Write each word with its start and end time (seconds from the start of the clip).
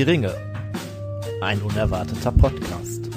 Die 0.00 0.04
Ringe. 0.04 0.34
Ein 1.42 1.60
unerwarteter 1.60 2.32
Podcast. 2.32 3.10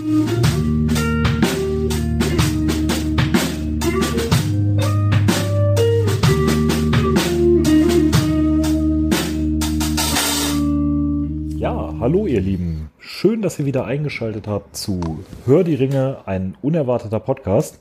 Ja, 11.58 11.94
hallo 12.02 12.28
ihr 12.28 12.42
Lieben. 12.42 12.90
Schön, 13.00 13.42
dass 13.42 13.60
ihr 13.60 13.66
wieder 13.66 13.86
eingeschaltet 13.86 14.50
habt 14.50 14.76
zu 14.76 15.00
Hör 15.46 15.64
die 15.64 15.76
Ringe, 15.76 16.18
ein 16.26 16.58
unerwarteter 16.62 17.22
Podcast. 17.22 17.80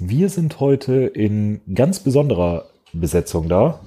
Wir 0.00 0.30
sind 0.30 0.58
heute 0.58 1.06
in 1.06 1.60
ganz 1.72 2.00
besonderer 2.00 2.64
Besetzung 2.92 3.48
da. 3.48 3.78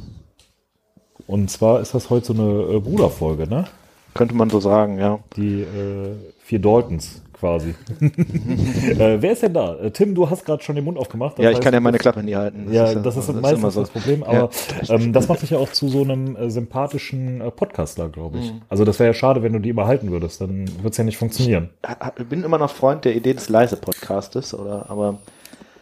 Und 1.28 1.52
zwar 1.52 1.82
ist 1.82 1.94
das 1.94 2.10
heute 2.10 2.28
so 2.28 2.34
eine 2.34 2.78
äh, 2.78 2.80
Bruderfolge, 2.80 3.50
ne? 3.50 3.66
Könnte 4.14 4.36
man 4.36 4.50
so 4.50 4.60
sagen, 4.60 5.00
ja. 5.00 5.20
Die 5.36 5.62
äh, 5.62 6.16
vier 6.40 6.60
Daltons 6.60 7.22
quasi. 7.40 7.76
äh, 8.00 9.18
wer 9.20 9.32
ist 9.34 9.44
denn 9.44 9.54
da? 9.54 9.76
Äh, 9.76 9.92
Tim, 9.92 10.16
du 10.16 10.30
hast 10.30 10.46
gerade 10.46 10.64
schon 10.64 10.76
den 10.76 10.86
Mund 10.86 10.98
aufgemacht. 10.98 11.38
Ja, 11.40 11.52
ich 11.52 11.60
kann 11.60 11.74
ja 11.74 11.80
meine 11.82 11.98
Klappe 11.98 12.24
nie 12.24 12.36
halten. 12.36 12.66
Das 12.68 12.74
ja, 12.74 12.86
ist, 12.86 13.04
das 13.06 13.18
ist 13.18 13.28
das 13.28 13.36
meistens 13.36 13.64
ist 13.66 13.74
so. 13.74 13.82
das 13.82 13.90
Problem, 13.90 14.24
aber 14.24 14.50
Ja. 14.88 14.96
ähm, 14.96 15.12
das 15.12 15.28
macht 15.28 15.42
dich 15.42 15.50
ja 15.50 15.58
auch 15.58 15.70
zu 15.70 15.90
so 15.90 16.04
einem 16.04 16.38
äh, 16.38 16.50
sympathischen 16.50 17.42
äh, 17.42 17.52
Podcaster, 17.52 18.08
glaube 18.08 18.38
ich. 18.40 18.54
Also 18.70 18.86
das 18.86 18.98
wäre 19.00 19.10
ja 19.10 19.14
schade, 19.14 19.44
wenn 19.44 19.52
du 19.52 19.60
die 19.60 19.70
immer 19.70 19.88
halten 19.88 20.10
würdest, 20.12 20.40
dann 20.40 20.68
wird 20.82 20.94
es 20.94 20.98
ja 20.98 21.04
nicht 21.04 21.18
funktionieren. 21.18 21.70
Ich 22.18 22.26
bin 22.28 22.44
immer 22.44 22.58
noch 22.58 22.70
Freund 22.72 23.04
der 23.04 23.14
Idee 23.16 23.34
des 23.34 23.50
leise 23.50 23.76
Podcastes, 23.76 24.54
oder? 24.54 24.86
Aber 24.90 25.20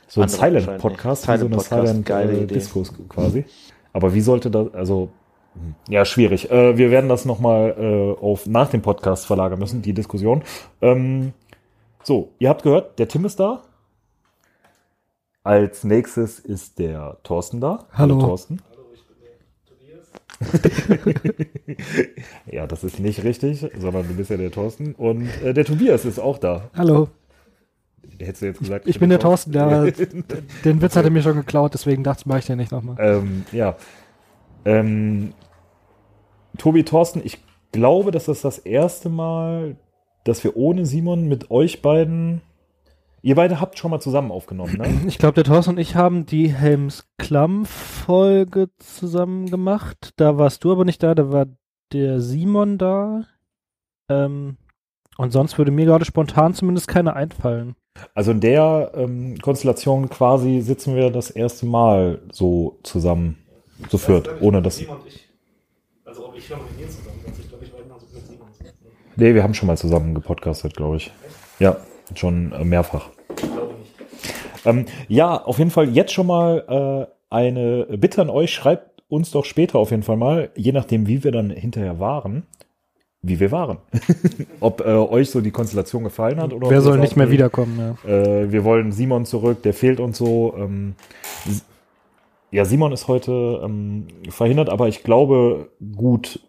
So 0.08 0.22
ein 0.22 0.30
Silent. 0.30 0.78
Podcast, 0.80 1.24
Silent 1.24 1.42
so 1.42 1.46
eine 1.46 1.56
Podcast, 1.58 1.88
Silent 1.88 2.06
geile 2.08 2.32
äh, 2.34 2.44
Idee. 2.44 2.54
Discos 2.56 2.92
quasi. 3.08 3.46
Aber 3.94 4.14
wie 4.16 4.22
sollte 4.22 4.50
das, 4.50 4.74
also 4.74 5.10
ja, 5.90 6.06
schwierig. 6.06 6.50
Äh, 6.50 6.78
wir 6.78 6.92
werden 6.92 7.10
das 7.10 7.26
nochmal 7.26 7.76
äh, 7.78 8.22
auf 8.22 8.46
nach 8.48 8.70
dem 8.70 8.82
Podcast 8.82 9.26
verlagern 9.26 9.60
müssen, 9.60 9.82
die 9.82 9.94
Diskussion. 9.94 10.44
Ähm, 10.82 11.34
so, 12.04 12.32
ihr 12.40 12.50
habt 12.50 12.64
gehört, 12.64 13.00
der 13.00 13.08
Tim 13.08 13.26
ist 13.26 13.40
da. 13.40 13.64
Als 15.44 15.84
nächstes 15.84 16.40
ist 16.40 16.80
der 16.80 17.18
Thorsten 17.24 17.62
da. 17.62 17.86
Hallo. 17.94 18.20
Thorsten. 18.20 18.62
ja, 22.52 22.66
das 22.66 22.84
ist 22.84 23.00
nicht 23.00 23.24
richtig, 23.24 23.68
sondern 23.78 24.08
du 24.08 24.16
bist 24.16 24.32
ja 24.32 24.38
der 24.38 24.52
Thorsten. 24.52 24.96
Und 24.96 25.30
äh, 25.44 25.54
der 25.54 25.66
Tobias 25.66 26.06
ist 26.06 26.20
auch 26.20 26.38
da. 26.38 26.70
Hallo, 26.76 27.10
Hättest 28.20 28.42
du 28.42 28.46
jetzt 28.48 28.60
gesagt, 28.60 28.88
ich 28.88 29.00
bin 29.00 29.10
der 29.10 29.20
Thorsten, 29.20 29.52
der, 29.52 29.92
den 30.66 30.82
Witz 30.82 30.96
hat 30.96 31.06
er 31.06 31.12
mir 31.12 31.22
schon 31.22 31.36
geklaut, 31.36 31.74
deswegen 31.74 32.04
dachte 32.04 32.22
ich, 32.22 32.26
mache 32.26 32.40
ich 32.40 32.46
den 32.46 32.58
nicht 32.58 32.72
nochmal. 32.72 32.96
Ähm, 33.00 33.46
ja. 33.52 33.76
Ähm, 34.66 35.34
Tobi 36.58 36.84
Thorsten, 36.84 37.22
ich 37.24 37.40
glaube, 37.72 38.12
das 38.12 38.28
ist 38.28 38.46
das 38.46 38.60
erste 38.60 39.10
Mal, 39.10 39.78
dass 40.24 40.44
wir 40.44 40.58
ohne 40.58 40.86
Simon 40.86 41.28
mit 41.28 41.52
euch 41.52 41.82
beiden. 41.82 42.42
Ihr 43.24 43.36
beide 43.36 43.60
habt 43.62 43.78
schon 43.78 43.92
mal 43.92 44.00
zusammen 44.00 44.32
aufgenommen, 44.32 44.78
ne? 44.78 45.02
Ich 45.08 45.20
glaube, 45.20 45.36
der 45.36 45.44
Thorsten 45.44 45.72
und 45.72 45.78
ich 45.80 45.96
haben 45.96 46.26
die 46.26 46.48
Helms 46.48 47.08
Klamm-Folge 47.18 48.70
zusammen 48.80 49.50
gemacht. 49.50 50.14
Da 50.18 50.38
warst 50.38 50.64
du 50.64 50.72
aber 50.72 50.86
nicht 50.86 51.04
da, 51.04 51.14
da 51.14 51.32
war 51.32 51.46
der 51.94 52.20
Simon 52.20 52.78
da. 52.78 53.26
Ähm, 54.10 54.58
und 55.18 55.32
sonst 55.32 55.58
würde 55.58 55.72
mir 55.72 55.86
gerade 55.86 56.06
spontan 56.06 56.54
zumindest 56.54 56.88
keine 56.88 57.16
einfallen. 57.16 57.76
Also 58.16 58.32
in 58.32 58.40
der 58.40 58.92
ähm, 58.96 59.38
Konstellation 59.40 60.10
quasi 60.10 60.62
sitzen 60.62 60.96
wir 60.96 61.12
das 61.12 61.30
erste 61.30 61.66
Mal 61.66 62.22
so 62.32 62.80
zusammen, 62.84 63.38
zu 63.90 63.98
viert, 63.98 64.30
ohne 64.42 64.62
dass. 64.62 64.82
Also 66.06 66.28
ob 66.28 66.38
ich 66.38 66.50
höre 66.50 66.58
mit 66.58 66.80
dir 66.80 66.90
zusammen, 66.90 67.20
also 67.28 67.42
ich 67.42 67.50
glaube, 67.50 67.66
ich 67.66 67.74
war 67.74 67.80
immer 67.82 68.00
so 68.00 68.06
mit 68.14 68.26
Simon 68.26 68.48
zusammen. 68.58 68.78
Nee, 69.16 69.36
wir 69.36 69.44
haben 69.44 69.54
schon 69.54 69.68
mal 69.68 69.78
zusammen 69.78 70.14
gepodcastet, 70.16 70.76
glaube 70.76 70.98
ich. 70.98 71.12
Ja, 71.60 71.78
schon 72.16 72.52
äh, 72.52 72.64
mehrfach. 72.64 73.10
Glaube 73.36 73.76
nicht. 73.80 74.66
Ähm, 74.66 74.86
ja, 75.08 75.42
auf 75.42 75.58
jeden 75.58 75.72
Fall 75.72 75.90
jetzt 75.90 76.14
schon 76.14 76.28
mal 76.28 77.08
äh, 77.30 77.34
eine 77.34 77.86
Bitte 77.98 78.22
an 78.22 78.30
euch. 78.30 78.54
Schreibt 78.54 79.04
uns 79.08 79.32
doch 79.32 79.46
später 79.46 79.80
auf 79.80 79.92
jeden 79.92 80.04
Fall 80.04 80.18
mal, 80.18 80.50
je 80.56 80.72
nachdem, 80.72 81.08
wie 81.08 81.24
wir 81.24 81.32
dann 81.32 81.50
hinterher 81.50 82.00
waren, 82.00 82.44
wie 83.22 83.40
wir 83.40 83.52
waren. 83.52 83.78
Ob 84.60 84.82
äh, 84.82 84.86
euch 84.86 85.30
so 85.30 85.42
die 85.42 85.52
Konstellation 85.52 86.04
gefallen 86.04 86.40
hat 86.40 86.54
oder 86.54 86.68
ob 86.68 86.72
Wer 86.72 86.82
soll 86.82 86.98
nicht 86.98 87.16
mehr 87.16 87.28
nee, 87.28 87.34
wiederkommen? 87.34 87.98
Ja. 88.04 88.10
Äh, 88.10 88.52
wir 88.52 88.64
wollen 88.64 88.92
Simon 88.92 89.26
zurück, 89.26 89.62
der 89.64 89.74
fehlt 89.74 90.00
uns 90.00 90.18
so. 90.18 90.56
Ähm, 90.58 90.96
ja, 92.52 92.66
Simon 92.66 92.92
ist 92.92 93.08
heute 93.08 93.62
ähm, 93.64 94.08
verhindert, 94.30 94.70
aber 94.70 94.88
ich 94.88 95.04
glaube 95.04 95.70
gut 95.96 96.40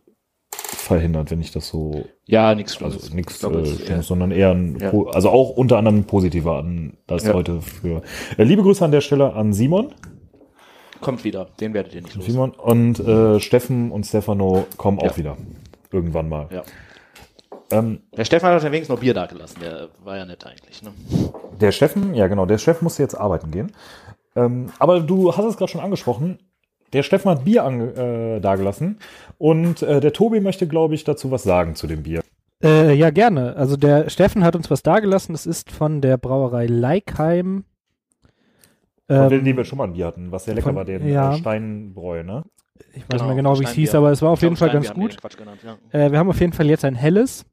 verhindert, 0.54 1.30
wenn 1.30 1.40
ich 1.40 1.52
das 1.52 1.68
so 1.68 2.04
ja, 2.26 2.54
nichts 2.54 2.74
Schlimmes. 2.74 2.94
also 3.02 3.14
nichts 3.14 3.42
äh, 3.42 3.66
Schlimmes, 3.66 4.06
sondern 4.06 4.30
eher 4.32 4.50
ein, 4.50 4.78
Ja. 4.80 4.92
also 5.12 5.30
auch 5.30 5.50
unter 5.50 5.78
anderem 5.78 5.98
ein 6.00 6.04
positiver 6.04 6.56
an 6.58 6.96
das 7.06 7.24
Ja. 7.24 7.34
heute 7.34 7.60
für. 7.60 8.02
Äh, 8.36 8.44
liebe 8.44 8.62
Grüße 8.62 8.84
an 8.84 8.90
der 8.90 9.00
Stelle 9.00 9.32
an 9.34 9.52
Simon, 9.52 9.94
kommt 11.00 11.24
wieder. 11.24 11.48
Den 11.60 11.74
werdet 11.74 11.94
ihr 11.94 12.02
nicht 12.02 12.14
los. 12.14 12.26
Simon 12.26 12.50
und 12.50 12.98
äh, 13.00 13.38
Steffen 13.40 13.90
und 13.92 14.04
Stefano 14.06 14.66
kommen 14.76 14.98
Ja. 15.00 15.10
auch 15.10 15.16
wieder 15.16 15.36
irgendwann 15.90 16.28
mal. 16.28 16.48
Ja. 16.50 16.62
Ähm, 17.70 18.00
Der 18.16 18.24
Stefan 18.24 18.52
hat 18.54 18.62
ja 18.62 18.70
wenigstens 18.70 18.94
noch 18.96 19.00
Bier 19.00 19.14
da 19.14 19.26
gelassen. 19.26 19.58
Der 19.62 19.88
war 20.04 20.16
ja 20.16 20.24
nett 20.26 20.44
eigentlich. 20.46 20.82
Ne? 20.82 20.90
der 21.60 21.70
Steffen, 21.70 22.14
ja 22.14 22.26
genau, 22.26 22.44
der 22.46 22.58
Steffen 22.58 22.84
musste 22.84 23.02
jetzt 23.02 23.14
arbeiten 23.14 23.50
gehen. 23.52 23.70
Ähm, 24.36 24.70
aber 24.78 25.00
du 25.00 25.36
hast 25.36 25.44
es 25.44 25.56
gerade 25.56 25.70
schon 25.70 25.80
angesprochen. 25.80 26.38
Der 26.92 27.02
Steffen 27.02 27.30
hat 27.30 27.44
Bier 27.44 27.64
ange, 27.64 28.36
äh, 28.36 28.40
dagelassen 28.40 28.98
und 29.38 29.82
äh, 29.82 30.00
der 30.00 30.12
Tobi 30.12 30.40
möchte, 30.40 30.66
glaube 30.68 30.94
ich, 30.94 31.04
dazu 31.04 31.30
was 31.30 31.42
sagen 31.42 31.74
zu 31.74 31.86
dem 31.86 32.02
Bier. 32.02 32.22
Äh, 32.62 32.94
ja, 32.94 33.10
gerne. 33.10 33.56
Also 33.56 33.76
der 33.76 34.08
Steffen 34.10 34.44
hat 34.44 34.54
uns 34.54 34.70
was 34.70 34.82
dagelassen. 34.82 35.32
Das 35.32 35.46
ist 35.46 35.70
von 35.72 36.00
der 36.00 36.16
Brauerei 36.16 36.66
Leikheim. 36.66 37.64
Von 39.08 39.16
Ähm, 39.16 39.44
denen, 39.44 39.56
wir 39.56 39.64
schon 39.64 39.78
mal 39.78 39.84
ein 39.84 39.94
Bier 39.94 40.06
hatten, 40.06 40.30
was 40.30 40.44
sehr 40.44 40.54
lecker 40.54 40.66
von- 40.68 40.76
war, 40.76 40.84
den 40.84 41.08
ja. 41.08 41.34
äh, 41.34 41.38
Steinbräu, 41.38 42.22
ne? 42.22 42.44
ich 42.94 43.02
weiß 43.08 43.20
nicht 43.20 43.26
mehr 43.26 43.36
genau, 43.36 43.58
wie 43.58 43.64
es 43.64 43.72
hieß, 43.72 43.94
aber 43.94 44.10
es 44.10 44.22
war 44.22 44.30
auf 44.30 44.42
jeden 44.42 44.56
Fall 44.56 44.70
ganz 44.70 44.92
gut. 44.92 45.16
genannt, 45.36 45.60
ja. 45.64 45.76
Äh, 45.98 46.12
wir 46.12 46.18
haben 46.18 46.28
auf 46.28 46.40
jeden 46.40 46.52
Fall 46.52 46.66
jetzt 46.66 46.84
ein 46.84 46.94
helles. 46.94 47.44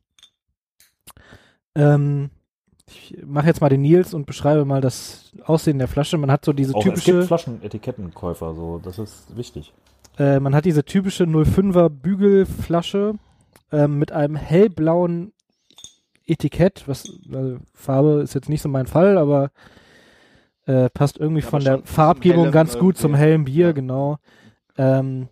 Ähm, 1.75 2.29
ich 2.89 3.17
mache 3.25 3.47
jetzt 3.47 3.61
mal 3.61 3.69
den 3.69 3.81
Nils 3.81 4.13
und 4.13 4.25
beschreibe 4.25 4.65
mal 4.65 4.81
das 4.81 5.31
Aussehen 5.45 5.77
der 5.79 5.87
Flasche. 5.87 6.17
Man 6.17 6.31
hat 6.31 6.43
so 6.45 6.53
diese 6.53 6.73
Auch 6.75 6.79
es 6.79 6.85
gibt 6.85 6.97
typische, 7.05 7.23
Flaschenetikettenkäufer, 7.27 8.53
so, 8.53 8.79
das 8.83 8.99
ist 8.99 9.35
wichtig. 9.37 9.73
äh, 10.17 10.39
man 10.39 10.53
hat 10.55 10.65
diese 10.65 10.83
typische 10.83 11.23
05er 11.25 11.89
Bügelflasche 11.89 13.13
ähm, 13.71 13.99
mit 13.99 14.11
einem 14.11 14.35
hellblauen 14.35 15.31
Etikett. 16.25 16.83
Was 16.87 17.03
also 17.33 17.57
Farbe 17.73 18.21
ist 18.21 18.33
jetzt 18.35 18.49
nicht 18.49 18.61
so 18.61 18.69
mein 18.69 18.87
Fall, 18.87 19.17
aber 19.17 19.51
äh, 20.65 20.89
passt 20.89 21.17
irgendwie 21.17 21.41
Ja, 21.41 21.47
von 21.47 21.63
der 21.63 21.81
Farbgebung 21.83 22.41
hellen 22.43 22.51
ganz 22.53 22.77
gut 22.77 22.97
zum 22.97 23.15
hellen 23.15 23.45
Bier, 23.45 23.67
Ja. 23.67 23.71
genau. 23.71 24.17
Ähm, 24.77 25.27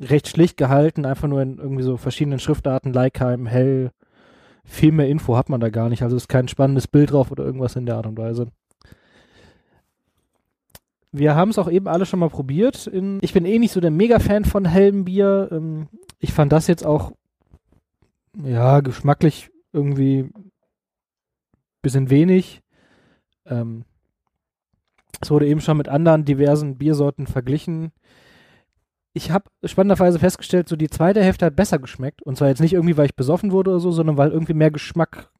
recht 0.00 0.28
schlicht 0.28 0.56
gehalten, 0.56 1.04
einfach 1.06 1.28
nur 1.28 1.40
in 1.42 1.58
irgendwie 1.58 1.82
so 1.84 1.96
verschiedenen 1.96 2.40
Schriftarten, 2.40 2.92
Leikheim, 2.92 3.46
hell. 3.46 3.92
Viel 4.64 4.92
mehr 4.92 5.08
Info 5.08 5.36
hat 5.36 5.48
man 5.48 5.60
da 5.60 5.68
gar 5.68 5.88
nicht, 5.88 6.02
also 6.02 6.16
ist 6.16 6.28
kein 6.28 6.48
spannendes 6.48 6.88
Bild 6.88 7.12
drauf 7.12 7.30
oder 7.30 7.44
irgendwas 7.44 7.76
in 7.76 7.86
der 7.86 7.96
Art 7.96 8.06
und 8.06 8.18
Weise. 8.18 8.48
Wir 11.12 11.36
haben 11.36 11.50
es 11.50 11.58
auch 11.58 11.70
eben 11.70 11.86
alle 11.86 12.06
schon 12.06 12.18
mal 12.18 12.30
probiert. 12.30 12.86
In, 12.88 13.18
ich 13.22 13.32
bin 13.32 13.44
eh 13.44 13.58
nicht 13.58 13.72
so 13.72 13.80
der 13.80 13.92
Mega-Fan 13.92 14.44
von 14.44 14.64
hellem 14.64 15.04
Bier. 15.04 15.48
Ähm, 15.52 15.88
ich 16.18 16.32
fand 16.32 16.50
das 16.52 16.66
jetzt 16.66 16.84
auch, 16.84 17.12
ja, 18.42 18.80
geschmacklich 18.80 19.50
irgendwie 19.72 20.30
bisschen 21.84 22.10
wenig. 22.10 22.62
Ähm, 23.46 23.84
es 25.20 25.30
wurde 25.30 25.46
eben 25.46 25.60
schon 25.60 25.76
mit 25.76 25.88
anderen 25.88 26.24
diversen 26.24 26.76
Biersorten 26.76 27.28
verglichen. 27.28 27.92
Ich 29.16 29.30
habe 29.30 29.44
spannenderweise 29.64 30.18
festgestellt, 30.18 30.68
so 30.68 30.74
die 30.74 30.90
zweite 30.90 31.22
Hälfte 31.22 31.46
hat 31.46 31.56
besser 31.56 31.78
geschmeckt. 31.78 32.20
Und 32.22 32.36
zwar 32.36 32.48
jetzt 32.48 32.60
nicht 32.60 32.72
irgendwie, 32.72 32.96
weil 32.96 33.06
ich 33.06 33.14
besoffen 33.14 33.52
wurde 33.52 33.70
oder 33.70 33.80
so, 33.80 33.92
sondern 33.92 34.16
weil 34.16 34.30
irgendwie 34.30 34.54
mehr 34.54 34.72
Geschmack. 34.72 35.30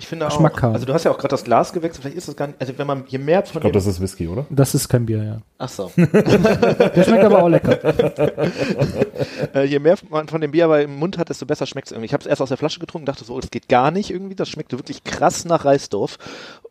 Ich 0.00 0.08
finde 0.08 0.24
Geschmack 0.26 0.54
auch, 0.54 0.62
haben. 0.62 0.74
also 0.74 0.86
du 0.86 0.94
hast 0.94 1.04
ja 1.04 1.10
auch 1.10 1.18
gerade 1.18 1.32
das 1.32 1.44
Glas 1.44 1.74
gewechselt, 1.74 2.00
vielleicht 2.00 2.16
ist 2.16 2.26
das 2.26 2.34
gar 2.34 2.46
nicht, 2.46 2.58
also 2.58 2.72
wenn 2.78 2.86
man, 2.86 3.04
je 3.08 3.18
mehr 3.18 3.44
von 3.44 3.56
Ich 3.56 3.60
glaube, 3.60 3.74
das 3.74 3.86
ist 3.86 4.00
Whisky, 4.00 4.28
oder? 4.28 4.46
Das 4.48 4.74
ist 4.74 4.88
kein 4.88 5.04
Bier, 5.04 5.22
ja. 5.22 5.42
ach 5.58 5.68
so, 5.68 5.92
Der 5.96 7.04
schmeckt 7.04 7.22
aber 7.22 7.42
auch 7.42 7.48
lecker. 7.48 7.78
äh, 9.54 9.64
je 9.64 9.78
mehr 9.78 9.96
man 10.08 10.26
von 10.26 10.40
dem 10.40 10.52
Bier 10.52 10.64
aber 10.64 10.80
im 10.80 10.96
Mund 10.96 11.18
hat, 11.18 11.28
desto 11.28 11.44
besser 11.44 11.66
schmeckt 11.66 11.88
es 11.88 11.92
irgendwie. 11.92 12.06
Ich 12.06 12.14
habe 12.14 12.22
es 12.22 12.26
erst 12.26 12.40
aus 12.40 12.48
der 12.48 12.56
Flasche 12.56 12.80
getrunken, 12.80 13.04
dachte 13.04 13.24
so, 13.24 13.34
oh, 13.34 13.40
das 13.40 13.50
geht 13.50 13.68
gar 13.68 13.90
nicht 13.90 14.10
irgendwie, 14.10 14.34
das 14.34 14.48
schmeckte 14.48 14.78
wirklich 14.78 15.04
krass 15.04 15.44
nach 15.44 15.66
Reisdorf. 15.66 16.16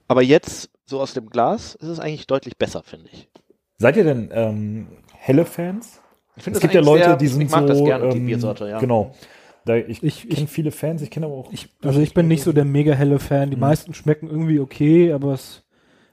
Aber 0.07 0.23
jetzt, 0.23 0.71
so 0.87 0.99
aus 0.99 1.13
dem 1.13 1.29
Glas, 1.29 1.75
ist 1.75 1.87
es 1.87 1.99
eigentlich 1.99 2.25
deutlich 2.25 2.57
besser, 2.57 2.81
finde 2.83 3.09
ich. 3.13 3.29
Seid 3.77 3.95
ihr 3.95 4.05
denn 4.05 4.31
ähm, 4.33 4.87
helle 5.13 5.45
Fans? 5.45 6.01
Ich 6.39 6.43
finde 6.43 6.57
Es 6.57 6.61
gibt 6.61 6.73
ja 6.73 6.81
Leute, 6.81 7.03
sehr, 7.03 7.15
die 7.17 7.27
sind 7.27 7.41
ich 7.41 7.49
mag 7.51 7.61
so. 7.61 7.67
das 7.67 7.83
gerne, 7.83 8.09
die 8.09 8.17
ähm, 8.17 8.25
Biersorte, 8.25 8.67
ja. 8.69 8.79
Genau. 8.79 9.13
Da, 9.65 9.75
ich 9.75 10.01
Ich- 10.01 10.27
kenne 10.29 10.47
viele 10.47 10.71
Fans, 10.71 11.01
ich 11.01 11.11
kenne 11.11 11.25
aber 11.25 11.35
auch. 11.35 11.51
Ich, 11.51 11.69
also 11.83 11.99
ich 11.99 12.13
bin 12.13 12.27
nicht 12.29 12.43
so 12.43 12.53
der 12.53 12.63
mega 12.65 12.93
helle 12.93 13.19
Fan. 13.19 13.49
Die 13.49 13.55
Mhm. 13.57 13.61
meisten 13.61 13.93
schmecken 13.93 14.27
irgendwie 14.29 14.59
okay, 14.59 15.11
aber 15.11 15.33
es. 15.33 15.63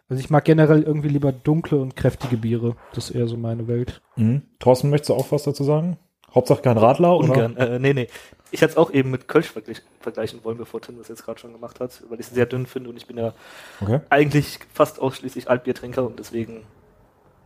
Also 0.08 0.20
ich 0.20 0.28
mag 0.30 0.44
generell 0.44 0.82
irgendwie 0.82 1.08
lieber 1.08 1.32
dunkle 1.32 1.78
und 1.78 1.96
kräftige 1.96 2.36
Biere. 2.36 2.76
Das 2.94 3.10
ist 3.10 3.16
eher 3.16 3.26
so 3.28 3.36
meine 3.36 3.66
Welt. 3.68 4.02
Mhm. 4.16 4.42
Thorsten, 4.58 4.90
möchtest 4.90 5.10
du 5.10 5.14
auch 5.14 5.30
was 5.32 5.44
dazu 5.44 5.64
sagen? 5.64 5.96
Hauptsache 6.34 6.60
kein 6.60 6.76
Radler 6.76 7.16
oder? 7.16 7.28
Ungern. 7.30 7.56
Äh, 7.56 7.78
nee, 7.78 7.94
nee. 7.94 8.08
ich 8.50 8.60
hätte 8.60 8.72
es 8.72 8.76
auch 8.76 8.92
eben 8.92 9.10
mit 9.10 9.26
Kölsch 9.28 9.46
vergleich, 9.50 9.80
vergleichen 10.00 10.40
wollen, 10.44 10.58
bevor 10.58 10.80
Tim 10.82 10.98
das 10.98 11.08
jetzt 11.08 11.24
gerade 11.24 11.38
schon 11.40 11.52
gemacht 11.52 11.80
hat, 11.80 12.02
weil 12.08 12.20
ich 12.20 12.26
es 12.26 12.32
sehr 12.34 12.46
dünn 12.46 12.66
finde 12.66 12.90
und 12.90 12.96
ich 12.96 13.06
bin 13.06 13.16
ja 13.16 13.32
Okay. 13.80 14.00
eigentlich 14.10 14.58
fast 14.74 15.00
ausschließlich 15.00 15.48
Altbiertrinker 15.48 16.04
und 16.04 16.18
deswegen 16.18 16.64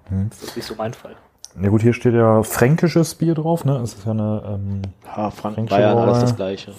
Hm. 0.09 0.29
ist 0.32 0.43
das 0.43 0.56
nicht 0.56 0.65
so 0.67 0.75
mein 0.75 0.93
Fall. 0.94 1.15
Ja 1.61 1.69
gut, 1.69 1.82
hier 1.82 1.93
steht 1.93 2.14
ja 2.14 2.43
fränkisches 2.43 3.14
Bier 3.17 3.35
drauf, 3.35 3.64
ne? 3.64 3.76
Es 3.79 3.94
ist 3.94 4.05
ja 4.05 4.12
eine 4.12 4.43
ähm, 4.47 4.82
Ja, 5.05 5.31
Franken, 5.31 5.69
Fränkische 5.69 5.81
Bayern, 5.81 5.99
alles 5.99 6.05
Brauerei. 6.05 6.20
das 6.20 6.37
Gleiche. 6.37 6.73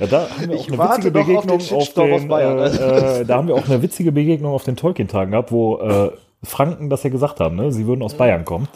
Ja, 0.00 0.06
da 0.06 0.28
haben 0.28 0.50
wir 0.50 0.56
auch 0.58 0.60
Ich 0.60 0.68
eine 0.68 0.78
witzige 0.78 0.82
noch 0.82 0.90
auf 0.90 1.00
den 1.00 1.12
Begegnung 1.12 1.60
auf 1.72 1.94
den, 1.94 2.28
Bayern. 2.28 2.58
äh, 2.58 3.20
äh, 3.20 3.24
da 3.24 3.36
haben 3.36 3.48
wir 3.48 3.54
auch 3.54 3.64
eine 3.66 3.82
witzige 3.82 4.12
Begegnung 4.12 4.52
auf 4.52 4.64
den 4.64 4.76
Tolkien-Tagen 4.76 5.30
gehabt, 5.30 5.50
wo 5.52 5.78
äh, 5.78 6.10
Franken 6.42 6.90
das 6.90 7.02
ja 7.02 7.10
gesagt 7.10 7.40
haben, 7.40 7.56
ne? 7.56 7.72
Sie 7.72 7.86
würden 7.86 8.02
aus 8.02 8.14
Bayern 8.14 8.44
kommen. 8.44 8.68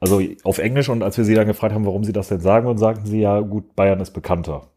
Also 0.00 0.20
auf 0.44 0.58
Englisch 0.58 0.88
und 0.88 1.02
als 1.02 1.16
wir 1.16 1.24
sie 1.24 1.34
dann 1.34 1.46
gefragt 1.46 1.74
haben, 1.74 1.86
warum 1.86 2.04
sie 2.04 2.12
das 2.12 2.28
denn 2.28 2.40
sagen, 2.40 2.68
und 2.68 2.78
sagten 2.78 3.06
sie 3.06 3.20
ja, 3.20 3.40
gut, 3.40 3.74
Bayern 3.74 4.00
ist 4.00 4.12
bekannter. 4.12 4.68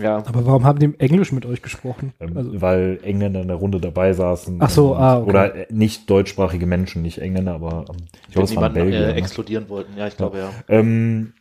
Ja. 0.00 0.18
Aber 0.26 0.46
warum 0.46 0.64
haben 0.64 0.78
die 0.78 0.92
Englisch 0.98 1.32
mit 1.32 1.46
euch 1.46 1.62
gesprochen? 1.62 2.12
Ähm, 2.20 2.36
Also, 2.36 2.60
weil 2.60 2.98
Engländer 3.02 3.40
in 3.42 3.48
der 3.48 3.56
Runde 3.56 3.80
dabei 3.80 4.12
saßen. 4.12 4.58
Ach 4.60 4.70
so, 4.70 4.92
und, 4.92 4.98
ah, 5.00 5.18
okay. 5.18 5.30
Oder 5.30 5.54
äh, 5.54 5.66
nicht 5.70 6.08
deutschsprachige 6.10 6.66
Menschen, 6.66 7.02
nicht 7.02 7.18
Engländer, 7.18 7.54
aber 7.54 7.84
ähm, 7.88 7.96
ich 8.28 8.34
glaube, 8.34 8.44
es 8.44 8.56
waren 8.56 8.72
niemanden 8.72 8.90
Belgier. 8.90 9.08
äh, 9.08 9.12
ne? 9.12 9.14
exkludieren 9.14 9.68
wollten. 9.68 9.96
Ja, 9.96 10.06
ich 10.06 10.16
glaube 10.16 10.38
ja. 10.38 10.50
Ähm, 10.68 11.32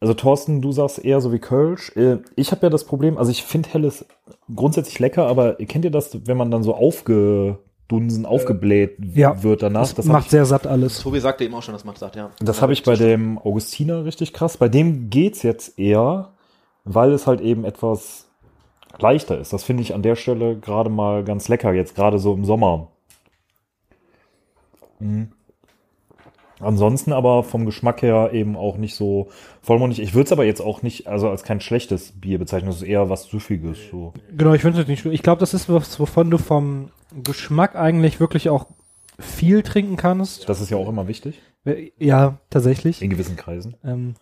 also 0.00 0.14
Thorsten, 0.14 0.60
du 0.60 0.72
sagst 0.72 1.04
eher 1.04 1.20
so 1.20 1.32
wie 1.32 1.38
Kölsch. 1.38 1.92
Äh, 1.96 2.18
Ich 2.34 2.50
habe 2.50 2.66
ja 2.66 2.70
das 2.70 2.84
Problem, 2.84 3.16
also 3.18 3.30
ich 3.30 3.44
finde 3.44 3.68
Helles 3.70 4.04
grundsätzlich 4.52 4.98
lecker, 4.98 5.26
aber 5.28 5.54
kennt 5.54 5.84
ihr 5.84 5.92
das, 5.92 6.26
wenn 6.26 6.36
man 6.36 6.50
dann 6.50 6.64
so 6.64 6.74
aufgedunsen, 6.74 8.26
aufgebläht 8.26 8.96
ja, 9.14 9.42
wird 9.44 9.62
danach? 9.62 9.82
das, 9.82 9.94
Das, 9.94 10.06
macht 10.06 10.24
ich, 10.24 10.30
sehr 10.32 10.44
satt 10.44 10.66
alles. 10.66 11.00
Tobi 11.00 11.20
sagte 11.20 11.44
eben 11.44 11.54
auch 11.54 11.62
schon, 11.62 11.74
das 11.74 11.84
macht 11.84 11.98
satt, 11.98 12.16
ja. 12.16 12.30
das 12.40 12.60
habe 12.62 12.72
ich 12.72 12.82
bei 12.82 12.96
dem 12.96 13.38
Augustiner 13.38 14.04
richtig 14.04 14.32
krass. 14.32 14.56
Bei 14.56 14.68
dem 14.68 15.08
geht's 15.08 15.42
jetzt 15.44 15.78
eher, 15.78 16.32
weil 16.84 17.12
es 17.12 17.26
halt 17.26 17.40
eben 17.40 17.64
etwas 17.64 18.28
leichter 18.98 19.38
ist. 19.38 19.52
Das 19.52 19.64
finde 19.64 19.82
ich 19.82 19.94
an 19.94 20.02
der 20.02 20.16
Stelle 20.16 20.56
gerade 20.58 20.90
mal 20.90 21.24
ganz 21.24 21.48
lecker, 21.48 21.72
jetzt 21.72 21.94
gerade 21.94 22.18
so 22.18 22.34
im 22.34 22.44
Sommer. 22.44 22.88
Mhm. 25.00 25.32
Ansonsten 26.60 27.12
aber 27.12 27.42
vom 27.42 27.66
Geschmack 27.66 28.02
her 28.02 28.30
eben 28.32 28.56
auch 28.56 28.76
nicht 28.76 28.94
so 28.94 29.28
vollmundig. 29.62 29.98
Ich 29.98 30.14
würde 30.14 30.26
es 30.26 30.32
aber 30.32 30.44
jetzt 30.44 30.60
auch 30.60 30.82
nicht, 30.82 31.08
also 31.08 31.28
als 31.28 31.42
kein 31.42 31.60
schlechtes 31.60 32.12
Bier 32.20 32.38
bezeichnen. 32.38 32.68
Das 32.68 32.76
ist 32.76 32.82
eher 32.88 33.10
was 33.10 33.24
Süffiges. 33.24 33.78
So. 33.90 34.12
Genau, 34.36 34.52
ich 34.52 34.62
finde 34.62 34.80
es 34.80 34.86
nicht. 34.86 35.04
Ich 35.04 35.22
glaube, 35.24 35.40
das 35.40 35.54
ist 35.54 35.68
was, 35.68 35.98
wovon 35.98 36.30
du 36.30 36.38
vom 36.38 36.90
Geschmack 37.24 37.74
eigentlich 37.74 38.20
wirklich 38.20 38.48
auch 38.48 38.66
viel 39.18 39.62
trinken 39.62 39.96
kannst. 39.96 40.48
Das 40.48 40.60
ist 40.60 40.70
ja 40.70 40.76
auch 40.76 40.88
immer 40.88 41.08
wichtig 41.08 41.40
Ja, 41.98 42.38
tatsächlich. 42.48 43.02
in 43.02 43.10
gewissen 43.10 43.36
Kreisen. 43.36 43.74
Ähm, 43.84 44.14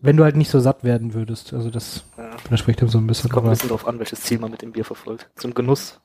wenn 0.00 0.16
du 0.16 0.24
halt 0.24 0.36
nicht 0.36 0.50
so 0.50 0.60
satt 0.60 0.84
werden 0.84 1.14
würdest. 1.14 1.52
Also 1.52 1.70
das 1.70 2.04
Ja. 2.16 2.30
widerspricht 2.44 2.80
dem 2.80 2.88
so 2.88 2.98
ein 2.98 3.06
bisschen. 3.06 3.30
Kommt 3.30 3.46
ein 3.46 3.50
bisschen 3.50 3.68
darauf 3.68 3.86
an, 3.86 3.98
welches 3.98 4.20
Ziel 4.22 4.38
man 4.38 4.50
mit 4.50 4.62
dem 4.62 4.72
Bier 4.72 4.84
verfolgt. 4.84 5.28
Zum 5.36 5.54
Genuss 5.54 6.00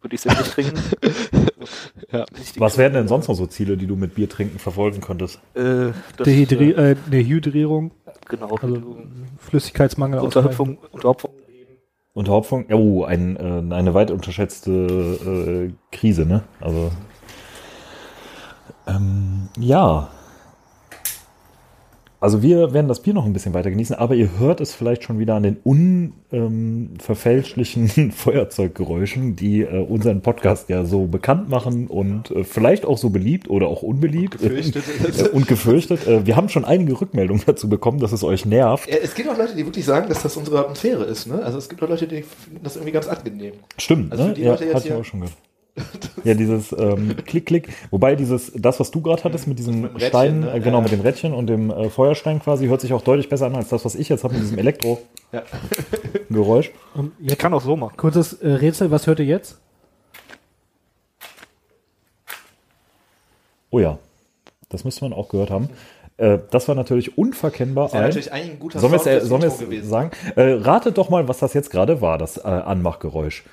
würde 0.00 0.14
ich 0.14 0.24
es 0.24 0.38
nicht 0.38 0.52
trinken. 0.52 0.80
Ja. 2.10 2.26
Was 2.56 2.76
wären 2.76 2.92
denn 2.92 3.06
sonst 3.06 3.28
noch 3.28 3.36
so 3.36 3.46
Ziele, 3.46 3.76
die 3.76 3.86
du 3.86 3.94
mit 3.94 4.16
Bier 4.16 4.28
trinken 4.28 4.58
verfolgen 4.58 5.00
könntest? 5.00 5.40
Äh, 5.54 5.92
Dehydri 6.24 6.72
äh, 6.72 6.90
äh, 6.90 6.96
Dehydrierung, 7.06 7.92
genau. 8.28 8.56
also 8.60 8.96
Flüssigkeitsmangel. 9.38 10.18
Unterhüpfung, 10.20 10.78
Unterhopfung. 10.90 11.30
Unterhopfung? 12.14 12.66
Oh, 12.72 13.04
ein, 13.04 13.36
äh, 13.36 13.74
eine 13.74 13.94
weit 13.94 14.10
unterschätzte 14.10 14.72
äh, 14.72 15.96
Krise, 15.96 16.26
ne? 16.26 16.42
Also. 16.60 16.90
Ähm, 18.86 19.48
ja. 19.58 20.10
Also 22.22 22.40
wir 22.40 22.72
werden 22.72 22.86
das 22.86 23.02
Bier 23.02 23.14
noch 23.14 23.26
ein 23.26 23.32
bisschen 23.32 23.52
weiter 23.52 23.68
genießen, 23.68 23.96
aber 23.96 24.14
ihr 24.14 24.38
hört 24.38 24.60
es 24.60 24.72
vielleicht 24.72 25.02
schon 25.02 25.18
wieder 25.18 25.34
an 25.34 25.42
den 25.42 25.56
unverfälschlichen 25.64 28.12
Feuerzeuggeräuschen, 28.16 29.34
die 29.34 29.62
äh, 29.62 29.84
unseren 29.84 30.20
Podcast 30.20 30.68
ja 30.68 30.84
so 30.84 31.06
bekannt 31.06 31.48
machen 31.48 31.88
und 31.88 32.30
äh, 32.30 32.44
vielleicht 32.44 32.84
auch 32.84 32.96
so 32.96 33.10
beliebt 33.10 33.50
oder 33.50 33.66
auch 33.66 33.82
unbeliebt 33.82 34.38
Gefürchtet. 34.38 34.84
Äh, 35.18 35.28
und 35.32 35.48
gefürchtet. 35.48 36.06
Äh, 36.06 36.24
wir 36.24 36.36
haben 36.36 36.48
schon 36.48 36.64
einige 36.64 37.00
Rückmeldungen 37.00 37.42
dazu 37.44 37.68
bekommen, 37.68 37.98
dass 37.98 38.12
es 38.12 38.22
euch 38.22 38.46
nervt. 38.46 38.88
Es 38.88 39.16
gibt 39.16 39.28
auch 39.28 39.36
Leute, 39.36 39.56
die 39.56 39.66
wirklich 39.66 39.84
sagen, 39.84 40.08
dass 40.08 40.22
das 40.22 40.36
unsere 40.36 40.60
Atmosphäre 40.60 41.02
ist. 41.02 41.26
Ne? 41.26 41.42
Also 41.42 41.58
es 41.58 41.68
gibt 41.68 41.82
auch 41.82 41.88
Leute, 41.88 42.06
die 42.06 42.22
finden 42.22 42.60
das 42.62 42.76
irgendwie 42.76 42.92
ganz 42.92 43.08
angenehm. 43.08 43.54
Stimmt, 43.78 44.12
Also 44.12 44.22
für 44.22 44.28
ne? 44.30 44.34
die 44.36 44.42
Ja, 44.42 44.50
Leute 44.52 44.64
jetzt 44.66 44.74
hatte 44.76 44.86
ich 44.86 44.92
hier- 44.92 45.00
auch 45.00 45.04
schon 45.04 45.20
gehört. 45.22 45.36
Ja, 46.24 46.34
dieses 46.34 46.70
ähm, 46.72 47.16
Klick, 47.24 47.46
Klick. 47.46 47.68
Wobei 47.90 48.14
dieses, 48.14 48.52
das, 48.54 48.78
was 48.78 48.90
du 48.90 49.00
gerade 49.00 49.24
hattest 49.24 49.46
mit 49.48 49.58
diesem 49.58 49.80
Mit 49.82 50.02
Stein, 50.02 50.40
ne? 50.40 50.52
äh, 50.52 50.60
genau, 50.60 50.78
Ja, 50.78 50.82
mit 50.82 50.90
ja. 50.92 50.98
dem 50.98 51.02
Rädchen 51.02 51.32
und 51.32 51.46
dem 51.46 51.70
äh, 51.70 51.88
Feuerstein 51.88 52.40
quasi, 52.40 52.66
hört 52.66 52.82
sich 52.82 52.92
auch 52.92 53.00
deutlich 53.02 53.28
besser 53.30 53.46
an 53.46 53.56
als 53.56 53.70
das, 53.70 53.82
was 53.84 53.94
ich 53.94 54.08
jetzt 54.10 54.22
habe 54.22 54.34
mit 54.34 54.42
diesem 54.42 54.58
Elektro-Geräusch. 54.66 56.72
Ja. 56.94 57.04
Ich 57.20 57.30
jetzt 57.30 57.38
kann 57.38 57.54
auch 57.54 57.62
so 57.62 57.76
machen. 57.76 57.96
kurzes 57.96 58.34
äh, 58.34 58.48
Rätsel, 58.48 58.90
was 58.90 59.06
hört 59.06 59.18
ihr 59.20 59.24
jetzt? 59.26 59.58
Oh 63.70 63.78
ja, 63.78 63.98
das 64.68 64.84
müsste 64.84 65.04
man 65.04 65.12
auch 65.14 65.28
gehört 65.28 65.50
haben. 65.50 65.70
Äh, 66.18 66.38
das 66.50 66.68
war 66.68 66.74
natürlich 66.74 67.16
unverkennbar 67.16 67.84
Das 67.86 67.94
wäre 67.94 68.02
ein. 68.04 68.08
natürlich 68.10 68.32
eigentlich 68.32 68.50
ein 68.52 68.58
guter 68.58 68.78
Sollen 68.80 68.92
wir 68.92 68.98
Sound 68.98 69.16
fürs 69.18 69.28
sollen 69.28 69.42
wir 69.42 69.50
gewesen. 69.50 69.88
sagen? 69.88 70.10
Äh, 70.36 70.42
ratet 70.60 70.98
doch 70.98 71.08
mal, 71.08 71.26
was 71.28 71.38
das 71.38 71.54
jetzt 71.54 71.70
gerade 71.70 72.02
war, 72.02 72.18
das 72.18 72.36
äh, 72.36 72.40
Anmachgeräusch. 72.42 73.44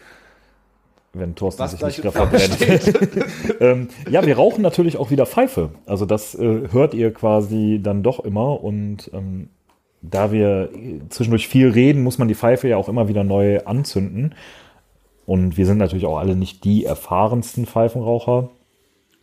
Wenn 1.13 1.35
Thorsten 1.35 1.63
Was 1.63 1.71
sich 1.71 1.79
gleich 1.79 1.97
nicht 1.97 2.13
gerade 2.13 2.29
verbrennt. 2.29 3.25
ähm, 3.59 3.87
ja, 4.09 4.25
wir 4.25 4.35
rauchen 4.35 4.61
natürlich 4.61 4.97
auch 4.97 5.09
wieder 5.09 5.25
Pfeife. 5.25 5.71
Also 5.87 6.05
das 6.05 6.35
äh, 6.35 6.67
hört 6.71 6.93
ihr 6.93 7.11
quasi 7.13 7.79
dann 7.81 8.03
doch 8.03 8.19
immer. 8.19 8.63
Und 8.63 9.09
ähm, 9.13 9.49
da 10.01 10.31
wir 10.31 10.69
zwischendurch 11.09 11.47
viel 11.47 11.69
reden, 11.69 12.03
muss 12.03 12.19
man 12.19 12.27
die 12.27 12.35
Pfeife 12.35 12.67
ja 12.67 12.77
auch 12.77 12.89
immer 12.89 13.07
wieder 13.07 13.23
neu 13.23 13.59
anzünden. 13.65 14.35
Und 15.25 15.57
wir 15.57 15.65
sind 15.65 15.77
natürlich 15.77 16.05
auch 16.05 16.17
alle 16.17 16.35
nicht 16.35 16.63
die 16.63 16.85
erfahrensten 16.85 17.65
Pfeifenraucher, 17.65 18.49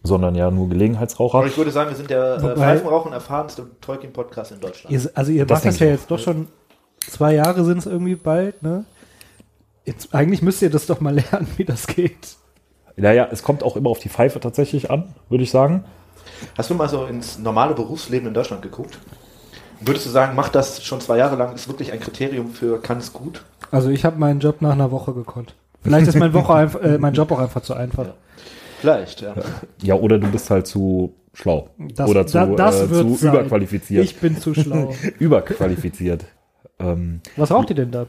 sondern 0.03 0.35
ja 0.35 0.51
nur 0.51 0.69
Gelegenheitsraucher. 0.69 1.39
Aber 1.39 1.47
ich 1.47 1.57
würde 1.57 1.71
sagen, 1.71 1.91
wir 1.91 1.97
sind 1.97 2.11
der 2.11 2.37
äh, 2.37 2.57
Pfeifenrauchen 2.57 3.13
erfahrenste 3.13 3.71
Tolkien-Podcast 3.81 4.53
in 4.53 4.61
Deutschland. 4.61 4.93
Ihr, 4.93 5.11
also 5.15 5.33
ihr 5.33 5.47
Das 5.47 5.59
macht 5.59 5.67
das 5.67 5.79
ja 5.79 5.87
jetzt 5.87 6.11
doch 6.11 6.19
schon 6.19 6.49
zwei 6.99 7.35
Jahre 7.35 7.65
sind 7.65 7.79
es 7.79 7.87
irgendwie 7.87 8.17
bald, 8.17 8.63
ne? 8.63 8.85
Jetzt, 9.87 10.15
eigentlich 10.15 10.43
müsst 10.43 10.61
ihr 10.63 10.69
das 10.71 10.85
doch 10.87 11.01
mal 11.01 11.15
lernen, 11.31 11.47
wie 11.57 11.65
das 11.65 11.87
geht. 11.87 12.37
Naja, 12.97 13.29
es 13.31 13.43
kommt 13.43 13.63
auch 13.63 13.77
immer 13.77 13.89
auf 13.91 13.99
die 13.99 14.09
Pfeife 14.09 14.41
tatsächlich 14.41 14.91
an, 14.91 15.15
würde 15.29 15.45
ich 15.45 15.51
sagen. 15.51 15.85
Hast 16.59 16.69
du 16.71 16.75
mal 16.75 16.89
so 16.89 17.07
ins 17.07 17.39
normale 17.39 17.75
Berufsleben 17.75 18.29
in 18.29 18.35
Deutschland 18.35 18.63
geguckt? 18.63 18.99
Würdest 19.81 20.07
du 20.07 20.11
sagen, 20.11 20.35
macht 20.35 20.55
das 20.55 20.83
schon 20.85 21.01
zwei 21.01 21.19
Jahre 21.19 21.37
lang, 21.37 21.55
ist 21.55 21.69
wirklich 21.69 21.93
ein 21.93 22.01
Kriterium 22.01 22.51
für 22.51 22.81
kann 22.81 22.99
es 22.99 23.13
gut? 23.13 23.45
Also 23.71 23.91
ich 23.91 24.05
habe 24.05 24.19
meinen 24.19 24.41
Job 24.41 24.63
nach 24.63 24.73
einer 24.73 24.91
Woche 24.91 25.13
gekonnt. 25.13 25.55
Vielleicht 25.83 26.09
ist 26.09 26.17
mein, 26.19 26.33
Woche 26.33 26.55
einfach, 26.55 26.81
äh, 26.83 26.99
mein 26.99 27.13
Job 27.15 27.31
auch 27.31 27.39
einfach 27.39 27.61
zu 27.61 27.75
einfach. 27.75 28.07
Ja. 28.07 28.15
Vielleicht, 28.81 29.21
ja. 29.21 29.35
Ja, 29.83 29.95
oder 29.95 30.19
du 30.19 30.29
bist 30.29 30.51
halt 30.51 30.67
zu 30.67 31.15
schlau. 31.35 31.69
Das- 31.79 32.09
oder 32.09 32.27
zu, 32.27 32.39
da- 32.39 32.47
das 32.47 32.81
äh, 32.83 32.89
zu 32.89 33.19
überqualifiziert. 33.27 34.05
Ich 34.05 34.17
bin 34.19 34.39
zu 34.39 34.55
schlau. 34.55 34.95
überqualifiziert. 35.19 36.25
ähm, 36.79 37.21
Was 37.37 37.51
raucht 37.51 37.69
ihr 37.71 37.77
denn 37.77 37.91
da? 37.91 38.07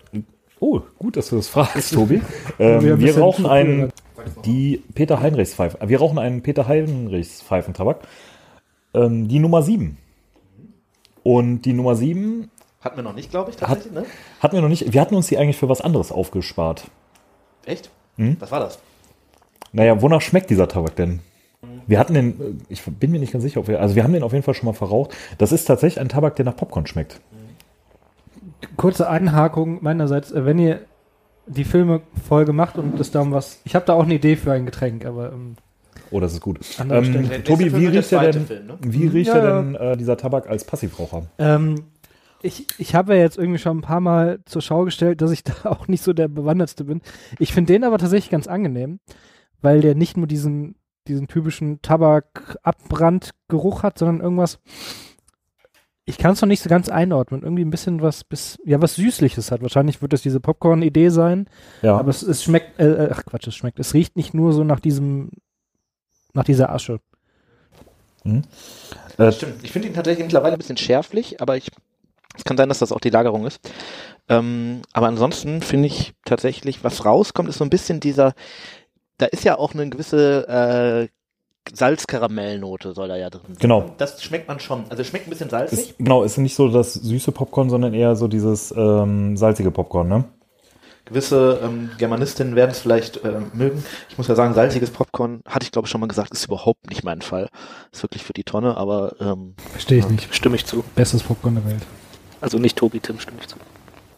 Oh, 0.59 0.81
gut, 0.97 1.17
dass 1.17 1.29
du 1.29 1.37
das 1.37 1.47
fragst, 1.47 1.93
Tobi. 1.93 2.21
Wir 2.57 2.65
haben 2.67 2.75
Ähm, 2.77 2.83
wir 2.83 2.97
bisschen 2.97 3.21
rauchen 3.21 3.45
einen, 3.45 3.91
die 4.45 4.83
Peter 4.93 5.21
Heinrichs 5.21 5.53
Pfeife. 5.53 5.77
Wir 5.85 5.99
rauchen 5.99 6.17
einen 6.17 6.41
Peter 6.41 6.67
Heinrichs 6.67 7.41
Pfeifentabak. 7.41 8.07
Ähm, 8.93 9.27
die 9.27 9.39
Nummer 9.39 9.61
7. 9.61 9.97
Und 11.23 11.63
die 11.63 11.73
Nummer 11.73 11.95
7 11.95 12.49
Hatten 12.81 12.95
wir 12.95 13.03
noch 13.03 13.13
nicht, 13.13 13.31
glaube 13.31 13.49
ich, 13.49 13.57
tatsächlich, 13.57 13.91
ne? 13.91 14.05
hatten 14.39 14.55
wir 14.55 14.61
noch 14.61 14.69
nicht. 14.69 14.93
Wir 14.93 15.01
hatten 15.01 15.15
uns 15.15 15.27
die 15.27 15.37
eigentlich 15.37 15.57
für 15.57 15.67
was 15.67 15.81
anderes 15.81 16.11
aufgespart. 16.11 16.85
Echt? 17.65 17.89
Hm? 18.17 18.37
Was 18.39 18.51
war 18.51 18.59
das? 18.59 18.79
Naja, 19.73 20.01
wonach 20.01 20.21
schmeckt 20.21 20.49
dieser 20.49 20.67
Tabak 20.67 20.95
denn? 20.95 21.19
Wir 21.87 21.99
hatten 21.99 22.13
den, 22.13 22.29
äh, 22.29 22.53
ich 22.69 22.83
bin 22.83 23.11
mir 23.11 23.19
nicht 23.19 23.33
ganz 23.33 23.43
sicher, 23.43 23.59
ob 23.59 23.67
wir, 23.67 23.81
also 23.81 23.95
wir 23.95 24.03
haben 24.03 24.13
den 24.13 24.23
auf 24.23 24.31
jeden 24.31 24.43
Fall 24.43 24.53
schon 24.53 24.67
mal 24.67 24.73
verraucht. 24.73 25.15
Das 25.37 25.51
ist 25.51 25.65
tatsächlich 25.65 25.99
ein 25.99 26.09
Tabak, 26.09 26.35
der 26.35 26.45
nach 26.45 26.55
Popcorn 26.55 26.85
schmeckt. 26.85 27.19
Kurze 28.75 29.09
Anhakung 29.09 29.83
meinerseits, 29.83 30.31
äh, 30.31 30.45
wenn 30.45 30.59
ihr 30.59 30.81
die 31.45 31.63
Filme-Folge 31.63 32.53
macht 32.53 32.77
und 32.77 32.99
es 32.99 33.11
da 33.11 33.21
um 33.21 33.31
was. 33.31 33.61
Ich 33.63 33.75
habe 33.75 33.85
da 33.85 33.93
auch 33.93 34.03
eine 34.03 34.15
Idee 34.15 34.35
für 34.35 34.51
ein 34.51 34.65
Getränk, 34.65 35.05
aber 35.05 35.31
ähm, 35.31 35.55
Oh, 36.11 36.19
das 36.19 36.33
ist 36.33 36.41
gut. 36.41 36.59
Ähm, 36.79 37.29
Tobi, 37.43 37.75
wie 37.75 37.87
riecht, 37.87 38.11
der 38.11 38.31
denn, 38.31 38.45
Film, 38.45 38.67
ne? 38.67 38.77
wie 38.81 39.07
riecht 39.07 39.27
Ja, 39.27 39.41
der 39.41 39.49
ja. 39.49 39.61
denn 39.61 39.75
äh, 39.75 39.97
dieser 39.97 40.17
Tabak 40.17 40.49
als 40.49 40.63
Passivraucher? 40.63 41.27
ähm, 41.37 41.83
ich, 42.43 42.67
ich 42.77 42.95
habe 42.95 43.15
ja 43.15 43.21
jetzt 43.21 43.37
irgendwie 43.37 43.57
schon 43.57 43.79
ein 43.79 43.81
paar 43.81 43.99
Mal 43.99 44.39
zur 44.45 44.61
Schau 44.61 44.85
gestellt, 44.85 45.21
dass 45.21 45.31
ich 45.31 45.43
da 45.43 45.53
auch 45.65 45.87
nicht 45.87 46.03
so 46.03 46.13
der 46.13 46.27
Bewandertste 46.27 46.85
bin. 46.85 47.01
Ich 47.39 47.53
finde 47.53 47.73
den 47.73 47.83
aber 47.83 47.97
tatsächlich 47.97 48.29
ganz 48.29 48.47
angenehm, 48.47 48.99
weil 49.61 49.81
der 49.81 49.95
nicht 49.95 50.17
nur 50.17 50.27
diesen, 50.27 50.75
diesen 51.07 51.27
typischen 51.27 51.81
Tabak-Abbrandgeruch 51.81 53.83
hat, 53.83 53.97
sondern 53.97 54.21
irgendwas. 54.21 54.59
Ich 56.09 56.17
kann 56.17 56.31
es 56.31 56.41
noch 56.41 56.47
nicht 56.47 56.61
so 56.63 56.69
ganz 56.69 56.87
einordnen. 56.87 57.43
Irgendwie 57.43 57.65
ein 57.65 57.69
bisschen 57.69 58.01
was, 58.01 58.23
bis, 58.23 58.57
ja, 58.63 58.81
was 58.81 58.95
Süßliches 58.95 59.51
hat. 59.51 59.61
Wahrscheinlich 59.61 60.01
wird 60.01 60.13
das 60.13 60.21
diese 60.21 60.39
Popcorn-Idee 60.39 61.09
sein. 61.09 61.49
Ja, 61.81 61.97
Aber 61.97 62.09
es, 62.09 62.23
es 62.23 62.41
schmeckt, 62.43 62.79
äh, 62.79 63.09
ach 63.11 63.25
Quatsch, 63.25 63.47
es 63.47 63.55
schmeckt. 63.55 63.77
Es 63.77 63.93
riecht 63.93 64.15
nicht 64.15 64.33
nur 64.33 64.53
so 64.53 64.63
nach 64.63 64.79
diesem, 64.79 65.31
nach 66.33 66.45
dieser 66.45 66.71
Asche. 66.71 67.01
äh, 69.17 69.31
Stimmt. 69.33 69.63
Ich 69.63 69.71
finde 69.73 69.89
ihn 69.89 69.93
tatsächlich 69.93 70.23
mittlerweile 70.25 70.53
ein 70.53 70.59
bisschen 70.59 70.77
schärflich, 70.77 71.41
aber 71.41 71.57
ich 71.57 71.71
Es 72.37 72.45
kann 72.45 72.55
sein, 72.57 72.69
dass 72.69 72.79
das 72.79 72.93
auch 72.93 73.01
die 73.01 73.09
Lagerung 73.09 73.45
ist. 73.45 73.59
Ähm, 74.29 74.83
aber 74.93 75.07
ansonsten 75.07 75.61
finde 75.61 75.87
ich 75.87 76.13
tatsächlich, 76.25 76.83
was 76.85 77.03
rauskommt, 77.03 77.49
ist 77.49 77.57
so 77.57 77.65
ein 77.65 77.69
bisschen 77.69 77.99
dieser, 77.99 78.33
da 79.17 79.25
ist 79.25 79.43
ja 79.43 79.57
auch 79.57 79.73
eine 79.73 79.89
gewisse 79.89 80.47
äh, 80.47 81.07
Salzkaramellnote 81.73 82.93
soll 82.93 83.07
da 83.07 83.15
ja 83.15 83.29
drin 83.29 83.41
sein. 83.47 83.57
Genau. 83.59 83.91
Das 83.97 84.21
schmeckt 84.23 84.47
man 84.47 84.59
schon. 84.59 84.83
Also 84.89 85.01
es 85.01 85.07
schmeckt 85.07 85.27
ein 85.27 85.29
bisschen 85.29 85.49
salzig. 85.49 85.79
Ist, 85.79 85.97
genau, 85.97 86.23
ist 86.23 86.37
nicht 86.37 86.55
so 86.55 86.69
das 86.69 86.93
süße 86.93 87.31
Popcorn, 87.31 87.69
sondern 87.69 87.93
eher 87.93 88.15
so 88.15 88.27
dieses 88.27 88.73
ähm, 88.75 89.37
salzige 89.37 89.71
Popcorn, 89.71 90.07
ne? 90.07 90.25
Gewisse 91.05 91.61
ähm, 91.63 91.89
Germanistinnen 91.97 92.55
werden 92.55 92.71
es 92.71 92.79
vielleicht 92.79 93.23
äh, 93.23 93.39
mögen. 93.53 93.83
Ich 94.09 94.17
muss 94.17 94.27
ja 94.27 94.35
sagen, 94.35 94.53
salziges 94.53 94.89
Popcorn, 94.89 95.39
hatte 95.47 95.63
ich 95.63 95.71
glaube 95.71 95.85
ich 95.85 95.91
schon 95.91 96.01
mal 96.01 96.07
gesagt, 96.07 96.31
ist 96.31 96.45
überhaupt 96.45 96.89
nicht 96.89 97.03
mein 97.05 97.21
Fall. 97.21 97.47
Ist 97.93 98.03
wirklich 98.03 98.23
für 98.23 98.33
die 98.33 98.43
Tonne, 98.43 98.75
aber 98.75 99.15
ähm, 99.21 99.55
Verstehe 99.71 99.99
ich 99.99 100.09
nicht. 100.09 100.35
Stimme 100.35 100.57
ich 100.57 100.65
zu. 100.65 100.83
Bestes 100.95 101.23
Popcorn 101.23 101.55
der 101.55 101.65
Welt. 101.65 101.85
Also 102.41 102.57
nicht 102.59 102.77
Tobi, 102.77 102.99
Tim, 102.99 103.19
stimme 103.19 103.37
ich 103.39 103.47
zu. 103.47 103.55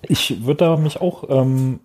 Ich 0.02 0.46
würde 0.46 0.66
da 0.66 0.78
mich 0.78 1.00
auch 1.00 1.26
ähm, 1.30 1.80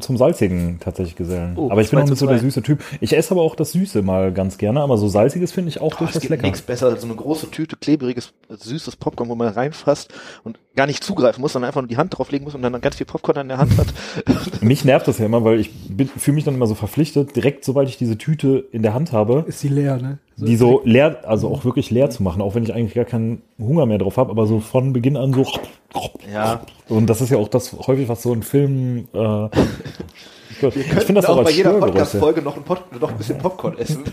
zum 0.00 0.16
Salzigen 0.16 0.78
tatsächlich 0.80 1.16
gesellen. 1.16 1.54
Oh, 1.56 1.70
aber 1.70 1.80
ich 1.80 1.90
bin 1.90 1.98
auch 1.98 2.04
nicht 2.04 2.18
so 2.18 2.26
der 2.26 2.38
süße 2.38 2.62
Typ. 2.62 2.82
Ich 3.00 3.16
esse 3.16 3.32
aber 3.32 3.42
auch 3.42 3.56
das 3.56 3.72
Süße 3.72 4.02
mal 4.02 4.32
ganz 4.32 4.58
gerne, 4.58 4.80
aber 4.80 4.98
so 4.98 5.08
Salziges 5.08 5.52
finde 5.52 5.70
ich 5.70 5.80
auch 5.80 5.86
oh, 5.86 5.92
es 5.92 5.98
durchaus 5.98 6.20
gibt 6.20 6.30
lecker. 6.30 6.42
nichts 6.42 6.62
besser 6.62 6.86
als 6.86 7.02
so 7.02 7.06
eine 7.06 7.16
große 7.16 7.50
Tüte 7.50 7.76
klebriges, 7.76 8.32
süßes 8.48 8.96
Popcorn, 8.96 9.28
wo 9.28 9.34
man 9.34 9.48
reinfasst 9.48 10.12
und 10.44 10.58
gar 10.74 10.86
nicht 10.86 11.02
zugreifen 11.02 11.40
muss, 11.40 11.52
sondern 11.52 11.68
einfach 11.68 11.80
nur 11.80 11.88
die 11.88 11.96
Hand 11.96 12.16
drauflegen 12.16 12.44
muss 12.44 12.54
und 12.54 12.62
dann 12.62 12.80
ganz 12.80 12.96
viel 12.96 13.06
Popcorn 13.06 13.38
in 13.38 13.48
der 13.48 13.58
Hand 13.58 13.76
hat. 13.78 13.86
Mich 14.60 14.84
nervt 14.84 15.08
das 15.08 15.18
ja 15.18 15.26
immer, 15.26 15.44
weil 15.44 15.60
ich 15.60 15.70
fühle 16.16 16.34
mich 16.34 16.44
dann 16.44 16.54
immer 16.54 16.66
so 16.66 16.74
verpflichtet, 16.74 17.34
direkt 17.36 17.64
sobald 17.64 17.88
ich 17.88 17.96
diese 17.96 18.18
Tüte 18.18 18.66
in 18.72 18.82
der 18.82 18.94
Hand 18.94 19.12
habe, 19.12 19.44
Ist 19.46 19.62
die 19.62 19.68
leer, 19.68 19.96
ne? 19.96 20.18
Die 20.36 20.56
so 20.56 20.82
leer, 20.84 21.26
also 21.26 21.48
auch 21.48 21.64
wirklich 21.64 21.90
leer 21.90 22.10
zu 22.10 22.22
machen, 22.22 22.42
auch 22.42 22.54
wenn 22.54 22.62
ich 22.62 22.74
eigentlich 22.74 22.94
gar 22.94 23.06
keinen 23.06 23.42
Hunger 23.58 23.86
mehr 23.86 23.98
drauf 23.98 24.18
habe, 24.18 24.30
aber 24.30 24.46
so 24.46 24.60
von 24.60 24.92
Beginn 24.92 25.16
an 25.16 25.32
so. 25.32 25.46
Ja. 26.32 26.62
Und 26.88 27.06
das 27.06 27.20
ist 27.22 27.30
ja 27.30 27.38
auch 27.38 27.48
das 27.48 27.72
häufig, 27.72 28.08
was 28.08 28.22
so 28.22 28.32
ein 28.32 28.42
Film. 28.42 29.08
Äh, 29.14 29.46
ich 30.50 30.62
Wir 30.62 30.72
finde 30.72 30.94
könnten 30.94 31.14
das 31.14 31.26
auch 31.26 31.38
auch 31.38 31.44
bei 31.44 31.50
jeder. 31.50 31.72
Podcast-Folge 31.74 32.42
noch, 32.42 32.56
noch 32.56 33.10
ein 33.10 33.16
bisschen 33.16 33.38
Popcorn 33.38 33.78
essen. 33.78 34.04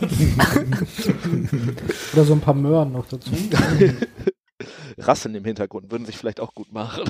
Oder 2.14 2.24
so 2.24 2.34
ein 2.34 2.42
paar 2.42 2.54
Möhren 2.54 2.94
noch 2.94 3.08
dazu. 3.08 3.32
Rassen 4.98 5.36
im 5.36 5.44
Hintergrund 5.44 5.92
würden 5.92 6.06
sich 6.06 6.18
vielleicht 6.18 6.40
auch 6.40 6.54
gut 6.54 6.72
machen. 6.72 7.04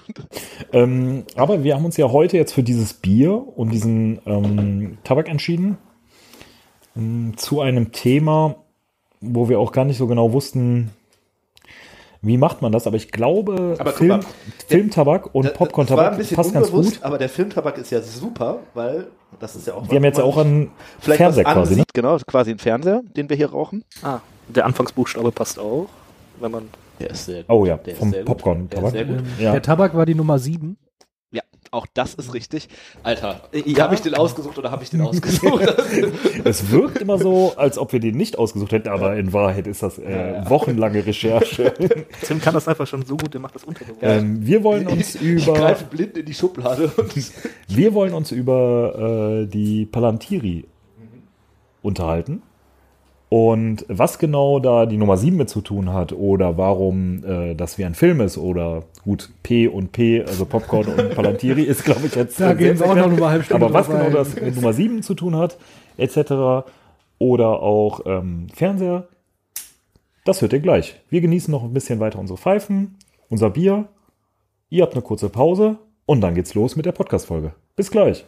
Ähm, 0.71 1.25
aber 1.35 1.63
wir 1.63 1.75
haben 1.75 1.85
uns 1.85 1.97
ja 1.97 2.11
heute 2.11 2.37
jetzt 2.37 2.53
für 2.53 2.63
dieses 2.63 2.93
Bier 2.93 3.33
und 3.33 3.71
diesen 3.71 4.21
ähm, 4.25 4.97
Tabak 5.03 5.29
entschieden. 5.29 5.77
Ähm, 6.95 7.33
zu 7.37 7.61
einem 7.61 7.91
Thema, 7.91 8.62
wo 9.23 9.49
wir 9.49 9.59
auch 9.59 9.71
gar 9.71 9.85
nicht 9.85 9.97
so 9.97 10.07
genau 10.07 10.33
wussten, 10.33 10.91
wie 12.21 12.37
macht 12.37 12.61
man 12.61 12.71
das. 12.71 12.87
Aber 12.87 12.95
ich 12.95 13.11
glaube, 13.11 13.75
Aber 13.77 13.91
Film, 13.91 14.09
mal, 14.09 14.19
Filmtabak 14.67 15.33
und 15.33 15.45
war 15.45 15.51
ein 15.51 15.57
Popcorn-Tabak 15.57 16.35
passt 16.35 16.53
ganz 16.53 16.71
gut. 16.71 16.99
aber 17.01 17.17
der 17.17 17.29
Filmtabak 17.29 17.77
ist 17.77 17.91
ja 17.91 18.01
super, 18.01 18.59
weil 18.73 19.07
das 19.39 19.55
ist 19.55 19.67
ja 19.67 19.73
auch. 19.73 19.89
Wir 19.89 19.97
haben 19.97 20.03
jetzt 20.05 20.17
ja 20.17 20.23
auch 20.23 20.37
einen 20.37 20.71
vielleicht 20.99 21.17
Fernseher 21.17 21.45
was 21.45 21.53
quasi. 21.53 21.75
Ne? 21.75 21.83
Genau, 21.93 22.17
quasi 22.25 22.51
ein 22.51 22.59
Fernseher, 22.59 23.01
den 23.15 23.29
wir 23.29 23.35
hier 23.35 23.51
rauchen. 23.51 23.83
Ah, 24.01 24.19
der 24.47 24.65
Anfangsbuchstabe 24.65 25.31
passt 25.31 25.59
auch. 25.59 25.87
Wenn 26.39 26.51
man 26.51 26.69
Der 26.99 27.11
ist 27.11 27.25
sehr 27.25 27.43
Oh 27.47 27.65
ja, 27.65 27.77
Der 27.77 27.95
vom 27.95 28.11
gut. 28.11 28.25
Popcorn-Tabak. 28.25 28.93
Der 28.93 29.05
gut. 29.05 29.23
Ja. 29.39 29.51
Der 29.51 29.61
Tabak 29.61 29.95
war 29.95 30.05
die 30.05 30.15
Nummer 30.15 30.39
7. 30.39 30.77
Ja, 31.73 31.77
auch 31.79 31.87
das 31.93 32.13
ist 32.13 32.33
richtig. 32.33 32.69
Alter, 33.01 33.41
habe 33.77 33.95
ich 33.95 34.01
den 34.01 34.15
ausgesucht 34.15 34.57
oder 34.57 34.71
habe 34.71 34.83
ich 34.83 34.89
den 34.89 35.01
ausgesucht? 35.09 35.63
Es 36.45 36.71
wirkt 36.71 36.99
immer 36.99 37.17
so, 37.17 37.53
als 37.55 37.77
ob 37.77 37.93
wir 37.93 37.99
den 37.99 38.15
nicht 38.17 38.37
ausgesucht 38.37 38.71
hätten, 38.71 38.89
aber 38.89 39.15
in 39.15 39.33
Wahrheit 39.33 39.67
ist 39.67 39.81
das 39.83 39.97
äh, 39.97 40.41
wochenlange 40.47 41.05
Recherche. 41.05 41.73
Tim 42.21 42.41
kann 42.41 42.53
das 42.53 42.67
einfach 42.67 42.87
schon 42.87 43.05
so 43.05 43.15
gut, 43.17 43.33
der 43.33 43.41
macht 43.41 43.55
das 43.55 43.63
unterbewusst. 43.63 44.01
ähm, 44.01 44.45
wir 44.45 44.63
wollen 44.63 44.87
uns 44.87 45.15
ich 45.15 45.21
über 45.21 45.53
greife 45.53 45.85
blind 45.85 46.17
in 46.17 46.25
die 46.25 46.33
Schublade. 46.33 46.91
Wir 47.67 47.93
wollen 47.93 48.13
uns 48.13 48.31
über 48.31 49.41
äh, 49.43 49.47
die 49.47 49.85
Palantiri 49.85 50.65
unterhalten. 51.81 52.41
Und 53.33 53.83
was 53.87 54.19
genau 54.19 54.59
da 54.59 54.85
die 54.85 54.97
Nummer 54.97 55.17
7 55.17 55.35
mit 55.35 55.49
zu 55.49 55.61
tun 55.61 55.91
hat 55.91 56.13
oder 56.13 56.55
warum 56.59 57.23
äh, 57.25 57.55
das 57.55 57.79
wie 57.79 57.83
ein 57.83 57.95
Film 57.95 58.21
ist 58.21 58.37
oder 58.37 58.83
gut, 59.03 59.31
P 59.41 59.67
und 59.67 59.91
P, 59.91 60.21
also 60.21 60.45
Popcorn 60.45 60.85
und 60.85 61.09
Palantiri 61.15 61.63
ist, 61.63 61.83
glaube 61.83 62.05
ich, 62.05 62.13
jetzt. 62.13 62.39
Da 62.39 62.53
gehen 62.53 62.77
wir 62.77 62.85
auch 62.85 62.95
noch 62.95 63.05
eine 63.05 63.25
halbe 63.27 63.43
Stunde 63.43 63.65
Aber 63.65 63.73
was 63.73 63.87
genau 63.87 64.03
ein. 64.03 64.13
das 64.13 64.35
mit 64.39 64.53
Nummer 64.53 64.71
7 64.71 65.01
zu 65.01 65.15
tun 65.15 65.35
hat, 65.35 65.57
etc. 65.97 66.69
Oder 67.17 67.63
auch 67.63 68.01
ähm, 68.05 68.49
Fernseher, 68.53 69.07
das 70.25 70.43
hört 70.43 70.53
ihr 70.53 70.59
gleich. 70.59 71.01
Wir 71.09 71.21
genießen 71.21 71.51
noch 71.51 71.63
ein 71.63 71.73
bisschen 71.73 71.99
weiter 71.99 72.19
unsere 72.19 72.37
Pfeifen, 72.37 72.99
unser 73.29 73.49
Bier. 73.49 73.85
Ihr 74.69 74.83
habt 74.83 74.93
eine 74.93 75.01
kurze 75.01 75.29
Pause 75.29 75.79
und 76.05 76.21
dann 76.21 76.35
geht's 76.35 76.53
los 76.53 76.75
mit 76.75 76.85
der 76.85 76.91
Podcast-Folge. 76.91 77.53
Bis 77.75 77.89
gleich. 77.89 78.25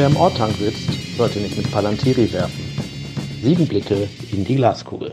Wer 0.00 0.06
im 0.06 0.16
Ortank 0.16 0.54
sitzt, 0.54 1.18
sollte 1.18 1.40
nicht 1.40 1.58
mit 1.58 1.70
Palantiri 1.70 2.32
werfen. 2.32 2.64
Sieben 3.42 3.68
Blicke 3.68 4.08
in 4.32 4.46
die 4.46 4.56
Glaskugel. 4.56 5.12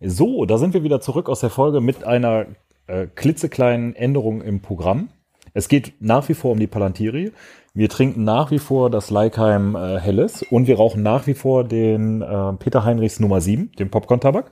So, 0.00 0.44
da 0.44 0.58
sind 0.58 0.74
wir 0.74 0.82
wieder 0.82 1.00
zurück 1.00 1.28
aus 1.28 1.38
der 1.38 1.50
Folge 1.50 1.80
mit 1.80 2.02
einer 2.02 2.46
äh, 2.88 3.06
klitzekleinen 3.06 3.94
Änderung 3.94 4.42
im 4.42 4.60
Programm. 4.60 5.10
Es 5.54 5.68
geht 5.68 5.92
nach 6.00 6.28
wie 6.28 6.34
vor 6.34 6.50
um 6.50 6.58
die 6.58 6.66
Palantiri. 6.66 7.30
Wir 7.74 7.88
trinken 7.88 8.24
nach 8.24 8.50
wie 8.50 8.58
vor 8.58 8.90
das 8.90 9.10
Leikheim 9.10 9.76
äh, 9.76 10.00
Helles 10.00 10.42
und 10.42 10.66
wir 10.66 10.78
rauchen 10.78 11.04
nach 11.04 11.28
wie 11.28 11.34
vor 11.34 11.62
den 11.62 12.22
äh, 12.22 12.54
Peter 12.54 12.84
Heinrichs 12.84 13.20
Nummer 13.20 13.40
7, 13.40 13.70
den 13.78 13.88
Popcorn-Tabak. 13.88 14.50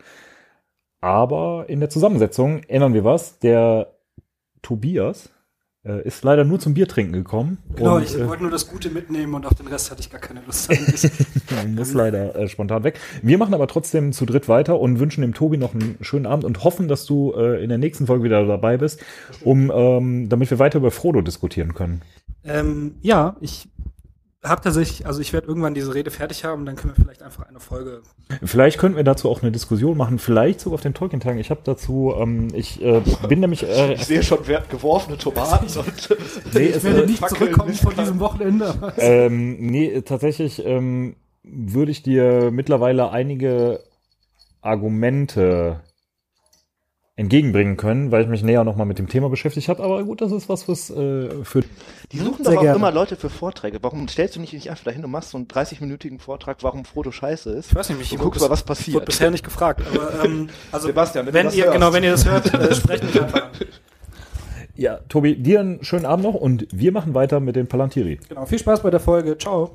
Aber 1.01 1.65
in 1.69 1.81
der 1.81 1.91
Zusammensetzung 1.91 2.63
ändern 2.69 2.95
wir 2.95 3.03
was. 3.03 3.41
Der 3.41 3.97
Tobias 4.63 5.29
äh, 5.85 6.07
ist 6.07 6.23
leider 6.25 6.45
nur 6.45 6.61
zum 6.61 6.75
Biertrinken 6.75 7.13
gekommen. 7.13 7.59
Genau, 7.75 7.97
und, 7.97 8.05
ich 8.05 8.15
äh, 8.15 8.29
wollte 8.29 8.43
nur 8.43 8.53
das 8.53 8.69
Gute 8.69 8.91
mitnehmen 8.91 9.35
und 9.35 9.47
auf 9.47 9.55
den 9.55 9.67
Rest 9.67 9.91
hatte 9.91 10.01
ich 10.01 10.11
gar 10.11 10.21
keine 10.21 10.43
Lust. 10.45 10.71
muss 11.69 11.95
leider 11.95 12.37
äh, 12.37 12.49
spontan 12.49 12.85
weg. 12.85 12.99
Wir 13.23 13.39
machen 13.39 13.55
aber 13.55 13.67
trotzdem 13.67 14.13
zu 14.13 14.27
dritt 14.27 14.49
weiter 14.49 14.79
und 14.79 15.01
wünschen 15.01 15.23
dem 15.23 15.33
Tobi 15.33 15.57
noch 15.57 15.75
einen 15.75 15.97
schönen 16.03 16.27
Abend 16.27 16.45
und 16.45 16.65
hoffen, 16.65 16.89
dass 16.89 17.07
du 17.07 17.33
äh, 17.33 17.63
in 17.63 17.71
der 17.71 17.79
nächsten 17.79 18.07
Folge 18.07 18.25
wieder 18.25 18.45
dabei 18.47 18.77
bist, 18.77 19.01
um 19.43 19.73
ähm, 19.75 20.29
damit 20.29 20.51
wir 20.51 20.59
weiter 20.59 20.79
über 20.79 20.91
Frodo 20.91 21.23
diskutieren 21.23 21.73
können. 21.75 22.03
ähm, 22.45 22.97
ja, 23.01 23.37
ich 23.41 23.70
habe 24.43 24.63
tatsächlich, 24.63 25.07
also 25.07 25.21
ich 25.21 25.33
werde 25.33 25.49
irgendwann 25.49 25.75
diese 25.75 25.95
Rede 25.95 26.11
fertig 26.11 26.45
haben, 26.45 26.65
dann 26.65 26.77
können 26.77 26.97
wir 26.97 27.05
vielleicht 27.05 27.23
einfach 27.23 27.47
eine 27.47 27.61
Folge. 27.61 28.03
Vielleicht 28.43 28.79
könnten 28.79 28.97
wir 28.97 29.05
dazu 29.05 29.29
auch 29.29 29.43
eine 29.43 29.53
Diskussion 29.53 29.97
machen, 29.97 30.19
vielleicht 30.19 30.61
sogar 30.61 30.75
auf 30.77 30.81
den 30.81 30.95
Tolkien-Tagen. 30.95 31.39
Ich 31.39 31.51
habe 31.51 31.61
dazu, 31.65 32.15
ähm, 32.19 32.49
ich 32.55 32.83
äh, 32.83 33.03
bin 33.29 33.41
nämlich 33.41 33.65
äh, 33.65 33.95
ich 33.95 34.07
sehe 34.07 34.23
schon 34.23 34.47
wert 34.47 34.71
geworfene 34.71 35.19
Tomaten 35.19 35.67
und 35.79 36.17
nee, 36.55 36.61
Ich 36.61 36.77
es, 36.77 36.85
werde 36.85 37.03
äh, 37.03 37.07
nicht 37.07 37.19
Fackeln 37.19 37.39
zurückkommen 37.39 37.71
nicht 37.71 37.83
von 37.83 37.95
diesem 37.95 38.19
Wochenende. 38.21 38.95
ähm, 38.97 39.59
nee, 39.59 40.01
tatsächlich 40.01 40.65
ähm, 40.65 41.17
würde 41.43 41.91
ich 41.91 42.03
dir 42.03 42.51
mittlerweile 42.51 43.11
einige 43.11 43.81
Argumente 44.63 45.81
entgegenbringen 47.21 47.77
können, 47.77 48.11
weil 48.11 48.23
ich 48.23 48.29
mich 48.29 48.43
näher 48.43 48.65
nochmal 48.65 48.87
mit 48.87 48.99
dem 48.99 49.07
Thema 49.09 49.29
beschäftigt 49.29 49.69
habe. 49.69 49.83
Aber 49.83 50.03
gut, 50.05 50.21
das 50.21 50.33
ist 50.33 50.49
was 50.49 50.69
was 50.69 50.91
äh, 50.91 51.29
für 51.45 51.63
Die 52.11 52.19
suchen 52.19 52.43
doch 52.45 52.57
auch 52.57 52.61
gerne. 52.63 52.77
immer 52.77 52.91
Leute 52.91 53.17
für 53.17 53.31
Vorträge. 53.31 53.79
Warum 53.83 54.09
stellst 54.09 54.37
du 54.37 54.41
nicht 54.41 54.53
nicht 54.53 54.71
einfach 54.71 54.85
dahin 54.85 55.05
und 55.05 55.11
machst 55.11 55.31
so 55.31 55.37
einen 55.39 55.47
30-minütigen 55.47 56.19
Vortrag, 56.19 56.59
warum 56.63 56.85
Frodo 56.85 57.13
scheiße 57.13 57.51
ist? 57.51 57.69
Ich 57.71 57.75
weiß 57.75 57.91
nicht, 57.91 58.11
wurde 58.13 58.23
guckst 58.25 58.41
mal, 58.41 58.51
was 58.51 58.63
bis- 58.63 58.69
wurde 58.69 58.77
passiert. 58.79 59.05
bisher 59.07 59.31
nicht 59.31 59.45
gefragt. 59.45 59.83
Aber 59.95 60.25
ähm, 60.25 60.49
also 60.73 60.87
Sebastian, 60.89 61.27
wenn 61.27 61.33
du 61.33 61.39
wenn 61.39 61.47
das 61.47 61.55
ihr 61.57 61.65
hörst. 61.65 61.75
genau, 61.77 61.93
wenn 61.93 62.03
ihr 62.05 62.11
das 62.13 62.25
hört, 62.27 62.55
äh, 62.55 62.75
sprecht 62.75 63.05
mich 63.05 63.21
einfach 63.21 63.43
an. 63.45 63.51
Ja, 64.75 64.97
Tobi, 65.11 65.37
dir 65.37 65.61
einen 65.61 65.85
schönen 65.85 66.07
Abend 66.07 66.25
noch 66.25 66.35
und 66.35 66.67
wir 66.73 66.91
machen 66.91 67.13
weiter 67.13 67.39
mit 67.41 67.55
den 67.55 67.67
Palantiri. 67.67 68.19
Genau, 68.31 68.47
viel 68.47 68.59
Spaß 68.59 68.83
bei 68.83 68.91
der 68.91 69.01
Folge. 69.01 69.37
Ciao. 69.37 69.73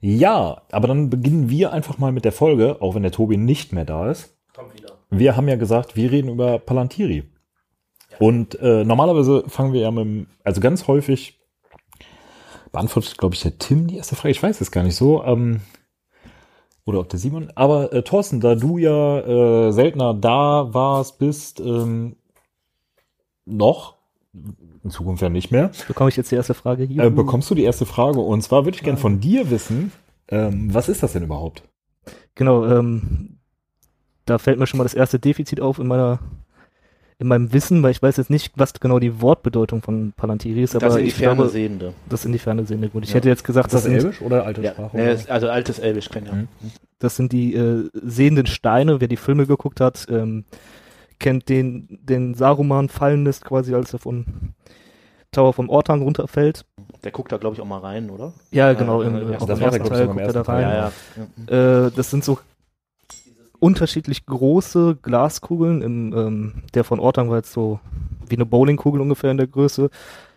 Ja, 0.00 0.62
aber 0.72 0.88
dann 0.88 1.08
beginnen 1.10 1.48
wir 1.48 1.72
einfach 1.72 1.96
mal 1.96 2.12
mit 2.12 2.24
der 2.26 2.32
Folge, 2.32 2.82
auch 2.82 2.94
wenn 2.94 3.02
der 3.02 3.12
Tobi 3.12 3.36
nicht 3.38 3.72
mehr 3.72 3.84
da 3.86 4.10
ist. 4.10 4.34
Kommt 4.54 4.74
wieder. 4.76 4.91
Wir 5.14 5.36
haben 5.36 5.46
ja 5.46 5.56
gesagt, 5.56 5.94
wir 5.94 6.10
reden 6.10 6.30
über 6.30 6.58
Palantiri. 6.58 7.24
Und 8.18 8.58
äh, 8.60 8.82
normalerweise 8.84 9.44
fangen 9.46 9.72
wir 9.74 9.82
ja 9.82 9.90
mit, 9.90 10.04
dem- 10.04 10.26
also 10.42 10.60
ganz 10.60 10.86
häufig 10.88 11.38
beantwortet, 12.72 13.18
glaube 13.18 13.34
ich, 13.34 13.42
der 13.42 13.58
Tim 13.58 13.86
die 13.88 13.98
erste 13.98 14.16
Frage. 14.16 14.30
Ich 14.30 14.42
weiß 14.42 14.60
es 14.62 14.70
gar 14.70 14.82
nicht 14.82 14.96
so. 14.96 15.22
Ähm, 15.24 15.60
oder 16.86 17.00
ob 17.00 17.10
der 17.10 17.18
Simon. 17.18 17.52
Aber 17.54 17.92
äh, 17.92 18.02
Thorsten, 18.02 18.40
da 18.40 18.54
du 18.54 18.78
ja 18.78 19.68
äh, 19.68 19.72
seltener 19.72 20.14
da 20.14 20.72
warst, 20.72 21.18
bist, 21.18 21.60
ähm, 21.60 22.16
noch, 23.44 23.96
in 24.82 24.90
Zukunft 24.90 25.22
ja 25.22 25.28
nicht 25.28 25.50
mehr, 25.50 25.70
Bekomme 25.88 26.08
ich 26.08 26.16
jetzt 26.16 26.30
die 26.30 26.36
erste 26.36 26.54
Frage 26.54 26.84
hier? 26.84 27.02
äh, 27.04 27.10
bekommst 27.10 27.50
du 27.50 27.54
die 27.54 27.64
erste 27.64 27.84
Frage. 27.84 28.18
Und 28.20 28.40
zwar 28.42 28.64
würde 28.64 28.76
ich 28.76 28.82
gerne 28.82 28.98
von 28.98 29.20
dir 29.20 29.50
wissen, 29.50 29.92
ähm, 30.28 30.72
was 30.72 30.88
ist 30.88 31.02
das 31.02 31.12
denn 31.12 31.24
überhaupt? 31.24 31.64
Genau, 32.34 32.64
ähm, 32.66 33.38
da 34.26 34.38
fällt 34.38 34.58
mir 34.58 34.66
schon 34.66 34.78
mal 34.78 34.84
das 34.84 34.94
erste 34.94 35.18
Defizit 35.18 35.60
auf 35.60 35.78
in 35.78 35.86
meiner 35.86 36.18
in 37.18 37.28
meinem 37.28 37.52
Wissen, 37.52 37.84
weil 37.84 37.92
ich 37.92 38.02
weiß 38.02 38.16
jetzt 38.16 38.30
nicht, 38.30 38.52
was 38.56 38.72
genau 38.74 38.98
die 38.98 39.20
Wortbedeutung 39.20 39.80
von 39.80 40.12
Palantiri 40.16 40.60
ist, 40.64 40.74
aber 40.74 40.86
das 40.86 40.94
sind 40.94 41.04
die 41.04 41.08
ich 41.10 41.16
glaube, 41.18 41.48
Ferne 41.48 41.94
das 42.08 42.22
sind 42.22 42.32
die 42.32 42.38
Ferne 42.40 42.66
Sehende. 42.66 42.88
Gut, 42.88 43.04
ich 43.04 43.10
Ja. 43.10 43.16
hätte 43.16 43.28
jetzt 43.28 43.44
gesagt, 43.44 43.68
Ist 43.68 43.74
das 43.74 43.82
das, 43.84 43.92
sind, 43.92 44.00
Elbisch 44.00 44.22
oder 44.22 44.44
alte 44.44 44.60
Ja, 44.62 44.72
Sprache? 44.72 44.96
nee, 44.96 45.12
ist- 45.12 45.30
also 45.30 45.48
altes 45.48 45.78
Elbisch 45.78 46.08
kennen 46.08 46.26
ja. 46.26 46.32
Mhm. 46.34 46.48
das 46.98 47.14
sind 47.14 47.30
die 47.30 47.54
äh, 47.54 47.88
sehenden 47.92 48.46
Steine. 48.46 49.00
Wer 49.00 49.06
die 49.06 49.16
Filme 49.16 49.46
geguckt 49.46 49.80
hat, 49.80 50.06
ähm, 50.10 50.44
kennt 51.20 51.48
den, 51.48 51.86
den 52.02 52.34
Saruman 52.34 52.88
Fallennest 52.88 53.44
quasi, 53.44 53.72
als 53.72 53.92
er 53.92 54.00
von 54.00 54.24
Tower 55.30 55.52
vom 55.52 55.68
Ortang 55.68 56.02
runterfällt. 56.02 56.64
Der 57.04 57.12
guckt 57.12 57.30
da, 57.30 57.36
glaube 57.36 57.54
ich, 57.54 57.62
auch 57.62 57.66
mal 57.66 57.78
rein, 57.78 58.10
oder? 58.10 58.32
Ja, 58.50 58.72
genau, 58.72 59.00
im, 59.02 59.30
ja, 59.30 59.38
auf 59.38 59.46
das 59.46 59.58
dem 59.58 59.64
war 59.64 59.70
der, 59.70 59.80
ersten 59.80 59.82
glaub 59.82 59.92
ich, 59.92 59.98
Teil 59.98 60.06
guckt 60.08 60.20
er 60.20 60.32
da 60.32 60.42
rein. 60.42 60.62
Ja. 60.62 60.92
ja. 61.48 61.86
Äh, 61.86 61.90
das 61.94 62.10
sind 62.10 62.24
so 62.24 62.38
unterschiedlich 63.62 64.26
große 64.26 64.98
Glaskugeln. 65.00 65.82
Im, 65.82 66.12
ähm, 66.16 66.52
der 66.74 66.82
von 66.82 66.98
Ortang 66.98 67.30
war 67.30 67.36
jetzt 67.36 67.52
so 67.52 67.78
wie 68.28 68.34
eine 68.34 68.44
Bowlingkugel 68.44 69.00
ungefähr 69.00 69.30
in 69.30 69.36
der 69.36 69.46
Größe. 69.46 69.88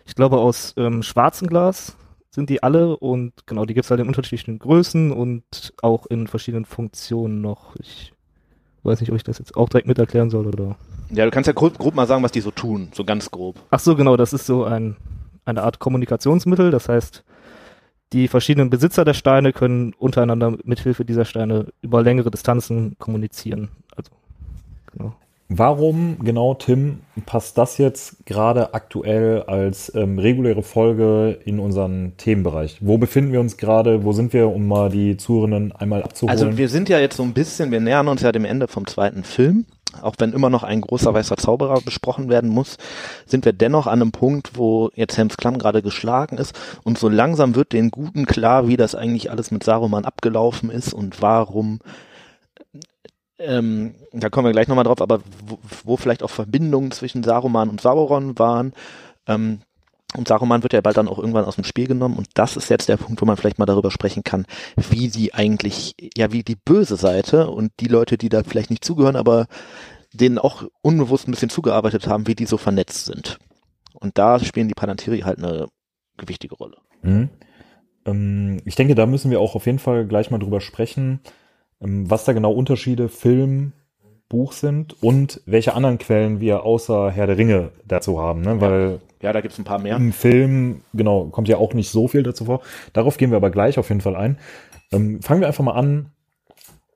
Ich 0.06 0.14
glaube, 0.14 0.38
aus 0.38 0.74
ähm, 0.76 1.02
schwarzem 1.02 1.48
Glas 1.48 1.96
sind 2.30 2.50
die 2.50 2.62
alle 2.62 2.96
und 2.96 3.32
genau, 3.46 3.64
die 3.64 3.74
gibt's 3.74 3.90
halt 3.90 4.00
in 4.00 4.06
unterschiedlichen 4.06 4.60
Größen 4.60 5.10
und 5.10 5.72
auch 5.82 6.06
in 6.06 6.28
verschiedenen 6.28 6.66
Funktionen 6.66 7.40
noch. 7.40 7.74
Ich 7.80 8.12
weiß 8.84 9.00
nicht, 9.00 9.10
ob 9.10 9.16
ich 9.16 9.24
das 9.24 9.38
jetzt 9.38 9.56
auch 9.56 9.68
direkt 9.68 9.88
mit 9.88 9.98
erklären 9.98 10.30
soll 10.30 10.46
oder. 10.46 10.76
Ja, 11.10 11.24
du 11.24 11.32
kannst 11.32 11.48
ja 11.48 11.52
grob, 11.52 11.76
grob 11.78 11.96
mal 11.96 12.06
sagen, 12.06 12.22
was 12.22 12.32
die 12.32 12.40
so 12.40 12.52
tun, 12.52 12.90
so 12.92 13.04
ganz 13.04 13.30
grob. 13.32 13.56
Ach 13.70 13.80
so, 13.80 13.96
genau, 13.96 14.16
das 14.16 14.34
ist 14.34 14.46
so 14.46 14.64
ein, 14.64 14.96
eine 15.44 15.64
Art 15.64 15.80
Kommunikationsmittel. 15.80 16.70
Das 16.70 16.88
heißt, 16.88 17.24
die 18.16 18.28
verschiedenen 18.28 18.70
Besitzer 18.70 19.04
der 19.04 19.12
Steine 19.12 19.52
können 19.52 19.92
untereinander 19.98 20.56
mithilfe 20.64 21.04
dieser 21.04 21.26
Steine 21.26 21.66
über 21.82 22.02
längere 22.02 22.30
Distanzen 22.30 22.96
kommunizieren. 22.98 23.68
Also, 23.94 24.10
genau. 24.90 25.14
Warum 25.48 26.18
genau, 26.24 26.54
Tim, 26.54 27.00
passt 27.26 27.58
das 27.58 27.78
jetzt 27.78 28.24
gerade 28.26 28.74
aktuell 28.74 29.42
als 29.42 29.94
ähm, 29.94 30.18
reguläre 30.18 30.62
Folge 30.62 31.38
in 31.44 31.60
unseren 31.60 32.16
Themenbereich? 32.16 32.78
Wo 32.80 32.96
befinden 32.96 33.32
wir 33.32 33.40
uns 33.40 33.58
gerade? 33.58 34.02
Wo 34.02 34.12
sind 34.12 34.32
wir, 34.32 34.48
um 34.48 34.66
mal 34.66 34.88
die 34.88 35.18
Zuhörenden 35.18 35.72
einmal 35.72 36.02
abzuholen? 36.02 36.32
Also 36.32 36.56
wir 36.56 36.68
sind 36.68 36.88
ja 36.88 36.98
jetzt 36.98 37.16
so 37.16 37.22
ein 37.22 37.34
bisschen, 37.34 37.70
wir 37.70 37.80
nähern 37.80 38.08
uns 38.08 38.22
ja 38.22 38.32
dem 38.32 38.46
Ende 38.46 38.66
vom 38.66 38.86
zweiten 38.86 39.22
Film. 39.24 39.66
Auch 40.02 40.16
wenn 40.18 40.32
immer 40.32 40.50
noch 40.50 40.62
ein 40.62 40.80
großer 40.80 41.14
weißer 41.14 41.36
Zauberer 41.36 41.80
besprochen 41.80 42.28
werden 42.28 42.50
muss, 42.50 42.76
sind 43.24 43.44
wir 43.44 43.52
dennoch 43.52 43.86
an 43.86 44.02
einem 44.02 44.12
Punkt, 44.12 44.52
wo 44.54 44.90
jetzt 44.94 45.16
Helms 45.16 45.36
Klamm 45.36 45.58
gerade 45.58 45.82
geschlagen 45.82 46.38
ist 46.38 46.54
und 46.84 46.98
so 46.98 47.08
langsam 47.08 47.54
wird 47.54 47.72
den 47.72 47.90
Guten 47.90 48.26
klar, 48.26 48.68
wie 48.68 48.76
das 48.76 48.94
eigentlich 48.94 49.30
alles 49.30 49.50
mit 49.50 49.64
Saruman 49.64 50.04
abgelaufen 50.04 50.70
ist 50.70 50.92
und 50.92 51.22
warum 51.22 51.80
ähm, 53.38 53.94
da 54.12 54.30
kommen 54.30 54.46
wir 54.46 54.52
gleich 54.52 54.68
nochmal 54.68 54.84
drauf, 54.84 55.00
aber 55.00 55.20
wo, 55.46 55.58
wo 55.84 55.96
vielleicht 55.96 56.22
auch 56.22 56.30
Verbindungen 56.30 56.90
zwischen 56.90 57.22
Saruman 57.22 57.68
und 57.68 57.80
Sauron 57.80 58.38
waren. 58.38 58.72
Ähm, 59.26 59.60
und 60.14 60.28
Saruman 60.28 60.62
wird 60.62 60.72
ja 60.72 60.80
bald 60.80 60.96
dann 60.96 61.08
auch 61.08 61.18
irgendwann 61.18 61.44
aus 61.44 61.56
dem 61.56 61.64
Spiel 61.64 61.86
genommen 61.86 62.16
und 62.16 62.28
das 62.34 62.56
ist 62.56 62.70
jetzt 62.70 62.88
der 62.88 62.96
Punkt, 62.96 63.20
wo 63.20 63.26
man 63.26 63.36
vielleicht 63.36 63.58
mal 63.58 63.66
darüber 63.66 63.90
sprechen 63.90 64.22
kann, 64.22 64.46
wie 64.76 65.08
die 65.08 65.34
eigentlich, 65.34 65.94
ja, 66.16 66.32
wie 66.32 66.42
die 66.42 66.56
böse 66.56 66.96
Seite 66.96 67.50
und 67.50 67.72
die 67.80 67.88
Leute, 67.88 68.16
die 68.16 68.28
da 68.28 68.42
vielleicht 68.44 68.70
nicht 68.70 68.84
zugehören, 68.84 69.16
aber 69.16 69.46
denen 70.12 70.38
auch 70.38 70.64
unbewusst 70.80 71.26
ein 71.26 71.32
bisschen 71.32 71.50
zugearbeitet 71.50 72.06
haben, 72.06 72.26
wie 72.26 72.34
die 72.34 72.46
so 72.46 72.56
vernetzt 72.56 73.06
sind. 73.06 73.38
Und 73.94 74.18
da 74.18 74.38
spielen 74.38 74.68
die 74.68 74.74
Palantiri 74.74 75.20
halt 75.20 75.38
eine 75.38 75.66
gewichtige 76.16 76.54
Rolle. 76.54 76.76
Mhm. 77.02 77.28
Ähm, 78.06 78.60
ich 78.64 78.76
denke, 78.76 78.94
da 78.94 79.06
müssen 79.06 79.30
wir 79.30 79.40
auch 79.40 79.54
auf 79.54 79.66
jeden 79.66 79.78
Fall 79.78 80.06
gleich 80.06 80.30
mal 80.30 80.38
drüber 80.38 80.60
sprechen, 80.60 81.20
ähm, 81.80 82.08
was 82.10 82.24
da 82.24 82.32
genau 82.32 82.52
Unterschiede 82.52 83.08
Film, 83.08 83.72
Buch 84.28 84.52
sind 84.52 85.00
und 85.02 85.40
welche 85.46 85.74
anderen 85.74 85.98
Quellen 85.98 86.40
wir 86.40 86.64
außer 86.64 87.10
Herr 87.10 87.26
der 87.26 87.38
Ringe 87.38 87.70
dazu 87.86 88.20
haben, 88.20 88.40
ne? 88.40 88.60
weil 88.60 89.00
Ja, 89.22 89.32
da 89.32 89.40
gibt's 89.40 89.58
ein 89.58 89.64
paar 89.64 89.78
mehr. 89.78 89.96
im 89.96 90.12
Film, 90.12 90.80
genau, 90.92 91.26
kommt 91.26 91.48
ja 91.48 91.58
auch 91.58 91.74
nicht 91.74 91.90
so 91.90 92.08
viel 92.08 92.22
dazu 92.22 92.46
vor. 92.46 92.60
Darauf 92.92 93.18
gehen 93.18 93.30
wir 93.30 93.36
aber 93.36 93.50
gleich 93.50 93.78
auf 93.78 93.88
jeden 93.88 94.00
Fall 94.00 94.16
ein. 94.16 94.38
Ähm, 94.92 95.22
fangen 95.22 95.40
wir 95.40 95.46
einfach 95.46 95.64
mal 95.64 95.74
an. 95.74 96.10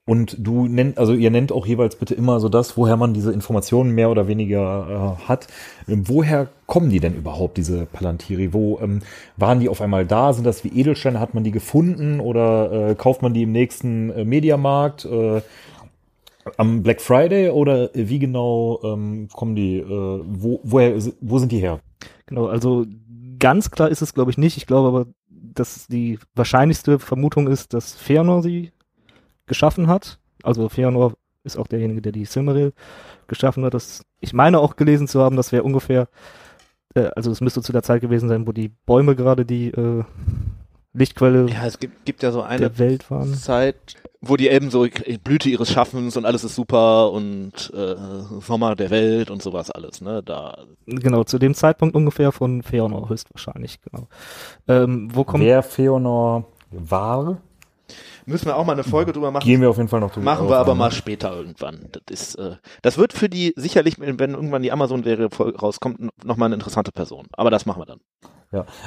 Und 0.06 0.34
du 0.40 0.66
nennt, 0.66 0.98
also 0.98 1.12
ihr 1.12 1.30
nennt 1.30 1.52
auch 1.52 1.66
jeweils 1.66 1.94
bitte 1.94 2.14
immer 2.14 2.40
so 2.40 2.48
das, 2.48 2.76
woher 2.76 2.96
man 2.96 3.14
diese 3.14 3.32
Informationen 3.32 3.92
mehr 3.92 4.10
oder 4.10 4.26
weniger 4.26 5.16
äh, 5.22 5.28
hat. 5.28 5.46
Ähm, 5.86 6.08
woher 6.08 6.48
kommen 6.66 6.90
die 6.90 6.98
denn 6.98 7.14
überhaupt, 7.14 7.56
diese 7.58 7.86
Palantiri? 7.86 8.52
Wo 8.52 8.80
ähm, 8.82 9.02
waren 9.36 9.60
die 9.60 9.68
auf 9.68 9.80
einmal 9.80 10.04
da? 10.06 10.32
Sind 10.32 10.44
das 10.44 10.64
wie 10.64 10.80
Edelsteine? 10.80 11.20
Hat 11.20 11.34
man 11.34 11.44
die 11.44 11.52
gefunden 11.52 12.18
oder 12.18 12.90
äh, 12.90 12.94
kauft 12.96 13.22
man 13.22 13.34
die 13.34 13.44
im 13.44 13.52
nächsten 13.52 14.10
äh, 14.10 14.24
Mediamarkt? 14.24 15.04
Äh, 15.04 15.42
am 16.57 16.83
Black 16.83 17.00
Friday 17.00 17.50
oder 17.50 17.90
wie 17.94 18.18
genau 18.18 18.81
ähm, 18.83 19.29
kommen 19.33 19.55
die? 19.55 19.79
Äh, 19.79 19.87
wo, 19.87 20.61
woher, 20.62 20.94
wo 21.20 21.38
sind 21.38 21.53
die 21.53 21.59
her? 21.59 21.81
Genau, 22.26 22.46
also 22.46 22.87
ganz 23.38 23.70
klar 23.70 23.88
ist 23.88 24.03
es, 24.03 24.14
glaube 24.14 24.31
ich, 24.31 24.38
nicht. 24.38 24.57
Ich 24.57 24.66
glaube 24.66 24.88
aber, 24.88 25.07
dass 25.29 25.87
die 25.88 26.18
wahrscheinlichste 26.35 26.98
Vermutung 26.98 27.48
ist, 27.48 27.74
dass 27.74 27.94
Feanor 27.94 28.42
sie 28.42 28.72
geschaffen 29.46 29.88
hat. 29.88 30.18
Also 30.42 30.68
Feanor 30.68 31.14
ist 31.44 31.57
auch 31.57 31.66
derjenige, 31.66 32.03
der 32.03 32.12
die 32.12 32.24
Silmaril 32.24 32.72
geschaffen 33.26 33.64
hat. 33.64 33.74
Das, 33.74 34.05
ich 34.20 34.33
meine 34.33 34.59
auch 34.59 34.76
gelesen 34.76 35.09
zu 35.09 35.20
haben, 35.20 35.37
das 35.37 35.53
wäre 35.53 35.62
ungefähr, 35.62 36.09
äh, 36.94 37.11
also 37.16 37.31
es 37.31 37.40
müsste 37.40 37.62
zu 37.62 37.72
der 37.72 37.83
Zeit 37.83 38.00
gewesen 38.00 38.29
sein, 38.29 38.46
wo 38.46 38.53
die 38.53 38.70
Bäume 38.87 39.16
gerade 39.16 39.44
die 39.44 39.68
äh, 39.68 40.05
Lichtquelle 40.92 41.48
Ja, 41.50 41.66
es 41.66 41.79
gibt, 41.79 42.05
gibt 42.05 42.22
ja 42.22 42.33
so 42.33 42.42
eine 42.42 42.70
der 42.70 42.79
Welt 42.79 43.11
waren. 43.11 43.35
Zeit, 43.35 43.76
wo 44.20 44.37
die 44.37 44.48
Elben 44.48 44.70
so 44.70 44.87
Blüte 45.22 45.48
ihres 45.48 45.70
Schaffens 45.70 46.16
und 46.16 46.24
alles 46.26 46.44
ist 46.44 46.55
super 46.55 47.12
und 47.12 47.72
äh, 47.74 47.96
Sommer 48.40 48.74
der 48.74 48.90
Welt 48.90 49.31
und 49.31 49.42
sowas 49.42 49.70
alles, 49.70 50.00
ne? 50.00 50.22
Da 50.22 50.59
Genau, 50.87 51.24
zu 51.24 51.38
dem 51.38 51.55
Zeitpunkt 51.55 51.94
ungefähr 51.94 52.33
von 52.33 52.62
Feanor 52.62 53.09
höchstwahrscheinlich, 53.09 53.79
genau. 53.83 54.09
Ähm, 54.68 55.09
wo 55.12 55.24
kommt 55.24 55.44
Wer 55.44 55.62
Feonor 55.62 56.46
war, 56.70 57.40
müssen 58.26 58.46
wir 58.46 58.56
auch 58.56 58.64
mal 58.64 58.72
eine 58.72 58.85
Folge 58.85 59.12
drüber 59.12 59.30
machen. 59.30 59.44
gehen 59.44 59.61
wir 59.61 59.70
auf 59.70 59.76
jeden 59.76 59.88
Fall 59.88 60.00
noch 60.00 60.12
drüber. 60.12 60.24
Machen 60.24 60.48
wir 60.48 60.59
aber 60.59 60.74
mal 60.74 60.90
später 60.90 61.35
irgendwann. 61.35 61.88
Das 61.92 62.02
ist, 62.09 62.35
äh, 62.37 62.56
das 62.83 62.98
wird 62.98 63.12
für 63.12 63.28
die 63.28 63.52
sicherlich, 63.56 63.96
wenn 63.98 64.35
irgendwann 64.35 64.62
die 64.62 64.72
Amazon-Serie 64.72 65.28
rauskommt, 65.30 66.11
nochmal 66.24 66.46
eine 66.46 66.54
interessante 66.54 66.92
Person. 66.92 67.26
Aber 67.33 67.50
das 67.50 67.66
machen 67.66 67.80
wir 67.80 67.87
dann. 67.87 68.00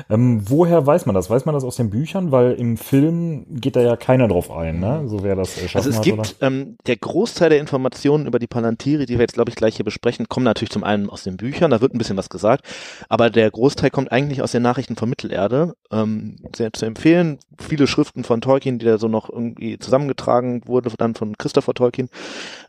Ähm, 0.09 0.41
woher 0.49 0.85
weiß 0.85 1.05
man 1.05 1.15
das? 1.15 1.29
Weiß 1.29 1.45
man 1.45 1.55
das 1.55 1.63
aus 1.63 1.77
den 1.77 1.89
Büchern? 1.89 2.33
Weil 2.33 2.51
im 2.53 2.75
Film 2.75 3.45
geht 3.49 3.77
da 3.77 3.81
ja 3.81 3.95
keiner 3.95 4.27
drauf 4.27 4.51
ein, 4.51 4.81
ne? 4.81 5.03
So 5.07 5.23
wer 5.23 5.37
das 5.37 5.57
erschaffen 5.57 5.77
Also 5.77 5.89
es 5.89 5.97
hat, 5.97 6.03
gibt 6.03 6.35
ähm, 6.41 6.75
der 6.85 6.97
Großteil 6.97 7.49
der 7.49 7.59
Informationen 7.59 8.27
über 8.27 8.39
die 8.39 8.47
Palantiri, 8.47 9.05
die 9.05 9.13
wir 9.13 9.21
jetzt 9.21 9.35
glaube 9.35 9.49
ich 9.49 9.55
gleich 9.55 9.77
hier 9.77 9.85
besprechen, 9.85 10.27
kommen 10.27 10.43
natürlich 10.43 10.71
zum 10.71 10.83
einen 10.83 11.09
aus 11.09 11.23
den 11.23 11.37
Büchern, 11.37 11.71
da 11.71 11.79
wird 11.79 11.93
ein 11.93 11.97
bisschen 11.97 12.17
was 12.17 12.27
gesagt, 12.27 12.65
aber 13.07 13.29
der 13.29 13.49
Großteil 13.49 13.89
kommt 13.89 14.11
eigentlich 14.11 14.41
aus 14.41 14.51
den 14.51 14.63
Nachrichten 14.63 14.97
von 14.97 15.07
Mittelerde. 15.07 15.75
Ähm, 15.91 16.35
sehr 16.53 16.73
zu 16.73 16.85
empfehlen, 16.85 17.39
viele 17.57 17.87
Schriften 17.87 18.25
von 18.25 18.41
Tolkien, 18.41 18.79
die 18.79 18.85
da 18.85 18.97
so 18.97 19.07
noch 19.07 19.22
irgendwie 19.29 19.77
zusammengetragen 19.79 20.61
wurde, 20.65 20.91
dann 20.97 21.15
von 21.15 21.37
Christopher 21.37 21.73
Tolkien. 21.73 22.09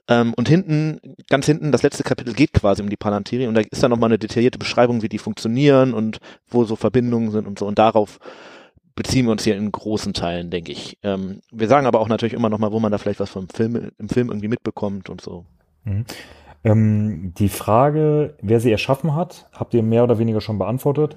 Ähm, 0.09 0.35
und 0.35 0.49
hinten, 0.49 1.01
ganz 1.29 1.47
hinten, 1.47 1.73
das 1.73 1.83
letzte 1.83 2.03
Kapitel 2.03 2.35
geht 2.35 2.53
quasi 2.53 2.83
um 2.83 2.91
die 2.91 2.97
Palantiri 2.97 3.47
und 3.47 3.55
da 3.55 3.61
ist 3.61 3.83
dann 3.83 3.91
nochmal 3.91 4.09
eine 4.09 4.19
detaillierte 4.19 4.59
Beschreibung, 4.59 5.03
wie 5.03 5.09
die 5.09 5.19
funktionieren 5.19 5.95
und 5.95 6.19
wo 6.49 6.65
so 6.65 6.77
Verbindungen 6.77 7.31
sind 7.31 7.47
und 7.47 7.59
so. 7.59 7.67
Und 7.67 7.79
darauf 7.79 8.19
beziehen 8.97 9.27
wir 9.27 9.33
uns 9.33 9.45
hier 9.45 9.57
in 9.57 9.73
großen 9.73 10.13
Teilen, 10.13 10.51
denke 10.51 10.73
ich. 10.73 10.99
Ähm, 11.03 11.41
wir 11.51 11.69
sagen 11.69 11.87
aber 11.87 12.01
auch 12.01 12.09
natürlich 12.09 12.35
immer 12.35 12.49
nochmal, 12.49 12.73
wo 12.73 12.81
man 12.81 12.93
da 12.93 12.99
vielleicht 12.99 13.21
was 13.21 13.31
vom 13.31 13.49
Film, 13.49 13.91
im 13.99 14.09
Film 14.09 14.29
irgendwie 14.29 14.49
mitbekommt 14.49 15.11
und 15.11 15.21
so. 15.21 15.45
Mhm. 15.85 16.05
Ähm, 16.65 17.35
die 17.37 17.49
Frage, 17.49 18.37
wer 18.41 18.61
sie 18.61 18.73
erschaffen 18.73 19.15
hat, 19.15 19.49
habt 19.53 19.75
ihr 19.75 19.83
mehr 19.83 20.05
oder 20.05 20.19
weniger 20.19 20.41
schon 20.41 20.59
beantwortet. 20.59 21.17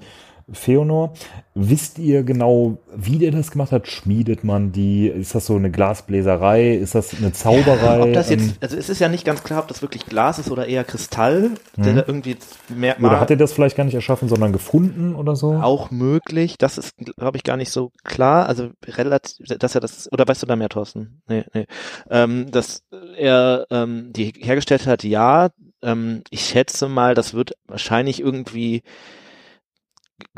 Feonor, 0.52 1.12
wisst 1.54 1.98
ihr 1.98 2.22
genau, 2.22 2.78
wie 2.96 3.18
der 3.18 3.30
das 3.32 3.50
gemacht 3.50 3.72
hat? 3.72 3.86
Schmiedet 3.88 4.44
man 4.44 4.72
die? 4.72 5.08
Ist 5.08 5.34
das 5.34 5.46
so 5.46 5.56
eine 5.56 5.70
Glasbläserei? 5.70 6.74
Ist 6.74 6.94
das 6.94 7.14
eine 7.14 7.32
Zauberei? 7.32 8.00
Ob 8.02 8.12
das 8.14 8.30
Ähm, 8.30 8.38
jetzt, 8.40 8.62
also 8.62 8.76
es 8.76 8.88
ist 8.88 9.00
ja 9.00 9.08
nicht 9.08 9.24
ganz 9.24 9.42
klar, 9.44 9.60
ob 9.60 9.68
das 9.68 9.82
wirklich 9.82 10.06
Glas 10.06 10.38
ist 10.38 10.50
oder 10.50 10.66
eher 10.66 10.84
Kristall, 10.84 11.50
der 11.76 11.92
Mhm. 11.92 11.96
da 11.96 12.04
irgendwie 12.06 12.36
mehr, 12.68 12.96
oder 12.98 13.20
hat 13.20 13.30
er 13.30 13.36
das 13.36 13.52
vielleicht 13.52 13.76
gar 13.76 13.84
nicht 13.84 13.94
erschaffen, 13.94 14.28
sondern 14.28 14.52
gefunden 14.52 15.14
oder 15.14 15.36
so? 15.36 15.52
auch 15.54 15.90
möglich. 15.90 16.56
Das 16.58 16.78
ist, 16.78 16.94
glaube 17.16 17.36
ich, 17.36 17.44
gar 17.44 17.56
nicht 17.56 17.70
so 17.70 17.90
klar. 18.04 18.46
Also 18.48 18.70
relativ, 18.86 19.46
dass 19.58 19.74
er 19.74 19.80
das, 19.80 20.10
oder 20.12 20.26
weißt 20.26 20.42
du 20.42 20.46
da 20.46 20.56
mehr, 20.56 20.68
Thorsten? 20.68 21.20
Nee, 21.28 21.44
nee. 21.52 21.66
Ähm, 22.10 22.50
dass 22.50 22.82
er 23.16 23.66
ähm, 23.70 24.12
die 24.12 24.32
hergestellt 24.38 24.86
hat, 24.86 25.04
ja. 25.04 25.48
Ähm, 25.82 26.22
ich 26.30 26.40
schätze 26.46 26.88
mal, 26.88 27.14
das 27.14 27.34
wird 27.34 27.52
wahrscheinlich 27.66 28.20
irgendwie 28.20 28.82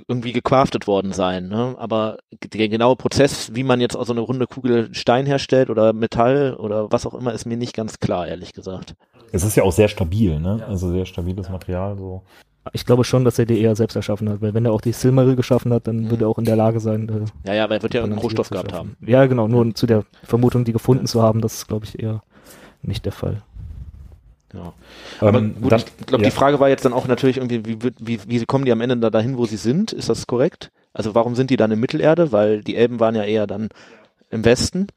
irgendwie 0.08 0.32
gequaftet 0.32 0.86
worden 0.86 1.12
sein, 1.12 1.48
ne? 1.48 1.74
Aber 1.78 2.18
der 2.52 2.68
genaue 2.68 2.96
Prozess, 2.96 3.54
wie 3.54 3.62
man 3.62 3.80
jetzt 3.80 3.96
aus 3.96 4.06
so 4.08 4.12
eine 4.12 4.20
runde 4.20 4.46
Kugel 4.46 4.88
Stein 4.94 5.26
herstellt 5.26 5.70
oder 5.70 5.92
Metall 5.92 6.54
oder 6.54 6.92
was 6.92 7.06
auch 7.06 7.14
immer, 7.14 7.32
ist 7.32 7.46
mir 7.46 7.56
nicht 7.56 7.74
ganz 7.74 7.98
klar, 7.98 8.28
ehrlich 8.28 8.52
gesagt. 8.52 8.94
Es 9.32 9.44
ist 9.44 9.56
ja 9.56 9.62
auch 9.62 9.72
sehr 9.72 9.88
stabil, 9.88 10.38
ne? 10.40 10.64
Also 10.68 10.90
sehr 10.90 11.06
stabiles 11.06 11.48
Material, 11.48 11.96
so. 11.96 12.22
Ich 12.74 12.84
glaube 12.84 13.04
schon, 13.04 13.24
dass 13.24 13.38
er 13.38 13.46
die 13.46 13.58
eher 13.58 13.74
selbst 13.74 13.96
erschaffen 13.96 14.28
hat, 14.28 14.42
weil 14.42 14.52
wenn 14.52 14.66
er 14.66 14.72
auch 14.72 14.82
die 14.82 14.92
Silmaril 14.92 15.34
geschaffen 15.34 15.72
hat, 15.72 15.86
dann 15.86 15.96
Mhm. 16.04 16.10
wird 16.10 16.20
er 16.22 16.28
auch 16.28 16.38
in 16.38 16.44
der 16.44 16.56
Lage 16.56 16.78
sein, 16.78 17.08
äh, 17.08 17.48
Ja, 17.48 17.54
ja, 17.54 17.64
aber 17.64 17.76
er 17.76 17.82
wird 17.82 17.94
ja 17.94 18.04
einen 18.04 18.18
Rohstoff 18.18 18.50
gehabt 18.50 18.72
haben. 18.74 18.96
Ja, 19.00 19.24
genau, 19.26 19.48
nur 19.48 19.74
zu 19.74 19.86
der 19.86 20.04
Vermutung, 20.24 20.64
die 20.64 20.72
gefunden 20.72 21.06
zu 21.06 21.22
haben, 21.22 21.40
das 21.40 21.54
ist, 21.54 21.68
glaube 21.68 21.86
ich, 21.86 21.98
eher 21.98 22.22
nicht 22.82 23.06
der 23.06 23.12
Fall. 23.12 23.42
Ja. 24.52 24.72
Aber 25.20 25.38
Ähm, 25.38 25.56
gut, 25.60 25.72
dann- 25.72 25.80
ich 25.80 26.06
glaube, 26.06 26.24
ja. 26.24 26.30
die 26.30 26.34
Frage 26.34 26.58
war 26.60 26.68
jetzt 26.68 26.84
dann 26.84 26.92
auch 26.92 27.06
natürlich 27.06 27.36
irgendwie, 27.36 27.64
wie, 27.64 27.92
wie, 27.98 28.20
wie 28.26 28.44
kommen 28.46 28.64
die 28.64 28.72
am 28.72 28.80
Ende 28.80 28.96
da 28.98 29.10
dahin, 29.10 29.36
wo 29.38 29.46
sie 29.46 29.56
sind? 29.56 29.92
Ist 29.92 30.08
das 30.08 30.26
korrekt? 30.26 30.70
Also 30.92 31.14
warum 31.14 31.34
sind 31.36 31.50
die 31.50 31.56
dann 31.56 31.70
in 31.70 31.78
Mittelerde? 31.80 32.32
Weil 32.32 32.62
die 32.62 32.74
Elben 32.76 32.98
waren 33.00 33.14
ja 33.14 33.22
eher 33.24 33.46
dann 33.46 33.68
im 34.30 34.44
Westen. 34.44 34.88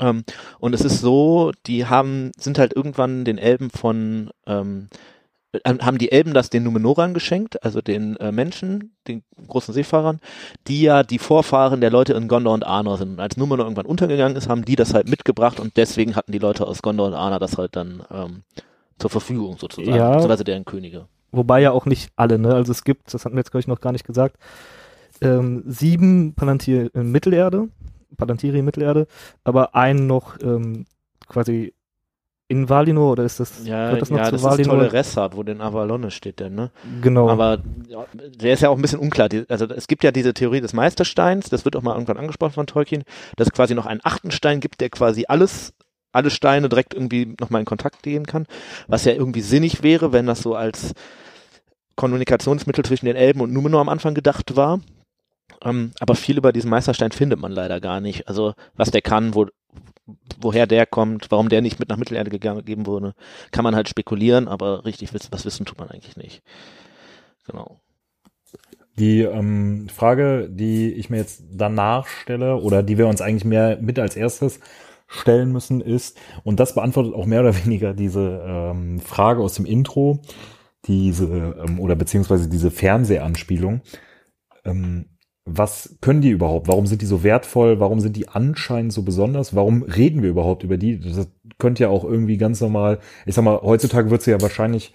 Ähm, 0.00 0.24
und 0.58 0.74
es 0.74 0.80
ist 0.82 1.00
so, 1.00 1.52
die 1.66 1.86
haben, 1.86 2.32
sind 2.36 2.58
halt 2.58 2.74
irgendwann 2.74 3.24
den 3.24 3.38
Elben 3.38 3.70
von, 3.70 4.30
ähm, 4.46 4.88
äh, 5.52 5.74
haben 5.80 5.98
die 5.98 6.10
Elben 6.10 6.34
das 6.34 6.50
den 6.50 6.64
Numenoran 6.64 7.14
geschenkt, 7.14 7.62
also 7.62 7.80
den 7.80 8.16
äh, 8.16 8.32
Menschen, 8.32 8.96
den 9.06 9.22
großen 9.46 9.74
Seefahrern, 9.74 10.18
die 10.66 10.80
ja 10.82 11.02
die 11.02 11.18
Vorfahren 11.18 11.80
der 11.80 11.90
Leute 11.90 12.14
in 12.14 12.26
Gondor 12.26 12.54
und 12.54 12.66
Arnor 12.66 12.96
sind. 12.98 13.10
Und 13.10 13.20
als 13.20 13.36
Numenor 13.36 13.66
irgendwann 13.66 13.86
untergegangen 13.86 14.36
ist, 14.36 14.48
haben 14.48 14.64
die 14.64 14.76
das 14.76 14.94
halt 14.94 15.08
mitgebracht 15.08 15.60
und 15.60 15.76
deswegen 15.76 16.16
hatten 16.16 16.32
die 16.32 16.38
Leute 16.38 16.66
aus 16.66 16.82
Gondor 16.82 17.08
und 17.08 17.14
Arnor 17.14 17.38
das 17.38 17.58
halt 17.58 17.76
dann 17.76 18.02
ähm, 18.10 18.42
zur 19.02 19.10
Verfügung 19.10 19.56
sozusagen, 19.58 19.96
Ja. 19.96 20.10
beziehungsweise 20.12 20.44
deren 20.44 20.64
Könige. 20.64 21.06
Wobei 21.30 21.60
ja 21.60 21.70
auch 21.72 21.86
nicht 21.86 22.10
alle, 22.16 22.38
ne? 22.38 22.54
Also 22.54 22.72
es 22.72 22.84
gibt, 22.84 23.12
das 23.12 23.24
hatten 23.24 23.34
wir 23.36 23.40
jetzt 23.40 23.50
glaube 23.50 23.60
ich 23.60 23.68
noch 23.68 23.80
gar 23.80 23.92
nicht 23.92 24.06
gesagt, 24.06 24.36
ähm, 25.20 25.62
sieben 25.66 26.34
Palantir 26.34 26.90
in 26.94 27.10
Mittelerde, 27.12 27.68
Palantiri 28.16 28.58
in 28.58 28.64
Mittelerde, 28.64 29.06
aber 29.44 29.74
einen 29.74 30.06
noch 30.06 30.36
ähm, 30.42 30.84
quasi 31.28 31.72
in 32.48 32.68
Valinor 32.68 33.12
oder 33.12 33.24
ist 33.24 33.40
das, 33.40 33.64
Ja, 33.66 33.94
das 33.96 34.10
noch 34.10 34.18
ja, 34.18 34.24
zu 34.26 34.32
das 34.32 34.42
ist 34.42 34.46
Valinor? 34.46 34.76
tolle 34.76 34.92
Ressart, 34.92 35.34
wo 35.36 35.42
den 35.42 35.62
Avalonne 35.62 36.10
steht 36.10 36.38
denn, 36.38 36.54
ne? 36.54 36.70
Genau. 37.00 37.30
Aber 37.30 37.60
ja, 37.88 38.04
der 38.12 38.52
ist 38.52 38.60
ja 38.60 38.68
auch 38.68 38.76
ein 38.76 38.82
bisschen 38.82 38.98
unklar. 38.98 39.30
Die, 39.30 39.44
also 39.48 39.64
es 39.66 39.86
gibt 39.86 40.04
ja 40.04 40.10
diese 40.10 40.34
Theorie 40.34 40.60
des 40.60 40.74
Meistersteins, 40.74 41.48
das 41.48 41.64
wird 41.64 41.76
auch 41.76 41.82
mal 41.82 41.94
irgendwann 41.94 42.18
angesprochen 42.18 42.52
von 42.52 42.66
Tolkien, 42.66 43.04
dass 43.36 43.46
es 43.46 43.52
quasi 43.54 43.74
noch 43.74 43.86
einen 43.86 44.00
achten 44.04 44.30
Stein 44.32 44.60
gibt, 44.60 44.82
der 44.82 44.90
quasi 44.90 45.24
alles, 45.28 45.72
alle 46.12 46.30
Steine 46.30 46.68
direkt 46.68 46.94
irgendwie 46.94 47.34
nochmal 47.40 47.60
in 47.60 47.66
Kontakt 47.66 48.02
gehen 48.02 48.26
kann, 48.26 48.46
was 48.86 49.04
ja 49.04 49.12
irgendwie 49.12 49.40
sinnig 49.40 49.82
wäre, 49.82 50.12
wenn 50.12 50.26
das 50.26 50.40
so 50.40 50.54
als 50.54 50.92
Kommunikationsmittel 51.96 52.84
zwischen 52.84 53.06
den 53.06 53.16
Elben 53.16 53.40
und 53.40 53.52
Numenor 53.52 53.80
am 53.80 53.88
Anfang 53.88 54.14
gedacht 54.14 54.56
war. 54.56 54.80
Ähm, 55.64 55.92
aber 56.00 56.14
viel 56.14 56.38
über 56.38 56.52
diesen 56.52 56.70
Meisterstein 56.70 57.12
findet 57.12 57.40
man 57.40 57.52
leider 57.52 57.80
gar 57.80 58.00
nicht. 58.00 58.28
Also 58.28 58.54
was 58.74 58.90
der 58.90 59.02
kann, 59.02 59.34
wo, 59.34 59.46
woher 60.40 60.66
der 60.66 60.86
kommt, 60.86 61.30
warum 61.30 61.48
der 61.48 61.62
nicht 61.62 61.78
mit 61.78 61.88
nach 61.88 61.96
Mittelerde 61.96 62.30
gegeben 62.30 62.86
wurde, 62.86 63.14
kann 63.50 63.64
man 63.64 63.76
halt 63.76 63.88
spekulieren, 63.88 64.48
aber 64.48 64.84
richtig 64.84 65.12
was 65.14 65.44
wissen 65.44 65.66
tut 65.66 65.78
man 65.78 65.90
eigentlich 65.90 66.16
nicht. 66.16 66.42
Genau. 67.46 67.80
Die 68.98 69.20
ähm, 69.20 69.88
Frage, 69.88 70.48
die 70.50 70.92
ich 70.92 71.08
mir 71.08 71.16
jetzt 71.16 71.44
danach 71.50 72.06
stelle 72.06 72.56
oder 72.56 72.82
die 72.82 72.98
wir 72.98 73.08
uns 73.08 73.22
eigentlich 73.22 73.44
mehr 73.44 73.78
mit 73.80 73.98
als 73.98 74.16
erstes 74.16 74.60
stellen 75.12 75.52
müssen, 75.52 75.80
ist, 75.80 76.18
und 76.42 76.58
das 76.58 76.74
beantwortet 76.74 77.14
auch 77.14 77.26
mehr 77.26 77.40
oder 77.40 77.54
weniger 77.64 77.94
diese 77.94 78.42
ähm, 78.46 79.00
Frage 79.00 79.42
aus 79.42 79.54
dem 79.54 79.66
Intro, 79.66 80.20
diese 80.86 81.26
ähm, 81.66 81.78
oder 81.78 81.94
beziehungsweise 81.94 82.48
diese 82.48 82.70
Fernsehanspielung. 82.70 83.82
Ähm, 84.64 85.06
was 85.44 85.96
können 86.00 86.20
die 86.20 86.30
überhaupt? 86.30 86.68
Warum 86.68 86.86
sind 86.86 87.02
die 87.02 87.06
so 87.06 87.24
wertvoll? 87.24 87.80
Warum 87.80 88.00
sind 88.00 88.16
die 88.16 88.28
anscheinend 88.28 88.92
so 88.92 89.02
besonders? 89.02 89.54
Warum 89.56 89.82
reden 89.82 90.22
wir 90.22 90.30
überhaupt 90.30 90.62
über 90.62 90.76
die? 90.76 91.00
Das 91.00 91.28
könnte 91.58 91.82
ja 91.82 91.88
auch 91.88 92.04
irgendwie 92.04 92.36
ganz 92.36 92.60
normal, 92.60 93.00
ich 93.26 93.34
sag 93.34 93.44
mal, 93.44 93.60
heutzutage 93.60 94.10
wird 94.10 94.22
sie 94.22 94.30
ja 94.30 94.40
wahrscheinlich 94.40 94.92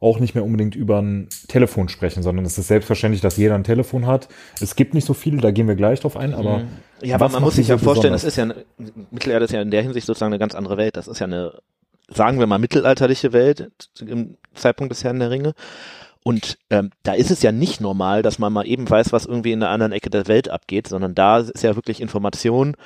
auch 0.00 0.18
nicht 0.18 0.34
mehr 0.34 0.44
unbedingt 0.44 0.74
über 0.74 1.00
ein 1.00 1.28
Telefon 1.48 1.88
sprechen, 1.88 2.22
sondern 2.22 2.44
es 2.44 2.58
ist 2.58 2.68
selbstverständlich, 2.68 3.22
dass 3.22 3.36
jeder 3.36 3.54
ein 3.54 3.64
Telefon 3.64 4.06
hat. 4.06 4.28
Es 4.60 4.76
gibt 4.76 4.92
nicht 4.92 5.06
so 5.06 5.14
viele, 5.14 5.38
da 5.40 5.50
gehen 5.50 5.66
wir 5.68 5.76
gleich 5.76 6.00
drauf 6.00 6.16
ein, 6.16 6.34
aber 6.34 6.58
Mhm. 6.58 6.68
ja, 7.02 7.14
aber 7.14 7.28
man 7.30 7.42
muss 7.42 7.56
sich 7.56 7.68
ja 7.68 7.78
so 7.78 7.84
vorstellen, 7.84 8.12
es 8.14 8.24
ist 8.24 8.36
ja, 8.36 8.52
Mittelerde 9.10 9.46
ist 9.46 9.52
ja 9.52 9.62
in 9.62 9.70
der 9.70 9.82
Hinsicht 9.82 10.06
sozusagen 10.06 10.32
eine 10.32 10.38
ganz 10.38 10.54
andere 10.54 10.76
Welt. 10.76 10.96
Das 10.96 11.08
ist 11.08 11.20
ja 11.20 11.26
eine, 11.26 11.52
sagen 12.08 12.38
wir 12.38 12.46
mal, 12.46 12.58
mittelalterliche 12.58 13.32
Welt 13.32 13.70
im 14.00 14.36
Zeitpunkt 14.54 14.92
des 14.92 15.04
Herrn 15.04 15.20
der 15.20 15.30
Ringe. 15.30 15.54
Und 16.22 16.58
ähm, 16.70 16.90
da 17.02 17.12
ist 17.14 17.30
es 17.30 17.42
ja 17.42 17.52
nicht 17.52 17.80
normal, 17.80 18.22
dass 18.22 18.38
man 18.38 18.52
mal 18.52 18.66
eben 18.66 18.88
weiß, 18.88 19.12
was 19.12 19.26
irgendwie 19.26 19.52
in 19.52 19.60
der 19.60 19.68
anderen 19.70 19.92
Ecke 19.92 20.10
der 20.10 20.26
Welt 20.26 20.48
abgeht, 20.48 20.88
sondern 20.88 21.14
da 21.14 21.38
ist 21.38 21.62
ja 21.62 21.76
wirklich 21.76 22.00
Information 22.00 22.76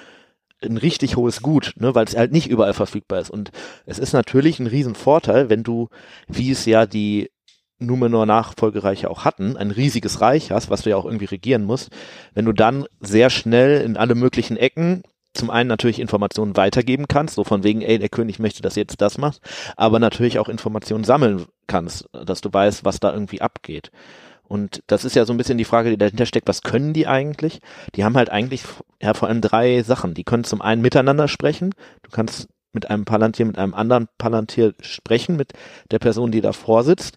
ein 0.62 0.76
richtig 0.76 1.16
hohes 1.16 1.42
Gut, 1.42 1.74
ne, 1.76 1.94
weil 1.94 2.04
es 2.04 2.16
halt 2.16 2.32
nicht 2.32 2.48
überall 2.48 2.74
verfügbar 2.74 3.20
ist. 3.20 3.30
Und 3.30 3.50
es 3.86 3.98
ist 3.98 4.12
natürlich 4.12 4.58
ein 4.58 4.66
Riesenvorteil, 4.66 5.50
wenn 5.50 5.62
du, 5.62 5.88
wie 6.26 6.50
es 6.50 6.64
ja 6.64 6.86
die 6.86 7.30
Numenor-Nachfolgereiche 7.78 9.08
auch 9.10 9.24
hatten, 9.24 9.56
ein 9.56 9.70
riesiges 9.70 10.20
Reich 10.20 10.50
hast, 10.50 10.70
was 10.70 10.82
du 10.82 10.90
ja 10.90 10.96
auch 10.96 11.04
irgendwie 11.04 11.26
regieren 11.26 11.64
musst, 11.64 11.90
wenn 12.34 12.44
du 12.44 12.52
dann 12.52 12.86
sehr 13.00 13.30
schnell 13.30 13.80
in 13.82 13.96
alle 13.96 14.14
möglichen 14.14 14.56
Ecken 14.56 15.02
zum 15.34 15.50
einen 15.50 15.68
natürlich 15.68 16.00
Informationen 16.00 16.56
weitergeben 16.56 17.06
kannst, 17.06 17.36
so 17.36 17.44
von 17.44 17.62
wegen, 17.62 17.82
ey, 17.82 17.98
der 17.98 18.08
König 18.08 18.38
möchte, 18.38 18.62
dass 18.62 18.74
jetzt 18.74 19.00
das 19.00 19.18
macht, 19.18 19.40
aber 19.76 19.98
natürlich 19.98 20.38
auch 20.38 20.48
Informationen 20.48 21.04
sammeln 21.04 21.46
kannst, 21.66 22.08
dass 22.12 22.40
du 22.40 22.52
weißt, 22.52 22.84
was 22.84 22.98
da 22.98 23.12
irgendwie 23.12 23.40
abgeht. 23.40 23.90
Und 24.48 24.82
das 24.86 25.04
ist 25.04 25.14
ja 25.14 25.24
so 25.24 25.32
ein 25.32 25.36
bisschen 25.36 25.58
die 25.58 25.64
Frage, 25.64 25.90
die 25.90 25.98
dahinter 25.98 26.26
steckt, 26.26 26.48
was 26.48 26.62
können 26.62 26.94
die 26.94 27.06
eigentlich? 27.06 27.60
Die 27.94 28.04
haben 28.04 28.16
halt 28.16 28.30
eigentlich 28.30 28.62
ja 29.00 29.14
vor 29.14 29.28
allem 29.28 29.40
drei 29.40 29.82
Sachen. 29.82 30.14
Die 30.14 30.24
können 30.24 30.44
zum 30.44 30.62
einen 30.62 30.82
miteinander 30.82 31.28
sprechen. 31.28 31.74
Du 32.02 32.10
kannst 32.10 32.48
mit 32.72 32.90
einem 32.90 33.04
Palantir, 33.04 33.46
mit 33.46 33.58
einem 33.58 33.74
anderen 33.74 34.08
Palantir 34.18 34.74
sprechen, 34.80 35.36
mit 35.36 35.52
der 35.90 35.98
Person, 35.98 36.30
die 36.30 36.40
davor 36.40 36.82
sitzt. 36.84 37.16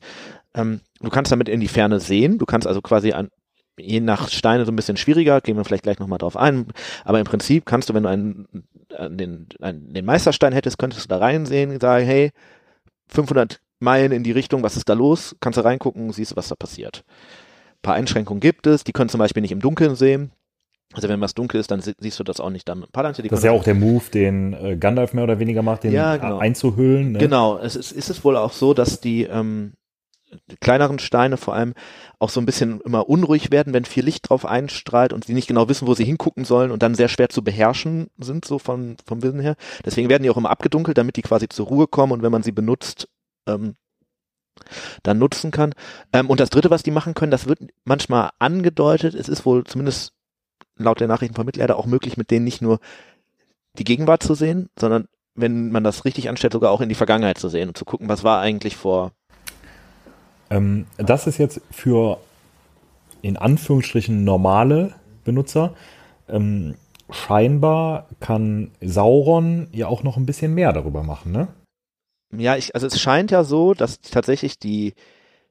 Ähm, 0.54 0.82
du 1.00 1.10
kannst 1.10 1.32
damit 1.32 1.50
in 1.50 1.62
die 1.62 1.68
Ferne 1.68 2.00
sehen. 2.00 2.38
Du 2.38 2.46
kannst 2.46 2.68
also 2.68 2.82
quasi 2.82 3.14
an, 3.14 3.30
je 3.80 4.02
nach 4.02 4.30
Steine 4.30 4.66
so 4.66 4.72
ein 4.72 4.76
bisschen 4.76 4.98
schwieriger, 4.98 5.42
gehen 5.42 5.58
wir 5.58 5.66
vielleicht 5.66 5.84
gleich 5.84 6.00
nochmal 6.00 6.20
drauf 6.20 6.36
ein. 6.36 6.68
Aber 7.06 7.20
im 7.20 7.26
Prinzip 7.26 7.66
kannst 7.66 7.90
du, 7.90 7.94
wenn 7.94 8.04
du 8.04 8.10
einen, 8.10 8.48
äh, 8.90 9.10
den, 9.10 9.48
einen, 9.62 9.94
den 9.94 10.06
Meisterstein 10.06 10.54
hättest, 10.54 10.78
könntest 10.78 11.06
du 11.06 11.10
da 11.10 11.18
reinsehen 11.18 11.72
und 11.72 11.82
sagen, 11.82 12.06
hey, 12.06 12.32
500 13.08 13.60
Meilen 13.82 14.12
in 14.12 14.24
die 14.24 14.32
Richtung, 14.32 14.64
was 14.64 14.78
ist 14.78 14.88
da 14.90 14.94
los? 14.94 15.36
Kannst 15.40 15.58
du 15.58 15.64
reingucken, 15.64 16.12
siehst 16.12 16.32
du, 16.32 16.36
was 16.36 16.48
da 16.50 16.56
passiert. 16.56 17.04
Ein 17.08 17.82
paar 17.82 17.96
Einschränkungen 17.96 18.40
gibt 18.40 18.68
es, 18.68 18.84
die 18.84 18.92
können 18.94 19.10
zum 19.10 19.20
Beispiel 19.20 19.42
nicht 19.42 19.52
im 19.52 19.60
Dunkeln 19.60 19.96
sehen. 19.96 20.32
Also 20.94 21.08
wenn 21.08 21.22
was 21.22 21.34
dunkel 21.34 21.60
ist, 21.60 21.72
dann 21.72 21.82
sie- 21.82 21.96
siehst 22.00 22.20
du 22.20 22.24
das 22.26 22.40
auch 22.42 22.50
nicht 22.50 22.68
dann 22.68 22.80
mit 22.82 22.92
Palantir. 22.92 23.26
Das 23.28 23.40
ist 23.40 23.46
ja 23.46 23.52
auch 23.52 23.64
der 23.64 23.76
Move, 23.76 24.04
den 24.14 24.54
äh, 24.54 24.76
Gandalf 24.78 25.14
mehr 25.14 25.24
oder 25.24 25.40
weniger 25.40 25.62
macht, 25.62 25.84
den 25.86 25.94
Ja, 25.94 26.18
genau. 26.18 26.38
einzuhüllen. 26.38 27.14
Ne? 27.14 27.18
Genau, 27.20 27.58
es 27.58 27.76
ist, 27.78 27.92
ist 27.94 28.10
es 28.10 28.24
wohl 28.26 28.36
auch 28.36 28.52
so, 28.52 28.74
dass 28.74 29.00
die, 29.00 29.24
ähm, 29.24 29.74
die 30.52 30.58
kleineren 30.58 31.00
Steine 31.00 31.38
vor 31.38 31.54
allem 31.56 31.74
auch 32.20 32.30
so 32.30 32.42
ein 32.42 32.46
bisschen 32.46 32.82
immer 32.82 33.08
unruhig 33.10 33.52
werden, 33.52 33.74
wenn 33.74 33.86
viel 33.86 34.04
Licht 34.04 34.30
drauf 34.30 34.46
einstrahlt 34.46 35.14
und 35.14 35.24
sie 35.26 35.34
nicht 35.34 35.48
genau 35.48 35.70
wissen, 35.70 35.88
wo 35.88 35.94
sie 35.94 36.04
hingucken 36.06 36.44
sollen 36.44 36.72
und 36.72 36.84
dann 36.84 36.94
sehr 36.94 37.08
schwer 37.08 37.30
zu 37.30 37.42
beherrschen 37.42 38.08
sind, 38.20 38.44
so 38.44 38.60
von, 38.60 38.98
vom 39.06 39.24
Wissen 39.24 39.40
her. 39.40 39.56
Deswegen 39.86 40.10
werden 40.10 40.24
die 40.24 40.30
auch 40.30 40.38
immer 40.38 40.50
abgedunkelt, 40.52 40.98
damit 40.98 41.16
die 41.16 41.22
quasi 41.22 41.48
zur 41.48 41.68
Ruhe 41.68 41.88
kommen 41.88 42.12
und 42.12 42.22
wenn 42.22 42.32
man 42.34 42.44
sie 42.44 42.52
benutzt, 42.52 43.08
ähm, 43.48 43.76
dann 45.04 45.18
nutzen 45.18 45.52
kann. 45.52 45.74
Ähm, 46.14 46.30
und 46.30 46.40
das 46.40 46.50
dritte, 46.50 46.70
was 46.70 46.84
die 46.84 46.92
machen 46.92 47.14
können, 47.14 47.32
das 47.32 47.48
wird 47.48 47.60
manchmal 47.84 48.32
angedeutet, 48.40 49.16
es 49.16 49.30
ist 49.30 49.46
wohl 49.46 49.64
zumindest 49.64 50.14
laut 50.78 51.00
der 51.00 51.08
Nachrichten 51.08 51.36
von 51.36 51.46
Mittelerde 51.46 51.76
auch 51.76 51.86
möglich, 51.86 52.18
mit 52.18 52.32
denen 52.32 52.46
nicht 52.46 52.62
nur 52.62 52.80
die 53.78 53.84
Gegenwart 53.84 54.24
zu 54.24 54.34
sehen, 54.34 54.70
sondern 54.78 55.08
wenn 55.36 55.72
man 55.72 55.84
das 55.84 56.06
richtig 56.06 56.30
anstellt, 56.30 56.54
sogar 56.54 56.72
auch 56.72 56.82
in 56.82 56.90
die 56.90 56.96
Vergangenheit 56.96 57.38
zu 57.38 57.50
sehen 57.50 57.70
und 57.70 57.78
zu 57.78 57.86
gucken, 57.86 58.10
was 58.10 58.24
war 58.24 58.42
eigentlich 58.42 58.76
vor. 58.76 59.14
Ähm, 60.50 60.86
das 60.98 61.28
ist 61.28 61.38
jetzt 61.38 61.62
für 61.72 62.20
in 63.22 63.38
Anführungsstrichen 63.38 64.24
normale 64.24 64.94
Benutzer. 65.24 65.74
Ähm, 66.28 66.76
scheinbar 67.10 68.08
kann 68.20 68.72
Sauron 68.82 69.68
ja 69.72 69.88
auch 69.88 70.04
noch 70.04 70.18
ein 70.18 70.26
bisschen 70.26 70.54
mehr 70.54 70.74
darüber 70.74 71.04
machen, 71.04 71.32
ne? 71.32 71.48
Ja, 72.38 72.56
ich, 72.56 72.74
also 72.76 72.88
es 72.88 73.00
scheint 73.00 73.32
ja 73.32 73.44
so, 73.44 73.74
dass 73.74 74.02
tatsächlich 74.02 74.58
die 74.60 74.94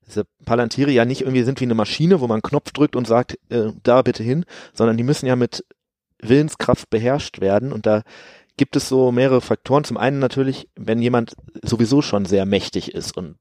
diese 0.07 0.25
Palantiere 0.45 0.91
ja 0.91 1.05
nicht 1.05 1.21
irgendwie 1.21 1.43
sind 1.43 1.61
wie 1.61 1.65
eine 1.65 1.75
Maschine, 1.75 2.21
wo 2.21 2.27
man 2.27 2.37
einen 2.37 2.43
Knopf 2.43 2.73
drückt 2.73 2.97
und 2.97 3.07
sagt, 3.07 3.39
äh, 3.49 3.73
da 3.83 4.03
bitte 4.03 4.23
hin, 4.23 4.45
sondern 4.73 4.97
die 4.97 5.05
müssen 5.05 5.27
ja 5.27 5.37
mit 5.37 5.65
Willenskraft 6.21 6.91
beherrscht 6.91 7.41
werden 7.41 7.73
und 7.73 7.87
da 7.87 8.03
gibt 8.57 8.77
es 8.77 8.89
so 8.89 9.13
mehrere 9.13 9.41
Faktoren. 9.41 9.85
Zum 9.85 9.97
einen 9.97 10.19
natürlich, 10.19 10.69
wenn 10.77 11.01
jemand 11.01 11.35
sowieso 11.63 12.03
schon 12.03 12.27
sehr 12.27 12.45
mächtig 12.45 12.93
ist 12.93 13.17
und 13.17 13.37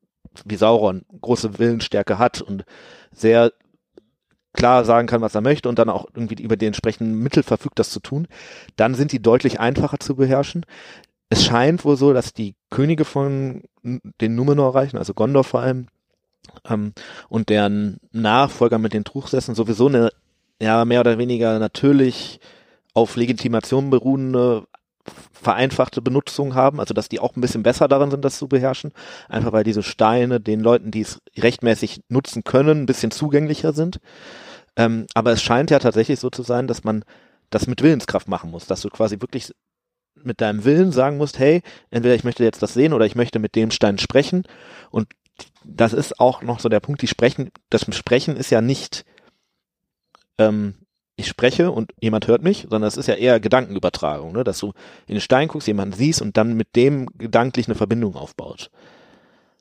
wie 0.46 0.56
Sauron 0.56 1.04
große 1.20 1.60
Willensstärke 1.60 2.20
hat 2.20 2.42
und 2.42 2.64
sehr 3.12 3.52
klar 4.54 4.86
sagen 4.86 5.08
kann, 5.08 5.22
was 5.22 5.36
er 5.36 5.42
möchte 5.42 5.70
und 5.70 5.78
dann 5.80 5.90
auch 5.90 6.08
irgendwie 6.14 6.42
über 6.42 6.58
die 6.58 6.66
entsprechenden 6.66 7.16
Mittel 7.20 7.44
verfügt, 7.44 7.80
das 7.80 7.90
zu 7.90 8.00
tun, 8.00 8.28
dann 8.76 8.96
sind 8.96 9.12
die 9.12 9.22
deutlich 9.22 9.60
einfacher 9.60 10.00
zu 10.00 10.16
beherrschen. 10.16 10.66
Es 11.30 11.44
scheint 11.44 11.86
wohl 11.86 11.96
so, 11.96 12.14
dass 12.14 12.34
die 12.34 12.56
Könige 12.70 13.06
von 13.06 13.62
den 13.84 14.36
Numenor-Reichen, 14.36 14.98
also 14.98 15.14
Gondor 15.14 15.44
vor 15.44 15.62
allem, 15.62 15.88
ähm, 16.68 16.94
und 17.28 17.50
deren 17.50 18.00
Nachfolger 18.12 18.80
mit 18.80 18.94
den 18.94 19.04
Truchsessen 19.04 19.54
sowieso 19.56 19.88
eine 19.88 20.10
ja 20.62 20.84
mehr 20.86 21.00
oder 21.00 21.18
weniger 21.18 21.60
natürlich 21.60 22.40
auf 22.94 23.16
Legitimation 23.16 23.90
beruhende 23.90 24.66
vereinfachte 25.32 26.02
Benutzung 26.02 26.54
haben, 26.54 26.80
also 26.80 26.94
dass 26.94 27.10
die 27.10 27.20
auch 27.20 27.36
ein 27.36 27.42
bisschen 27.42 27.64
besser 27.64 27.88
darin 27.88 28.12
sind, 28.12 28.26
das 28.26 28.38
zu 28.38 28.48
beherrschen, 28.48 28.92
einfach 29.28 29.54
weil 29.54 29.64
diese 29.64 29.82
Steine 29.82 30.40
den 30.40 30.60
Leuten, 30.60 30.92
die 30.92 31.02
es 31.02 31.20
rechtmäßig 31.38 32.02
nutzen 32.10 32.44
können, 32.44 32.82
ein 32.82 32.86
bisschen 32.86 33.10
zugänglicher 33.12 33.74
sind. 33.74 34.00
Ähm, 34.76 35.08
aber 35.14 35.32
es 35.32 35.42
scheint 35.42 35.72
ja 35.72 35.80
tatsächlich 35.80 36.20
so 36.20 36.30
zu 36.30 36.44
sein, 36.44 36.68
dass 36.68 36.84
man 36.84 37.04
das 37.50 37.66
mit 37.66 37.82
Willenskraft 37.82 38.28
machen 38.28 38.52
muss, 38.52 38.68
dass 38.68 38.82
du 38.82 38.90
quasi 38.90 39.20
wirklich 39.22 39.52
mit 40.24 40.42
deinem 40.42 40.66
Willen 40.66 40.92
sagen 40.92 41.18
musst, 41.18 41.40
hey, 41.40 41.62
entweder 41.90 42.16
ich 42.16 42.24
möchte 42.24 42.44
jetzt 42.44 42.62
das 42.62 42.74
sehen 42.74 42.94
oder 42.94 43.06
ich 43.06 43.16
möchte 43.16 43.40
mit 43.40 43.56
dem 43.56 43.72
Stein 43.72 43.98
sprechen. 43.98 44.44
Und 44.92 45.08
das 45.64 45.94
ist 45.94 46.20
auch 46.20 46.42
noch 46.42 46.60
so 46.60 46.70
der 46.70 46.80
Punkt, 46.80 47.02
die 47.02 47.08
sprechen, 47.08 47.52
das 47.70 47.86
Sprechen 47.96 48.36
ist 48.38 48.50
ja 48.50 48.62
nicht, 48.62 49.06
ähm, 50.38 50.76
ich 51.16 51.28
spreche 51.28 51.72
und 51.72 51.92
jemand 52.00 52.28
hört 52.28 52.44
mich, 52.44 52.68
sondern 52.70 52.88
es 52.88 52.98
ist 52.98 53.08
ja 53.08 53.16
eher 53.16 53.40
Gedankenübertragung, 53.40 54.32
ne? 54.32 54.44
dass 54.44 54.60
du 54.60 54.68
in 55.08 55.16
den 55.16 55.22
Stein 55.22 55.50
guckst, 55.50 55.68
jemanden 55.68 55.96
siehst 55.96 56.22
und 56.22 56.38
dann 56.38 56.56
mit 56.56 56.76
dem 56.76 57.08
gedanklich 57.18 57.68
eine 57.68 57.76
Verbindung 57.76 58.16
aufbaut. 58.16 58.72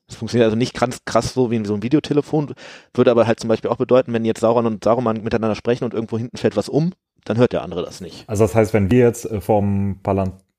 Das 0.07 0.16
funktioniert 0.16 0.47
also 0.47 0.57
nicht 0.57 0.79
ganz 0.79 1.05
krass 1.05 1.35
so 1.35 1.51
wie 1.51 1.57
in 1.57 1.64
so 1.64 1.75
einem 1.75 1.83
Videotelefon, 1.83 2.55
würde 2.94 3.11
aber 3.11 3.27
halt 3.27 3.40
zum 3.40 3.49
Beispiel 3.49 3.71
auch 3.71 3.77
bedeuten, 3.77 4.12
wenn 4.12 4.25
jetzt 4.25 4.40
Sauron 4.40 4.66
und 4.66 4.83
Saruman 4.83 5.23
miteinander 5.23 5.55
sprechen 5.55 5.85
und 5.85 5.92
irgendwo 5.92 6.16
hinten 6.16 6.38
fällt 6.38 6.57
was 6.57 6.68
um, 6.68 6.92
dann 7.25 7.37
hört 7.37 7.53
der 7.53 7.62
andere 7.62 7.85
das 7.85 8.01
nicht. 8.01 8.25
Also 8.27 8.44
das 8.44 8.55
heißt, 8.55 8.73
wenn 8.73 8.90
wir 8.90 9.01
jetzt 9.01 9.31
äh, 9.31 9.40
vorm 9.40 10.01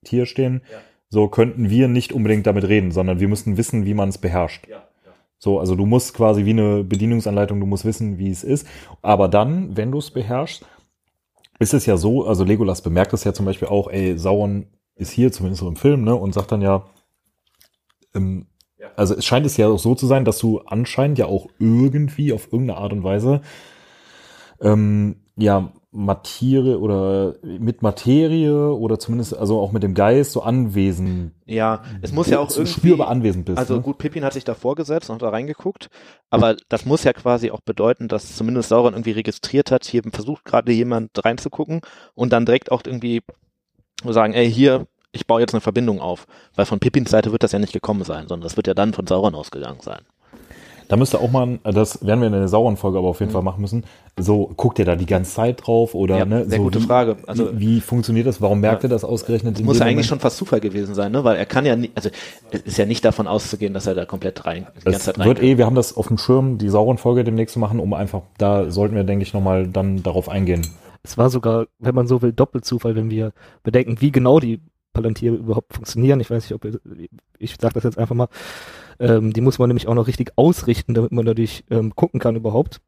Palantir 0.02 0.26
stehen, 0.26 0.62
so 1.10 1.28
könnten 1.28 1.70
wir 1.70 1.88
nicht 1.88 2.14
unbedingt 2.14 2.46
damit 2.48 2.68
reden, 2.68 2.92
sondern 2.92 3.20
wir 3.20 3.28
müssen 3.28 3.58
wissen, 3.58 3.86
wie 3.86 3.94
man 3.94 4.10
es 4.10 4.18
beherrscht. 4.18 4.68
So, 5.38 5.60
also 5.60 5.76
du 5.76 5.86
musst 5.86 6.14
quasi 6.14 6.46
wie 6.46 6.52
eine 6.52 6.84
Bedienungsanleitung, 6.84 7.60
du 7.60 7.66
musst 7.66 7.86
wissen, 7.86 8.18
wie 8.18 8.30
es 8.30 8.44
ist. 8.44 8.68
Aber 9.02 9.30
dann, 9.30 9.78
wenn 9.78 9.92
du 9.92 10.00
es 10.00 10.12
beherrschst, 10.12 10.66
ist 11.60 11.74
es 11.74 11.86
ja 11.86 11.98
so, 11.98 12.26
also 12.26 12.44
Legolas 12.44 12.82
bemerkt 12.82 13.14
es 13.14 13.24
ja 13.24 13.34
zum 13.34 13.46
Beispiel 13.46 13.70
auch, 13.70 13.90
ey, 13.90 14.18
Sauron 14.18 14.68
ist 14.96 15.12
hier, 15.12 15.32
zumindest 15.32 15.62
so 15.62 15.68
im 15.68 15.78
Film, 15.78 16.04
ne, 16.04 16.14
und 16.16 16.34
sagt 16.34 16.52
dann 16.52 16.62
ja, 16.62 16.86
ähm, 18.14 18.48
also 18.96 19.16
es 19.16 19.26
scheint 19.26 19.46
es 19.46 19.56
ja 19.58 19.68
auch 19.68 19.80
so 19.80 19.96
zu 19.96 20.08
sein, 20.08 20.26
dass 20.26 20.40
du 20.40 20.60
anscheinend 20.60 21.18
ja 21.18 21.26
auch 21.26 21.48
irgendwie 21.58 22.34
auf 22.34 22.52
irgendeine 22.52 22.80
Art 22.80 22.94
und 22.94 23.04
Weise 23.04 23.42
ähm, 24.62 25.18
ja 25.38 25.72
Materie 25.91 26.78
oder 26.78 27.36
mit 27.41 27.82
Materie 27.82 28.71
oder 28.71 28.99
zumindest 28.99 29.36
also 29.36 29.60
auch 29.60 29.71
mit 29.71 29.82
dem 29.82 29.95
Geist 29.95 30.34
so 30.34 30.43
anwesend 30.43 31.32
Ja, 31.45 31.82
es 32.02 32.12
muss 32.12 32.30
ja 32.30 32.38
auch 32.39 32.49
so 32.52 32.62
irgendwie 32.62 32.80
spürbar 32.80 33.08
anwesend 33.08 33.45
bist. 33.45 33.58
Also 33.58 33.75
ne? 33.75 33.82
gut, 33.82 33.97
Pippin 33.97 34.23
hat 34.23 34.34
sich 34.34 34.43
da 34.43 34.54
vorgesetzt 34.54 35.10
und 35.10 35.15
hat 35.15 35.23
da 35.23 35.30
reingeguckt, 35.30 35.89
aber 36.30 36.56
das 36.69 36.86
muss 36.86 37.04
ja 37.04 37.13
quasi 37.13 37.49
auch 37.49 37.62
bedeuten, 37.62 38.08
dass 38.08 38.36
zumindest 38.36 38.69
Sauron 38.69 38.93
irgendwie 38.93 39.12
registriert 39.12 39.71
hat, 39.71 39.86
hier 39.86 40.04
versucht 40.12 40.45
gerade 40.45 40.71
jemand 40.71 41.10
reinzugucken 41.25 41.82
und 42.13 42.34
dann 42.34 42.45
direkt 42.45 42.71
auch 42.71 42.84
irgendwie 42.86 43.23
sagen, 44.06 44.34
ey, 44.34 44.52
hier, 44.52 44.88
ich 45.12 45.28
baue 45.28 45.41
jetzt 45.41 45.54
eine 45.54 45.62
Verbindung 45.62 45.99
auf. 45.99 46.28
Weil 46.56 46.65
von 46.65 46.80
Pippins 46.80 47.10
Seite 47.10 47.32
wird 47.32 47.43
das 47.43 47.52
ja 47.52 47.60
nicht 47.60 47.73
gekommen 47.73 48.04
sein, 48.04 48.28
sondern 48.28 48.47
das 48.47 48.58
wird 48.58 48.67
ja 48.67 48.73
dann 48.73 48.93
von 48.93 49.08
Sauron 49.08 49.36
ausgegangen 49.36 49.82
sein. 49.82 50.02
Da 50.89 50.97
müsste 50.97 51.19
auch 51.21 51.30
mal, 51.32 51.60
das 51.63 52.06
werden 52.06 52.19
wir 52.19 52.28
in 52.28 52.34
der 52.34 52.47
Sauron-Folge 52.47 52.97
aber 52.97 53.06
Mhm. 53.08 53.12
auf 53.12 53.19
jeden 53.21 53.32
Fall 53.32 53.43
machen 53.43 53.62
müssen. 53.62 53.84
So, 54.17 54.52
guckt 54.58 54.80
ihr 54.80 54.86
da 54.86 54.95
die 54.95 55.06
ganze 55.06 55.32
Zeit 55.36 55.65
drauf 55.65 55.93
oder 55.95 56.17
Ja, 56.17 56.25
ne? 56.25 56.45
sehr 56.45 56.58
so, 56.58 56.63
gute 56.63 56.80
wie, 56.82 56.84
Frage. 56.84 57.15
Also- 57.28 57.52
wie, 57.54 57.75
wie 57.78 57.80
funktioniert 57.82 58.25
das? 58.28 58.41
Warum 58.41 58.60
merkt 58.60 58.84
Ja. 58.84 58.88
ihr 58.88 58.91
das 58.91 59.04
ausgerechnet? 59.06 59.54
Das 59.54 59.60
in 59.62 59.65
muss 59.67 59.78
ja 59.80 59.86
eigentlich 59.86 59.95
Moment? 59.97 60.06
schon 60.08 60.19
fast 60.19 60.38
Zufall 60.38 60.60
gewesen 60.60 60.95
sein, 60.95 61.12
ne? 61.12 61.23
Weil 61.23 61.38
er 61.38 61.45
kann 61.45 61.65
ja 61.65 61.75
nicht, 61.75 61.93
also 61.95 62.10
es 62.52 62.62
ist 62.62 62.78
ja 62.78 62.86
nicht 62.88 63.06
davon 63.06 63.28
auszugehen, 63.28 63.73
dass 63.73 63.86
er 63.88 63.93
da 63.95 64.06
komplett 64.06 64.45
rein, 64.45 64.65
die 64.82 64.84
ganze 64.86 64.97
Es 64.99 65.06
Zeit 65.06 65.23
wird 65.23 65.38
rein. 65.39 65.45
eh, 65.45 65.58
wir 65.60 65.65
haben 65.67 65.75
das 65.75 65.95
auf 65.95 66.08
dem 66.08 66.17
Schirm, 66.17 66.58
die 66.58 66.69
Sauron-Folge 66.69 67.23
demnächst 67.23 67.54
zu 67.54 67.60
machen, 67.60 67.80
um 67.80 67.93
einfach, 67.93 68.23
da 68.39 68.71
sollten 68.71 68.95
wir, 68.95 69.04
denke 69.04 69.23
ich, 69.23 69.34
nochmal 69.34 69.67
dann 69.67 70.02
darauf 70.04 70.28
eingehen. 70.28 70.65
Es 71.04 71.17
war 71.19 71.30
sogar, 71.30 71.67
wenn 71.78 71.93
man 71.95 72.08
so 72.08 72.21
will, 72.23 72.34
Doppelzufall, 72.34 72.95
wenn 72.95 73.10
wir 73.12 73.32
bedenken, 73.63 73.97
wie 74.02 74.12
genau 74.12 74.39
die 74.39 74.60
Palantiere 74.93 75.36
überhaupt 75.36 75.73
funktionieren. 75.73 76.19
Ich 76.19 76.30
weiß 76.30 76.43
nicht, 76.43 76.54
ob 76.54 76.65
ihr, 76.65 76.80
ich 77.38 77.56
sage 77.60 77.75
das 77.75 77.84
jetzt 77.84 77.97
einfach 77.97 78.15
mal. 78.15 78.28
Ähm, 78.99 79.34
die 79.34 79.41
muss 79.41 79.60
man 79.60 79.69
nämlich 79.69 79.88
auch 79.88 79.93
noch 79.93 80.08
richtig 80.08 80.34
ausrichten, 80.36 80.93
damit 80.93 81.12
man 81.12 81.25
dadurch 81.25 81.63
ähm, 81.69 81.95
gucken 81.95 82.19
kann 82.19 82.36
überhaupt. 82.36 82.82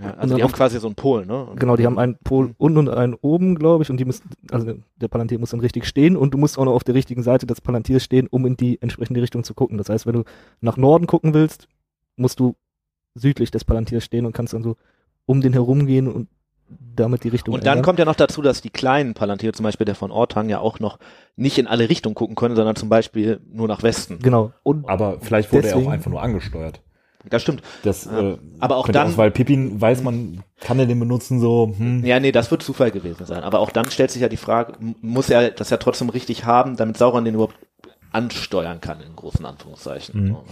ja, 0.00 0.14
also 0.14 0.36
die 0.36 0.42
haben 0.42 0.52
quasi 0.52 0.78
so 0.78 0.86
einen 0.86 0.94
Pol, 0.94 1.26
ne? 1.26 1.48
Genau, 1.56 1.76
die 1.76 1.84
haben 1.84 1.98
einen 1.98 2.16
Pol 2.24 2.54
unten 2.56 2.78
und 2.78 2.88
einen 2.88 3.14
oben, 3.14 3.56
glaube 3.56 3.82
ich, 3.82 3.90
und 3.90 3.98
die 3.98 4.04
müssen, 4.04 4.30
also 4.50 4.74
der 4.96 5.08
Palantir 5.08 5.38
muss 5.38 5.50
dann 5.50 5.60
richtig 5.60 5.86
stehen 5.86 6.16
und 6.16 6.32
du 6.32 6.38
musst 6.38 6.58
auch 6.58 6.64
noch 6.64 6.72
auf 6.72 6.84
der 6.84 6.94
richtigen 6.94 7.22
Seite 7.22 7.46
des 7.46 7.60
Palantirs 7.60 8.04
stehen, 8.04 8.26
um 8.28 8.46
in 8.46 8.56
die 8.56 8.80
entsprechende 8.80 9.20
Richtung 9.20 9.44
zu 9.44 9.54
gucken. 9.54 9.76
Das 9.76 9.88
heißt, 9.88 10.06
wenn 10.06 10.14
du 10.14 10.24
nach 10.60 10.76
Norden 10.76 11.06
gucken 11.06 11.34
willst, 11.34 11.68
musst 12.16 12.40
du 12.40 12.56
südlich 13.14 13.50
des 13.50 13.64
Palantirs 13.64 14.04
stehen 14.04 14.24
und 14.24 14.32
kannst 14.32 14.54
dann 14.54 14.62
so 14.62 14.76
um 15.26 15.40
den 15.40 15.52
herum 15.52 15.86
gehen 15.86 16.08
und 16.08 16.28
damit 16.96 17.24
die 17.24 17.28
Richtung 17.28 17.54
Und 17.54 17.64
dann 17.66 17.72
ändern. 17.78 17.84
kommt 17.84 17.98
ja 17.98 18.04
noch 18.04 18.14
dazu, 18.14 18.42
dass 18.42 18.60
die 18.60 18.70
kleinen 18.70 19.14
Palantir, 19.14 19.52
zum 19.52 19.64
Beispiel 19.64 19.84
der 19.84 19.94
von 19.94 20.10
Ortang, 20.10 20.48
ja 20.48 20.58
auch 20.60 20.80
noch 20.80 20.98
nicht 21.36 21.58
in 21.58 21.66
alle 21.66 21.88
Richtungen 21.88 22.14
gucken 22.14 22.36
können, 22.36 22.56
sondern 22.56 22.76
zum 22.76 22.88
Beispiel 22.88 23.40
nur 23.52 23.68
nach 23.68 23.82
Westen. 23.82 24.18
Genau. 24.20 24.52
Und 24.62 24.88
Aber 24.88 25.18
vielleicht 25.20 25.52
wurde 25.52 25.68
er 25.68 25.72
Deswegen- 25.74 25.88
auch 25.88 25.92
einfach 25.92 26.10
nur 26.10 26.22
angesteuert. 26.22 26.80
Das 27.28 27.42
stimmt. 27.42 27.62
Das, 27.82 28.06
äh, 28.06 28.36
Aber 28.60 28.76
auch 28.76 28.88
dann- 28.88 29.14
weil 29.18 29.30
Pippin 29.30 29.78
weiß 29.80 30.02
man, 30.02 30.42
kann 30.60 30.78
er 30.78 30.86
den 30.86 30.98
benutzen 30.98 31.38
so, 31.38 31.74
hm. 31.76 32.02
Ja, 32.04 32.18
nee, 32.18 32.32
das 32.32 32.50
wird 32.50 32.62
Zufall 32.62 32.90
gewesen 32.90 33.26
sein. 33.26 33.42
Aber 33.42 33.58
auch 33.60 33.70
dann 33.70 33.90
stellt 33.90 34.10
sich 34.10 34.22
ja 34.22 34.28
die 34.30 34.38
Frage, 34.38 34.72
muss 35.02 35.28
er 35.28 35.50
das 35.50 35.68
ja 35.68 35.76
trotzdem 35.76 36.08
richtig 36.08 36.46
haben, 36.46 36.76
damit 36.76 36.96
Sauron 36.96 37.24
den 37.26 37.34
überhaupt 37.34 37.56
ansteuern 38.12 38.80
kann, 38.80 39.00
in 39.00 39.14
großen 39.16 39.44
Anführungszeichen. 39.44 40.20
Mhm. 40.22 40.28
So, 40.28 40.34
ne? 40.34 40.44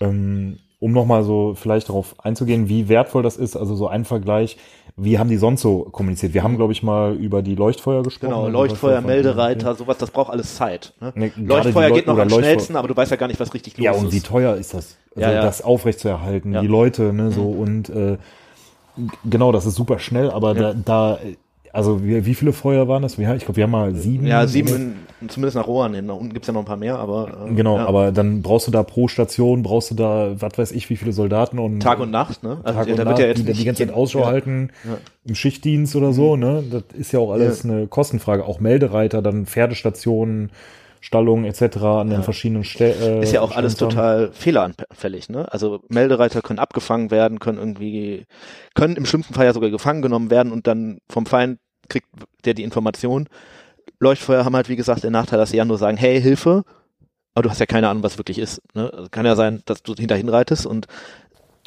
ähm, 0.00 0.58
um 0.78 0.92
nochmal 0.92 1.22
so 1.24 1.54
vielleicht 1.54 1.88
darauf 1.88 2.14
einzugehen, 2.24 2.68
wie 2.68 2.88
wertvoll 2.88 3.22
das 3.22 3.36
ist, 3.36 3.56
also 3.56 3.74
so 3.74 3.88
ein 3.88 4.04
Vergleich, 4.04 4.56
wie 5.04 5.18
haben 5.18 5.28
die 5.28 5.36
sonst 5.36 5.62
so 5.62 5.80
kommuniziert? 5.90 6.34
Wir 6.34 6.42
haben, 6.42 6.56
glaube 6.56 6.72
ich, 6.72 6.82
mal 6.82 7.14
über 7.14 7.42
die 7.42 7.54
Leuchtfeuer 7.54 8.02
gesprochen. 8.02 8.30
Genau, 8.30 8.48
Leuchtfeuer, 8.48 9.00
Meldereiter, 9.00 9.74
sowas, 9.74 9.98
das 9.98 10.10
braucht 10.10 10.30
alles 10.30 10.56
Zeit. 10.56 10.92
Ne? 11.00 11.12
Ne, 11.14 11.30
gerade 11.30 11.46
Leuchtfeuer 11.46 11.90
geht 11.90 12.06
noch 12.06 12.18
am 12.18 12.28
Leuchtfeuer- 12.28 12.38
schnellsten, 12.40 12.76
aber 12.76 12.88
du 12.88 12.96
weißt 12.96 13.10
ja 13.10 13.16
gar 13.16 13.26
nicht, 13.28 13.40
was 13.40 13.52
richtig 13.54 13.76
los 13.78 13.84
Ja, 13.84 13.92
und 13.92 14.12
wie 14.12 14.16
ist. 14.18 14.26
teuer 14.26 14.54
ist 14.56 14.74
das? 14.74 14.96
Also 15.14 15.28
Ja, 15.28 15.34
ja. 15.36 15.42
das 15.42 15.62
aufrechtzuerhalten, 15.62 16.52
Ja. 16.54 16.60
die 16.60 16.66
Leute, 16.66 17.12
ne, 17.12 17.30
so 17.30 17.42
und 17.48 17.88
äh, 17.90 18.16
genau, 19.28 19.52
das 19.52 19.66
ist 19.66 19.74
super 19.74 19.98
schnell, 19.98 20.30
aber 20.30 20.54
da, 20.54 20.74
da, 20.74 21.18
also 21.72 22.04
wie, 22.04 22.26
wie 22.26 22.34
viele 22.34 22.52
Feuer 22.52 22.86
waren 22.86 23.02
das? 23.02 23.18
Wir, 23.18 23.34
ich 23.34 23.44
glaube, 23.44 23.56
wir 23.56 23.64
haben 23.64 23.70
mal 23.70 23.94
sieben. 23.94 24.26
Ja, 24.26 24.46
sieben, 24.46 24.94
in, 25.20 25.28
zumindest 25.30 25.56
nach 25.56 25.66
Rohan 25.66 25.94
hin. 25.94 26.06
Da 26.06 26.12
unten 26.12 26.34
gibt's 26.34 26.46
ja 26.46 26.52
noch 26.52 26.60
ein 26.60 26.66
paar 26.66 26.76
mehr, 26.76 26.98
aber 26.98 27.46
äh, 27.48 27.54
Genau, 27.54 27.78
ja. 27.78 27.86
aber 27.86 28.12
dann 28.12 28.42
brauchst 28.42 28.66
du 28.66 28.70
da 28.70 28.82
pro 28.82 29.08
Station, 29.08 29.62
brauchst 29.62 29.90
du 29.90 29.94
da, 29.94 30.34
was 30.38 30.58
weiß 30.58 30.72
ich, 30.72 30.90
wie 30.90 30.96
viele 30.96 31.12
Soldaten 31.12 31.58
und 31.58 31.80
Tag 31.80 32.00
und 32.00 32.10
Nacht, 32.10 32.42
ne? 32.42 32.58
Also 32.62 32.78
Tag 32.78 32.86
da 32.86 32.92
und 32.92 32.98
wird 32.98 33.08
Nacht, 33.08 33.18
ja 33.20 33.26
jetzt 33.26 33.48
die, 33.48 33.52
die 33.52 33.64
ganze 33.64 33.86
Zeit 33.86 33.94
Ausschau 33.94 34.20
ja. 34.20 34.26
halten 34.26 34.70
Ja. 34.84 34.98
Im 35.24 35.34
Schichtdienst 35.34 35.96
oder 35.96 36.12
so, 36.12 36.36
ne? 36.36 36.62
Das 36.70 36.82
ist 36.92 37.12
ja 37.12 37.20
auch 37.20 37.30
alles 37.30 37.64
eine 37.64 37.86
Kostenfrage. 37.86 38.44
Auch 38.44 38.60
Meldereiter, 38.60 39.22
dann 39.22 39.46
Pferdestationen, 39.46 40.50
Stallungen 41.04 41.44
etc. 41.44 41.78
an 41.78 42.10
den 42.10 42.22
verschiedenen 42.22 42.62
Stellen. 42.62 43.22
Ist 43.22 43.32
ja 43.32 43.40
auch 43.40 43.50
alles 43.56 43.74
total 43.76 44.30
fehleranfällig, 44.32 45.28
ne? 45.28 45.52
Also 45.52 45.80
Meldereiter 45.88 46.42
können 46.42 46.60
abgefangen 46.60 47.10
werden, 47.10 47.40
können 47.40 47.58
irgendwie, 47.58 48.24
können 48.74 48.94
im 48.94 49.04
schlimmsten 49.04 49.34
Fall 49.34 49.44
ja 49.46 49.52
sogar 49.52 49.70
gefangen 49.70 50.00
genommen 50.00 50.30
werden 50.30 50.52
und 50.52 50.68
dann 50.68 50.98
vom 51.10 51.26
Feind 51.26 51.58
kriegt 51.88 52.06
der 52.44 52.54
die 52.54 52.62
Information. 52.62 53.28
Leuchtfeuer 53.98 54.44
haben 54.44 54.54
halt, 54.54 54.68
wie 54.68 54.76
gesagt, 54.76 55.02
den 55.02 55.12
Nachteil, 55.12 55.40
dass 55.40 55.50
sie 55.50 55.56
ja 55.56 55.64
nur 55.64 55.76
sagen, 55.76 55.96
hey, 55.96 56.22
Hilfe, 56.22 56.62
aber 57.34 57.42
du 57.42 57.50
hast 57.50 57.58
ja 57.58 57.66
keine 57.66 57.88
Ahnung, 57.88 58.04
was 58.04 58.16
wirklich 58.16 58.38
ist. 58.38 58.62
Ne? 58.74 58.88
Also 58.92 59.08
kann 59.10 59.26
ja 59.26 59.34
sein, 59.34 59.62
dass 59.64 59.82
du 59.82 59.94
hinterhin 59.96 60.28
reitest 60.28 60.66
und 60.66 60.86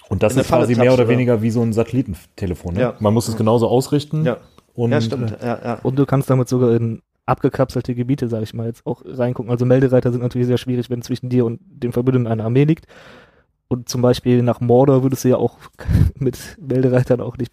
Und 0.07 0.23
das 0.23 0.37
ist 0.37 0.47
quasi 0.47 0.75
mehr 0.75 0.93
oder? 0.93 1.09
weniger 1.09 1.41
wie 1.41 1.49
so 1.51 1.61
ein 1.61 1.73
Satellitentelefon. 1.73 2.75
Ne? 2.75 2.79
Ja. 2.79 2.95
Man 2.99 3.13
muss 3.13 3.27
es 3.27 3.35
genauso 3.35 3.67
ausrichten. 3.67 4.23
ja, 4.23 4.37
Und, 4.75 4.91
ja 4.91 5.01
stimmt. 5.01 5.31
Äh, 5.41 5.45
Ja, 5.45 5.59
ja. 5.61 5.79
Und 5.83 5.99
du 5.99 6.05
kannst 6.05 6.29
damit 6.29 6.47
sogar 6.47 6.71
in 6.73 7.01
abgekapselte 7.25 7.95
Gebiete, 7.95 8.27
sage 8.27 8.43
ich 8.43 8.53
mal, 8.53 8.67
jetzt 8.67 8.85
auch 8.85 9.01
reingucken. 9.05 9.51
Also 9.51 9.65
Meldereiter 9.65 10.11
sind 10.11 10.21
natürlich 10.21 10.47
sehr 10.47 10.57
schwierig, 10.57 10.89
wenn 10.89 11.01
zwischen 11.01 11.29
dir 11.29 11.45
und 11.45 11.59
dem 11.63 11.91
Verbündeten 11.93 12.27
eine 12.27 12.43
Armee 12.43 12.65
liegt. 12.65 12.85
Und 13.67 13.89
zum 13.89 14.01
Beispiel 14.01 14.43
nach 14.43 14.61
Mordor 14.61 15.03
würdest 15.03 15.23
du 15.23 15.29
ja 15.29 15.38
auch 15.38 15.57
mit 16.15 16.57
Meldereitern 16.61 17.21
auch 17.21 17.38
nicht 17.38 17.51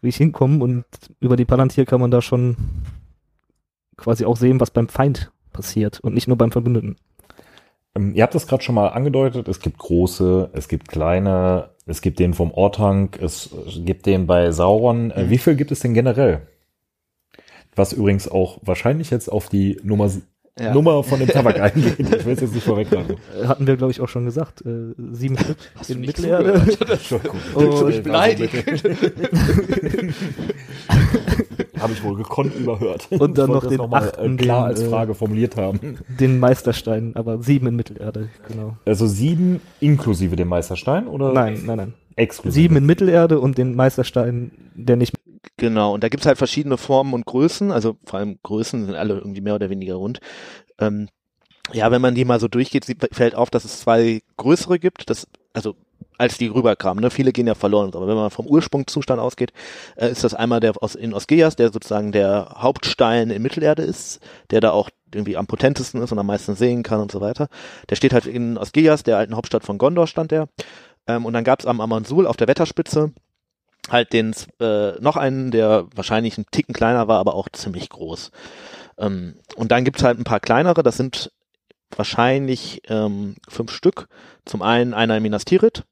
wirklich 0.00 0.16
hinkommen. 0.16 0.62
Und 0.62 0.84
über 1.20 1.36
die 1.36 1.44
Palantir 1.44 1.84
kann 1.86 2.00
man 2.00 2.10
da 2.10 2.20
schon 2.22 2.56
quasi 3.96 4.24
auch 4.24 4.36
sehen, 4.36 4.60
was 4.60 4.70
beim 4.70 4.88
Feind 4.88 5.30
passiert 5.52 6.00
und 6.00 6.14
nicht 6.14 6.28
nur 6.28 6.36
beim 6.36 6.52
Verbündeten. 6.52 6.96
Ähm, 7.94 8.14
ihr 8.14 8.22
habt 8.22 8.34
das 8.34 8.46
gerade 8.46 8.62
schon 8.62 8.74
mal 8.74 8.88
angedeutet, 8.88 9.48
es 9.48 9.60
gibt 9.60 9.78
große, 9.78 10.50
es 10.52 10.68
gibt 10.68 10.88
kleine, 10.88 11.70
es 11.86 12.02
gibt 12.02 12.18
den 12.18 12.34
vom 12.34 12.52
Ortank, 12.52 13.18
es 13.22 13.50
gibt 13.84 14.04
den 14.06 14.26
bei 14.26 14.50
Sauron. 14.50 15.10
Äh, 15.12 15.24
Mhm. 15.24 15.30
Wie 15.30 15.38
viel 15.38 15.56
gibt 15.56 15.72
es 15.72 15.80
denn 15.80 15.94
generell? 15.94 16.46
Was 17.76 17.92
übrigens 17.92 18.26
auch 18.28 18.58
wahrscheinlich 18.62 19.10
jetzt 19.10 19.30
auf 19.30 19.48
die 19.48 19.78
Nummer, 19.84 20.10
Ja. 20.58 20.72
Nummer 20.72 21.02
von 21.04 21.18
dem 21.20 21.28
Tabak 21.36 21.60
eingeht. 21.60 21.98
Ich 22.00 22.24
will 22.24 22.32
es 22.32 22.40
jetzt 22.40 22.54
nicht 22.54 22.64
vorwegnehmen. 22.64 23.16
Äh, 23.40 23.46
Hatten 23.46 23.66
wir, 23.66 23.76
glaube 23.76 23.90
ich, 23.92 24.00
auch 24.00 24.08
schon 24.08 24.24
gesagt. 24.24 24.62
Äh, 24.64 24.94
sieben 25.12 25.36
Stück 25.38 25.58
Hast 25.74 25.90
in 25.90 26.00
Mittelerde. 26.00 26.54
Entschuldigung. 26.90 27.36
Oh, 27.54 27.84
mich 27.84 28.02
beleidigt. 28.02 28.54
Habe 31.78 31.92
ich 31.92 32.02
wohl 32.02 32.16
gekonnt 32.16 32.54
überhört. 32.54 33.06
Und 33.10 33.36
dann 33.36 33.48
Ich 33.50 33.54
noch 33.54 33.66
den 33.66 33.76
noch 33.78 33.88
mal, 33.88 34.02
achten, 34.08 34.34
äh, 34.38 34.42
klar 34.42 34.62
den, 34.62 34.68
als 34.70 34.80
äh, 34.82 34.88
Frage 34.88 35.14
formuliert 35.14 35.56
haben. 35.56 35.98
Den 36.18 36.38
Meisterstein, 36.38 37.14
aber 37.16 37.42
sieben 37.42 37.66
in 37.66 37.76
Mittelerde, 37.76 38.30
genau. 38.48 38.76
Also 38.86 39.06
sieben 39.06 39.60
inklusive 39.80 40.36
dem 40.36 40.48
Meisterstein 40.48 41.06
oder 41.06 41.32
Nein, 41.32 41.62
nein, 41.66 41.76
nein. 41.76 41.94
exklusive? 42.16 42.62
Sieben 42.62 42.76
in 42.76 42.86
Mittelerde 42.86 43.38
und 43.40 43.58
den 43.58 43.74
Meisterstein, 43.74 44.52
der 44.74 44.96
nicht 44.96 45.12
Genau, 45.56 45.94
und 45.94 46.04
da 46.04 46.08
gibt's 46.08 46.26
halt 46.26 46.38
verschiedene 46.38 46.76
Formen 46.76 47.14
und 47.14 47.24
Größen, 47.24 47.70
also 47.72 47.96
vor 48.04 48.18
allem 48.18 48.38
Größen 48.42 48.86
sind 48.86 48.94
alle 48.94 49.14
irgendwie 49.14 49.40
mehr 49.40 49.54
oder 49.54 49.70
weniger 49.70 49.94
rund. 49.94 50.20
Ähm, 50.78 51.08
ja, 51.72 51.90
wenn 51.90 52.02
man 52.02 52.14
die 52.14 52.24
mal 52.24 52.40
so 52.40 52.48
durchgeht, 52.48 52.84
sieht, 52.84 53.08
fällt 53.12 53.34
auf, 53.34 53.50
dass 53.50 53.64
es 53.64 53.80
zwei 53.80 54.22
größere 54.36 54.78
gibt, 54.78 55.10
das, 55.10 55.26
also 55.52 55.74
als 56.18 56.38
die 56.38 56.46
rüberkamen, 56.46 57.02
ne? 57.02 57.10
viele 57.10 57.32
gehen 57.32 57.46
ja 57.46 57.54
verloren, 57.54 57.90
aber 57.94 58.06
wenn 58.06 58.16
man 58.16 58.30
vom 58.30 58.46
Ursprungszustand 58.46 59.20
ausgeht, 59.20 59.52
äh, 59.96 60.10
ist 60.10 60.24
das 60.24 60.34
einmal 60.34 60.60
der 60.60 60.74
aus, 60.82 60.94
in 60.94 61.14
Osgeas, 61.14 61.56
der 61.56 61.72
sozusagen 61.72 62.12
der 62.12 62.54
Hauptstein 62.56 63.30
in 63.30 63.42
Mittelerde 63.42 63.82
ist, 63.82 64.20
der 64.50 64.60
da 64.60 64.70
auch 64.70 64.90
irgendwie 65.14 65.36
am 65.36 65.46
potentesten 65.46 66.02
ist 66.02 66.12
und 66.12 66.18
am 66.18 66.26
meisten 66.26 66.54
sehen 66.54 66.82
kann 66.82 67.00
und 67.00 67.12
so 67.12 67.20
weiter. 67.20 67.48
Der 67.88 67.96
steht 67.96 68.12
halt 68.12 68.26
in 68.26 68.58
Osgiliath, 68.58 69.06
der 69.06 69.18
alten 69.18 69.36
Hauptstadt 69.36 69.64
von 69.64 69.78
Gondor, 69.78 70.06
stand 70.06 70.30
der. 70.30 70.48
Ähm, 71.06 71.24
und 71.24 71.32
dann 71.32 71.44
gab 71.44 71.60
es 71.60 71.66
am 71.66 71.80
Amansul 71.80 72.26
auf 72.26 72.36
der 72.36 72.48
Wetterspitze 72.48 73.12
halt 73.90 74.12
den 74.12 74.34
äh, 74.60 74.92
noch 75.00 75.16
einen, 75.16 75.50
der 75.50 75.86
wahrscheinlich 75.94 76.38
ein 76.38 76.46
Ticken 76.50 76.74
kleiner 76.74 77.08
war, 77.08 77.18
aber 77.18 77.34
auch 77.34 77.48
ziemlich 77.50 77.88
groß. 77.88 78.30
Ähm, 78.98 79.36
und 79.56 79.72
dann 79.72 79.84
gibt's 79.84 80.02
halt 80.02 80.18
ein 80.18 80.24
paar 80.24 80.40
kleinere, 80.40 80.82
das 80.82 80.96
sind 80.96 81.30
wahrscheinlich 81.94 82.82
ähm, 82.88 83.36
fünf 83.48 83.70
Stück. 83.72 84.08
Zum 84.44 84.62
einen 84.62 84.94
einer 84.94 85.16
in 85.16 85.22
Minas 85.22 85.44
Tirith, 85.44 85.84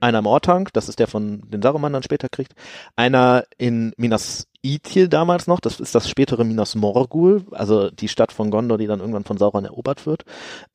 einer 0.00 0.18
im 0.18 0.26
Ortank, 0.26 0.72
das 0.72 0.88
ist 0.88 0.98
der 0.98 1.06
von 1.08 1.42
den 1.50 1.62
Saruman 1.62 1.92
dann 1.92 2.02
später 2.02 2.28
kriegt, 2.28 2.54
einer 2.96 3.44
in 3.58 3.92
Minas 3.96 4.46
Ithil 4.62 5.08
damals 5.08 5.46
noch, 5.46 5.60
das 5.60 5.80
ist 5.80 5.94
das 5.94 6.08
spätere 6.08 6.44
Minas 6.44 6.74
Morgul, 6.74 7.44
also 7.50 7.90
die 7.90 8.08
Stadt 8.08 8.32
von 8.32 8.50
Gondor, 8.50 8.78
die 8.78 8.86
dann 8.86 9.00
irgendwann 9.00 9.24
von 9.24 9.36
Sauron 9.36 9.66
erobert 9.66 10.06
wird, 10.06 10.24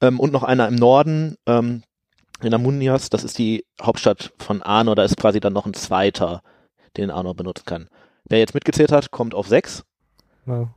ähm, 0.02 0.20
und 0.20 0.32
noch 0.32 0.44
einer 0.44 0.68
im 0.68 0.76
Norden, 0.76 1.36
ähm, 1.48 1.84
in 2.42 2.54
Amunias, 2.54 3.10
das 3.10 3.24
ist 3.24 3.38
die 3.38 3.66
Hauptstadt 3.82 4.32
von 4.38 4.62
Arnor, 4.62 4.96
da 4.96 5.04
ist 5.04 5.18
quasi 5.18 5.40
dann 5.40 5.54
noch 5.54 5.66
ein 5.66 5.74
zweiter, 5.74 6.42
den 6.98 7.12
Arnor 7.12 7.36
benutzen 7.36 7.66
kann. 7.66 7.90
Wer 8.26 8.40
jetzt 8.40 8.54
mitgezählt 8.54 8.92
hat, 8.92 9.12
kommt 9.12 9.34
auf 9.34 9.48
sechs. 9.48 9.84
Ja. 10.46 10.70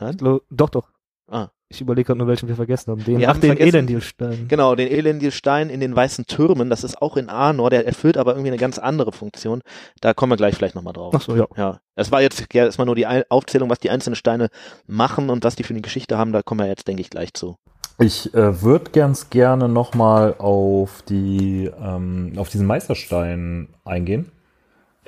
Nein? 0.00 0.16
Doch, 0.50 0.70
doch. 0.70 0.88
Ah. 1.28 1.48
Ich 1.68 1.80
überlege 1.80 2.06
gerade 2.06 2.18
nur, 2.18 2.28
welchen 2.28 2.46
wir 2.48 2.54
vergessen 2.54 2.92
haben. 2.92 3.02
Den, 3.02 3.18
Wir 3.18 3.28
ach, 3.28 3.34
haben 3.34 3.40
den 3.40 3.48
vergessen- 3.56 3.74
Elendilstein. 3.74 4.46
Genau, 4.46 4.76
den 4.76 4.86
Elendilstein 4.86 5.68
in 5.68 5.80
den 5.80 5.96
weißen 5.96 6.26
Türmen, 6.26 6.70
das 6.70 6.84
ist 6.84 7.02
auch 7.02 7.16
in 7.16 7.28
Arnor, 7.28 7.70
der 7.70 7.84
erfüllt 7.86 8.16
aber 8.16 8.32
irgendwie 8.32 8.50
eine 8.50 8.56
ganz 8.56 8.78
andere 8.78 9.10
Funktion. 9.10 9.62
Da 10.00 10.14
kommen 10.14 10.30
wir 10.30 10.36
gleich 10.36 10.54
vielleicht 10.54 10.76
nochmal 10.76 10.92
drauf. 10.92 11.12
Ach 11.16 11.20
so, 11.20 11.34
ja. 11.34 11.46
Ja, 11.56 11.80
das 11.96 12.12
war 12.12 12.22
jetzt 12.22 12.46
ja, 12.54 12.66
erstmal 12.66 12.86
nur 12.86 12.94
die 12.94 13.06
Aufzählung, 13.06 13.68
was 13.68 13.80
die 13.80 13.90
einzelnen 13.90 14.14
Steine 14.14 14.48
machen 14.86 15.28
und 15.28 15.42
was 15.42 15.56
die 15.56 15.64
für 15.64 15.74
eine 15.74 15.80
Geschichte 15.80 16.16
haben, 16.16 16.30
da 16.32 16.42
kommen 16.42 16.60
wir 16.60 16.68
jetzt, 16.68 16.86
denke 16.86 17.00
ich, 17.00 17.10
gleich 17.10 17.34
zu. 17.34 17.56
Ich 17.98 18.32
äh, 18.34 18.62
würde 18.62 18.92
ganz 18.92 19.30
gerne 19.30 19.68
nochmal 19.68 20.34
auf 20.38 21.02
die 21.02 21.68
ähm, 21.80 22.34
auf 22.36 22.48
diesen 22.48 22.66
Meisterstein 22.66 23.68
eingehen. 23.84 24.30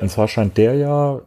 Und 0.00 0.10
zwar 0.10 0.28
scheint 0.28 0.56
der 0.56 0.74
ja 0.74 1.20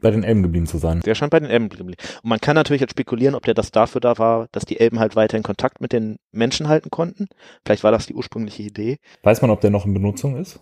bei 0.00 0.10
den 0.10 0.24
Elben 0.24 0.42
geblieben 0.42 0.66
zu 0.66 0.78
sein. 0.78 1.00
Der 1.00 1.14
scheint 1.14 1.30
bei 1.30 1.40
den 1.40 1.50
Elben 1.50 1.68
geblieben. 1.68 1.94
Und 2.22 2.28
man 2.28 2.40
kann 2.40 2.54
natürlich 2.54 2.80
jetzt 2.80 2.92
spekulieren, 2.92 3.34
ob 3.34 3.44
der 3.44 3.54
das 3.54 3.70
dafür 3.70 4.00
da 4.00 4.18
war, 4.18 4.48
dass 4.52 4.64
die 4.64 4.80
Elben 4.80 4.98
halt 4.98 5.16
weiterhin 5.16 5.42
Kontakt 5.42 5.80
mit 5.80 5.92
den 5.92 6.18
Menschen 6.32 6.68
halten 6.68 6.90
konnten. 6.90 7.28
Vielleicht 7.64 7.84
war 7.84 7.92
das 7.92 8.06
die 8.06 8.14
ursprüngliche 8.14 8.62
Idee. 8.62 8.98
Weiß 9.22 9.42
man, 9.42 9.50
ob 9.50 9.60
der 9.60 9.70
noch 9.70 9.86
in 9.86 9.94
Benutzung 9.94 10.36
ist? 10.36 10.60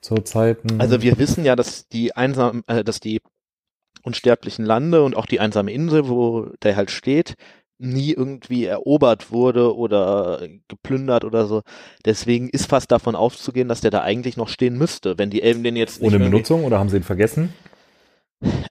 Zur 0.00 0.24
Zeiten. 0.24 0.80
Also 0.80 1.02
wir 1.02 1.18
wissen 1.18 1.44
ja, 1.44 1.56
dass 1.56 1.88
die 1.88 2.16
einsam, 2.16 2.64
äh, 2.66 2.84
dass 2.84 3.00
die 3.00 3.20
unsterblichen 4.02 4.64
Lande 4.64 5.02
und 5.02 5.16
auch 5.16 5.26
die 5.26 5.40
einsame 5.40 5.72
Insel, 5.72 6.08
wo 6.08 6.46
der 6.62 6.76
halt 6.76 6.90
steht, 6.90 7.34
nie 7.80 8.12
irgendwie 8.12 8.66
erobert 8.66 9.32
wurde 9.32 9.74
oder 9.74 10.46
geplündert 10.68 11.24
oder 11.24 11.46
so. 11.46 11.62
Deswegen 12.04 12.48
ist 12.48 12.66
fast 12.66 12.92
davon 12.92 13.16
auszugehen, 13.16 13.68
dass 13.68 13.80
der 13.80 13.90
da 13.90 14.02
eigentlich 14.02 14.36
noch 14.36 14.48
stehen 14.48 14.76
müsste, 14.76 15.18
wenn 15.18 15.30
die 15.30 15.42
Elben 15.42 15.64
den 15.64 15.76
jetzt 15.76 16.02
nicht 16.02 16.14
ohne 16.14 16.22
Benutzung 16.22 16.64
oder 16.64 16.78
haben 16.78 16.90
sie 16.90 16.98
ihn 16.98 17.02
vergessen? 17.02 17.52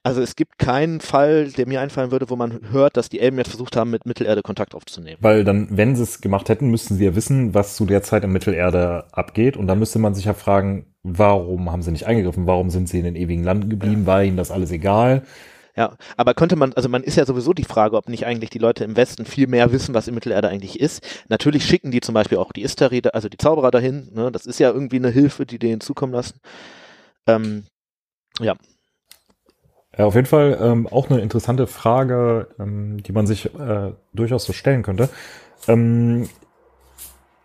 Also 0.02 0.20
es 0.20 0.34
gibt 0.34 0.58
keinen 0.58 1.00
Fall, 1.00 1.48
der 1.48 1.68
mir 1.68 1.80
einfallen 1.80 2.10
würde, 2.10 2.28
wo 2.28 2.34
man 2.34 2.60
hört, 2.72 2.96
dass 2.96 3.08
die 3.08 3.20
Elben 3.20 3.38
jetzt 3.38 3.50
versucht 3.50 3.76
haben, 3.76 3.90
mit 3.90 4.04
Mittelerde 4.04 4.42
Kontakt 4.42 4.74
aufzunehmen. 4.74 5.18
Weil 5.20 5.44
dann, 5.44 5.68
wenn 5.70 5.94
sie 5.94 6.02
es 6.02 6.20
gemacht 6.20 6.48
hätten, 6.48 6.70
müssten 6.70 6.96
sie 6.96 7.04
ja 7.04 7.14
wissen, 7.14 7.54
was 7.54 7.76
zu 7.76 7.86
der 7.86 8.02
Zeit 8.02 8.24
in 8.24 8.32
Mittelerde 8.32 9.04
abgeht. 9.12 9.56
Und 9.56 9.68
dann 9.68 9.78
müsste 9.78 10.00
man 10.00 10.14
sich 10.14 10.24
ja 10.24 10.34
fragen, 10.34 10.86
warum 11.04 11.70
haben 11.70 11.82
sie 11.82 11.92
nicht 11.92 12.06
eingegriffen? 12.06 12.46
Warum 12.48 12.70
sind 12.70 12.88
sie 12.88 12.98
in 12.98 13.04
den 13.04 13.16
ewigen 13.16 13.44
Landen 13.44 13.70
geblieben? 13.70 14.06
War 14.06 14.24
ihnen 14.24 14.36
das 14.36 14.50
alles 14.50 14.72
egal? 14.72 15.22
Ja, 15.76 15.96
aber 16.16 16.34
könnte 16.34 16.56
man, 16.56 16.72
also 16.74 16.88
man 16.88 17.02
ist 17.02 17.16
ja 17.16 17.24
sowieso 17.26 17.52
die 17.52 17.64
Frage, 17.64 17.96
ob 17.96 18.08
nicht 18.08 18.26
eigentlich 18.26 18.50
die 18.50 18.58
Leute 18.58 18.84
im 18.84 18.96
Westen 18.96 19.24
viel 19.24 19.46
mehr 19.46 19.72
wissen, 19.72 19.94
was 19.94 20.08
in 20.08 20.14
Mittelerde 20.14 20.48
eigentlich 20.48 20.80
ist. 20.80 21.06
Natürlich 21.28 21.64
schicken 21.64 21.90
die 21.90 22.00
zum 22.00 22.14
Beispiel 22.14 22.38
auch 22.38 22.52
die 22.52 22.62
Istari, 22.62 23.02
also 23.12 23.28
die 23.28 23.38
Zauberer 23.38 23.70
dahin. 23.70 24.10
Ne? 24.14 24.32
Das 24.32 24.46
ist 24.46 24.58
ja 24.60 24.70
irgendwie 24.70 24.96
eine 24.96 25.10
Hilfe, 25.10 25.46
die 25.46 25.58
denen 25.58 25.80
zukommen 25.80 26.12
lassen. 26.12 26.40
Ähm, 27.26 27.64
ja, 28.40 28.54
Ja, 29.96 30.06
auf 30.06 30.14
jeden 30.14 30.26
Fall 30.26 30.58
ähm, 30.60 30.86
auch 30.86 31.10
eine 31.10 31.20
interessante 31.20 31.66
Frage, 31.66 32.48
ähm, 32.58 33.02
die 33.02 33.12
man 33.12 33.26
sich 33.26 33.46
äh, 33.58 33.92
durchaus 34.14 34.44
so 34.44 34.52
stellen 34.52 34.82
könnte. 34.82 35.08
Ähm, 35.68 36.28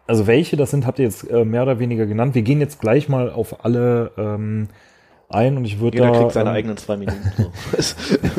also 0.08 0.28
welche 0.28 0.56
das 0.56 0.72
sind, 0.72 0.86
habt 0.86 1.00
ihr 1.00 1.06
jetzt 1.06 1.30
äh, 1.30 1.46
mehr 1.46 1.64
oder 1.64 1.80
weniger 1.80 2.06
genannt. 2.06 2.36
Wir 2.36 2.44
gehen 2.44 2.60
jetzt 2.62 2.80
gleich 2.80 3.10
mal 3.10 3.32
auf 3.32 3.66
alle 3.66 4.12
ähm, 4.18 4.70
ein 5.30 5.58
und 5.58 5.66
ich 5.66 5.80
würde 5.80 5.98
jeder 5.98 6.12
da, 6.12 6.20
kriegt 6.20 6.34
seine 6.34 6.50
ähm, 6.50 6.56
eigenen 6.56 6.78
zwei 6.78 6.98
Minuten. 6.98 7.32
So. 7.38 7.52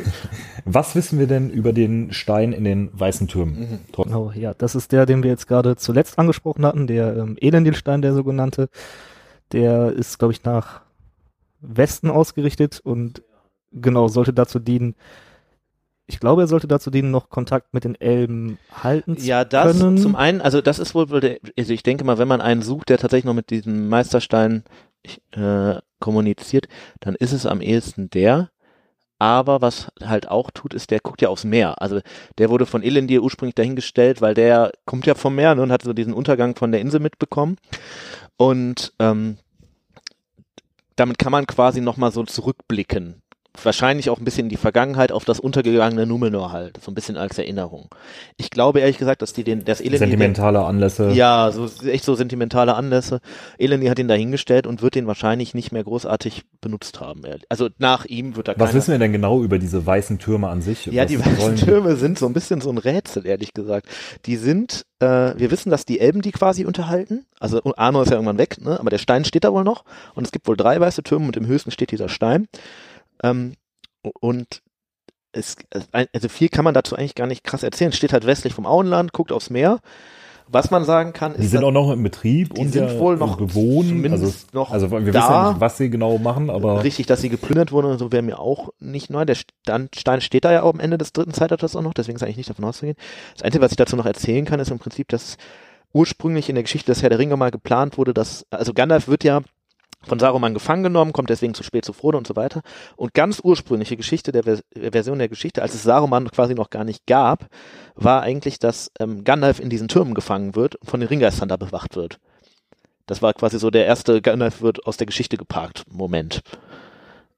Was 0.65 0.97
wissen 0.97 1.19
wir 1.21 1.29
denn 1.29 1.49
über 1.51 1.73
den 1.73 2.13
Stein 2.13 2.53
in 2.53 2.65
den 2.65 2.91
weißen 2.93 3.29
Türmen? 3.29 3.59
Mhm. 3.59 3.79
Trotzdem. 3.93 4.13
Genau, 4.13 4.33
ja, 4.33 4.53
das 4.53 4.75
ist 4.75 4.91
der, 4.91 5.07
den 5.07 5.23
wir 5.23 5.31
jetzt 5.31 5.47
gerade 5.47 5.77
zuletzt 5.77 6.19
angesprochen 6.19 6.67
hatten, 6.67 6.89
der 6.89 7.17
ähm, 7.17 7.37
Elendilstein, 7.41 8.03
der 8.03 8.15
sogenannte. 8.15 8.69
Der 9.53 9.93
ist, 9.93 10.19
glaube 10.19 10.33
ich, 10.33 10.43
nach 10.43 10.81
Westen 11.61 12.11
ausgerichtet 12.11 12.81
und 12.83 13.23
genau 13.71 14.09
sollte 14.09 14.33
dazu 14.33 14.59
dienen. 14.59 14.97
Ich 16.09 16.21
glaube, 16.21 16.43
er 16.43 16.47
sollte 16.49 16.69
dazu 16.69 16.91
dienen, 16.91 17.11
noch 17.11 17.31
Kontakt 17.31 17.73
mit 17.75 17.85
den 17.85 17.95
Elben 18.01 18.59
halten 18.73 19.17
zu 19.17 19.27
Ja, 19.27 19.45
das 19.45 19.79
können. 19.79 19.99
zum 19.99 20.15
einen, 20.15 20.41
also 20.41 20.61
das 20.61 20.79
ist 20.79 20.95
wohl, 20.95 21.11
wohl 21.11 21.21
der, 21.21 21.39
also 21.59 21.73
ich 21.73 21.83
denke 21.83 22.05
mal, 22.05 22.19
wenn 22.19 22.29
man 22.29 22.41
einen 22.41 22.63
sucht, 22.63 22.89
der 22.89 22.99
tatsächlich 22.99 23.25
noch 23.25 23.35
mit 23.35 23.51
diesem 23.51 23.89
Meisterstein 23.89 24.63
äh, 25.33 25.77
kommuniziert, 26.01 26.69
dann 27.01 27.15
ist 27.15 27.33
es 27.33 27.47
am 27.47 27.61
ehesten 27.61 28.11
der. 28.11 28.51
Aber 29.19 29.63
was 29.63 29.91
halt 30.03 30.29
auch 30.29 30.51
tut, 30.51 30.75
ist, 30.75 30.91
der 30.91 31.01
guckt 31.01 31.23
ja 31.23 31.31
aufs 31.31 31.45
Meer. 31.45 31.81
Also 31.81 32.01
der 32.37 32.51
wurde 32.51 32.67
von 32.67 32.83
Elendir 32.83 33.23
ursprünglich 33.23 33.55
dahingestellt, 33.55 34.21
weil 34.21 34.35
der 34.35 34.73
kommt 34.85 35.07
ja 35.07 35.15
vom 35.15 35.35
Meer 35.35 35.55
ne, 35.55 35.63
und 35.63 35.73
hat 35.73 35.83
so 35.83 35.95
diesen 35.95 36.13
Untergang 36.13 36.55
von 36.55 36.71
der 36.71 36.83
Insel 36.83 37.01
mitbekommen. 37.01 37.57
Und 38.37 38.93
ähm, 38.99 39.39
damit 40.97 41.19
kann 41.19 41.33
man 41.33 41.47
quasi 41.47 41.81
nochmal 41.81 42.13
so 42.13 42.25
zurückblicken. 42.25 43.23
Wahrscheinlich 43.65 44.11
auch 44.11 44.19
ein 44.19 44.25
bisschen 44.25 44.47
in 44.47 44.49
die 44.49 44.57
Vergangenheit 44.57 45.13
auf 45.13 45.25
das 45.25 45.41
untergegangene 45.41 46.07
Numenor 46.07 46.53
halt, 46.53 46.79
so 46.83 46.91
ein 46.91 46.95
bisschen 46.95 47.17
als 47.17 47.39
Erinnerung. 47.39 47.89
Ich 48.37 48.51
glaube 48.51 48.81
ehrlich 48.81 48.99
gesagt, 48.99 49.23
dass 49.23 49.33
die 49.33 49.45
den, 49.45 49.65
das 49.65 49.81
Elendir... 49.81 50.01
Sentimentale 50.01 50.65
Anlässe. 50.65 51.11
Ja, 51.11 51.51
so 51.53 51.69
echt 51.87 52.05
so 52.05 52.15
sentimentale 52.15 52.75
Anlässe. 52.75 53.21
Eleni 53.59 53.87
hat 53.87 53.99
ihn 53.99 54.09
dahingestellt 54.09 54.67
und 54.67 54.83
wird 54.83 54.95
den 54.95 55.07
wahrscheinlich 55.07 55.55
nicht 55.55 55.73
mehr 55.73 55.85
großartig 55.85 56.45
benutzt 56.61 57.01
haben. 57.01 57.23
Also 57.49 57.69
nach 57.79 58.05
ihm 58.05 58.37
wird 58.37 58.49
da 58.49 58.55
Was 58.57 58.75
wissen 58.75 58.93
wir 58.93 58.99
denn 58.99 59.13
genau 59.13 59.43
über 59.43 59.59
diese 59.59 59.85
weißen 59.85 60.19
Türme 60.19 60.49
an 60.49 60.63
sich? 60.63 60.87
ja, 60.87 61.03
Was 61.03 61.11
die 61.11 61.21
weißen 61.21 61.57
Türme 61.57 61.97
sind 61.97 62.19
so 62.19 62.27
ein 62.27 62.33
bisschen 62.33 62.61
so 62.61 62.71
ein 62.71 62.79
Rätsel, 62.79 63.27
ehrlich 63.27 63.55
gesagt. 63.55 63.89
Die 64.27 64.37
sind, 64.37 64.85
äh, 65.01 65.35
wir 65.37 65.51
wissen, 65.51 65.71
dass 65.71 65.85
die 65.85 66.01
Elben 66.01 66.23
die 66.23 66.33
quasi 66.33 66.65
unterhalten. 66.65 67.27
Also 67.39 67.61
Arno 67.77 68.03
ist 68.03 68.11
ja 68.11 68.17
irgendwann 68.17 68.39
weg, 68.39 68.61
ne? 68.61 68.79
aber 68.79 68.91
der 68.91 68.99
Stein 68.99 69.25
steht 69.25 69.45
da 69.45 69.53
wohl 69.53 69.65
noch. 69.65 69.85
Und 70.15 70.25
es 70.25 70.33
gibt 70.33 70.47
wohl 70.47 70.57
drei 70.57 70.81
weiße 70.81 71.03
Türme 71.03 71.27
und 71.27 71.37
im 71.37 71.47
höchsten 71.47 71.71
steht 71.71 71.91
dieser 71.91 72.09
Stein. 72.09 72.49
Ähm, 73.23 73.55
und 74.21 74.63
es, 75.33 75.57
also 75.93 76.29
viel 76.29 76.49
kann 76.49 76.65
man 76.65 76.75
dazu 76.75 76.97
eigentlich 76.97 77.15
gar 77.15 77.27
nicht 77.27 77.45
krass 77.45 77.63
erzählen. 77.63 77.93
Steht 77.93 78.13
halt 78.13 78.27
westlich 78.27 78.55
vom 78.55 78.67
Auenland, 78.67 79.13
guckt 79.13 79.33
aufs 79.33 79.51
Meer. 79.51 79.81
Was 80.49 80.71
man 80.71 80.85
sagen 80.85 81.13
kann, 81.13 81.33
ist, 81.33 81.41
Die 81.43 81.47
sind 81.49 81.65
auch 81.65 81.73
noch 81.73 81.91
im 81.91 82.05
Betrieb 82.05 82.55
die 82.55 82.61
und 82.61 82.69
sind 82.73 82.89
ja 82.89 82.99
wohl 83.01 83.17
noch 83.17 83.37
bewohnen. 83.37 83.89
zumindest 83.89 84.25
Also, 84.25 84.37
noch 84.53 84.71
also 84.71 84.91
wir 84.93 85.01
da. 85.01 85.05
wissen 85.05 85.33
ja 85.33 85.49
nicht, 85.51 85.61
was 85.61 85.77
sie 85.77 85.91
genau 85.91 86.19
machen, 86.19 86.51
aber 86.51 86.85
Richtig, 86.85 87.07
dass 87.07 87.21
sie 87.21 87.31
geplündert 87.31 87.73
wurden 87.73 87.87
und 87.87 87.99
so 87.99 88.13
wäre 88.13 88.23
mir 88.23 88.39
auch 88.39 88.69
nicht 88.79 89.11
neu. 89.11 89.25
Der 89.25 89.35
Stein, 89.35 89.89
Stein 89.97 90.21
steht 90.21 90.45
da 90.45 90.53
ja 90.53 90.63
auch 90.63 90.73
am 90.73 90.79
Ende 90.79 90.99
des 90.99 91.13
dritten 91.13 91.33
Zeitalters 91.35 91.75
auch 91.75 91.83
noch, 91.83 91.95
deswegen 91.95 92.15
ist 92.15 92.23
eigentlich 92.23 92.37
nicht 92.37 92.51
davon 92.51 92.65
auszugehen. 92.65 92.97
Das 93.35 93.43
Einzige, 93.43 93.65
was 93.65 93.73
ich 93.73 93.77
dazu 93.77 93.97
noch 93.97 94.07
erzählen 94.07 94.45
kann, 94.45 94.61
ist 94.61 94.71
im 94.71 94.79
Prinzip, 94.79 95.09
dass 95.09 95.37
ursprünglich 95.93 96.49
in 96.49 96.55
der 96.55 96.63
Geschichte 96.63 96.93
des 96.93 97.03
Herr 97.03 97.11
der 97.11 97.19
Ringe 97.19 97.37
mal 97.37 97.51
geplant 97.51 97.99
wurde, 97.99 98.15
dass, 98.15 98.47
also 98.51 98.73
Gandalf 98.73 99.09
wird 99.09 99.25
ja 99.25 99.41
von 100.03 100.19
Saruman 100.19 100.55
gefangen 100.55 100.85
genommen, 100.85 101.13
kommt 101.13 101.31
deswegen 101.31 101.55
zu 101.55 101.63
spät 101.63 101.85
zu 101.85 101.93
Frodo 101.93 102.17
und 102.19 102.27
so 102.27 102.37
weiter. 102.37 102.63
Und 102.97 103.15
ganz 103.15 103.41
ursprüngliche 103.43 103.97
Geschichte 103.97 104.33
der 104.33 104.45
Vers 104.45 104.63
Version 104.75 105.19
der 105.19 105.29
Geschichte, 105.29 105.63
als 105.63 105.75
es 105.75 105.83
Saruman 105.83 106.31
quasi 106.31 106.55
noch 106.55 106.71
gar 106.71 106.85
nicht 106.85 107.07
gab, 107.07 107.47
war 107.95 108.23
eigentlich, 108.23 108.59
dass 108.59 108.91
ähm, 109.01 109.25
Gandalf 109.25 109.59
in 109.59 109.71
diesen 109.71 109.89
Türmen 109.89 110.15
gefangen 110.15 110.55
wird 110.55 110.77
und 110.77 110.89
von 110.89 111.01
den 111.01 111.09
Ringgeistern 111.09 111.49
da 111.49 111.57
bewacht 111.57 111.97
wird. 111.97 112.19
Das 113.07 113.23
war 113.23 113.33
quasi 113.35 113.59
so 113.59 113.71
der 113.71 113.87
erste 113.87 114.21
Gandalf 114.21 114.63
wird 114.63 114.87
aus 114.87 114.97
der 114.97 115.07
Geschichte 115.07 115.37
geparkt 115.37 115.85
Moment. 115.91 116.43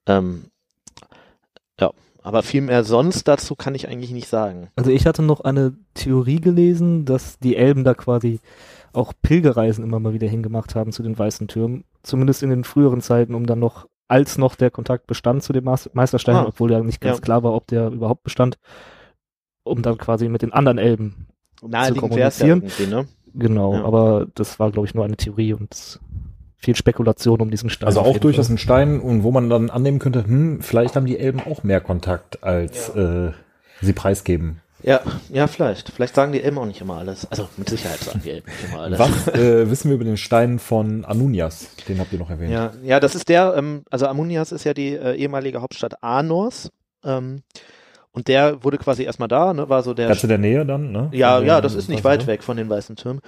Ähm, 0.06 0.50
ja, 1.78 1.90
aber 2.22 2.42
viel 2.42 2.62
mehr 2.62 2.84
sonst 2.84 3.28
dazu 3.28 3.54
kann 3.54 3.74
ich 3.74 3.88
eigentlich 3.88 4.10
nicht 4.10 4.28
sagen. 4.28 4.70
Also 4.76 4.90
ich 4.90 5.06
hatte 5.06 5.22
noch 5.22 5.40
eine 5.42 5.74
Theorie 5.94 6.40
gelesen, 6.40 7.04
dass 7.04 7.38
die 7.38 7.56
Elben 7.56 7.84
da 7.84 7.94
quasi 7.94 8.40
auch 8.92 9.12
Pilgerreisen 9.22 9.84
immer 9.84 10.00
mal 10.00 10.14
wieder 10.14 10.28
hingemacht 10.28 10.74
haben 10.74 10.92
zu 10.92 11.02
den 11.02 11.18
weißen 11.18 11.46
Türmen, 11.48 11.84
zumindest 12.08 12.42
in 12.42 12.50
den 12.50 12.64
früheren 12.64 13.00
Zeiten, 13.00 13.34
um 13.34 13.46
dann 13.46 13.58
noch, 13.58 13.86
als 14.08 14.38
noch 14.38 14.54
der 14.56 14.70
Kontakt 14.70 15.06
bestand 15.06 15.42
zu 15.42 15.52
dem 15.52 15.64
Meisterstein, 15.64 16.36
Ah, 16.36 16.46
obwohl 16.48 16.72
ja 16.72 16.80
nicht 16.80 17.00
ganz 17.00 17.18
ja. 17.18 17.22
klar 17.22 17.42
war, 17.42 17.52
ob 17.54 17.66
der 17.68 17.88
überhaupt 17.88 18.22
bestand, 18.24 18.58
um 19.64 19.82
dann 19.82 19.98
quasi 19.98 20.28
mit 20.28 20.42
den 20.42 20.52
anderen 20.52 20.78
Elben. 20.78 21.26
Naheliegend 21.62 22.02
ja 22.02 22.08
kommunizieren. 22.30 22.62
irgendwie, 22.62 22.86
ne? 22.86 23.06
Genau, 23.34 23.74
Ja. 23.74 23.84
aber 23.84 24.26
das 24.34 24.58
war, 24.58 24.70
glaube 24.70 24.86
ich, 24.86 24.94
nur 24.94 25.04
eine 25.04 25.16
Theorie 25.16 25.52
und 25.52 26.00
viel 26.56 26.74
Spekulation 26.74 27.40
um 27.40 27.50
diesen 27.50 27.70
Stein. 27.70 27.86
also 27.86 28.00
auch 28.00 28.18
durchaus 28.18 28.48
ein 28.48 28.58
Stein 28.58 29.00
und 29.00 29.22
wo 29.22 29.30
man 29.30 29.48
dann 29.50 29.70
annehmen 29.70 29.98
könnte, 30.00 30.24
hm, 30.24 30.60
vielleicht 30.62 30.96
haben 30.96 31.06
die 31.06 31.18
Elben 31.18 31.40
auch 31.40 31.62
mehr 31.62 31.80
Kontakt, 31.80 32.42
als 32.42 32.88
äh, 32.96 33.30
sie 33.80 33.92
preisgeben. 33.92 34.60
Ja, 34.82 35.00
ja, 35.30 35.46
vielleicht. 35.46 35.90
Vielleicht 35.90 36.14
sagen 36.14 36.32
die 36.32 36.42
Elben 36.42 36.58
auch 36.58 36.66
nicht 36.66 36.80
immer 36.80 36.98
alles. 36.98 37.26
Also 37.30 37.48
mit 37.56 37.68
Sicherheit 37.68 37.98
sagen 37.98 38.20
die 38.24 38.30
Elben 38.30 38.48
nicht 38.50 38.72
immer 38.72 38.82
alles. 38.82 38.98
Was 38.98 39.28
äh, 39.28 39.68
wissen 39.70 39.88
wir 39.88 39.96
über 39.96 40.04
den 40.04 40.16
Stein 40.16 40.58
von 40.58 41.04
Anunias? 41.04 41.68
Den 41.88 41.98
habt 41.98 42.12
ihr 42.12 42.18
noch 42.18 42.30
erwähnt. 42.30 42.52
Ja, 42.52 42.72
ja, 42.82 43.00
das 43.00 43.14
ist 43.14 43.28
der, 43.28 43.54
ähm, 43.56 43.82
also 43.90 44.06
Amunias 44.06 44.52
ist 44.52 44.64
ja 44.64 44.74
die 44.74 44.94
äh, 44.94 45.14
ehemalige 45.16 45.60
Hauptstadt 45.60 46.02
Anors. 46.02 46.70
Ähm, 47.04 47.42
und 48.12 48.28
der 48.28 48.64
wurde 48.64 48.78
quasi 48.78 49.04
erstmal 49.04 49.28
da, 49.28 49.52
ne, 49.52 49.68
war 49.68 49.82
so 49.82 49.94
der. 49.94 50.08
Ganz 50.08 50.22
in 50.22 50.28
der 50.28 50.38
Nähe 50.38 50.64
dann, 50.64 50.90
ne? 50.90 51.08
Ja, 51.12 51.40
ja, 51.40 51.60
das 51.60 51.74
ist 51.74 51.88
nicht 51.88 52.04
weit 52.04 52.26
weg 52.26 52.42
von 52.42 52.56
den 52.56 52.68
Weißen 52.68 52.96
Türmen. 52.96 53.20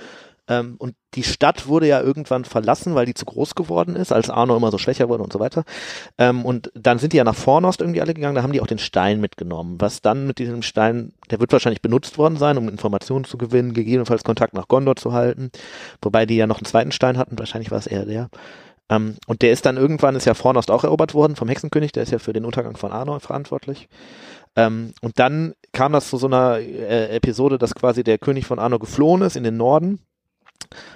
Ähm, 0.50 0.74
und 0.78 0.96
die 1.14 1.22
Stadt 1.22 1.68
wurde 1.68 1.86
ja 1.86 2.00
irgendwann 2.00 2.44
verlassen, 2.44 2.96
weil 2.96 3.06
die 3.06 3.14
zu 3.14 3.24
groß 3.24 3.54
geworden 3.54 3.94
ist, 3.94 4.12
als 4.12 4.28
Arno 4.28 4.56
immer 4.56 4.72
so 4.72 4.78
schwächer 4.78 5.08
wurde 5.08 5.22
und 5.22 5.32
so 5.32 5.38
weiter. 5.38 5.62
Ähm, 6.18 6.44
und 6.44 6.72
dann 6.74 6.98
sind 6.98 7.12
die 7.12 7.18
ja 7.18 7.24
nach 7.24 7.36
Fornost 7.36 7.80
irgendwie 7.80 8.00
alle 8.00 8.14
gegangen, 8.14 8.34
da 8.34 8.42
haben 8.42 8.52
die 8.52 8.60
auch 8.60 8.66
den 8.66 8.78
Stein 8.78 9.20
mitgenommen. 9.20 9.76
Was 9.80 10.02
dann 10.02 10.26
mit 10.26 10.38
diesem 10.38 10.62
Stein, 10.62 11.12
der 11.30 11.38
wird 11.38 11.52
wahrscheinlich 11.52 11.82
benutzt 11.82 12.18
worden 12.18 12.36
sein, 12.36 12.58
um 12.58 12.68
Informationen 12.68 13.24
zu 13.24 13.38
gewinnen, 13.38 13.72
gegebenenfalls 13.72 14.24
Kontakt 14.24 14.54
nach 14.54 14.66
Gondor 14.66 14.96
zu 14.96 15.12
halten. 15.12 15.52
Wobei 16.02 16.26
die 16.26 16.36
ja 16.36 16.48
noch 16.48 16.58
einen 16.58 16.66
zweiten 16.66 16.92
Stein 16.92 17.16
hatten, 17.16 17.38
wahrscheinlich 17.38 17.70
war 17.70 17.78
es 17.78 17.86
eher 17.86 18.04
der. 18.04 18.28
Ähm, 18.88 19.14
und 19.28 19.42
der 19.42 19.52
ist 19.52 19.64
dann 19.66 19.76
irgendwann, 19.76 20.16
ist 20.16 20.24
ja 20.24 20.34
Fornost 20.34 20.70
auch 20.72 20.82
erobert 20.82 21.14
worden 21.14 21.36
vom 21.36 21.48
Hexenkönig, 21.48 21.92
der 21.92 22.02
ist 22.02 22.10
ja 22.10 22.18
für 22.18 22.32
den 22.32 22.44
Untergang 22.44 22.76
von 22.76 22.90
Arnor 22.90 23.20
verantwortlich. 23.20 23.88
Ähm, 24.56 24.94
und 25.00 25.20
dann 25.20 25.54
kam 25.72 25.92
das 25.92 26.10
zu 26.10 26.16
so 26.16 26.26
einer 26.26 26.58
äh, 26.58 27.14
Episode, 27.14 27.56
dass 27.56 27.76
quasi 27.76 28.02
der 28.02 28.18
König 28.18 28.46
von 28.46 28.58
Arnor 28.58 28.80
geflohen 28.80 29.22
ist 29.22 29.36
in 29.36 29.44
den 29.44 29.56
Norden, 29.56 30.00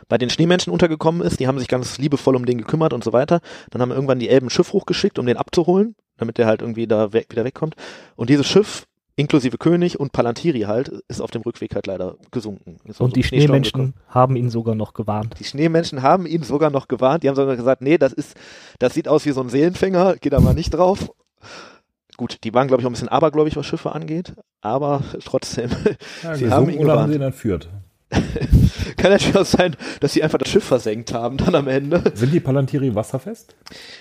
bei 0.09 0.19
den 0.19 0.31
Schneemenschen 0.31 0.73
untergekommen 0.73 1.23
ist, 1.23 1.41
die 1.41 1.47
haben 1.47 1.59
sich 1.59 1.69
ganz 1.69 1.99
liebevoll 1.99 2.37
um 2.37 2.47
den 2.47 2.59
gekümmert 2.59 2.93
und 2.93 3.05
so 3.05 3.13
weiter. 3.13 3.41
Dann 3.71 3.83
haben 3.83 3.91
irgendwann 3.91 4.19
die 4.19 4.29
Elben 4.29 4.47
ein 4.47 4.51
Schiff 4.51 4.73
hochgeschickt, 4.73 5.19
um 5.19 5.27
den 5.27 5.37
abzuholen, 5.37 5.95
damit 6.17 6.39
der 6.39 6.47
halt 6.47 6.61
irgendwie 6.63 6.87
da 6.87 7.13
weg, 7.13 7.27
wieder 7.31 7.45
wegkommt. 7.45 7.75
Und 8.17 8.31
dieses 8.31 8.47
Schiff, 8.47 8.87
inklusive 9.17 9.59
König 9.59 9.99
und 10.01 10.13
Palantiri 10.13 10.63
halt, 10.63 10.89
ist 11.09 11.21
auf 11.21 11.31
dem 11.31 11.43
Rückweg 11.43 11.75
halt 11.75 11.87
leider 11.87 12.17
gesunken. 12.31 12.79
Und 12.85 12.95
so 12.95 13.07
die 13.09 13.23
Schneesturm 13.23 13.63
gekommen. 13.63 13.65
Schneemenschen 13.65 13.95
haben 14.09 14.37
ihn 14.37 14.51
sogar 14.51 14.75
noch 14.75 14.95
gewarnt. 14.95 15.37
Die 15.39 15.45
Schneemenschen 15.45 16.03
haben 16.03 16.27
ihn 16.27 16.43
sogar 16.43 16.71
noch 16.71 16.89
gewarnt. 16.89 17.23
Die 17.23 17.29
haben 17.29 17.37
sogar 17.37 17.57
gesagt, 17.57 17.83
nee, 17.83 17.99
das 17.99 18.13
ist, 18.13 18.37
das 18.79 18.95
sieht 18.95 19.09
aus 19.09 19.25
wie 19.25 19.33
so 19.33 19.41
ein 19.41 19.49
Seelenfänger, 19.49 20.17
geht 20.17 20.33
da 20.33 20.41
mal 20.41 20.55
nicht 20.55 20.71
drauf. 20.71 21.11
Gut, 22.17 22.39
die 22.45 22.55
waren, 22.55 22.69
glaube 22.69 22.81
ich, 22.81 22.87
auch 22.87 22.91
ein 22.91 22.93
bisschen 22.93 23.09
abergläubig, 23.09 23.57
was 23.57 23.67
Schiffe 23.67 23.93
angeht, 23.93 24.35
aber 24.61 25.03
trotzdem, 25.25 25.71
Ja, 26.23 26.37
sie 26.37 26.49
haben 26.49 26.71
ihn 26.71 26.79
oder 26.85 27.01
haben 27.01 27.11
sie 27.11 27.17
ihn 27.17 27.23
entführt? 27.23 27.69
Kann 28.97 29.11
natürlich 29.11 29.37
auch 29.37 29.45
sein, 29.45 29.77
dass 30.01 30.13
sie 30.13 30.23
einfach 30.23 30.39
das 30.39 30.49
Schiff 30.49 30.65
versenkt 30.65 31.13
haben 31.13 31.37
dann 31.37 31.55
am 31.55 31.69
Ende. 31.69 32.03
Sind 32.15 32.33
die 32.33 32.41
Palantiri 32.41 32.95
wasserfest? 32.95 33.55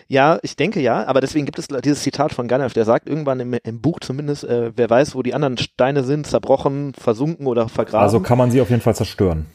Ja, 0.07 0.39
ich 0.43 0.55
denke 0.55 0.79
ja, 0.81 1.05
aber 1.05 1.21
deswegen 1.21 1.45
gibt 1.45 1.59
es 1.59 1.67
dieses 1.67 2.03
Zitat 2.03 2.33
von 2.33 2.47
Gandalf, 2.47 2.73
der 2.73 2.85
sagt 2.85 3.07
irgendwann 3.07 3.39
im, 3.39 3.53
im 3.53 3.81
Buch 3.81 3.99
zumindest, 4.01 4.43
äh, 4.43 4.71
wer 4.75 4.89
weiß, 4.89 5.15
wo 5.15 5.23
die 5.23 5.33
anderen 5.33 5.57
Steine 5.57 6.03
sind, 6.03 6.27
zerbrochen, 6.27 6.93
versunken 6.93 7.47
oder 7.47 7.69
vergraben. 7.69 8.03
Also 8.03 8.19
kann 8.19 8.37
man 8.37 8.51
sie 8.51 8.61
auf 8.61 8.69
jeden 8.69 8.81
Fall 8.81 8.95
zerstören. 8.95 9.45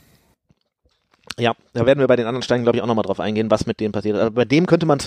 ja, 1.39 1.55
da 1.73 1.87
werden 1.87 2.01
wir 2.01 2.09
bei 2.09 2.17
den 2.17 2.27
anderen 2.27 2.43
Steinen, 2.43 2.65
glaube 2.65 2.77
ich, 2.77 2.83
auch 2.83 2.87
nochmal 2.87 3.05
drauf 3.05 3.21
eingehen, 3.21 3.51
was 3.51 3.67
mit 3.67 3.81
dem 3.81 3.93
passiert 3.93 4.17
ist. 4.17 4.23
Aber 4.23 4.31
bei 4.33 4.45
dem 4.45 4.67
könnte 4.67 4.87
man, 4.87 4.99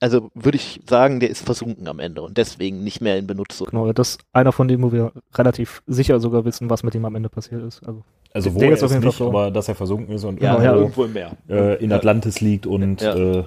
also 0.00 0.30
würde 0.34 0.56
ich 0.56 0.80
sagen, 0.88 1.20
der 1.20 1.30
ist 1.30 1.44
versunken 1.44 1.88
am 1.88 1.98
Ende 1.98 2.22
und 2.22 2.38
deswegen 2.38 2.82
nicht 2.84 3.00
mehr 3.00 3.18
in 3.18 3.26
Benutzung. 3.26 3.68
Genau, 3.70 3.92
das 3.92 4.10
ist 4.10 4.20
einer 4.32 4.52
von 4.52 4.68
denen, 4.68 4.82
wo 4.82 4.92
wir 4.92 5.12
relativ 5.34 5.82
sicher 5.86 6.20
sogar 6.20 6.44
wissen, 6.44 6.70
was 6.70 6.82
mit 6.82 6.94
ihm 6.94 7.04
am 7.04 7.14
Ende 7.14 7.28
passiert 7.28 7.62
ist. 7.62 7.86
Also 7.86 8.02
Also 8.46 8.54
wo 8.54 8.60
ist 8.70 8.82
auf 8.82 8.90
jeden 8.90 9.02
Fall 9.02 9.08
nicht, 9.08 9.16
verloren. 9.16 9.36
aber 9.36 9.50
dass 9.50 9.68
er 9.68 9.74
versunken 9.74 10.14
ist 10.14 10.24
und 10.24 10.40
Ja, 10.40 10.62
ja. 10.62 10.74
irgendwo 10.74 11.04
im 11.04 11.12
Meer. 11.12 11.32
äh, 11.48 11.82
in 11.82 11.92
Atlantis 11.92 12.40
liegt 12.40 12.66
und 12.66 13.00
Ja. 13.00 13.14
äh, 13.14 13.44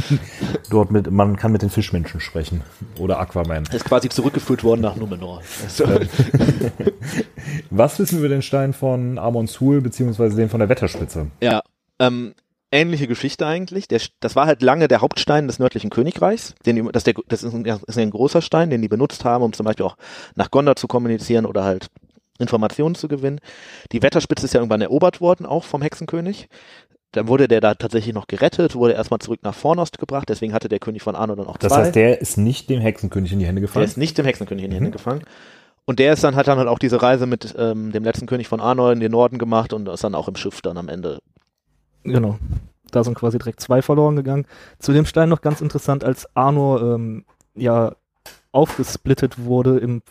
dort 0.70 0.90
mit, 0.90 1.10
man 1.10 1.36
kann 1.36 1.52
mit 1.52 1.62
den 1.62 1.70
Fischmenschen 1.70 2.20
sprechen. 2.20 2.62
Oder 2.98 3.18
Aquaman. 3.18 3.64
Ist 3.72 3.84
quasi 3.84 4.08
zurückgeführt 4.08 4.62
worden 4.64 4.80
nach 4.82 4.96
Numenor. 4.96 5.42
Also, 5.64 5.84
Was 7.70 7.98
wissen 7.98 8.18
wir 8.18 8.26
über 8.26 8.28
den 8.34 8.42
Stein 8.42 8.72
von 8.72 9.18
Amon 9.18 9.46
Sul, 9.46 9.80
beziehungsweise 9.80 10.36
den 10.36 10.48
von 10.48 10.60
der 10.60 10.68
Wetterspitze? 10.68 11.30
Ja, 11.42 11.62
ähm, 11.98 12.34
ähnliche 12.70 13.06
Geschichte 13.08 13.46
eigentlich. 13.46 13.88
Der, 13.88 14.00
das 14.20 14.36
war 14.36 14.46
halt 14.46 14.62
lange 14.62 14.88
der 14.88 15.00
Hauptstein 15.00 15.46
des 15.46 15.58
nördlichen 15.58 15.90
Königreichs. 15.90 16.54
Den, 16.66 16.88
das, 16.92 17.04
der, 17.04 17.14
das 17.28 17.42
ist, 17.42 17.54
ein, 17.54 17.64
das 17.64 17.82
ist 17.84 17.98
ein 17.98 18.10
großer 18.10 18.42
Stein, 18.42 18.70
den 18.70 18.82
die 18.82 18.88
benutzt 18.88 19.24
haben, 19.24 19.42
um 19.42 19.52
zum 19.52 19.64
Beispiel 19.64 19.86
auch 19.86 19.96
nach 20.36 20.50
Gondor 20.50 20.76
zu 20.76 20.86
kommunizieren 20.86 21.46
oder 21.46 21.64
halt 21.64 21.88
Informationen 22.40 22.94
zu 22.94 23.08
gewinnen. 23.08 23.40
Die 23.92 24.02
Wetterspitze 24.02 24.46
ist 24.46 24.54
ja 24.54 24.60
irgendwann 24.60 24.80
erobert 24.80 25.20
worden, 25.20 25.46
auch 25.46 25.64
vom 25.64 25.82
Hexenkönig. 25.82 26.48
Dann 27.12 27.26
wurde 27.26 27.48
der 27.48 27.60
da 27.60 27.74
tatsächlich 27.74 28.14
noch 28.14 28.28
gerettet, 28.28 28.74
wurde 28.76 28.92
erstmal 28.94 29.18
zurück 29.18 29.40
nach 29.42 29.54
Fornost 29.54 29.98
gebracht, 29.98 30.28
deswegen 30.28 30.52
hatte 30.52 30.68
der 30.68 30.78
König 30.78 31.02
von 31.02 31.16
Arno 31.16 31.34
dann 31.34 31.46
auch 31.48 31.56
Das 31.58 31.72
zwei. 31.72 31.82
heißt, 31.82 31.94
der 31.96 32.20
ist 32.20 32.36
nicht 32.38 32.70
dem 32.70 32.80
Hexenkönig 32.80 33.32
in 33.32 33.40
die 33.40 33.46
Hände 33.46 33.60
Der 33.60 33.66
gefallen. 33.68 33.84
ist 33.84 33.96
nicht 33.96 34.16
dem 34.16 34.26
Hexenkönig 34.26 34.64
in 34.64 34.70
die 34.70 34.76
Mhm. 34.76 34.84
Hände 34.84 34.96
gefangen. 34.96 35.22
Und 35.86 35.98
der 35.98 36.12
ist 36.12 36.22
dann, 36.22 36.36
hat 36.36 36.46
dann 36.46 36.58
halt 36.58 36.68
auch 36.68 36.78
diese 36.78 37.02
Reise 37.02 37.26
mit 37.26 37.52
ähm, 37.58 37.90
dem 37.90 38.04
letzten 38.04 38.26
König 38.26 38.46
von 38.46 38.60
Arnor 38.60 38.92
in 38.92 39.00
den 39.00 39.10
Norden 39.10 39.38
gemacht 39.38 39.72
und 39.72 39.88
ist 39.88 40.04
dann 40.04 40.14
auch 40.14 40.28
im 40.28 40.36
Schiff 40.36 40.60
dann 40.62 40.76
am 40.78 40.88
Ende. 40.88 41.18
Genau. 42.04 42.38
Da 42.92 43.02
sind 43.02 43.14
quasi 43.14 43.38
direkt 43.38 43.60
zwei 43.60 43.82
verloren 43.82 44.14
gegangen. 44.14 44.46
Zu 44.78 44.92
dem 44.92 45.04
Stein 45.04 45.28
noch 45.28 45.40
ganz 45.40 45.60
interessant, 45.60 46.04
als 46.04 46.28
Arnor 46.36 46.80
ähm, 46.82 47.24
ja 47.56 47.96
aufgesplittet 48.52 49.44
wurde 49.44 49.78
im, 49.78 50.02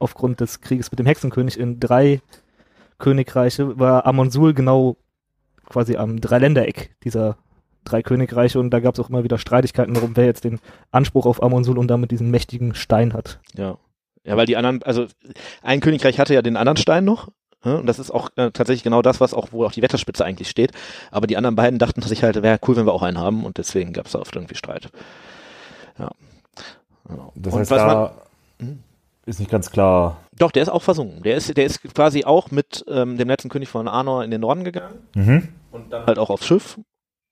aufgrund 0.00 0.40
des 0.40 0.60
Krieges 0.60 0.90
mit 0.90 0.98
dem 0.98 1.06
Hexenkönig 1.06 1.58
in 1.58 1.78
drei 1.78 2.20
Königreiche, 2.98 3.78
war 3.78 4.06
Amonsul 4.06 4.54
genau 4.54 4.96
quasi 5.68 5.96
am 5.96 6.20
Dreiländereck 6.20 6.96
dieser 7.04 7.36
drei 7.84 8.02
Königreiche 8.02 8.58
und 8.58 8.70
da 8.70 8.80
gab 8.80 8.94
es 8.94 9.00
auch 9.00 9.08
immer 9.08 9.24
wieder 9.24 9.38
Streitigkeiten 9.38 9.94
darum, 9.94 10.16
wer 10.16 10.26
jetzt 10.26 10.44
den 10.44 10.60
Anspruch 10.90 11.26
auf 11.26 11.42
Amonsul 11.42 11.78
und 11.78 11.88
damit 11.88 12.10
diesen 12.10 12.30
mächtigen 12.30 12.74
Stein 12.74 13.14
hat. 13.14 13.40
Ja. 13.56 13.78
Ja, 14.22 14.36
weil 14.36 14.46
die 14.46 14.56
anderen, 14.56 14.82
also 14.82 15.06
ein 15.62 15.80
Königreich 15.80 16.18
hatte 16.18 16.34
ja 16.34 16.42
den 16.42 16.58
anderen 16.58 16.76
Stein 16.76 17.06
noch. 17.06 17.28
ja, 17.64 17.76
Und 17.76 17.86
das 17.86 17.98
ist 17.98 18.10
auch 18.10 18.28
äh, 18.36 18.50
tatsächlich 18.50 18.82
genau 18.82 19.00
das, 19.00 19.18
was 19.18 19.32
auch, 19.32 19.48
wo 19.52 19.64
auch 19.64 19.72
die 19.72 19.80
Wetterspitze 19.80 20.26
eigentlich 20.26 20.50
steht. 20.50 20.72
Aber 21.10 21.26
die 21.26 21.38
anderen 21.38 21.56
beiden 21.56 21.78
dachten 21.78 22.02
sich 22.02 22.22
halt, 22.22 22.42
wäre 22.42 22.58
cool, 22.68 22.76
wenn 22.76 22.86
wir 22.86 22.92
auch 22.92 23.02
einen 23.02 23.18
haben 23.18 23.44
und 23.46 23.56
deswegen 23.56 23.94
gab 23.94 24.06
es 24.06 24.12
da 24.12 24.18
oft 24.18 24.34
irgendwie 24.36 24.56
Streit. 24.56 24.90
Ja. 25.98 26.10
Genau. 27.08 27.32
Das 27.34 27.54
und 27.54 27.60
heißt, 27.60 27.70
was 27.70 27.82
man, 27.82 27.88
da. 27.88 28.12
Ist 29.26 29.38
nicht 29.38 29.50
ganz 29.50 29.70
klar. 29.70 30.18
doch, 30.36 30.50
der 30.50 30.62
ist 30.62 30.68
auch 30.68 30.82
versunken. 30.82 31.22
Der 31.22 31.36
ist, 31.36 31.56
der 31.56 31.64
ist 31.64 31.82
quasi 31.94 32.24
auch 32.24 32.50
mit 32.50 32.84
ähm, 32.88 33.16
dem 33.18 33.28
letzten 33.28 33.48
König 33.48 33.68
von 33.68 33.86
Arnor 33.88 34.24
in 34.24 34.30
den 34.30 34.40
Norden 34.40 34.64
gegangen. 34.64 35.06
Mhm. 35.14 35.48
und 35.70 35.92
dann 35.92 36.06
halt 36.06 36.18
auch 36.18 36.30
aufs 36.30 36.46
Schiff 36.46 36.78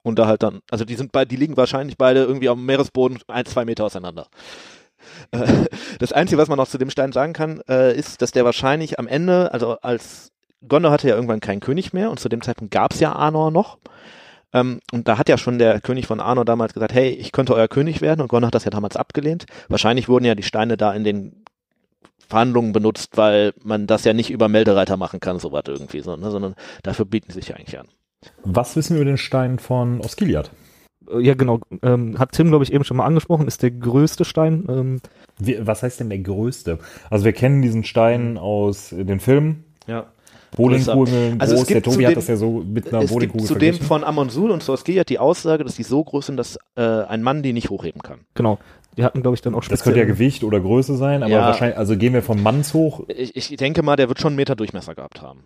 und 0.03 0.19
da 0.19 0.27
halt 0.27 0.43
dann, 0.43 0.61
also 0.71 0.85
die 0.85 0.95
sind 0.95 1.13
beide, 1.13 1.29
die 1.29 1.37
liegen 1.37 1.57
wahrscheinlich 1.57 1.97
beide 1.97 2.25
irgendwie 2.25 2.49
am 2.49 2.65
Meeresboden 2.65 3.19
ein, 3.29 3.47
zwei 3.47 3.65
Meter 3.65 3.85
auseinander. 3.85 4.27
Äh, 5.33 5.47
Das 5.99 6.13
Einzige, 6.13 6.41
was 6.41 6.49
man 6.49 6.59
noch 6.59 6.69
zu 6.69 6.79
dem 6.79 6.91
Stein 6.91 7.13
sagen 7.13 7.33
kann, 7.33 7.61
äh, 7.69 7.97
ist, 7.97 8.23
dass 8.23 8.31
der 8.31 8.45
wahrscheinlich 8.45 8.99
am 8.99 9.09
Ende, 9.09 9.53
also 9.53 9.79
als 9.81 10.31
Gondor 10.67 10.91
hatte 10.93 11.09
ja 11.09 11.15
irgendwann 11.15 11.41
keinen 11.41 11.61
König 11.61 11.93
mehr 11.93 12.11
und 12.11 12.21
zu 12.21 12.29
dem 12.29 12.43
Zeitpunkt 12.43 12.73
gab 12.73 12.93
es 12.93 13.01
ja 13.01 13.13
Arnor 13.13 13.51
noch. 13.51 13.79
Ähm, 14.53 14.81
und 14.93 15.09
da 15.09 15.19
hat 15.19 15.29
ja 15.29 15.37
schon 15.39 15.59
der 15.59 15.81
König 15.81 16.07
von 16.07 16.21
Arnor 16.21 16.45
damals 16.45 16.73
gesagt, 16.75 16.93
hey, 16.95 17.11
ich 17.11 17.33
könnte 17.33 17.55
euer 17.55 17.69
König 17.69 18.01
werden 18.01 18.21
und 18.21 18.29
Gondor 18.29 18.49
hat 18.49 18.55
das 18.55 18.65
ja 18.65 18.71
damals 18.71 18.97
abgelehnt. 18.97 19.47
Wahrscheinlich 19.69 20.09
wurden 20.09 20.25
ja 20.25 20.35
die 20.35 20.43
Steine 20.43 20.77
da 20.77 20.93
in 20.93 21.05
den 21.05 21.45
Verhandlungen 22.29 22.73
benutzt, 22.73 23.17
weil 23.17 23.53
man 23.65 23.87
das 23.87 24.05
ja 24.05 24.13
nicht 24.13 24.31
über 24.31 24.49
Meldereiter 24.49 24.97
machen 24.97 25.21
kann, 25.21 25.39
sowas 25.39 25.65
irgendwie, 25.67 26.01
so, 26.01 26.17
ne, 26.17 26.31
sondern 26.31 26.55
dafür 26.83 27.05
bieten 27.07 27.31
sie 27.33 27.41
sich 27.41 27.49
ja 27.49 27.57
eigentlich 27.57 27.79
an. 27.79 27.89
Was 28.45 28.77
wissen 28.77 28.95
wir 28.95 29.03
über 29.03 29.11
den 29.11 29.17
Stein 29.19 29.59
von 29.59 30.01
Osgiliath? 30.01 30.51
Äh, 31.11 31.21
Ja, 31.21 31.35
genau. 31.35 31.61
Ähm, 31.83 32.19
hat 32.19 32.33
Tim, 32.33 32.49
glaube 32.49 32.65
ich, 32.65 32.73
eben 32.73 32.85
schon 32.85 32.97
mal 32.99 33.07
angesprochen, 33.07 33.47
ist 33.47 33.63
der 33.63 33.71
größte 33.71 34.25
Stein. 34.25 34.67
Ähm, 34.69 35.01
Wie, 35.39 35.57
was 35.67 35.83
heißt 35.83 36.01
denn 36.01 36.11
der 36.11 36.19
größte? 36.19 36.79
Also 37.11 37.25
wir 37.25 37.33
kennen 37.33 37.63
diesen 37.63 37.85
Stein 37.85 38.37
aus 38.39 38.91
den 38.91 39.21
Filmen. 39.21 39.65
Ja. 39.87 40.07
Bowlingkugeln, 40.57 41.41
Also 41.41 41.57
groß. 41.57 41.67
Der 41.67 41.75
gibt 41.77 41.85
Tobi 41.87 41.97
zu 41.97 42.03
hat 42.05 42.11
dem- 42.11 42.15
das 42.17 42.27
ja 42.29 42.37
so 42.37 42.65
mit 42.67 42.89
einer 42.89 42.99
Es 42.99 43.03
gibt 43.03 43.13
Bowlingkugel 43.13 43.47
zu 43.47 43.55
dem 43.55 43.61
verglichen. 43.61 43.87
von 43.87 44.03
Amonsul 44.05 44.51
und 44.51 44.63
Sorskiliat 44.63 45.09
die 45.11 45.19
Aussage, 45.19 45.63
dass 45.63 45.77
die 45.77 45.83
so 45.83 46.03
groß 46.03 46.27
sind, 46.27 46.37
dass 46.39 46.59
äh, 46.77 46.81
ein 46.83 47.23
Mann 47.23 47.43
die 47.43 47.53
nicht 47.53 47.71
hochheben 47.71 48.03
kann. 48.03 48.21
genau. 48.35 48.59
Die 48.99 49.05
hatten, 49.05 49.23
glaube 49.23 49.37
ich, 49.37 49.43
dann 49.43 49.55
auch 49.55 49.65
Das 49.65 49.85
könnte 49.85 50.01
ja 50.01 50.05
Gewicht 50.05 50.43
oder 50.43 50.59
Größe 50.61 50.97
sein, 50.97 51.23
aber 51.23 51.31
Ja. 51.31 51.43
wahrscheinlich, 51.47 51.79
also 51.79 51.97
gehen 51.97 52.13
wir 52.15 52.23
vom 52.23 52.43
Manns 52.43 52.75
hoch. 52.75 53.05
Ich, 53.09 53.37
ich 53.37 53.57
denke 53.57 53.85
mal, 53.85 53.95
der 53.95 54.09
wird 54.09 54.21
schon 54.21 54.31
einen 54.31 54.37
Meter 54.37 54.57
Durchmesser 54.57 54.97
gehabt 54.97 55.23
haben. 55.23 55.45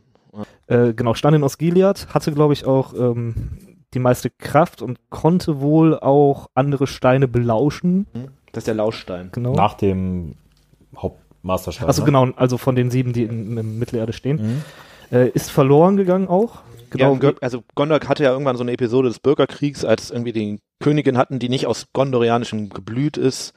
Äh, 0.66 0.94
genau, 0.94 1.12
stand 1.12 1.36
in 1.36 1.42
Osgiliath, 1.42 2.08
hatte, 2.14 2.32
glaube 2.32 2.54
ich, 2.54 2.64
auch 2.64 2.94
ähm, 2.94 3.76
die 3.92 3.98
meiste 3.98 4.30
Kraft 4.30 4.80
und 4.80 4.98
konnte 5.10 5.60
wohl 5.60 5.98
auch 5.98 6.48
andere 6.54 6.86
Steine 6.86 7.28
belauschen. 7.28 8.06
Das 8.52 8.62
ist 8.62 8.68
der 8.68 8.74
Lauschstein. 8.74 9.28
Genau. 9.32 9.54
Nach 9.54 9.74
dem 9.74 10.36
Hauptmasterstein. 10.96 11.88
Achso, 11.88 12.00
ne? 12.00 12.06
genau, 12.06 12.28
also 12.36 12.56
von 12.56 12.74
den 12.74 12.90
sieben, 12.90 13.12
die 13.12 13.24
in, 13.24 13.58
in 13.58 13.78
Mittelerde 13.78 14.14
stehen. 14.14 14.62
Mhm. 15.10 15.14
Äh, 15.14 15.28
ist 15.28 15.50
verloren 15.50 15.98
gegangen 15.98 16.28
auch. 16.28 16.62
Ja, 16.96 17.08
Genau, 17.10 17.14
Gö- 17.20 17.36
also 17.40 17.62
Gondor 17.74 18.00
hatte 18.08 18.24
ja 18.24 18.30
irgendwann 18.32 18.56
so 18.56 18.62
eine 18.62 18.72
Episode 18.72 19.08
des 19.08 19.18
Bürgerkriegs, 19.20 19.84
als 19.84 20.10
irgendwie 20.10 20.32
die 20.32 20.58
Königin 20.80 21.16
hatten, 21.18 21.38
die 21.38 21.48
nicht 21.48 21.66
aus 21.66 21.86
gondorianischem 21.92 22.68
Geblüt 22.70 23.16
ist. 23.16 23.54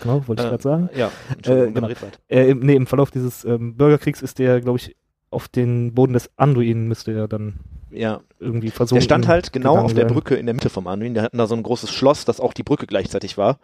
genau 0.00 0.26
wollte 0.26 0.42
ich 0.42 0.46
Äh, 0.46 0.50
gerade 0.50 0.62
sagen. 0.62 0.90
Ja, 0.94 1.10
Äh, 1.44 1.70
genau. 1.70 1.88
Äh, 2.28 2.50
im, 2.50 2.60
nee, 2.60 2.74
im 2.76 2.86
Verlauf 2.86 3.10
dieses 3.10 3.44
ähm, 3.44 3.76
Bürgerkriegs 3.76 4.22
ist 4.22 4.38
der, 4.38 4.60
glaube 4.60 4.78
ich, 4.78 4.96
auf 5.30 5.46
den 5.48 5.92
Boden 5.94 6.14
des 6.14 6.30
Anduin 6.36 6.88
müsste 6.88 7.12
er 7.12 7.28
dann 7.28 7.60
Ja, 7.90 8.20
irgendwie 8.40 8.70
versuchen. 8.70 8.96
der 8.96 9.02
stand 9.04 9.28
halt 9.28 9.52
genau 9.52 9.76
auf 9.76 9.92
der. 9.92 10.06
Brücke 10.06 10.36
in 10.36 10.46
der 10.46 10.54
Mitte 10.54 10.70
vom 10.70 10.86
Anduin. 10.86 11.12
Der 11.14 11.22
hatten 11.22 11.36
da 11.38 11.46
so 11.46 11.54
ein 11.54 11.62
großes 11.62 11.92
Schloss, 11.92 12.24
das 12.24 12.40
auch 12.40 12.54
die 12.54 12.62
Brücke 12.62 12.86
gleichzeitig 12.86 13.36
war. 13.36 13.58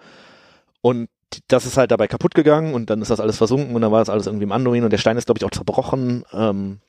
Und 0.83 1.09
das 1.49 1.65
ist 1.67 1.79
halt 1.79 1.91
dabei 1.91 2.07
kaputt 2.07 2.35
gegangen 2.35 2.75
und 2.75 2.91
dann 2.91 3.01
ist 3.01 3.11
das 3.11 3.19
alles 3.19 3.39
versunken 3.39 3.75
und 3.75 3.81
dann 3.83 3.91
war 3.91 3.99
das 4.01 4.11
alles 4.11 4.27
irgendwie 4.27 4.45
im 4.45 4.53
Anduin 4.53 4.85
und 4.85 4.91
der 4.91 4.99
Stein 4.99 5.17
ist, 5.17 5.25
glaube 5.25 5.39
ich, 5.39 5.45
auch 5.45 5.51
zerbrochen. 5.51 6.25
Ähm, 6.33 6.81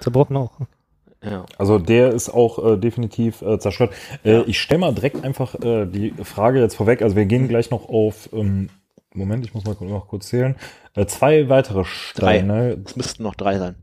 Zerbrochen 0.00 0.36
auch. 0.36 0.52
ja. 1.22 1.44
Also 1.58 1.78
der 1.78 2.12
ist 2.12 2.28
auch 2.30 2.64
äh, 2.64 2.76
definitiv 2.76 3.42
äh, 3.42 3.58
zerstört. 3.58 3.92
Äh, 4.24 4.42
ich 4.42 4.60
stelle 4.60 4.80
mal 4.80 4.94
direkt 4.94 5.24
einfach 5.24 5.54
äh, 5.56 5.86
die 5.86 6.12
Frage 6.22 6.60
jetzt 6.60 6.76
vorweg. 6.76 7.02
Also 7.02 7.16
wir 7.16 7.26
gehen 7.26 7.48
gleich 7.48 7.70
noch 7.70 7.88
auf, 7.88 8.28
ähm, 8.32 8.70
Moment, 9.14 9.44
ich 9.44 9.54
muss 9.54 9.64
mal 9.64 9.76
noch 9.80 10.08
kurz 10.08 10.28
zählen. 10.28 10.56
Äh, 10.94 11.06
zwei 11.06 11.48
weitere 11.48 11.84
Steine. 11.84 12.78
Es 12.84 12.96
müssten 12.96 13.22
noch 13.22 13.34
drei 13.34 13.58
sein. 13.58 13.76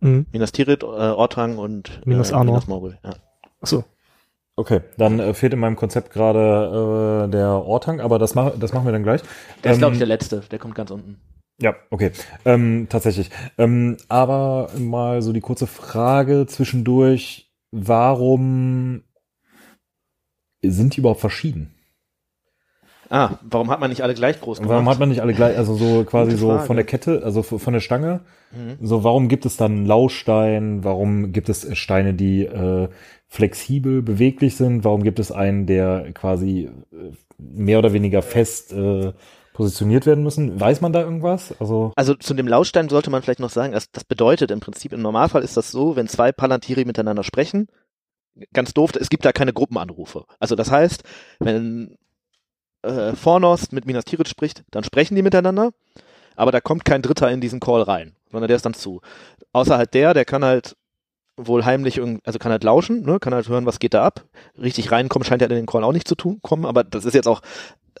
Mhm. 0.00 0.26
Minas 0.32 0.52
Tirith, 0.52 0.82
äh, 0.82 0.86
Ortang 0.86 1.58
und 1.58 2.00
Minas 2.06 2.32
Arnor. 2.32 2.54
Minas 2.54 2.66
Morgul. 2.68 2.98
Ja. 3.04 3.14
Achso. 3.60 3.84
Okay, 4.56 4.80
dann 4.98 5.20
äh, 5.20 5.32
fehlt 5.34 5.52
in 5.52 5.58
meinem 5.58 5.76
Konzept 5.76 6.10
gerade 6.12 7.26
äh, 7.26 7.30
der 7.30 7.48
Ortang, 7.48 8.00
aber 8.00 8.18
das, 8.18 8.34
mach, 8.34 8.58
das 8.58 8.72
machen 8.72 8.84
wir 8.84 8.92
dann 8.92 9.02
gleich. 9.02 9.22
Der 9.64 9.72
ist, 9.72 9.78
glaube 9.78 9.92
Ähm, 9.92 9.94
ich, 9.94 9.98
der 9.98 10.08
letzte. 10.08 10.40
Der 10.50 10.58
kommt 10.58 10.74
ganz 10.74 10.90
unten. 10.90 11.18
Ja, 11.60 11.76
okay. 11.90 12.12
Ähm, 12.44 12.86
tatsächlich. 12.88 13.30
Ähm, 13.58 13.96
aber 14.08 14.70
mal 14.78 15.22
so 15.22 15.32
die 15.32 15.40
kurze 15.40 15.66
Frage 15.66 16.46
zwischendurch, 16.46 17.50
warum 17.70 19.02
sind 20.62 20.96
die 20.96 21.00
überhaupt 21.00 21.20
verschieden? 21.20 21.74
Ah, 23.10 23.38
warum 23.42 23.70
hat 23.70 23.80
man 23.80 23.90
nicht 23.90 24.02
alle 24.02 24.14
gleich 24.14 24.40
groß 24.40 24.58
gemacht? 24.58 24.70
Warum 24.70 24.88
hat 24.88 25.00
man 25.00 25.08
nicht 25.08 25.20
alle 25.20 25.34
gleich, 25.34 25.56
also 25.58 25.74
so 25.74 26.04
quasi 26.04 26.36
so 26.36 26.58
von 26.60 26.76
der 26.76 26.86
Kette, 26.86 27.22
also 27.24 27.42
von 27.42 27.72
der 27.72 27.80
Stange? 27.80 28.20
Mhm. 28.52 28.86
So, 28.86 29.02
warum 29.02 29.28
gibt 29.28 29.46
es 29.46 29.56
dann 29.56 29.84
Laustein? 29.84 30.84
Warum 30.84 31.32
gibt 31.32 31.48
es 31.48 31.76
Steine, 31.76 32.14
die 32.14 32.44
äh, 32.44 32.88
flexibel 33.26 34.00
beweglich 34.00 34.56
sind? 34.56 34.84
Warum 34.84 35.02
gibt 35.02 35.18
es 35.18 35.32
einen, 35.32 35.66
der 35.66 36.12
quasi 36.14 36.70
äh, 36.92 37.12
mehr 37.36 37.80
oder 37.80 37.92
weniger 37.92 38.22
fest 38.22 38.72
äh, 38.72 39.12
positioniert 39.52 40.06
werden 40.06 40.24
müssen? 40.24 40.60
Weiß 40.60 40.80
man 40.80 40.92
da 40.92 41.00
irgendwas? 41.00 41.54
Also 41.60 41.92
Also 41.96 42.14
zu 42.14 42.34
dem 42.34 42.48
Lautstein 42.48 42.88
sollte 42.88 43.10
man 43.10 43.22
vielleicht 43.22 43.40
noch 43.40 43.50
sagen, 43.50 43.72
dass 43.72 43.90
das 43.90 44.04
bedeutet 44.04 44.50
im 44.50 44.60
Prinzip, 44.60 44.92
im 44.92 45.02
Normalfall 45.02 45.42
ist 45.42 45.56
das 45.56 45.70
so, 45.70 45.96
wenn 45.96 46.08
zwei 46.08 46.32
Palantiri 46.32 46.84
miteinander 46.84 47.24
sprechen, 47.24 47.68
ganz 48.52 48.72
doof, 48.72 48.92
es 48.98 49.10
gibt 49.10 49.24
da 49.24 49.32
keine 49.32 49.52
Gruppenanrufe. 49.52 50.24
Also 50.38 50.54
das 50.54 50.70
heißt, 50.70 51.02
wenn 51.40 51.96
äh, 52.82 53.14
Fornos 53.14 53.72
mit 53.72 53.86
Minas 53.86 54.04
Tirith 54.04 54.28
spricht, 54.28 54.64
dann 54.70 54.84
sprechen 54.84 55.14
die 55.14 55.22
miteinander, 55.22 55.70
aber 56.36 56.52
da 56.52 56.60
kommt 56.60 56.84
kein 56.84 57.02
Dritter 57.02 57.30
in 57.30 57.40
diesen 57.40 57.60
Call 57.60 57.82
rein, 57.82 58.16
sondern 58.30 58.48
der 58.48 58.56
ist 58.56 58.64
dann 58.64 58.74
zu. 58.74 59.00
Außer 59.52 59.76
halt 59.76 59.94
der, 59.94 60.14
der 60.14 60.24
kann 60.24 60.44
halt 60.44 60.76
wohl 61.36 61.64
heimlich, 61.64 62.00
also 62.00 62.38
kann 62.38 62.52
halt 62.52 62.64
lauschen, 62.64 63.02
ne, 63.02 63.18
kann 63.18 63.34
halt 63.34 63.48
hören, 63.48 63.66
was 63.66 63.78
geht 63.78 63.94
da 63.94 64.04
ab. 64.04 64.24
Richtig 64.58 64.92
reinkommen 64.92 65.24
scheint 65.24 65.42
er 65.42 65.50
in 65.50 65.56
den 65.56 65.66
Call 65.66 65.84
auch 65.84 65.92
nicht 65.92 66.08
zu 66.08 66.14
tun, 66.14 66.38
kommen, 66.42 66.66
aber 66.66 66.84
das 66.84 67.04
ist 67.04 67.14
jetzt 67.14 67.28
auch 67.28 67.40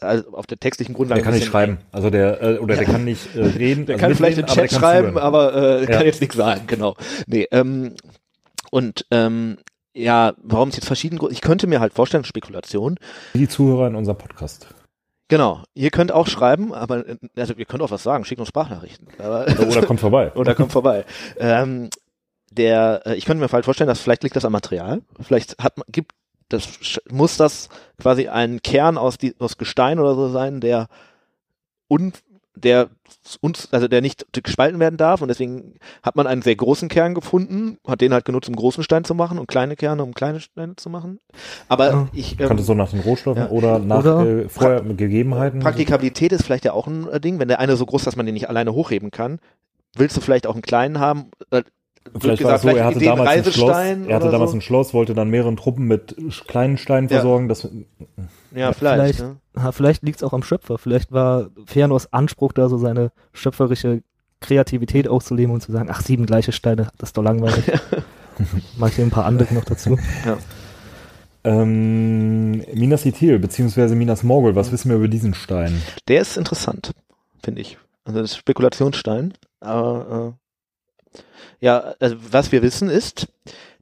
also 0.00 0.32
auf 0.32 0.46
der 0.46 0.58
textlichen 0.58 0.94
Grundlage. 0.94 1.20
der 1.22 1.24
kann 1.30 1.38
nicht 1.38 1.46
schreiben. 1.48 1.78
Also 1.92 2.10
der, 2.10 2.42
äh, 2.42 2.58
oder 2.58 2.76
der 2.76 2.84
kann 2.84 3.04
nicht 3.04 3.34
äh, 3.36 3.40
reden. 3.44 3.86
Der 3.86 3.96
also 3.96 4.06
kann 4.06 4.14
vielleicht 4.16 4.38
den 4.38 4.44
aber 4.44 4.54
Chat 4.54 4.70
kann 4.70 4.80
schreiben, 4.80 5.18
aber 5.18 5.54
äh, 5.54 5.80
Ja. 5.82 5.86
kann 5.86 6.06
jetzt 6.06 6.20
nichts 6.20 6.36
sagen, 6.36 6.62
genau. 6.66 6.96
Nee, 7.26 7.46
ähm, 7.50 7.94
und 8.70 9.06
ähm, 9.10 9.58
ja, 9.92 10.34
warum 10.42 10.68
es 10.68 10.76
jetzt 10.76 10.86
verschieden 10.86 11.18
ich 11.30 11.40
könnte 11.40 11.66
mir 11.66 11.80
halt 11.80 11.92
vorstellen, 11.92 12.24
Spekulation, 12.24 12.96
die 13.34 13.48
Zuhörer 13.48 13.88
in 13.88 13.96
unserem 13.96 14.18
Podcast. 14.18 14.68
genau, 15.28 15.62
ihr 15.74 15.90
könnt 15.90 16.12
auch 16.12 16.28
schreiben, 16.28 16.72
aber 16.72 17.06
äh, 17.08 17.16
also 17.36 17.54
ihr 17.54 17.64
könnt 17.66 17.82
auch 17.82 17.90
was 17.90 18.02
sagen, 18.02 18.24
schickt 18.24 18.38
uns 18.40 18.48
Sprachnachrichten. 18.48 19.08
Aber, 19.18 19.46
Oder, 19.66 19.82
kommt 19.86 20.00
vorbei. 20.00 20.32
oder 20.34 20.54
kommt 20.54 20.72
vorbei. 20.72 21.04
Ähm, 21.38 21.90
der, 22.52 23.02
äh, 23.04 23.14
ich 23.16 23.24
könnte 23.26 23.42
mir 23.44 23.50
halt 23.50 23.64
vorstellen, 23.64 23.88
dass 23.88 24.00
vielleicht 24.00 24.22
liegt 24.22 24.36
das 24.36 24.44
am 24.44 24.52
Material. 24.52 25.02
Vielleicht 25.20 25.58
hat 25.62 25.76
man, 25.76 25.84
gibt 25.90 26.12
das 26.50 27.00
muss 27.10 27.36
das 27.36 27.68
quasi 28.00 28.28
ein 28.28 28.60
Kern 28.62 28.98
aus, 28.98 29.16
die, 29.18 29.34
aus 29.38 29.56
Gestein 29.56 29.98
oder 29.98 30.14
so 30.14 30.28
sein, 30.28 30.60
der 30.60 30.88
un, 31.88 32.12
der 32.54 32.88
uns, 33.40 33.68
also 33.72 33.88
der 33.88 34.00
nicht 34.02 34.26
gespalten 34.32 34.78
werden 34.80 34.96
darf 34.96 35.22
und 35.22 35.28
deswegen 35.28 35.74
hat 36.02 36.16
man 36.16 36.26
einen 36.26 36.42
sehr 36.42 36.56
großen 36.56 36.88
Kern 36.88 37.14
gefunden, 37.14 37.78
hat 37.86 38.00
den 38.00 38.12
halt 38.12 38.24
genutzt, 38.24 38.48
um 38.48 38.56
großen 38.56 38.84
Stein 38.84 39.04
zu 39.04 39.14
machen 39.14 39.38
und 39.38 39.46
kleine 39.46 39.76
Kerne, 39.76 40.02
um 40.02 40.12
kleine 40.14 40.40
Steine 40.40 40.76
zu 40.76 40.90
machen. 40.90 41.20
Aber 41.68 41.90
Ja. 41.90 42.08
ich 42.12 42.36
Könnte 42.36 42.54
ähm, 42.54 42.58
so 42.60 42.74
nach 42.74 42.90
den 42.90 43.00
Rohstoffen 43.00 43.44
ja. 43.44 43.48
oder 43.50 43.78
nach 43.78 44.00
Oder- 44.00 44.26
äh, 44.44 44.48
vorher 44.48 44.82
mit 44.82 44.98
Gegebenheiten. 44.98 45.60
Praktikabilität 45.60 46.32
ist 46.32 46.44
vielleicht 46.44 46.64
ja 46.64 46.72
auch 46.72 46.86
ein 46.86 47.08
äh, 47.08 47.20
Ding, 47.20 47.38
wenn 47.38 47.48
der 47.48 47.60
eine 47.60 47.76
so 47.76 47.86
groß 47.86 48.02
ist, 48.02 48.06
dass 48.06 48.16
man 48.16 48.26
den 48.26 48.34
nicht 48.34 48.48
alleine 48.48 48.74
hochheben 48.74 49.10
kann. 49.10 49.38
Willst 49.96 50.16
du 50.16 50.20
vielleicht 50.20 50.46
auch 50.46 50.54
einen 50.54 50.62
kleinen 50.62 50.98
haben? 51.00 51.30
Vielleicht 52.18 52.42
war 52.42 52.54
es 52.54 52.62
gesagt, 52.62 52.76
so, 52.76 52.80
er 52.80 52.84
hatte 52.86 52.98
damals 52.98 53.28
ein 53.30 53.52
Schloss, 53.52 53.76
er 53.76 54.16
hatte 54.16 54.30
damals 54.30 54.50
so. 54.52 54.56
ein 54.56 54.60
Schloss, 54.62 54.94
wollte 54.94 55.14
dann 55.14 55.28
mehreren 55.28 55.56
Truppen 55.56 55.86
mit 55.86 56.16
kleinen 56.48 56.78
Steinen 56.78 57.08
Ja. 57.08 57.16
versorgen. 57.16 57.48
Das, 57.48 57.68
Ja, 58.54 58.72
vielleicht. 58.72 59.16
vielleicht- 59.16 59.20
ne? 59.20 59.72
Vielleicht 59.72 60.02
liegt 60.02 60.16
es 60.18 60.22
auch 60.22 60.32
am 60.32 60.42
Schöpfer. 60.42 60.78
Vielleicht 60.78 61.12
war 61.12 61.50
Fëanors 61.66 62.08
Anspruch 62.10 62.52
da, 62.52 62.68
so 62.68 62.78
seine 62.78 63.12
schöpferische 63.32 64.02
Kreativität 64.40 65.08
auszuleben 65.08 65.52
und 65.52 65.60
zu 65.60 65.72
sagen, 65.72 65.88
ach, 65.92 66.00
sieben 66.00 66.24
gleiche 66.24 66.52
Steine, 66.52 66.88
das 66.98 67.10
ist 67.10 67.16
doch 67.18 67.22
langweilig. 67.22 67.64
Mach 68.78 68.88
ich 68.88 68.94
hier 68.96 69.04
ein 69.04 69.10
paar 69.10 69.26
andere 69.26 69.52
noch 69.52 69.64
dazu. 69.64 69.98
ähm, 71.44 72.58
Minas 72.74 73.04
Ithil, 73.06 73.38
beziehungsweise 73.38 73.94
Minas 73.94 74.22
Morgul, 74.22 74.54
was 74.54 74.72
wissen 74.72 74.88
wir 74.90 74.96
über 74.96 75.08
diesen 75.08 75.34
Stein? 75.34 75.82
Der 76.08 76.20
ist 76.22 76.36
interessant, 76.36 76.92
finde 77.42 77.60
ich. 77.62 77.78
Also 78.04 78.20
das 78.20 78.30
ist 78.32 78.36
Spekulationsstein. 78.38 79.34
Aber 79.60 80.34
äh, 80.34 80.39
ja, 81.60 81.94
also 82.00 82.16
was 82.30 82.52
wir 82.52 82.62
wissen 82.62 82.88
ist, 82.88 83.28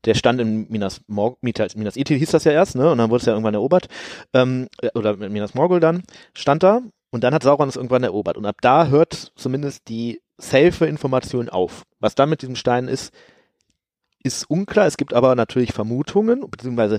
der 0.04 0.14
stand 0.14 0.40
in 0.40 0.68
Minas 0.70 1.00
Morgul, 1.06 1.38
Minas 1.42 1.96
Ithil 1.96 2.18
hieß 2.18 2.30
das 2.30 2.44
ja 2.44 2.52
erst, 2.52 2.76
ne? 2.76 2.90
Und 2.90 2.98
dann 2.98 3.10
wurde 3.10 3.20
es 3.20 3.26
ja 3.26 3.32
irgendwann 3.32 3.54
erobert. 3.54 3.88
Ähm, 4.32 4.68
äh, 4.80 4.90
oder 4.94 5.16
Minas 5.16 5.54
Morgul 5.54 5.80
dann, 5.80 6.02
stand 6.34 6.62
da 6.62 6.80
und 7.10 7.24
dann 7.24 7.34
hat 7.34 7.42
Sauron 7.42 7.68
es 7.68 7.76
irgendwann 7.76 8.04
erobert. 8.04 8.36
Und 8.36 8.46
ab 8.46 8.56
da 8.60 8.86
hört 8.86 9.32
zumindest 9.36 9.88
die 9.88 10.20
safe 10.36 10.86
Information 10.86 11.48
auf. 11.48 11.82
Was 12.00 12.14
dann 12.14 12.30
mit 12.30 12.42
diesem 12.42 12.56
Stein 12.56 12.86
ist, 12.86 13.12
ist 14.22 14.48
unklar. 14.48 14.86
Es 14.86 14.96
gibt 14.96 15.14
aber 15.14 15.34
natürlich 15.34 15.72
Vermutungen, 15.72 16.48
beziehungsweise 16.48 16.98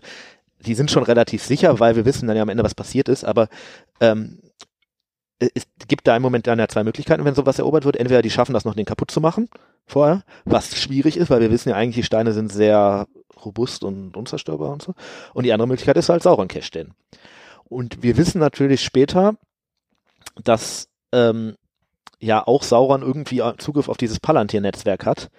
die 0.65 0.75
sind 0.75 0.91
schon 0.91 1.03
relativ 1.03 1.43
sicher, 1.43 1.79
weil 1.79 1.95
wir 1.95 2.05
wissen 2.05 2.27
dann 2.27 2.35
ja 2.35 2.43
am 2.43 2.49
Ende, 2.49 2.63
was 2.63 2.75
passiert 2.75 3.07
ist, 3.07 3.23
aber 3.23 3.47
ähm, 4.01 4.39
es 5.39 5.67
gibt 5.87 6.07
da 6.07 6.15
im 6.15 6.21
Moment 6.21 6.47
dann 6.47 6.59
ja 6.59 6.67
zwei 6.67 6.83
Möglichkeiten, 6.83 7.23
wenn 7.25 7.35
sowas 7.35 7.59
erobert 7.59 7.85
wird. 7.85 7.95
Entweder 7.95 8.21
die 8.21 8.29
schaffen 8.29 8.53
das 8.53 8.65
noch, 8.65 8.75
den 8.75 8.85
kaputt 8.85 9.11
zu 9.11 9.21
machen 9.21 9.49
vorher, 9.85 10.23
was 10.45 10.75
schwierig 10.75 11.17
ist, 11.17 11.29
weil 11.29 11.41
wir 11.41 11.51
wissen 11.51 11.69
ja 11.69 11.75
eigentlich, 11.75 11.95
die 11.95 12.03
Steine 12.03 12.33
sind 12.33 12.51
sehr 12.51 13.07
robust 13.43 13.83
und 13.83 14.15
unzerstörbar 14.15 14.71
und 14.71 14.81
so. 14.81 14.93
Und 15.33 15.45
die 15.45 15.53
andere 15.53 15.67
Möglichkeit 15.67 15.97
ist 15.97 16.09
halt 16.09 16.23
Sauron 16.23 16.47
Cache 16.47 16.63
stellen. 16.63 16.93
Und 17.65 18.03
wir 18.03 18.17
wissen 18.17 18.39
natürlich 18.39 18.83
später, 18.83 19.35
dass 20.43 20.89
ähm, 21.11 21.55
ja 22.19 22.45
auch 22.45 22.63
Sauron 22.63 23.01
irgendwie 23.01 23.41
Zugriff 23.57 23.89
auf 23.89 23.97
dieses 23.97 24.19
Palantir-Netzwerk 24.19 25.05
hat. 25.05 25.29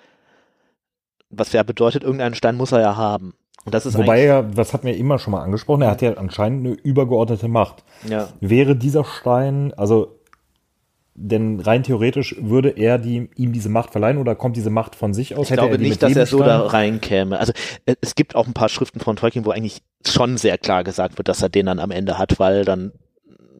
Was 1.28 1.52
ja 1.52 1.62
bedeutet, 1.62 2.02
irgendeinen 2.02 2.34
Stein 2.34 2.56
muss 2.56 2.72
er 2.72 2.80
ja 2.80 2.96
haben. 2.96 3.34
Das 3.66 3.86
ist 3.86 3.96
Wobei 3.96 4.24
er, 4.24 4.42
das 4.42 4.72
hatten 4.72 4.86
wir 4.86 4.96
immer 4.96 5.18
schon 5.18 5.32
mal 5.32 5.42
angesprochen, 5.42 5.82
er 5.82 5.90
hat 5.90 6.02
ja 6.02 6.14
anscheinend 6.14 6.66
eine 6.66 6.74
übergeordnete 6.76 7.48
Macht. 7.48 7.84
ja, 8.08 8.28
Wäre 8.40 8.74
dieser 8.74 9.04
Stein, 9.04 9.74
also 9.76 10.16
denn 11.14 11.60
rein 11.60 11.82
theoretisch 11.82 12.34
würde 12.40 12.70
er 12.70 12.98
die, 12.98 13.28
ihm 13.36 13.52
diese 13.52 13.68
Macht 13.68 13.90
verleihen 13.90 14.16
oder 14.16 14.34
kommt 14.34 14.56
diese 14.56 14.70
Macht 14.70 14.96
von 14.96 15.12
sich 15.12 15.36
aus? 15.36 15.50
Ich 15.50 15.56
glaube 15.56 15.72
er 15.72 15.78
die 15.78 15.84
nicht, 15.84 16.02
dass 16.02 16.16
er 16.16 16.24
so 16.24 16.38
da 16.38 16.66
reinkäme. 16.66 17.38
Also 17.38 17.52
äh, 17.84 17.96
es 18.00 18.14
gibt 18.14 18.34
auch 18.34 18.46
ein 18.46 18.54
paar 18.54 18.70
Schriften 18.70 19.00
von 19.00 19.16
Tolkien, 19.16 19.44
wo 19.44 19.50
eigentlich 19.50 19.82
schon 20.06 20.38
sehr 20.38 20.56
klar 20.56 20.82
gesagt 20.82 21.18
wird, 21.18 21.28
dass 21.28 21.42
er 21.42 21.50
den 21.50 21.66
dann 21.66 21.78
am 21.78 21.90
Ende 21.90 22.16
hat, 22.16 22.38
weil 22.38 22.64
dann 22.64 22.92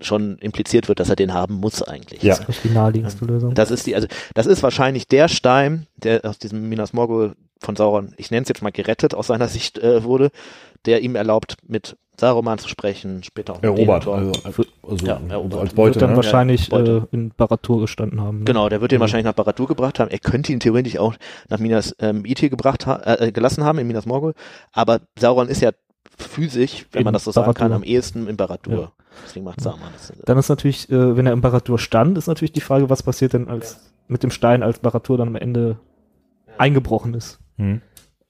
schon 0.01 0.39
impliziert 0.39 0.89
wird, 0.89 1.01
dass 1.01 1.11
er 1.11 1.17
den 1.17 1.35
haben 1.35 1.57
muss 1.57 1.83
eigentlich. 1.83 2.23
Ja. 2.23 2.37
Das 2.37 2.49
ist 2.49 2.65
die 2.65 2.71
naheliegendste 2.71 3.27
Lösung. 3.27 3.55
Das 3.55 3.71
ist 3.71 3.87
die, 3.87 3.95
also 3.95 4.09
das 4.35 4.47
ist 4.47 4.63
wahrscheinlich 4.63 5.07
der 5.09 5.29
Stein, 5.29 5.87
der 5.97 6.25
aus 6.25 6.39
diesem 6.39 6.69
Minas 6.71 6.95
Morgul 6.95 7.35
von 7.61 7.77
Sauron, 7.77 8.13
ich 8.17 8.31
nenne 8.31 8.43
es 8.43 8.49
jetzt 8.49 8.63
mal 8.63 8.73
gerettet 8.73 9.15
aus 9.15 9.29
seiner 9.29 9.49
Sicht 9.49 9.79
äh, 9.79 10.03
wurde, 10.05 10.31
der 10.87 11.03
ihm 11.03 11.15
erlaubt, 11.15 11.57
mit 11.67 11.97
Saruman 12.19 12.59
zu 12.59 12.69
sprechen, 12.69 13.23
später 13.23 13.55
auch 13.55 13.63
Erobert, 13.63 14.05
Denethor. 14.07 14.17
also, 14.45 14.63
also, 14.87 15.07
Ja, 15.07 15.21
erobert. 15.29 15.61
als 15.61 15.75
Beute. 15.75 15.95
Wird 15.95 16.03
dann 16.03 16.11
ne? 16.11 16.17
wahrscheinlich 16.17 16.69
Beute. 16.69 17.09
äh, 17.11 17.15
in 17.15 17.33
Baratur 17.37 17.81
gestanden 17.81 18.21
haben. 18.21 18.41
Ne? 18.41 18.45
Genau, 18.45 18.69
der 18.69 18.81
wird 18.81 18.93
den 18.93 18.99
Mhm. 18.99 19.01
wahrscheinlich 19.03 19.25
nach 19.27 19.33
Baradur 19.35 19.67
gebracht 19.69 19.99
haben. 19.99 20.11
Er 20.11 20.19
könnte 20.19 20.53
ihn 20.53 20.61
theoretisch 20.61 20.99
auch 20.99 21.15
nach 21.49 21.59
Minas 21.59 21.95
ähm, 21.99 22.25
Ithil 22.27 22.51
gebracht 22.51 22.87
ha 22.87 23.01
äh, 23.19 23.33
gelassen 23.33 23.65
haben, 23.65 23.79
in 23.79 23.87
Minas 23.87 24.05
Morgul. 24.05 24.35
Aber 24.73 25.01
Sauron 25.19 25.49
ist 25.49 25.63
ja 25.63 25.71
physisch, 26.19 26.87
wenn 26.93 27.01
In 27.01 27.05
man 27.05 27.15
das 27.15 27.25
so 27.25 27.31
sagen 27.31 27.55
kann, 27.55 27.73
am 27.73 27.83
ehesten 27.83 28.27
in 28.29 28.37
Baradur. 28.37 28.75
Ja. 28.81 28.93
Deswegen 29.25 29.45
macht 29.45 29.61
Saruman 29.63 29.91
das. 29.95 30.13
Dann 30.25 30.37
ist 30.39 30.49
natürlich, 30.51 30.91
äh, 30.91 31.17
wenn 31.17 31.27
er 31.27 31.33
im 31.33 31.41
Baratur 31.41 31.79
stand, 31.79 32.19
ist 32.19 32.27
natürlich 32.27 32.53
die 32.53 32.61
Frage, 32.61 32.91
was 32.91 33.03
passiert 33.03 33.33
denn 33.33 33.49
als 33.49 33.81
mit 34.09 34.23
dem 34.23 34.31
Stein, 34.31 34.63
als 34.63 34.79
Baratur 34.81 35.17
dann 35.17 35.29
am 35.29 35.37
Ende 35.37 35.79
eingebrochen 36.59 37.15
ist. 37.15 37.39
Hm. 37.61 37.81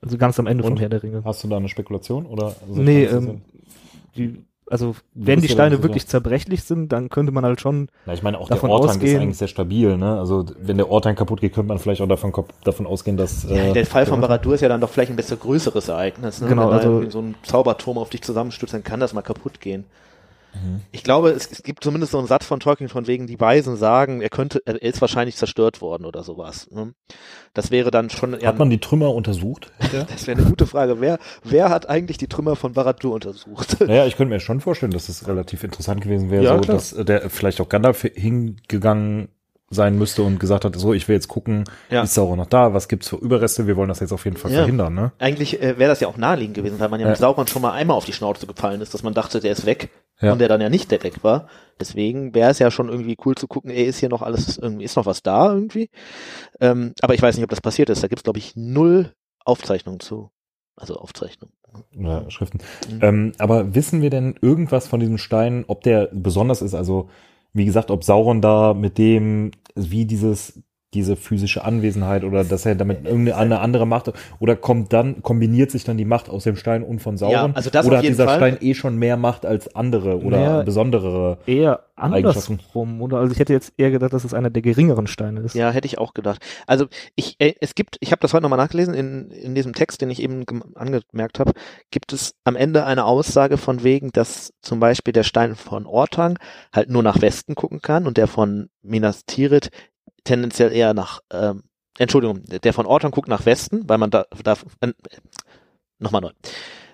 Also 0.03 0.17
ganz 0.19 0.39
am 0.39 0.47
Ende 0.47 0.65
Und? 0.65 0.71
vom 0.71 0.79
Herr 0.79 0.89
der 0.89 1.03
Ringe. 1.03 1.23
Hast 1.25 1.45
du 1.45 1.49
da 1.49 1.57
eine 1.57 1.69
Spekulation? 1.69 2.27
Oder 2.27 2.55
also 2.67 2.81
nee, 2.81 3.05
ähm, 3.05 3.43
die, 4.17 4.45
also 4.69 4.95
wenn 5.15 5.41
die 5.41 5.49
Steine 5.49 5.83
wirklich 5.83 6.07
zerbrechlich 6.07 6.63
sind, 6.63 6.91
dann 6.91 7.11
könnte 7.11 7.33
man 7.33 7.45
halt 7.45 7.61
schon, 7.61 7.89
Na, 8.07 8.15
ich 8.15 8.23
meine, 8.23 8.39
auch 8.39 8.49
davon 8.49 8.71
der 8.71 8.79
Ortank 8.79 9.03
ist 9.03 9.11
ausgehen- 9.11 9.21
eigentlich 9.21 9.37
sehr 9.39 9.49
stabil. 9.49 9.97
Ne? 9.99 10.19
Also 10.19 10.47
wenn 10.59 10.79
der 10.79 10.91
Ortank 10.91 11.19
kaputt 11.19 11.41
geht, 11.41 11.53
könnte 11.55 11.69
man 11.69 11.79
vielleicht 11.79 12.01
auch 12.01 12.09
davon, 12.09 12.33
davon 12.65 12.87
ausgehen, 12.87 13.17
dass... 13.17 13.43
Ja, 13.45 13.57
äh, 13.57 13.73
der 13.73 13.85
Fall 13.85 14.07
von 14.07 14.21
Baradur 14.21 14.55
ist 14.55 14.61
ja 14.63 14.69
dann 14.69 14.81
doch 14.81 14.89
vielleicht 14.91 15.11
ein 15.11 15.17
bisschen 15.17 15.39
größeres 15.39 15.89
Ereignis. 15.89 16.41
Ne? 16.41 16.49
Genau, 16.49 16.69
Wenn 16.71 16.79
also- 16.79 17.11
so 17.11 17.21
ein 17.21 17.35
Zauberturm 17.43 17.99
auf 17.99 18.11
dich 18.11 18.23
zusammenstürzt, 18.23 18.73
dann 18.73 18.85
kann 18.85 19.01
das 19.01 19.13
mal 19.13 19.23
kaputt 19.23 19.61
gehen. 19.61 19.85
Ich 20.93 21.05
glaube, 21.05 21.31
es, 21.31 21.51
es 21.51 21.63
gibt 21.63 21.85
zumindest 21.85 22.13
so 22.13 22.19
einen 22.19 22.27
Satz 22.27 22.45
von 22.45 22.61
Tolkien 22.61 22.89
von 22.89 23.07
wegen, 23.07 23.27
die 23.27 23.39
Weisen 23.39 23.77
sagen, 23.77 24.21
er 24.21 24.29
könnte, 24.31 24.61
er 24.65 24.81
ist 24.83 25.01
wahrscheinlich 25.01 25.37
zerstört 25.37 25.81
worden 25.81 26.05
oder 26.05 26.23
sowas. 26.23 26.69
Ne? 26.71 26.93
Das 27.55 27.71
wäre 27.71 27.91
dann 27.91 28.11
schon 28.11 28.35
Hat 28.41 28.59
man 28.59 28.71
die 28.71 28.79
Trümmer 28.79 29.15
untersucht? 29.15 29.73
das 30.09 30.27
wäre 30.27 30.41
eine 30.41 30.49
gute 30.49 30.67
Frage. 30.67 31.01
Wer, 31.01 31.19
wer 31.45 31.71
hat 31.71 31.89
eigentlich 31.89 32.19
die 32.19 32.29
Trümmer 32.29 32.57
von 32.57 32.73
Barad-dûr 32.73 33.15
untersucht? 33.15 33.81
Naja, 33.81 34.07
ich 34.07 34.17
könnte 34.17 34.35
mir 34.35 34.41
schon 34.41 34.61
vorstellen, 34.61 34.93
dass 34.93 35.09
es 35.09 35.27
relativ 35.27 35.65
interessant 35.65 36.01
gewesen 36.01 36.31
wäre, 36.31 36.45
Ja, 36.45 36.57
so, 36.57 36.61
dass 36.61 36.93
äh, 36.93 37.05
der 37.05 37.31
vielleicht 37.31 37.61
auch 37.61 37.69
Gandalf 37.69 38.03
hingegangen 38.03 39.29
sein 39.73 39.97
müsste 39.97 40.25
und 40.25 40.41
gesagt 40.41 40.65
hat, 40.65 40.75
so, 40.75 40.93
ich 40.93 41.07
will 41.07 41.15
jetzt 41.15 41.29
gucken, 41.29 41.63
Ja. 41.91 42.03
ist 42.03 42.15
Sauron 42.15 42.39
noch 42.39 42.47
da, 42.47 42.75
was 42.75 42.89
gibt's 42.89 43.09
für 43.09 43.17
Überreste, 43.17 43.69
wir 43.69 43.77
wollen 43.77 43.89
das 43.89 44.01
jetzt 44.01 44.13
auf 44.13 44.25
jeden 44.25 44.37
Fall 44.37 44.51
Ja. 44.51 44.59
verhindern, 44.59 44.95
ne? 44.95 45.13
Eigentlich 45.21 45.63
äh, 45.63 45.79
wäre 45.79 45.91
das 45.91 46.01
ja 46.01 46.09
auch 46.09 46.17
naheliegend 46.17 46.57
gewesen, 46.57 46.81
weil 46.81 46.89
man 46.89 46.99
ja 46.99 47.07
mit 47.07 47.17
Ja. 47.17 47.21
Sauron 47.21 47.47
schon 47.47 47.63
mal 47.63 47.71
einmal 47.71 47.97
auf 47.97 48.05
die 48.05 48.13
Schnauze 48.13 48.49
gefallen 48.49 48.81
ist, 48.81 48.93
dass 48.95 49.05
man 49.05 49.15
dachte, 49.15 49.39
der 49.39 49.53
ist 49.53 49.67
weg 49.67 49.91
Ja. 50.21 50.33
und 50.33 50.41
der 50.41 50.49
dann 50.49 50.61
ja 50.61 50.69
nicht 50.69 50.91
der 50.91 51.03
weg 51.05 51.23
war. 51.23 51.47
Deswegen 51.79 52.35
wäre 52.35 52.51
es 52.51 52.59
ja 52.59 52.73
schon 52.73 52.89
irgendwie 52.89 53.17
cool 53.25 53.37
zu 53.37 53.47
gucken, 53.47 53.71
ey, 53.71 53.85
ist 53.85 53.99
hier 54.01 54.09
noch 54.09 54.23
alles, 54.23 54.59
irgendwie, 54.59 54.85
ist 54.85 54.97
noch 54.97 55.07
was 55.07 55.23
da 55.23 55.53
irgendwie. 55.55 55.89
Ähm, 56.61 56.93
aber 57.01 57.15
ich 57.15 57.23
weiß 57.23 57.37
nicht, 57.37 57.45
ob 57.45 57.51
das 57.51 57.61
passiert 57.61 57.91
ist. 57.91 58.03
Da 58.03 58.09
gibt's 58.09 58.25
glaube 58.25 58.41
ich, 58.41 58.57
null 58.57 59.13
Aufzeichnungen 59.45 60.01
zu. 60.01 60.31
Also 60.77 60.97
Aufzeichnungen. 60.97 61.55
Oder 61.97 62.29
Schriften. 62.31 62.59
Mhm. 62.91 62.99
Ähm, 63.03 63.33
aber 63.39 63.75
wissen 63.77 64.03
wir 64.03 64.11
denn 64.11 64.35
irgendwas 64.43 64.89
von 64.89 64.99
diesem 64.99 65.19
Stein, 65.19 65.65
ob 65.69 65.83
der 65.85 66.09
besonders 66.13 66.61
ist? 66.63 66.75
Also, 66.75 67.09
wie 67.53 67.65
gesagt, 67.65 67.91
ob 67.91 68.05
Sauron 68.05 68.41
da 68.41 68.75
mit 68.75 68.99
dem, 68.99 69.51
wie 69.75 70.07
dieses, 70.07 70.63
diese 70.93 71.15
physische 71.17 71.65
Anwesenheit 71.65 72.25
oder 72.25 72.43
dass 72.43 72.67
er 72.67 72.75
damit 72.75 73.05
irgendeine 73.05 73.37
eine 73.37 73.61
andere 73.61 73.87
Macht 73.87 74.13
oder 74.41 74.57
kommt 74.57 74.93
dann, 74.93 75.23
kombiniert 75.23 75.71
sich 75.71 75.85
dann 75.85 75.97
die 75.97 76.05
Macht 76.05 76.29
aus 76.29 76.45
dem 76.45 76.57
Stein 76.57 76.83
und 76.83 76.99
von 77.01 77.17
Sauron? 77.17 77.33
Ja, 77.33 77.51
also 77.55 77.71
das 77.71 77.87
oder 77.87 77.95
auf 77.95 77.99
hat 77.99 78.05
jeden 78.05 78.15
dieser 78.15 78.25
Fall. 78.27 78.37
Stein 78.39 78.59
eh 78.61 78.75
schon 78.75 78.97
mehr 78.97 79.17
Macht 79.17 79.47
als 79.47 79.75
andere 79.77 80.19
oder 80.21 80.39
Mehr- 80.39 80.63
besondere? 80.65 81.39
Eher 81.47 81.85
Eigenschaften. 81.95 82.55
andersrum, 82.55 83.03
oder? 83.03 83.19
Also 83.19 83.33
ich 83.33 83.39
hätte 83.39 83.53
jetzt 83.53 83.73
eher 83.77 83.91
gedacht, 83.91 84.13
dass 84.15 84.25
es 84.25 84.35
einer 84.35 84.51
der 84.51 84.63
geringeren 84.63 85.07
Steine 85.07 85.41
ist. 85.41 85.55
Ja, 85.55 85.71
hätte 85.71 85.87
ich 85.87 85.99
auch 85.99 86.15
gedacht. 86.15 86.43
Also 86.67 86.87
ich, 87.15 87.37
äh, 87.39 87.55
es 87.61 87.75
gibt, 87.75 87.97
ich 88.01 88.11
habe 88.11 88.21
das 88.21 88.33
heute 88.33 88.43
nochmal 88.43 88.57
nachgelesen, 88.59 88.95
in, 88.95 89.31
in 89.31 89.55
diesem 89.55 89.75
Text, 89.75 90.01
den 90.01 90.11
ich 90.11 90.21
eben 90.23 90.45
gem- 90.47 90.65
angemerkt 90.75 91.39
habe, 91.39 91.53
gibt 91.91 92.13
es 92.13 92.35
am 92.45 92.57
Ende 92.57 92.85
eine 92.85 93.05
Aussage 93.05 93.59
von 93.59 93.85
wegen, 93.85 94.11
dass 94.13 94.53
zum 94.63 94.81
Beispiel 94.81 95.13
der 95.13 95.25
Stein 95.25 95.55
von 95.55 95.87
Ortang 95.87 96.39
halt 96.75 96.89
nur 96.91 97.03
nach 97.03 97.21
Westen 97.21 97.55
gucken 97.55 97.81
kann 97.83 98.07
und 98.07 98.17
der 98.17 98.27
von 98.27 98.71
Minas 98.83 99.25
Tirith 99.27 99.71
tendenziell 100.25 100.73
eher 100.73 100.95
nach, 100.95 101.21
ähm, 101.33 101.63
Entschuldigung, 101.99 102.45
der 102.45 102.73
von 102.73 102.87
Ortang 102.87 103.11
guckt 103.11 103.29
nach 103.29 103.47
Westen, 103.47 103.89
weil 103.89 103.99
man 103.99 104.11
da, 104.11 104.25
da 104.43 104.57
äh, 104.81 104.93
nochmal 105.99 106.23
neu. 106.23 106.31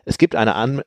Es 0.05 0.19
gibt 0.19 0.35
eine 0.35 0.55
An 0.55 0.83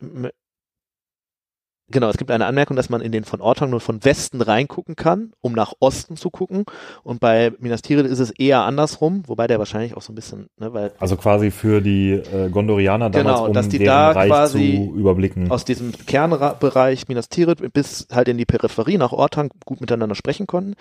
Genau, 1.92 2.08
es 2.10 2.18
gibt 2.18 2.30
eine 2.30 2.46
Anmerkung, 2.46 2.76
dass 2.76 2.90
man 2.90 3.02
in 3.02 3.12
den 3.12 3.24
von 3.24 3.42
Ortang 3.42 3.72
nur 3.72 3.80
von 3.80 4.04
Westen 4.06 4.42
reingucken 4.42 4.96
kann, 4.96 5.32
um 5.42 5.54
nach 5.54 5.74
Osten 5.80 6.18
zu 6.18 6.30
gucken. 6.30 6.66
Und 7.04 7.20
bei 7.20 7.52
Minas 7.60 7.82
Tirith 7.82 8.06
ist 8.06 8.20
es 8.20 8.30
eher 8.30 8.62
andersrum, 8.62 9.24
wobei 9.26 9.48
der 9.48 9.58
wahrscheinlich 9.58 9.98
auch 9.98 10.04
so 10.04 10.12
ein 10.12 10.16
bisschen, 10.16 10.50
ne, 10.58 10.72
weil 10.72 10.92
Also 11.00 11.18
quasi 11.18 11.50
für 11.50 11.82
die 11.82 12.12
äh, 12.12 12.50
Gondorianer 12.50 13.10
damals, 13.10 13.38
Genau, 13.38 13.48
um 13.48 13.54
dass 13.54 13.70
die 13.70 13.84
da 13.84 14.12
Reich 14.12 14.30
quasi 14.30 14.88
zu 14.88 14.96
überblicken. 14.96 15.50
aus 15.50 15.66
diesem 15.66 15.92
Kernbereich 15.92 17.08
Minas 17.08 17.28
Tirith 17.30 17.62
bis 17.74 18.08
halt 18.12 18.28
in 18.28 18.38
die 18.38 18.46
Peripherie 18.46 18.98
nach 18.98 19.12
Ortang 19.12 19.50
gut 19.66 19.82
miteinander 19.82 20.16
sprechen 20.16 20.46
konnten. 20.46 20.76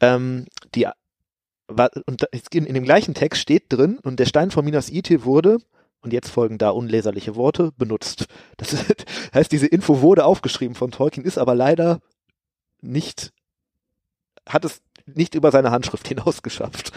Ähm, 0.00 0.46
die 0.74 0.86
und 2.06 2.22
in, 2.52 2.64
in 2.64 2.74
dem 2.74 2.84
gleichen 2.84 3.14
Text 3.14 3.42
steht 3.42 3.64
drin, 3.68 3.98
und 4.02 4.18
der 4.18 4.26
Stein 4.26 4.50
von 4.50 4.64
Minas 4.64 4.90
Ithil 4.90 5.24
wurde, 5.24 5.58
und 6.00 6.12
jetzt 6.12 6.30
folgen 6.30 6.58
da 6.58 6.70
unleserliche 6.70 7.36
Worte, 7.36 7.72
benutzt. 7.76 8.26
Das 8.56 8.72
ist, 8.72 9.04
heißt, 9.34 9.52
diese 9.52 9.66
Info 9.66 10.00
wurde 10.00 10.24
aufgeschrieben 10.24 10.74
von 10.74 10.90
Tolkien, 10.90 11.26
ist 11.26 11.38
aber 11.38 11.54
leider 11.54 12.00
nicht, 12.80 13.32
hat 14.48 14.64
es 14.64 14.80
nicht 15.06 15.34
über 15.34 15.50
seine 15.50 15.70
Handschrift 15.70 16.08
hinaus 16.08 16.42
geschafft. 16.42 16.92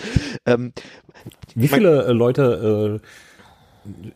Ähm, 0.46 0.74
Wie 1.56 1.68
viele 1.68 2.06
äh, 2.06 2.12
Leute, 2.12 3.02
äh, 3.02 3.08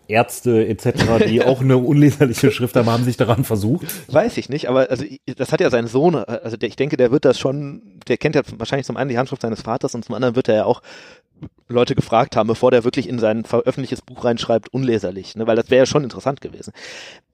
Ärzte 0.07 0.67
etc., 0.67 1.25
die 1.27 1.43
auch 1.45 1.61
eine 1.61 1.77
unleserliche 1.77 2.51
Schrift 2.51 2.75
haben, 2.75 2.89
haben 2.89 3.03
sich 3.03 3.17
daran 3.17 3.43
versucht? 3.43 3.85
Weiß 4.11 4.37
ich 4.37 4.49
nicht, 4.49 4.69
aber 4.69 4.89
also 4.89 5.05
das 5.37 5.51
hat 5.51 5.61
ja 5.61 5.69
sein 5.69 5.87
Sohn, 5.87 6.15
also 6.15 6.57
der, 6.57 6.69
ich 6.69 6.75
denke, 6.75 6.97
der 6.97 7.11
wird 7.11 7.25
das 7.25 7.39
schon, 7.39 7.81
der 8.07 8.17
kennt 8.17 8.35
ja 8.35 8.41
wahrscheinlich 8.57 8.85
zum 8.85 8.97
einen 8.97 9.09
die 9.09 9.17
Handschrift 9.17 9.41
seines 9.41 9.61
Vaters 9.61 9.95
und 9.95 10.05
zum 10.05 10.15
anderen 10.15 10.35
wird 10.35 10.49
er 10.49 10.55
ja 10.55 10.65
auch 10.65 10.81
Leute 11.67 11.95
gefragt 11.95 12.35
haben, 12.35 12.47
bevor 12.47 12.71
der 12.71 12.83
wirklich 12.83 13.09
in 13.09 13.17
sein 13.17 13.43
veröffentlichtes 13.43 14.01
Buch 14.01 14.23
reinschreibt, 14.23 14.69
unleserlich, 14.69 15.35
ne? 15.35 15.47
weil 15.47 15.55
das 15.55 15.69
wäre 15.71 15.79
ja 15.79 15.85
schon 15.85 16.03
interessant 16.03 16.39
gewesen. 16.39 16.71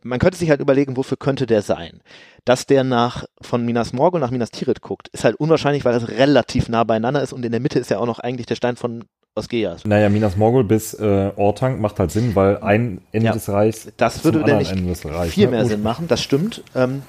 Man 0.03 0.19
könnte 0.19 0.37
sich 0.37 0.49
halt 0.49 0.61
überlegen, 0.61 0.95
wofür 0.95 1.17
könnte 1.17 1.45
der 1.45 1.61
sein? 1.61 2.01
Dass 2.45 2.65
der 2.65 2.83
nach 2.83 3.25
von 3.41 3.65
Minas 3.65 3.93
Morgul 3.93 4.21
nach 4.21 4.31
Minas 4.31 4.51
Tirith 4.51 4.81
guckt, 4.81 5.09
ist 5.09 5.25
halt 5.25 5.35
unwahrscheinlich, 5.35 5.83
weil 5.85 5.93
das 5.93 6.07
relativ 6.07 6.69
nah 6.69 6.83
beieinander 6.85 7.21
ist 7.21 7.33
und 7.33 7.45
in 7.45 7.51
der 7.51 7.61
Mitte 7.61 7.77
ist 7.77 7.91
ja 7.91 7.99
auch 7.99 8.05
noch 8.05 8.19
eigentlich 8.19 8.47
der 8.47 8.55
Stein 8.55 8.77
von 8.77 9.03
Osgeas. 9.35 9.85
Naja, 9.85 10.09
Minas 10.09 10.35
Morgul 10.35 10.63
bis 10.65 10.93
äh, 10.93 11.31
Ortank 11.37 11.79
macht 11.79 11.99
halt 11.99 12.11
Sinn, 12.11 12.35
weil 12.35 12.57
ein 12.57 13.01
Ende 13.13 13.27
Ja. 13.27 13.31
des 13.33 13.47
Reichs 13.47 13.87
Das 13.95 14.23
würde 14.25 14.39
denn 14.39 14.43
anderen 14.43 14.59
nicht 14.59 14.71
Ende 14.71 14.89
des 14.89 15.05
Reichs, 15.05 15.33
viel 15.33 15.45
ne? 15.45 15.51
mehr 15.51 15.65
Sinn 15.65 15.81
machen, 15.81 16.07
das 16.09 16.21
stimmt. 16.21 16.63
Ähm, 16.75 17.03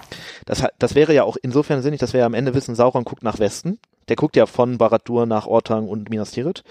das, 0.47 0.63
das 0.79 0.95
wäre 0.95 1.13
ja 1.15 1.25
auch 1.25 1.37
insofern 1.43 1.83
sinnig, 1.83 1.99
dass 1.99 2.13
wir 2.13 2.21
ja 2.21 2.27
am 2.27 2.35
Ende 2.35 2.55
wissen, 2.55 2.75
Sauron 2.77 3.05
guckt 3.05 3.25
nach 3.25 3.41
Westen. 3.41 3.79
Der 4.09 4.17
guckt 4.17 4.37
ja 4.37 4.47
von 4.47 4.79
Barad-dûr 4.79 5.27
nach 5.27 5.47
Ortang 5.47 5.89
und 5.89 6.11
Minas 6.11 6.31
Tirith. 6.31 6.63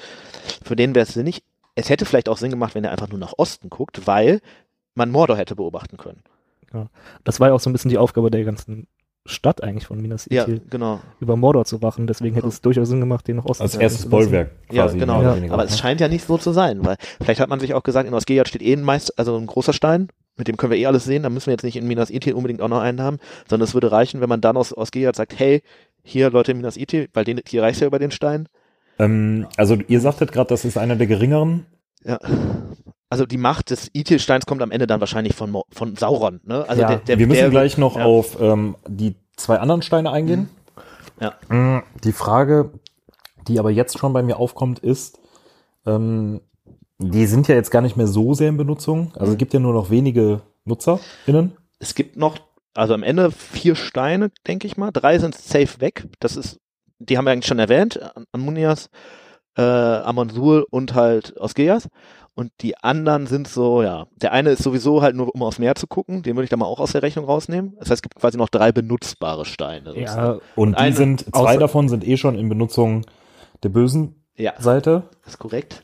Für 0.64 0.76
den 0.78 0.95
wäre 0.95 1.04
es 1.06 1.14
sinnig. 1.14 1.43
Es 1.76 1.89
hätte 1.89 2.06
vielleicht 2.06 2.30
auch 2.30 2.38
Sinn 2.38 2.52
gemacht, 2.52 2.76
wenn 2.76 2.84
er 2.84 2.91
einfach 2.91 3.10
nur 3.10 3.20
nach 3.20 3.34
Osten 3.38 3.70
guckt, 3.70 4.06
weil 4.08 4.39
man 4.95 5.12
Mordor 5.12 5.38
hätte 5.38 5.56
beobachten 5.56 5.97
können. 5.97 6.22
Das 7.26 7.39
war 7.41 7.49
ja 7.49 7.54
auch 7.54 7.60
so 7.60 7.70
ein 7.70 7.74
bisschen 7.74 7.89
die 7.89 7.97
Aufgabe 7.97 8.32
der 8.32 8.43
ganzen 8.45 8.88
Stadt 9.26 9.64
eigentlich 9.64 9.86
von 9.86 10.02
Minas 10.02 10.28
Ja, 10.32 10.44
Ithil, 10.44 10.62
genau. 10.70 11.00
über 11.20 11.36
Mordor 11.38 11.66
zu 11.66 11.82
wachen. 11.82 12.08
Deswegen 12.08 12.34
hätte 12.36 12.48
es 12.48 12.62
durchaus 12.62 12.90
Sinn 12.90 13.00
gemacht, 13.00 13.28
den 13.28 13.36
nach 13.38 13.46
Osten 13.46 13.64
Als 13.64 13.74
zu 13.74 13.80
erstes. 13.80 14.10
Bollwerk 14.10 14.52
Ja, 14.72 14.84
quasi. 14.86 14.98
genau. 14.98 15.20
mehr 15.22 15.34
oder 15.34 15.46
Ja. 15.46 15.54
Aber 15.54 15.64
ne? 15.64 15.70
es 15.70 15.78
scheint 15.78 16.02
ja 16.02 16.08
nicht 16.08 16.26
so 16.26 16.38
zu 16.38 16.52
sein, 16.52 16.84
weil 16.86 16.96
vielleicht 17.22 17.40
hat 17.40 17.50
man 17.50 17.60
sich 17.60 17.74
auch 17.76 17.84
gesagt, 17.84 18.08
in 18.08 18.14
Osgiliath 18.16 18.48
steht 18.48 18.64
eh 18.64 18.74
ein 18.74 18.82
Meist, 18.82 19.18
also 19.20 19.38
ein 19.38 19.46
großer 19.46 19.74
Stein, 19.74 20.08
mit 20.38 20.48
dem 20.48 20.58
können 20.58 20.72
wir 20.72 20.80
eh 20.80 20.88
alles 20.88 21.04
sehen, 21.06 21.22
da 21.24 21.30
müssen 21.30 21.48
wir 21.48 21.54
jetzt 21.54 21.64
nicht 21.64 21.76
in 21.76 21.88
Minas 21.88 22.10
Ithil 22.10 22.34
unbedingt 22.34 22.62
auch 22.62 22.68
noch 22.70 22.80
einen 22.82 23.00
haben, 23.02 23.20
sondern 23.48 23.66
es 23.68 23.74
würde 23.76 23.92
reichen, 23.92 24.22
wenn 24.22 24.30
man 24.30 24.42
dann 24.42 24.58
aus 24.58 24.76
Osgiliath 24.76 25.16
sagt, 25.16 25.38
hey, 25.38 25.62
hier 26.04 26.32
Leute 26.32 26.52
in 26.52 26.58
Minas 26.58 26.78
Ithil, 26.78 27.08
weil 27.14 27.24
den, 27.24 27.42
hier 27.48 27.62
reicht 27.62 27.80
ja 27.82 27.88
über 27.88 28.00
den 28.00 28.10
Stein. 28.12 28.48
ähm, 28.98 29.46
also 29.56 29.78
ihr 29.88 30.00
sagtet 30.02 30.32
gerade, 30.32 30.48
das 30.50 30.66
ist 30.66 30.78
einer 30.80 30.96
der 30.96 31.06
geringeren. 31.08 31.68
Ja. 32.04 32.18
Also 33.12 33.26
die 33.26 33.38
Macht 33.38 33.70
des 33.72 33.89
Ithil-Steins 33.93 34.45
kommt 34.45 34.62
am 34.62 34.72
Ende 34.72 34.88
dann 34.88 35.01
wahrscheinlich 35.01 35.36
von, 35.36 35.51
Mo- 35.51 35.66
von 35.70 35.95
Sauron, 35.97 36.39
ne? 36.45 36.68
Also 36.68 36.82
Ja, 36.82 36.88
der, 36.88 36.97
der, 36.99 37.20
Wir 37.20 37.28
müssen 37.28 37.39
der, 37.41 37.49
gleich 37.49 37.78
noch 37.78 37.97
ja. 37.97 38.05
auf 38.05 38.39
ähm, 38.41 38.76
die 38.88 39.16
zwei 39.36 39.59
anderen 39.59 39.82
Steine 39.82 40.12
eingehen. 40.12 40.49
Ja. 41.20 41.34
Mm, 41.49 41.84
Die 42.03 42.14
Frage, 42.14 42.72
die 43.47 43.59
aber 43.59 43.70
jetzt 43.70 43.99
schon 43.99 44.14
bei 44.14 44.24
mir 44.24 44.38
aufkommt, 44.38 44.80
ist, 44.80 45.20
ähm, 45.86 46.39
die 46.99 47.26
sind 47.26 47.47
ja 47.47 47.55
jetzt 47.55 47.70
gar 47.72 47.82
nicht 47.82 47.97
mehr 47.97 48.07
so 48.07 48.34
sehr 48.34 48.47
in 48.49 48.57
Benutzung. 48.57 49.12
Also 49.18 49.34
es 49.34 49.38
gibt 49.38 49.53
ja 49.53 49.59
nur 49.59 49.74
noch 49.74 49.89
wenige 49.89 50.41
NutzerInnen. 50.66 51.57
Es 51.80 51.95
gibt 51.95 52.16
noch, 52.16 52.38
also 52.76 52.93
am 52.93 53.03
Ende 53.03 53.32
vier 53.32 53.76
Steine, 53.76 54.32
denke 54.47 54.68
ich 54.68 54.78
mal. 54.78 54.91
Drei 54.91 55.20
sind 55.20 55.36
safe 55.36 55.82
weg. 55.82 56.07
Das 56.20 56.38
ist, 56.38 56.59
die 56.99 57.18
haben 57.18 57.26
wir 57.26 57.32
eigentlich 57.32 57.47
schon 57.47 57.59
erwähnt. 57.59 57.99
Amunias, 58.32 58.89
äh, 59.58 59.62
Amonsul 59.62 60.66
und 60.70 60.93
halt 60.93 61.36
Osgeas. 61.38 61.88
Und 62.34 62.52
die 62.62 62.78
anderen 62.78 63.28
sind 63.28 63.47
so, 63.47 63.84
ja, 63.84 64.08
der 64.16 64.32
eine 64.32 64.52
ist 64.52 64.64
sowieso 64.64 65.02
halt 65.02 65.16
nur, 65.18 65.36
um 65.36 65.43
aufs 65.43 65.60
Meer 65.60 65.76
zu 65.76 65.86
gucken. 65.86 66.24
Den 66.24 66.36
würde 66.36 66.45
ich 66.45 66.49
da 66.49 66.56
mal 66.58 66.66
auch 66.66 66.80
aus 66.80 66.93
der 66.93 67.02
Rechnung 67.04 67.26
rausnehmen. 67.26 67.74
Das 67.80 67.89
heißt, 67.89 67.97
es 67.97 68.02
gibt 68.02 68.16
quasi 68.16 68.38
noch 68.38 68.47
drei 68.49 68.72
benutzbare 68.72 69.43
Steine. 69.43 69.99
Ja, 69.99 70.39
Und 70.56 70.72
die 70.72 70.78
Eine- 70.78 70.95
sind, 70.95 71.26
zwei 71.36 71.58
davon 71.58 71.89
sind 71.89 72.08
eh 72.08 72.16
schon 72.18 72.36
in 72.36 72.47
Benutzung 72.47 73.06
der 73.64 73.70
bösen 73.70 74.24
ja, 74.36 74.54
Seite. 74.60 75.04
ist 75.26 75.39
korrekt. 75.39 75.84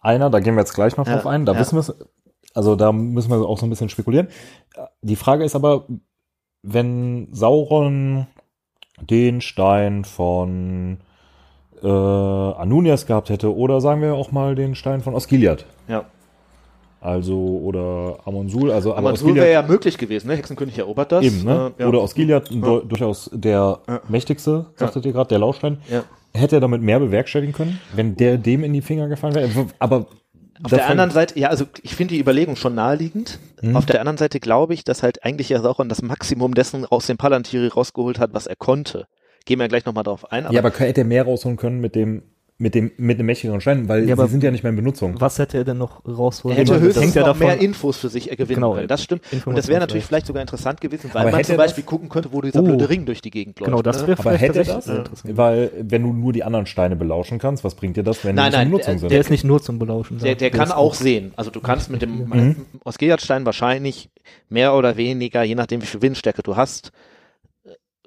Einer, 0.00 0.30
da 0.30 0.40
gehen 0.40 0.54
wir 0.54 0.60
jetzt 0.60 0.74
gleich 0.74 0.96
noch 0.96 1.06
Ja, 1.06 1.14
drauf 1.16 1.26
ein. 1.26 1.44
Da 1.44 1.52
ja. 1.52 1.60
wissen 1.60 1.76
wir 1.76 1.80
es, 1.80 1.94
also 2.54 2.74
da 2.74 2.90
müssen 2.92 3.30
wir 3.30 3.36
auch 3.46 3.58
so 3.58 3.66
ein 3.66 3.70
bisschen 3.70 3.90
spekulieren. 3.90 4.28
Die 5.02 5.16
Frage 5.16 5.44
ist 5.44 5.54
aber, 5.54 5.86
wenn 6.62 7.28
Sauron 7.32 8.26
den 8.98 9.42
Stein 9.42 10.04
von 10.04 10.98
äh, 11.82 11.86
Anunias 11.88 13.06
gehabt 13.06 13.30
hätte 13.30 13.54
oder 13.54 13.80
sagen 13.80 14.00
wir 14.02 14.14
auch 14.14 14.32
mal 14.32 14.54
den 14.54 14.74
Stein 14.74 15.00
von 15.02 15.14
Osgiliath. 15.14 15.64
Ja. 15.88 16.04
Also 17.00 17.36
oder 17.36 18.18
Amonsul, 18.24 18.70
also 18.72 18.94
Amonsul 18.94 19.34
wäre 19.36 19.52
ja 19.52 19.62
möglich 19.62 19.96
gewesen, 19.98 20.28
ne? 20.28 20.36
Hexenkönig 20.36 20.78
erobert 20.78 21.12
das. 21.12 21.24
eben, 21.24 21.44
ne? 21.44 21.72
Äh, 21.78 21.82
ja. 21.82 21.88
Oder 21.88 22.00
Osgiliath 22.02 22.50
Ja. 22.50 22.60
du- 22.60 22.80
durchaus 22.80 23.30
der 23.32 23.78
Ja. 23.86 24.00
mächtigste, 24.08 24.66
sagtet 24.76 25.04
ihr 25.06 25.12
gerade, 25.12 25.28
der 25.28 25.38
Lauschstein. 25.38 25.78
Ja. 25.90 26.02
Hätte 26.34 26.56
er 26.56 26.60
damit 26.60 26.82
mehr 26.82 26.98
bewerkstelligen 26.98 27.54
können, 27.54 27.78
wenn 27.94 28.16
der 28.16 28.38
dem 28.38 28.64
in 28.64 28.72
die 28.72 28.82
Finger 28.82 29.08
gefallen 29.08 29.34
wäre? 29.34 29.48
Aber 29.78 30.06
Auf 30.62 30.70
der 30.70 30.88
anderen 30.88 31.10
Seite, 31.10 31.38
ja, 31.38 31.48
also 31.48 31.66
ich 31.82 31.94
finde 31.94 32.14
die 32.14 32.20
Überlegung 32.20 32.56
schon 32.56 32.74
naheliegend. 32.74 33.38
Mhm. 33.62 33.76
Auf 33.76 33.86
der 33.86 34.00
anderen 34.00 34.16
Seite 34.16 34.40
glaube 34.40 34.74
ich, 34.74 34.82
dass 34.84 35.02
halt 35.02 35.22
eigentlich 35.22 35.50
ja 35.50 35.60
Sauron 35.60 35.88
das 35.88 36.02
Maximum 36.02 36.54
dessen 36.54 36.86
aus 36.86 37.06
dem 37.06 37.18
Palantiri 37.18 37.68
rausgeholt 37.68 38.18
hat, 38.18 38.32
was 38.34 38.46
er 38.46 38.56
konnte. 38.56 39.06
Gehen 39.46 39.58
wir 39.58 39.68
gleich 39.68 39.86
nochmal 39.86 40.04
drauf 40.04 40.30
ein. 40.30 40.44
Aber, 40.44 40.54
ja, 40.54 40.60
aber 40.62 40.70
hätte 40.78 41.00
er 41.00 41.04
mehr 41.06 41.24
rausholen 41.24 41.56
können 41.56 41.80
mit 41.80 41.94
dem 41.94 42.22
mit 42.58 42.74
dem 42.74 42.90
mit 42.96 43.18
dem 43.18 43.26
mächtigeren 43.26 43.60
Stein, 43.60 43.86
weil 43.86 44.00
Ja, 44.00 44.06
sie 44.06 44.12
aber 44.12 44.28
sind 44.28 44.42
ja 44.42 44.50
nicht 44.50 44.62
mehr 44.62 44.70
in 44.70 44.76
Benutzung. 44.76 45.20
Was 45.20 45.38
hätte 45.38 45.58
er 45.58 45.64
denn 45.64 45.76
noch 45.76 46.02
rausholen 46.06 46.56
Er 46.56 46.62
hätte 46.62 46.72
können? 46.72 46.86
Das 46.86 46.96
höchstens 46.96 47.04
hängt 47.04 47.14
ja 47.16 47.20
noch 47.20 47.28
davon- 47.38 47.46
mehr 47.48 47.60
Infos 47.60 47.98
für 47.98 48.08
sich 48.08 48.30
gewinnen 48.30 48.48
Genau, 48.48 48.72
können. 48.72 48.88
Das 48.88 49.02
stimmt. 49.02 49.20
Und 49.44 49.58
das 49.58 49.68
wäre 49.68 49.78
natürlich 49.80 50.06
vielleicht. 50.06 50.26
sogar 50.26 50.40
interessant 50.40 50.80
gewesen, 50.80 51.10
weil 51.12 51.20
Aber 51.20 51.30
man 51.32 51.36
hätte 51.36 51.48
zum 51.48 51.58
Beispiel 51.58 51.84
gucken 51.84 52.08
könnte, 52.08 52.32
wo 52.32 52.40
dieser 52.40 52.60
Oh. 52.60 52.62
blöde 52.62 52.88
Ring 52.88 53.04
durch 53.04 53.20
die 53.20 53.30
Gegend 53.30 53.60
läuft. 53.60 53.70
Genau, 53.70 53.82
das 53.82 54.00
ne? 54.00 54.08
wäre 54.08 54.18
Aber 54.20 54.30
vielleicht 54.38 54.56
hätte 54.56 54.64
das? 54.72 54.86
interessant. 54.88 55.36
Weil 55.36 55.70
wenn 55.82 56.02
du 56.02 56.14
nur 56.14 56.32
die 56.32 56.44
anderen 56.44 56.64
Steine 56.64 56.96
belauschen 56.96 57.38
kannst, 57.38 57.62
was 57.62 57.74
bringt 57.74 57.98
dir 57.98 58.02
das, 58.04 58.24
wenn 58.24 58.34
Nein, 58.36 58.44
die 58.44 58.48
nicht 58.48 58.56
nein, 58.56 58.66
in 58.68 58.70
Benutzung 58.72 58.94
äh, 58.94 58.98
sind? 59.00 59.12
Der 59.12 59.20
ist 59.20 59.30
nicht 59.30 59.44
nur 59.44 59.60
zum 59.60 59.78
Belauschen. 59.78 60.18
Der, 60.20 60.34
da. 60.34 60.38
der 60.38 60.50
kann 60.50 60.72
auch 60.72 60.94
sehen. 60.94 61.34
Also 61.36 61.50
du 61.50 61.60
kannst 61.60 61.90
mit 61.90 62.00
dem 62.00 62.24
Mhm. 62.30 62.56
aus 62.84 62.96
Gejatstein 62.96 63.44
wahrscheinlich 63.44 64.08
mehr 64.48 64.74
oder 64.74 64.96
weniger, 64.96 65.42
je 65.42 65.54
nachdem 65.56 65.82
wie 65.82 65.86
viel 65.86 66.00
Windstärke 66.00 66.42
du 66.42 66.56
hast, 66.56 66.90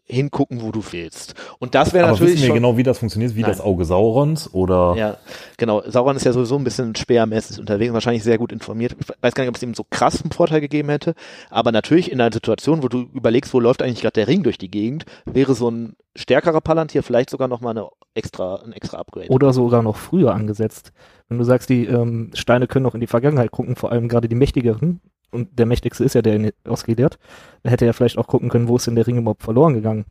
hingucken, 0.09 0.61
wo 0.61 0.71
du 0.71 0.81
willst. 0.91 1.35
Und 1.59 1.75
das 1.75 1.93
wäre 1.93 2.07
natürlich 2.07 2.33
wissen 2.33 2.41
wir 2.41 2.47
schon, 2.47 2.55
genau, 2.55 2.77
wie 2.77 2.83
das 2.83 2.97
funktioniert, 2.97 3.35
wie 3.35 3.41
Nein. 3.41 3.51
das 3.51 3.61
Auge 3.61 3.85
Saurons 3.85 4.53
oder 4.53 4.95
Ja, 4.97 5.17
genau. 5.57 5.83
Sauron 5.85 6.15
ist 6.15 6.25
ja 6.25 6.33
sowieso 6.33 6.57
ein 6.57 6.63
bisschen 6.63 6.95
speermäßig 6.95 7.59
unterwegs, 7.59 7.93
wahrscheinlich 7.93 8.23
sehr 8.23 8.37
gut 8.37 8.51
informiert. 8.51 8.95
Ich 8.99 9.07
weiß 9.21 9.35
gar 9.35 9.43
nicht, 9.43 9.49
ob 9.49 9.55
es 9.55 9.63
ihm 9.63 9.73
so 9.73 9.85
krass 9.89 10.21
einen 10.21 10.31
Vorteil 10.31 10.61
gegeben 10.61 10.89
hätte. 10.89 11.13
Aber 11.49 11.71
natürlich 11.71 12.11
in 12.11 12.19
einer 12.19 12.33
Situation, 12.33 12.83
wo 12.83 12.87
du 12.87 13.07
überlegst, 13.13 13.53
wo 13.53 13.59
läuft 13.59 13.81
eigentlich 13.81 14.01
gerade 14.01 14.13
der 14.13 14.27
Ring 14.27 14.43
durch 14.43 14.57
die 14.57 14.71
Gegend, 14.71 15.05
wäre 15.25 15.53
so 15.53 15.69
ein 15.69 15.95
stärkerer 16.15 16.61
Palantir 16.61 17.03
vielleicht 17.03 17.29
sogar 17.29 17.47
nochmal 17.47 17.77
eine 17.77 17.87
extra, 18.15 18.61
ein 18.63 18.73
extra 18.73 18.97
Upgrade. 18.97 19.29
Oder 19.29 19.53
sogar 19.53 19.83
noch 19.83 19.95
früher 19.95 20.33
angesetzt. 20.33 20.91
Wenn 21.27 21.37
du 21.37 21.43
sagst, 21.43 21.69
die 21.69 21.85
ähm, 21.85 22.31
Steine 22.33 22.67
können 22.67 22.83
noch 22.83 22.95
in 22.95 23.01
die 23.01 23.07
Vergangenheit 23.07 23.51
gucken, 23.51 23.75
vor 23.75 23.91
allem 23.91 24.07
gerade 24.07 24.27
die 24.27 24.35
mächtigeren, 24.35 24.99
und 25.31 25.57
der 25.57 25.65
mächtigste 25.65 26.03
ist 26.03 26.15
ja 26.15 26.21
der 26.21 26.35
in, 26.35 26.51
aus 26.65 26.83
Gilead, 26.83 27.17
da 27.63 27.69
hätte 27.69 27.85
er 27.85 27.93
vielleicht 27.93 28.17
auch 28.17 28.27
gucken 28.27 28.49
können, 28.49 28.67
wo 28.67 28.77
ist 28.77 28.87
denn 28.87 28.95
der 28.95 29.07
Ring 29.07 29.17
überhaupt 29.17 29.43
verloren 29.43 29.73
gegangen. 29.73 30.05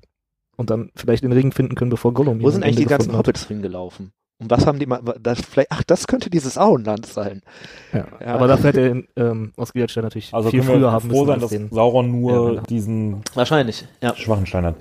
Und 0.56 0.70
dann 0.70 0.90
vielleicht 0.96 1.22
den 1.22 1.32
Ring 1.32 1.52
finden 1.52 1.76
können, 1.76 1.90
bevor 1.90 2.12
Gollum 2.12 2.40
ihn 2.40 2.44
Wo 2.44 2.50
sind 2.50 2.64
eigentlich 2.64 2.76
die 2.76 2.86
ganzen. 2.86 3.16
Hobbits 3.16 3.46
hingelaufen? 3.46 4.12
Und 4.40 4.50
was 4.50 4.66
haben 4.66 4.78
die 4.78 4.86
mal, 4.86 5.00
das 5.20 5.40
vielleicht, 5.40 5.72
ach, 5.72 5.82
das 5.82 6.06
könnte 6.06 6.30
dieses 6.30 6.56
Auenland 6.56 7.06
sein. 7.06 7.42
Ja. 7.92 8.06
Ja. 8.20 8.34
Aber 8.34 8.46
dafür 8.46 8.68
hätte 8.68 9.04
ähm, 9.16 9.52
aus 9.56 9.72
Gilead 9.72 9.96
natürlich 9.96 10.32
also 10.32 10.50
viel 10.50 10.62
früher 10.62 10.92
haben 10.92 11.10
froh 11.10 11.24
müssen. 11.24 11.26
sein, 11.26 11.34
als 11.34 11.42
dass 11.42 11.50
den. 11.50 11.70
Sauron 11.70 12.10
nur 12.12 12.32
Ja, 12.32 12.50
genau. 12.50 12.62
diesen 12.62 13.22
Wahrscheinlich, 13.34 13.86
ja. 14.00 14.14
schwachen 14.14 14.46
Stein 14.46 14.64
hat. 14.64 14.76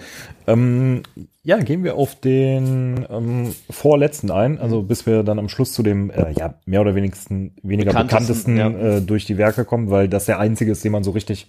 Ähm, 0.46 1.02
ja, 1.44 1.58
gehen 1.58 1.84
wir 1.84 1.96
auf 1.96 2.14
den 2.14 3.08
ähm, 3.10 3.56
vorletzten 3.72 4.30
ein, 4.30 4.60
also 4.60 4.84
bis 4.84 5.08
wir 5.08 5.24
dann 5.24 5.40
am 5.40 5.50
Schluss 5.50 5.74
zu 5.74 5.82
dem 5.82 6.12
äh, 6.12 6.34
ja 6.38 6.54
mehr 6.66 6.82
oder 6.82 6.94
wenigsten 6.94 7.56
weniger 7.64 7.94
Bekanntesten, 7.94 8.56
bekanntesten, 8.58 8.86
ja. 8.86 8.98
äh, 8.98 9.02
durch 9.02 9.26
die 9.26 9.40
Werke 9.40 9.66
kommen, 9.66 9.90
weil 9.90 10.08
das 10.08 10.26
der 10.26 10.40
einzige 10.40 10.72
ist, 10.72 10.84
den 10.84 10.92
man 10.92 11.04
so 11.04 11.12
richtig 11.12 11.48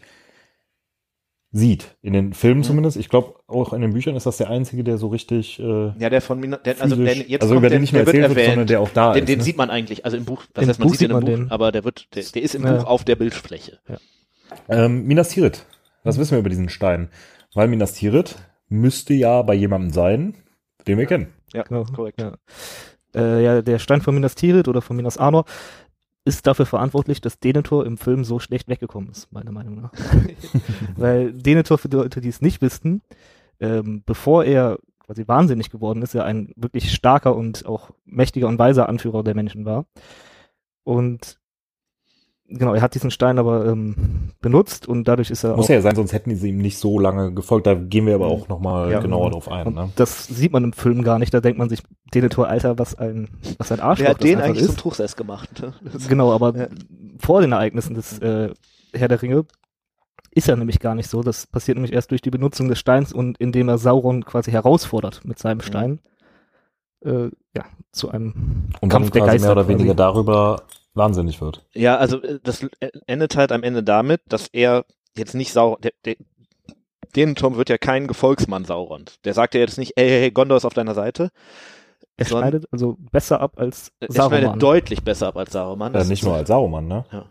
sieht 1.50 1.96
in 2.02 2.12
den 2.12 2.34
Filmen 2.34 2.58
Mhm. 2.60 2.64
zumindest. 2.64 2.96
Ich 2.98 3.08
glaube 3.08 3.34
auch 3.46 3.72
in 3.72 3.80
den 3.80 3.92
Büchern 3.94 4.16
ist 4.16 4.26
das 4.26 4.36
der 4.36 4.50
einzige, 4.50 4.84
der 4.84 4.98
so 4.98 5.08
richtig 5.08 5.58
äh, 5.58 5.92
Ja, 5.98 6.10
der 6.10 6.20
von 6.20 6.42
der, 6.42 6.58
also 6.80 6.96
der, 6.96 7.14
jetzt 7.16 7.42
also 7.42 7.54
über 7.56 7.70
den 7.70 7.80
nicht 7.80 7.94
der 7.94 8.04
wird 8.06 8.14
erzählt 8.16 8.28
wird, 8.28 8.36
erwähnt. 8.38 8.50
sondern 8.50 8.66
der 8.66 8.80
auch 8.80 8.90
da 8.90 9.12
den, 9.14 9.22
ist. 9.24 9.28
den 9.28 9.38
ne? 9.38 9.44
sieht 9.44 9.56
man 9.56 9.70
eigentlich, 9.70 10.04
also 10.04 10.16
im 10.16 10.24
Buch, 10.26 10.44
Im 10.54 10.68
heißt, 10.68 10.78
man 10.78 10.88
Buch 10.88 10.94
sieht 10.94 11.08
ihn 11.08 11.14
im 11.14 11.20
Buch, 11.20 11.26
den. 11.26 11.50
aber 11.50 11.72
der 11.72 11.84
wird, 11.84 12.14
der, 12.14 12.22
der 12.22 12.42
ist 12.42 12.54
im 12.54 12.64
Ja. 12.64 12.76
Buch 12.76 12.84
auf 12.84 13.04
der 13.04 13.16
Bildfläche. 13.16 13.78
Ähm, 14.68 15.04
Minas 15.06 15.30
Tirith. 15.30 15.64
Was 16.04 16.18
wissen 16.18 16.32
wir 16.32 16.38
über 16.38 16.48
diesen 16.50 16.68
Stein? 16.68 17.08
Weil 17.54 17.68
Minas 17.68 17.94
Tirith 17.94 18.36
müsste 18.68 19.14
ja 19.14 19.42
bei 19.42 19.54
jemandem 19.54 19.90
sein, 19.90 20.34
den 20.86 20.98
wir 20.98 21.06
kennen. 21.06 21.28
Ja, 21.54 21.62
Genau. 21.62 21.84
korrekt. 21.84 22.20
Ja. 22.20 22.34
Äh, 23.14 23.42
ja, 23.42 23.62
der 23.62 23.78
Stein 23.78 24.02
von 24.02 24.14
Minas 24.14 24.34
Tirith 24.34 24.68
oder 24.68 24.82
von 24.82 24.96
Minas 24.96 25.16
Anor 25.16 25.44
ist 26.28 26.46
dafür 26.46 26.66
verantwortlich, 26.66 27.20
dass 27.20 27.40
Denethor 27.40 27.84
im 27.84 27.98
Film 27.98 28.24
so 28.24 28.38
schlecht 28.38 28.68
weggekommen 28.68 29.10
ist, 29.10 29.32
meiner 29.32 29.52
Meinung 29.52 29.80
nach. 29.80 29.92
Weil 30.96 31.32
Denethor, 31.32 31.78
für 31.78 31.88
die 31.88 31.96
Leute, 31.96 32.20
die 32.20 32.28
es 32.28 32.40
nicht 32.40 32.62
wissen, 32.62 33.02
ähm, 33.60 34.02
bevor 34.06 34.44
er 34.44 34.78
quasi 35.00 35.26
wahnsinnig 35.26 35.70
geworden 35.70 36.02
ist, 36.02 36.14
er 36.14 36.24
ein 36.24 36.52
wirklich 36.54 36.92
starker 36.92 37.34
und 37.34 37.66
auch 37.66 37.90
mächtiger 38.04 38.46
und 38.46 38.58
weiser 38.58 38.88
Anführer 38.88 39.24
der 39.24 39.34
Menschen 39.34 39.64
war. 39.64 39.86
Und 40.84 41.38
genau, 42.48 42.74
er 42.74 42.82
hat 42.82 42.94
diesen 42.94 43.10
Stein 43.10 43.38
aber 43.38 43.66
ähm, 43.66 44.30
benutzt 44.40 44.88
und 44.88 45.04
dadurch 45.06 45.30
ist 45.30 45.44
er 45.44 45.56
Muss 45.56 45.66
auch 45.66 45.70
ja 45.70 45.80
sein, 45.80 45.94
sonst 45.96 46.12
hätten 46.12 46.34
sie 46.34 46.48
ihm 46.48 46.58
nicht 46.58 46.78
so 46.78 46.98
lange 46.98 47.32
gefolgt. 47.32 47.66
Da 47.66 47.74
gehen 47.74 48.06
wir 48.06 48.14
aber 48.14 48.26
auch 48.26 48.48
nochmal 48.48 48.90
Ja. 48.90 49.00
genauer 49.00 49.30
drauf 49.30 49.50
ein. 49.50 49.72
Ne? 49.74 49.90
das 49.96 50.26
sieht 50.26 50.52
man 50.52 50.64
im 50.64 50.72
Film 50.72 51.02
gar 51.02 51.18
nicht. 51.18 51.32
Da 51.34 51.40
denkt 51.40 51.58
man 51.58 51.68
sich, 51.68 51.82
Denethor, 52.14 52.48
Alter, 52.48 52.78
was 52.78 52.94
ein, 52.94 53.28
was 53.58 53.70
ein 53.72 53.80
Arschloch 53.80 54.04
Wer 54.06 54.10
hat 54.14 54.20
das 54.22 54.28
den 54.30 54.40
eigentlich 54.40 54.60
ist. 54.64 54.66
zum 54.68 54.76
Truchsess 54.76 55.16
gemacht? 55.16 55.62
ne? 55.62 55.72
Genau, 56.08 56.32
aber 56.32 56.56
Ja. 56.56 56.66
vor 57.18 57.40
den 57.40 57.52
Ereignissen 57.52 57.94
des 57.94 58.18
äh, 58.20 58.50
Herr 58.92 59.08
der 59.08 59.20
Ringe 59.22 59.44
ist 60.30 60.48
er 60.48 60.56
nämlich 60.56 60.78
gar 60.80 60.94
nicht 60.94 61.08
so. 61.10 61.22
Das 61.22 61.46
passiert 61.46 61.76
nämlich 61.76 61.92
erst 61.92 62.10
durch 62.10 62.20
die 62.22 62.30
Benutzung 62.30 62.68
des 62.68 62.78
Steins 62.78 63.12
und 63.12 63.38
indem 63.38 63.68
er 63.68 63.78
Sauron 63.78 64.24
quasi 64.24 64.50
herausfordert 64.50 65.22
mit 65.24 65.38
seinem 65.38 65.60
Stein. 65.60 66.00
Äh, 67.04 67.30
ja, 67.56 67.64
zu 67.92 68.10
einem 68.10 68.70
Und 68.80 68.88
Kampf 68.88 69.10
dann 69.10 69.12
der 69.12 69.22
quasi 69.22 69.32
Geister 69.32 69.46
mehr 69.46 69.52
oder 69.52 69.62
quasi. 69.64 69.74
weniger 69.74 69.94
darüber 69.94 70.62
wahnsinnig 70.94 71.40
wird. 71.40 71.64
Ja, 71.74 71.96
also 71.96 72.22
äh, 72.22 72.38
das 72.42 72.66
endet 73.06 73.36
halt 73.36 73.52
am 73.52 73.62
Ende 73.62 73.82
damit, 73.82 74.20
dass 74.28 74.48
er 74.48 74.84
jetzt 75.16 75.34
nicht 75.34 75.52
Sauron, 75.52 75.80
der, 75.80 75.92
der, 76.04 76.16
Denethor 77.16 77.56
wird 77.56 77.70
ja 77.70 77.78
kein 77.78 78.06
Gefolgsmann 78.06 78.64
Saurons. 78.66 79.18
Der 79.24 79.32
sagt 79.34 79.54
ja 79.54 79.60
jetzt 79.60 79.78
nicht, 79.78 79.92
ey, 79.96 80.06
hey, 80.08 80.20
hey, 80.20 80.30
Gondor 80.30 80.58
ist 80.58 80.64
auf 80.66 80.74
deiner 80.74 80.94
Seite. 80.94 81.30
Er 82.18 82.26
Sondern- 82.26 82.50
schneidet 82.50 82.68
also 82.72 82.96
besser 83.12 83.40
ab 83.40 83.52
als 83.56 83.92
Er 84.00 84.12
Saruman. 84.12 84.40
schneidet 84.40 84.62
deutlich 84.62 85.02
besser 85.04 85.28
ab 85.28 85.36
als 85.36 85.52
Saruman. 85.52 85.92
Äh, 85.94 85.98
Das 85.98 86.08
nicht 86.08 86.24
nur 86.24 86.34
als 86.34 86.48
Saruman, 86.48 86.86
ne? 86.86 87.04
Ja. 87.12 87.24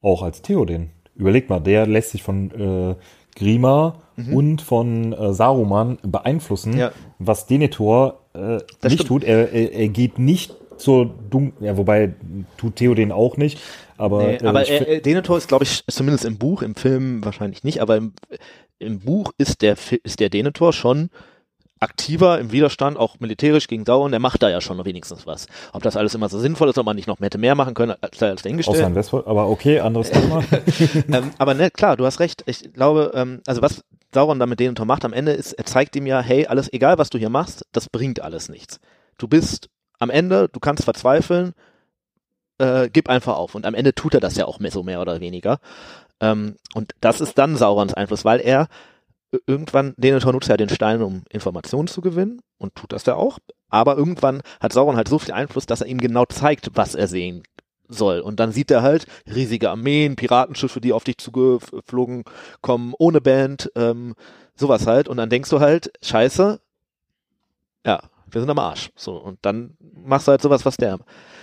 Auch 0.00 0.22
als 0.22 0.40
Theoden. 0.42 0.92
Überleg 1.14 1.50
mal, 1.50 1.60
der 1.60 1.86
lässt 1.86 2.10
sich 2.12 2.22
von 2.22 2.50
äh, 2.52 2.96
Grima 3.36 3.96
Mhm. 4.16 4.34
und 4.36 4.62
von 4.62 5.12
äh, 5.14 5.32
Saruman 5.32 5.98
beeinflussen, 6.02 6.76
Ja. 6.76 6.92
was 7.18 7.46
Denethor 7.46 8.20
äh, 8.34 8.58
nicht 8.82 8.92
stimmt. 8.94 9.06
tut. 9.08 9.24
Er, 9.24 9.50
er, 9.52 9.72
er 9.72 9.88
geht 9.88 10.18
nicht 10.18 10.54
zur 10.82 11.06
dunklen, 11.06 11.64
ja, 11.64 11.76
wobei 11.76 12.14
tut 12.56 12.76
Theoden 12.76 13.12
auch 13.12 13.36
nicht, 13.36 13.58
aber, 13.96 14.24
Nee, 14.24 14.36
äh, 14.36 14.46
aber 14.46 14.68
äh, 14.68 15.00
Denethor 15.00 15.38
ist, 15.38 15.48
glaube 15.48 15.64
ich, 15.64 15.84
zumindest 15.86 16.24
im 16.24 16.38
Buch, 16.38 16.62
im 16.62 16.74
Film 16.74 17.24
wahrscheinlich 17.24 17.64
nicht, 17.64 17.80
aber 17.80 17.96
im, 17.96 18.12
im 18.78 19.00
Buch 19.00 19.32
ist 19.38 19.62
der, 19.62 19.76
ist 20.02 20.20
der 20.20 20.28
Denethor 20.28 20.72
schon 20.72 21.10
aktiver 21.82 22.38
im 22.38 22.52
Widerstand, 22.52 22.96
auch 22.96 23.18
militärisch 23.18 23.66
gegen 23.66 23.84
Sauron, 23.84 24.12
der 24.12 24.20
macht 24.20 24.42
da 24.42 24.48
ja 24.48 24.60
schon 24.60 24.82
wenigstens 24.84 25.26
was. 25.26 25.46
Ob 25.72 25.82
das 25.82 25.96
alles 25.96 26.14
immer 26.14 26.28
so 26.28 26.38
sinnvoll 26.38 26.68
ist, 26.68 26.78
ob 26.78 26.86
man 26.86 26.96
nicht 26.96 27.08
noch 27.08 27.18
hätte 27.20 27.38
mehr 27.38 27.56
machen 27.56 27.74
können, 27.74 27.94
als, 28.00 28.22
als 28.22 28.22
außer 28.22 28.42
dahingestellt. 28.44 28.86
in 28.86 28.94
Westfold, 28.94 29.26
aber 29.26 29.48
okay, 29.48 29.80
anderes 29.80 30.10
Thema. 30.12 30.44
ähm, 31.12 31.30
aber 31.38 31.54
ne, 31.54 31.70
klar, 31.70 31.96
du 31.96 32.06
hast 32.06 32.20
recht. 32.20 32.44
Ich 32.46 32.72
glaube, 32.72 33.10
ähm, 33.14 33.40
also 33.46 33.62
was 33.62 33.84
Sauron 34.14 34.38
damit 34.38 34.60
Denethor 34.60 34.86
macht 34.86 35.04
am 35.04 35.12
Ende 35.12 35.32
ist, 35.32 35.54
er 35.54 35.64
zeigt 35.64 35.96
ihm 35.96 36.06
ja, 36.06 36.20
hey, 36.20 36.46
alles, 36.46 36.72
egal 36.72 36.98
was 36.98 37.10
du 37.10 37.18
hier 37.18 37.30
machst, 37.30 37.66
das 37.72 37.88
bringt 37.88 38.20
alles 38.20 38.48
nichts. 38.48 38.78
Du 39.18 39.26
bist 39.26 39.68
am 40.02 40.10
Ende, 40.10 40.48
du 40.48 40.60
kannst 40.60 40.84
verzweifeln, 40.84 41.52
äh, 42.58 42.88
gib 42.92 43.08
einfach 43.08 43.36
auf. 43.36 43.54
Und 43.54 43.66
am 43.66 43.74
Ende 43.74 43.94
tut 43.94 44.14
er 44.14 44.20
das 44.20 44.36
ja 44.36 44.46
auch 44.46 44.58
mehr, 44.58 44.70
so 44.70 44.82
mehr 44.82 45.00
oder 45.00 45.20
weniger. 45.20 45.58
Ähm, 46.20 46.56
und 46.74 46.92
das 47.00 47.20
ist 47.20 47.38
dann 47.38 47.56
Saurons 47.56 47.94
Einfluss, 47.94 48.24
weil 48.24 48.40
er 48.40 48.68
irgendwann, 49.46 49.94
Denethor 49.96 50.32
nutzt 50.32 50.48
ja 50.48 50.56
den 50.56 50.68
Stein, 50.68 51.02
um 51.02 51.22
Informationen 51.30 51.88
zu 51.88 52.00
gewinnen 52.00 52.42
und 52.58 52.74
tut 52.74 52.92
das 52.92 53.06
ja 53.06 53.14
auch. 53.14 53.38
Aber 53.70 53.96
irgendwann 53.96 54.42
hat 54.60 54.72
Sauron 54.72 54.96
halt 54.96 55.08
so 55.08 55.18
viel 55.18 55.32
Einfluss, 55.32 55.66
dass 55.66 55.80
er 55.80 55.86
ihm 55.86 55.98
genau 55.98 56.26
zeigt, 56.26 56.70
was 56.74 56.94
er 56.94 57.08
sehen 57.08 57.42
soll. 57.88 58.20
Und 58.20 58.40
dann 58.40 58.52
sieht 58.52 58.70
er 58.70 58.82
halt 58.82 59.06
riesige 59.26 59.70
Armeen, 59.70 60.16
Piratenschiffe, 60.16 60.80
die 60.80 60.92
auf 60.92 61.04
dich 61.04 61.18
zugeflogen 61.18 62.24
kommen, 62.60 62.94
ohne 62.98 63.20
Band, 63.20 63.70
ähm, 63.74 64.14
sowas 64.54 64.86
halt. 64.86 65.08
Und 65.08 65.16
dann 65.16 65.30
denkst 65.30 65.50
du 65.50 65.60
halt, 65.60 65.92
scheiße, 66.02 66.60
ja, 67.86 68.00
wir 68.32 68.40
sind 68.40 68.50
am 68.50 68.58
Arsch. 68.58 68.90
So, 68.96 69.16
und 69.16 69.38
dann 69.42 69.76
machst 70.04 70.26
du 70.26 70.30
halt 70.32 70.42
sowas, 70.42 70.64
was 70.66 70.76
der, 70.76 70.98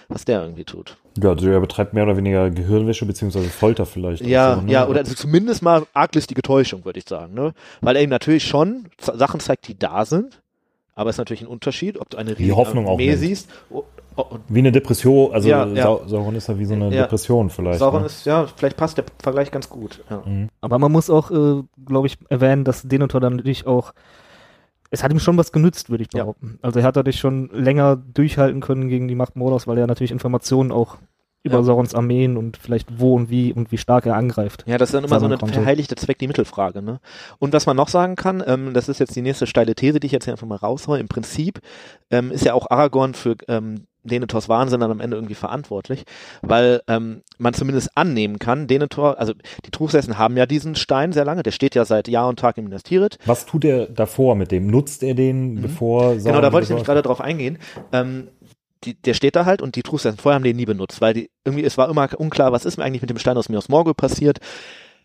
was 0.08 0.26
der 0.26 0.42
irgendwie 0.42 0.66
tut. 0.66 0.98
ja, 1.22 1.30
also 1.30 1.50
er 1.50 1.60
betreibt 1.60 1.94
mehr 1.94 2.04
oder 2.04 2.18
weniger 2.18 2.50
Gehirnwäsche 2.50 3.06
beziehungsweise 3.06 3.48
Folter 3.50 3.86
vielleicht. 3.86 4.26
Ja, 4.26 4.56
so, 4.56 4.62
ne? 4.62 4.72
ja, 4.72 4.88
oder 4.88 5.00
also 5.00 5.14
zumindest 5.16 5.62
mal 5.62 5.86
arglistige 5.94 6.42
Täuschung, 6.42 6.84
würde 6.86 7.00
ich 7.00 7.08
sagen, 7.08 7.34
ne? 7.34 7.54
Weil 7.82 7.96
er 7.96 8.02
ihm 8.04 8.10
natürlich 8.10 8.44
schon 8.46 8.88
Sachen 9.00 9.40
zeigt, 9.40 9.68
die 9.68 9.78
da 9.78 10.06
sind, 10.06 10.42
aber 10.96 11.10
es 11.10 11.16
ist 11.16 11.20
natürlich 11.20 11.42
ein 11.42 11.48
Unterschied, 11.48 12.00
ob 12.00 12.10
du 12.10 12.18
eine 12.18 12.32
riesige 12.38 12.56
Hoffnung 12.56 12.88
auch 12.88 12.94
Armee 12.94 13.08
nimmt. 13.08 13.20
siehst. 13.20 13.50
o- 13.70 13.84
o- 14.16 14.22
Und 14.22 14.42
Wie 14.50 14.60
eine 14.60 14.72
Depression, 14.72 15.32
also 15.32 15.48
Ja, 15.48 15.66
ja. 15.68 15.84
Sau 15.84 16.02
Sauron 16.08 16.36
ist 16.36 16.48
ja 16.50 16.58
wie 16.60 16.66
so 16.66 16.74
eine 16.74 16.86
Ja. 16.94 17.04
Depression 17.04 17.50
vielleicht. 17.50 17.80
Sauron 17.80 18.02
ne? 18.02 18.08
ist, 18.08 18.26
ja, 18.26 18.48
vielleicht 18.54 18.76
passt 18.76 18.98
der 18.98 19.06
Vergleich 19.22 19.50
ganz 19.52 19.70
gut. 19.70 20.04
Ja. 20.10 20.24
Aber 20.60 20.78
man 20.80 20.92
muss 20.92 21.10
auch, 21.10 21.32
äh, 21.32 21.62
glaube 21.86 22.08
ich, 22.08 22.18
erwähnen, 22.30 22.66
dass 22.66 22.82
Denethor 22.84 23.22
dann 23.22 23.38
natürlich 23.38 23.66
auch, 23.66 23.94
es 24.92 25.04
hat 25.04 25.12
ihm 25.12 25.20
schon 25.20 25.38
was 25.38 25.52
genützt, 25.52 25.90
würde 25.90 26.04
ich 26.04 26.14
Ja. 26.14 26.24
behaupten. 26.24 26.58
Also 26.62 26.80
er 26.80 26.86
hat 26.86 26.96
dadurch 26.96 27.20
schon 27.20 27.50
länger 27.54 27.96
durchhalten 27.96 28.62
können 28.62 28.90
gegen 28.90 29.08
die 29.08 29.16
Macht 29.16 29.36
Mordors, 29.36 29.68
weil 29.68 29.78
er 29.78 29.88
natürlich 29.88 30.12
Informationen 30.12 30.72
auch 30.72 30.98
über 31.44 31.58
Ja. 31.58 31.64
Saurons 31.64 31.96
Armeen 31.96 32.38
und 32.38 32.58
vielleicht 32.58 33.00
wo 33.00 33.16
und 33.16 33.30
wie 33.30 33.54
und 33.54 33.72
wie 33.72 33.78
stark 33.78 34.06
er 34.06 34.16
angreift. 34.16 34.64
Ja, 34.68 34.78
das 34.78 34.90
ist 34.90 34.94
dann 34.94 35.04
immer 35.06 35.20
so 35.20 35.26
eine 35.26 35.38
konnte. 35.38 35.54
verheiligte 35.54 35.96
Zweck, 35.96 36.20
die 36.20 36.28
Mittelfrage, 36.28 36.82
ne? 36.82 37.00
Und 37.40 37.54
was 37.54 37.66
man 37.66 37.78
noch 37.78 37.88
sagen 37.88 38.16
kann, 38.16 38.44
ähm, 38.46 38.74
das 38.74 38.90
ist 38.90 39.00
jetzt 39.00 39.16
die 39.16 39.22
nächste 39.22 39.48
steile 39.48 39.76
These, 39.76 40.00
die 40.00 40.08
ich 40.08 40.12
jetzt 40.12 40.26
hier 40.26 40.34
einfach 40.34 40.48
mal 40.48 40.56
raushaue. 40.56 41.00
Im 41.00 41.08
Prinzip 41.08 41.60
ähm, 42.12 42.32
ist 42.32 42.44
ja 42.46 42.54
auch 42.54 42.70
Aragorn 42.70 43.14
für 43.14 43.36
ähm, 43.48 43.86
Denethors 44.04 44.48
Wahnsinn 44.48 44.80
dann 44.80 44.92
am 44.92 45.02
Ende 45.02 45.18
irgendwie 45.18 45.36
verantwortlich, 45.36 46.04
weil 46.42 46.82
ähm, 46.88 47.22
man 47.38 47.54
zumindest 47.54 47.92
annehmen 47.96 48.40
kann, 48.40 48.66
Denethor, 48.68 49.20
also 49.20 49.34
die 49.66 49.72
Truchsessen 49.72 50.18
haben 50.18 50.38
ja 50.38 50.46
diesen 50.46 50.76
Stein 50.76 51.12
sehr 51.12 51.26
lange, 51.26 51.44
der 51.44 51.52
steht 51.52 51.76
ja 51.76 51.84
seit 51.84 52.08
Jahr 52.08 52.30
und 52.30 52.40
Tag 52.40 52.58
in 52.58 52.64
Minas 52.64 52.84
Tirith. 52.84 53.18
Was 53.26 53.46
tut 53.46 53.66
er 53.66 53.88
davor 53.88 54.36
mit 54.36 54.52
dem? 54.52 54.68
Nutzt 54.68 55.04
er 55.04 55.16
den, 55.16 55.62
bevor 55.62 56.20
Sauron 56.20 56.24
Genau, 56.24 56.42
da 56.42 56.54
wollte 56.54 56.64
ich 56.64 56.70
nämlich 56.70 56.86
gerade 56.86 57.02
drauf 57.02 57.20
eingehen. 57.20 57.58
Ähm, 57.92 58.30
die, 58.84 58.96
der 59.02 59.14
steht 59.14 59.36
da 59.36 59.46
halt 59.46 59.62
und 59.62 59.76
die 59.76 59.84
Truths 59.84 60.08
vorher 60.18 60.36
haben 60.36 60.44
den 60.44 60.56
nie 60.56 60.66
benutzt, 60.66 61.02
weil 61.02 61.14
die 61.14 61.30
irgendwie, 61.46 61.66
es 61.66 61.78
war 61.78 61.90
immer 61.90 62.10
unklar, 62.18 62.52
was 62.52 62.66
ist 62.66 62.78
mir 62.78 62.84
eigentlich 62.84 63.02
mit 63.02 63.10
dem 63.10 63.20
Stein 63.20 63.38
aus 63.38 63.50
Mios 63.50 63.70
Morgul 63.70 63.94
passiert. 63.94 64.40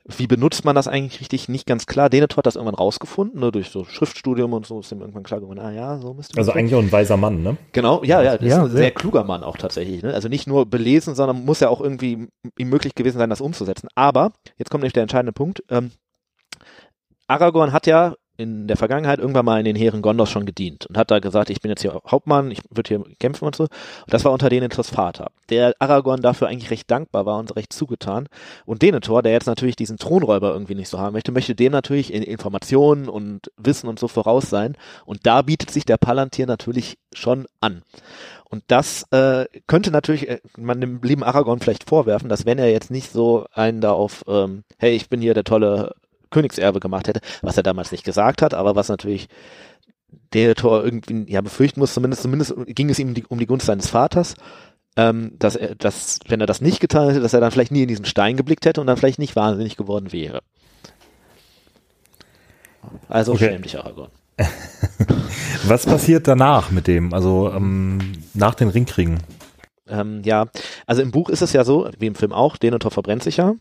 Wie 0.07 0.27
benutzt 0.27 0.67
man 0.67 0.75
das 0.77 0.87
eigentlich 0.87 1.21
richtig? 1.23 1.49
Nicht 1.49 1.67
ganz 1.67 1.87
klar. 1.87 2.11
Denethor 2.11 2.37
hat 2.39 2.47
das 2.47 2.57
irgendwann 2.57 2.75
rausgefunden, 2.75 3.41
ne, 3.41 3.51
durch 3.51 3.71
so 3.71 3.85
Schriftstudium 3.87 4.53
und 4.53 4.67
so 4.67 4.81
ist 4.81 4.93
ihm 4.93 5.01
irgendwann 5.01 5.23
klar 5.23 5.41
geworden, 5.41 5.59
ah 5.59 5.73
ja, 5.73 5.97
so 5.99 6.13
müsste 6.13 6.35
man 6.35 6.41
Also 6.41 6.53
eigentlich 6.53 6.75
auch 6.75 6.81
ein 6.83 6.93
weiser 6.93 7.17
Mann, 7.17 7.43
ne? 7.43 7.57
Genau, 7.73 8.05
ja, 8.05 8.23
ja, 8.23 8.37
das 8.37 8.47
Ja, 8.47 8.57
ist 8.59 8.65
ein 8.65 8.71
sehr. 8.71 8.79
sehr 8.81 8.91
kluger 8.91 9.25
Mann 9.25 9.43
auch 9.43 9.57
tatsächlich. 9.57 10.03
Ne? 10.03 10.13
Also 10.13 10.29
nicht 10.29 10.47
nur 10.47 10.67
belesen, 10.67 11.15
sondern 11.15 11.47
muss 11.47 11.61
ja 11.61 11.71
auch 11.71 11.81
irgendwie 11.81 12.29
ihm 12.59 12.69
möglich 12.69 12.95
gewesen 12.95 13.17
sein, 13.17 13.31
das 13.31 13.41
umzusetzen. 13.41 13.89
Aber, 13.95 14.33
jetzt 14.59 14.69
kommt 14.71 14.83
nämlich 14.83 14.93
der 14.93 15.05
entscheidende 15.05 15.33
Punkt, 15.33 15.63
ähm, 15.71 15.91
Aragorn 17.27 17.73
hat 17.73 17.87
ja 17.87 18.15
in 18.37 18.67
der 18.67 18.77
Vergangenheit 18.77 19.21
irgendwann 19.21 19.45
mal 19.45 19.59
in 19.59 19.65
den 19.65 19.77
Heeren 19.77 20.03
Gondors 20.03 20.31
schon 20.31 20.47
gedient 20.47 20.87
und 20.87 20.99
hat 20.99 21.11
da 21.11 21.21
gesagt, 21.21 21.51
ich 21.51 21.61
bin 21.61 21.71
jetzt 21.71 21.83
hier 21.83 22.01
Hauptmann, 22.07 22.51
ich 22.51 22.61
würde 22.71 22.89
hier 22.89 23.05
kämpfen 23.21 23.45
und 23.45 23.55
so. 23.55 23.65
Und 23.65 24.13
das 24.13 24.25
war 24.25 24.33
unter 24.33 24.49
Denethors 24.49 24.91
Vater, 24.91 25.31
der 25.51 25.75
Aragorn 25.79 26.21
dafür 26.21 26.49
eigentlich 26.49 26.71
recht 26.71 26.91
dankbar 26.91 27.27
war 27.27 27.39
und 27.39 27.55
recht 27.55 27.73
zugetan. 27.73 28.29
Und 28.67 28.83
Denethor, 28.83 29.23
der 29.23 29.33
jetzt 29.33 29.47
natürlich 29.47 29.77
diesen 29.77 29.99
Thronräuber 29.99 30.53
irgendwie 30.53 30.75
nicht 30.75 30.89
so 30.89 30.99
haben 30.99 31.13
möchte, 31.13 31.33
möchte 31.33 31.55
dem 31.55 31.73
natürlich 31.73 32.13
in 32.13 32.23
Informationen 32.23 33.09
und 33.09 33.51
Wissen 33.57 33.89
und 33.89 33.99
so 33.99 34.09
voraus 34.09 34.51
sein. 34.51 34.77
Und 35.05 35.27
da 35.27 35.43
bietet 35.43 35.71
sich 35.71 35.85
der 35.85 35.97
Palantir 35.97 36.47
natürlich 36.47 36.99
schon 37.13 37.47
an. 37.61 37.83
Und 38.51 38.63
das 38.69 39.05
äh, 39.11 39.47
könnte 39.67 39.91
natürlich 39.91 40.29
äh, 40.29 40.41
man 40.57 40.81
dem 40.81 41.01
lieben 41.03 41.25
Aragorn 41.25 41.61
vielleicht 41.61 41.89
vorwerfen, 41.89 42.29
dass 42.29 42.47
wenn 42.47 42.59
er 42.59 42.71
jetzt 42.71 42.91
nicht 42.91 43.11
so 43.11 43.47
einen 43.53 43.81
da 43.81 43.93
auf, 43.93 44.25
ähm, 44.29 44.65
hey, 44.79 44.95
ich 44.95 45.09
bin 45.09 45.21
hier 45.21 45.35
der 45.35 45.45
tolle 45.45 45.95
Königserbe 46.35 46.81
gemacht 46.81 47.09
hätte, 47.09 47.21
was 47.43 47.57
er 47.57 47.63
damals 47.63 47.93
nicht 47.93 48.05
gesagt 48.05 48.43
hat, 48.43 48.53
aber 48.55 48.75
was 48.77 48.89
natürlich 48.89 49.29
Denethor 50.35 50.85
irgendwie 50.85 51.31
ja 51.33 51.41
befürchten 51.41 51.81
muss, 51.81 51.95
zumindest 51.95 52.23
zumindest 52.23 52.55
ging 52.67 52.91
es 52.91 52.99
ihm 52.99 53.15
die, 53.15 53.25
um 53.27 53.39
die 53.39 53.47
Gunst 53.47 53.67
seines 53.67 53.89
Vaters, 53.89 54.35
ähm, 54.97 55.33
dass 55.39 55.57
er, 55.57 55.75
dass 55.75 56.19
wenn 56.29 56.41
er 56.41 56.47
das 56.47 56.61
nicht 56.61 56.81
getan 56.81 57.09
hätte, 57.09 57.21
dass 57.21 57.33
er 57.33 57.41
dann 57.41 57.51
vielleicht 57.51 57.73
nie 57.73 57.83
in 57.83 57.89
diesen 57.89 58.05
Stein 58.05 58.37
geblickt 58.37 58.67
hätte 58.67 58.81
und 58.81 58.87
dann 58.87 58.97
vielleicht 58.97 59.19
nicht 59.19 59.37
wahnsinnig 59.37 59.77
geworden 59.77 60.13
wäre. 60.13 60.41
Also 63.09 63.33
Okay. 63.33 63.51
schäm 63.51 63.63
dich, 63.63 63.79
Aragorn. 63.79 64.11
Was 65.67 65.87
passiert 65.87 66.27
danach 66.27 66.71
mit 66.71 66.87
dem? 66.87 67.15
Also 67.15 67.53
ähm, 67.55 68.13
nach 68.35 68.55
den 68.55 68.69
Ringkriegen? 68.69 69.21
Ähm, 69.89 70.23
ja, 70.25 70.47
also 70.87 71.03
im 71.03 71.11
Buch 71.11 71.29
ist 71.29 71.43
es 71.43 71.53
ja 71.53 71.65
so, 71.65 71.89
wie 71.99 72.07
im 72.07 72.15
Film 72.15 72.33
auch, 72.33 72.57
Denethor 72.57 72.91
verbrennt 72.91 73.23
sich 73.23 73.37
ja. 73.37 73.55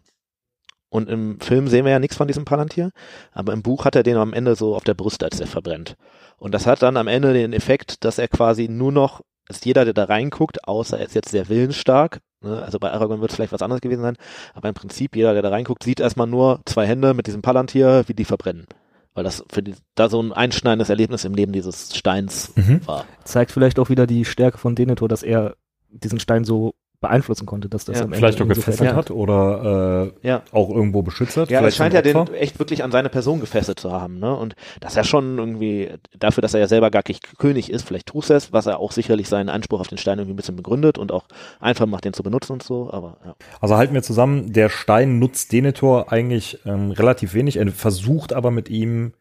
Und 0.94 1.10
im 1.10 1.40
Film 1.40 1.68
sehen 1.70 1.86
wir 1.86 1.92
ja 1.92 1.98
nichts 1.98 2.16
von 2.18 2.28
diesem 2.28 2.46
Palantir, 2.46 2.92
aber 3.32 3.52
im 3.52 3.64
Buch 3.64 3.84
hat 3.84 3.96
er 3.96 4.04
den 4.04 4.16
am 4.16 4.32
Ende 4.32 4.56
so 4.56 4.76
auf 4.76 4.84
der 4.84 4.94
Brust, 4.94 5.24
als 5.24 5.40
er 5.40 5.48
verbrennt. 5.48 5.96
Und 6.38 6.54
das 6.54 6.68
hat 6.68 6.84
dann 6.84 6.98
am 6.98 7.08
Ende 7.08 7.34
den 7.34 7.52
Effekt, 7.52 8.04
dass 8.06 8.20
er 8.20 8.28
quasi 8.28 8.68
nur 8.68 8.92
noch, 8.92 9.22
dass 9.48 9.66
jeder, 9.66 9.86
der 9.86 9.96
da 9.96 10.04
reinguckt, 10.04 10.68
außer 10.68 11.00
er 11.00 11.08
ist 11.08 11.16
jetzt 11.16 11.30
sehr 11.30 11.50
willensstark, 11.50 12.20
ne, 12.42 12.62
also 12.62 12.78
bei 12.78 12.92
Aragorn 12.92 13.22
wird 13.22 13.32
es 13.32 13.36
vielleicht 13.38 13.54
was 13.54 13.64
anderes 13.64 13.82
gewesen 13.82 14.04
sein, 14.04 14.18
aber 14.54 14.70
im 14.70 14.76
Prinzip 14.76 15.16
jeder, 15.16 15.34
der 15.34 15.42
da 15.42 15.50
reinguckt, 15.50 15.82
sieht 15.82 16.00
erstmal 16.00 16.28
nur 16.28 16.62
zwei 16.66 16.86
Hände 16.86 17.16
mit 17.16 17.26
diesem 17.26 17.42
Palantir, 17.42 18.04
wie 18.06 18.14
die 18.14 18.26
verbrennen. 18.26 18.68
Weil 19.16 19.24
das 19.24 19.44
für 19.52 19.64
die, 19.64 19.74
da 19.96 20.10
so 20.10 20.22
ein 20.22 20.32
einschneidendes 20.32 20.90
Erlebnis 20.90 21.26
im 21.26 21.34
Leben 21.34 21.54
dieses 21.54 21.96
Steins 21.98 22.54
Mhm. 22.56 22.86
war. 22.86 23.06
Zeigt 23.24 23.52
vielleicht 23.52 23.80
auch 23.80 23.90
wieder 23.90 24.06
die 24.06 24.26
Stärke 24.26 24.60
von 24.60 24.76
Denethor, 24.76 25.10
dass 25.10 25.24
er 25.24 25.56
diesen 25.90 26.20
Stein 26.20 26.44
so 26.44 26.76
beeinflussen 27.04 27.46
konnte, 27.46 27.70
dass 27.70 27.86
das 27.86 27.98
Ja, 28.00 28.02
am 28.06 28.08
Ende 28.08 28.18
Vielleicht 28.18 28.40
auch 28.42 28.46
ihn 28.46 28.50
so 28.50 28.56
gefesselt 28.56 28.78
verändert. 28.78 29.10
hat 29.10 29.12
oder 29.12 30.12
äh, 30.24 30.28
Ja. 30.28 30.42
auch 30.52 30.72
irgendwo 30.72 31.04
beschützt 31.04 31.38
hat? 31.38 31.52
Ja, 31.52 31.60
es 31.60 31.62
Vielleicht 31.62 31.78
scheint 31.78 31.94
ja 31.94 32.02
den 32.02 32.34
echt 32.34 32.58
wirklich 32.58 32.84
an 32.84 32.92
seine 32.92 33.10
Person 33.10 33.40
gefesselt 33.40 33.80
zu 33.80 33.92
haben, 33.92 34.18
ne? 34.20 34.36
Und 34.36 34.56
das 34.80 34.94
ist 34.94 34.98
ja 34.98 35.04
schon 35.04 35.38
irgendwie, 35.38 35.92
dafür, 36.18 36.42
dass 36.42 36.56
er 36.56 36.60
ja 36.62 36.68
selber 36.68 36.90
gar 36.90 37.04
nicht 37.08 37.38
König 37.38 37.70
ist, 37.72 37.84
vielleicht 37.88 38.08
tut 38.08 38.28
es, 38.32 38.52
was 38.52 38.66
er 38.66 38.80
auch 38.80 38.92
sicherlich 38.92 39.30
seinen 39.30 39.50
Anspruch 39.50 39.80
auf 39.82 39.88
den 39.88 40.00
Stein 40.00 40.18
irgendwie 40.18 40.34
ein 40.34 40.38
bisschen 40.38 40.56
begründet 40.56 40.98
und 40.98 41.12
auch 41.12 41.26
einfach 41.60 41.86
macht, 41.86 42.06
den 42.06 42.14
zu 42.14 42.24
benutzen 42.24 42.54
und 42.54 42.64
so, 42.64 42.90
aber 42.92 43.18
ja. 43.26 43.36
Also 43.62 43.76
halten 43.76 43.94
wir 43.94 44.02
zusammen, 44.02 44.52
der 44.52 44.70
Stein 44.70 45.20
nutzt 45.20 45.52
Denethor 45.52 46.12
eigentlich 46.12 46.60
ähm, 46.66 46.92
relativ 46.92 47.34
wenig. 47.36 47.58
Er 47.58 47.68
versucht 47.72 48.34
aber 48.34 48.50
mit 48.50 48.70
ihm 48.70 49.14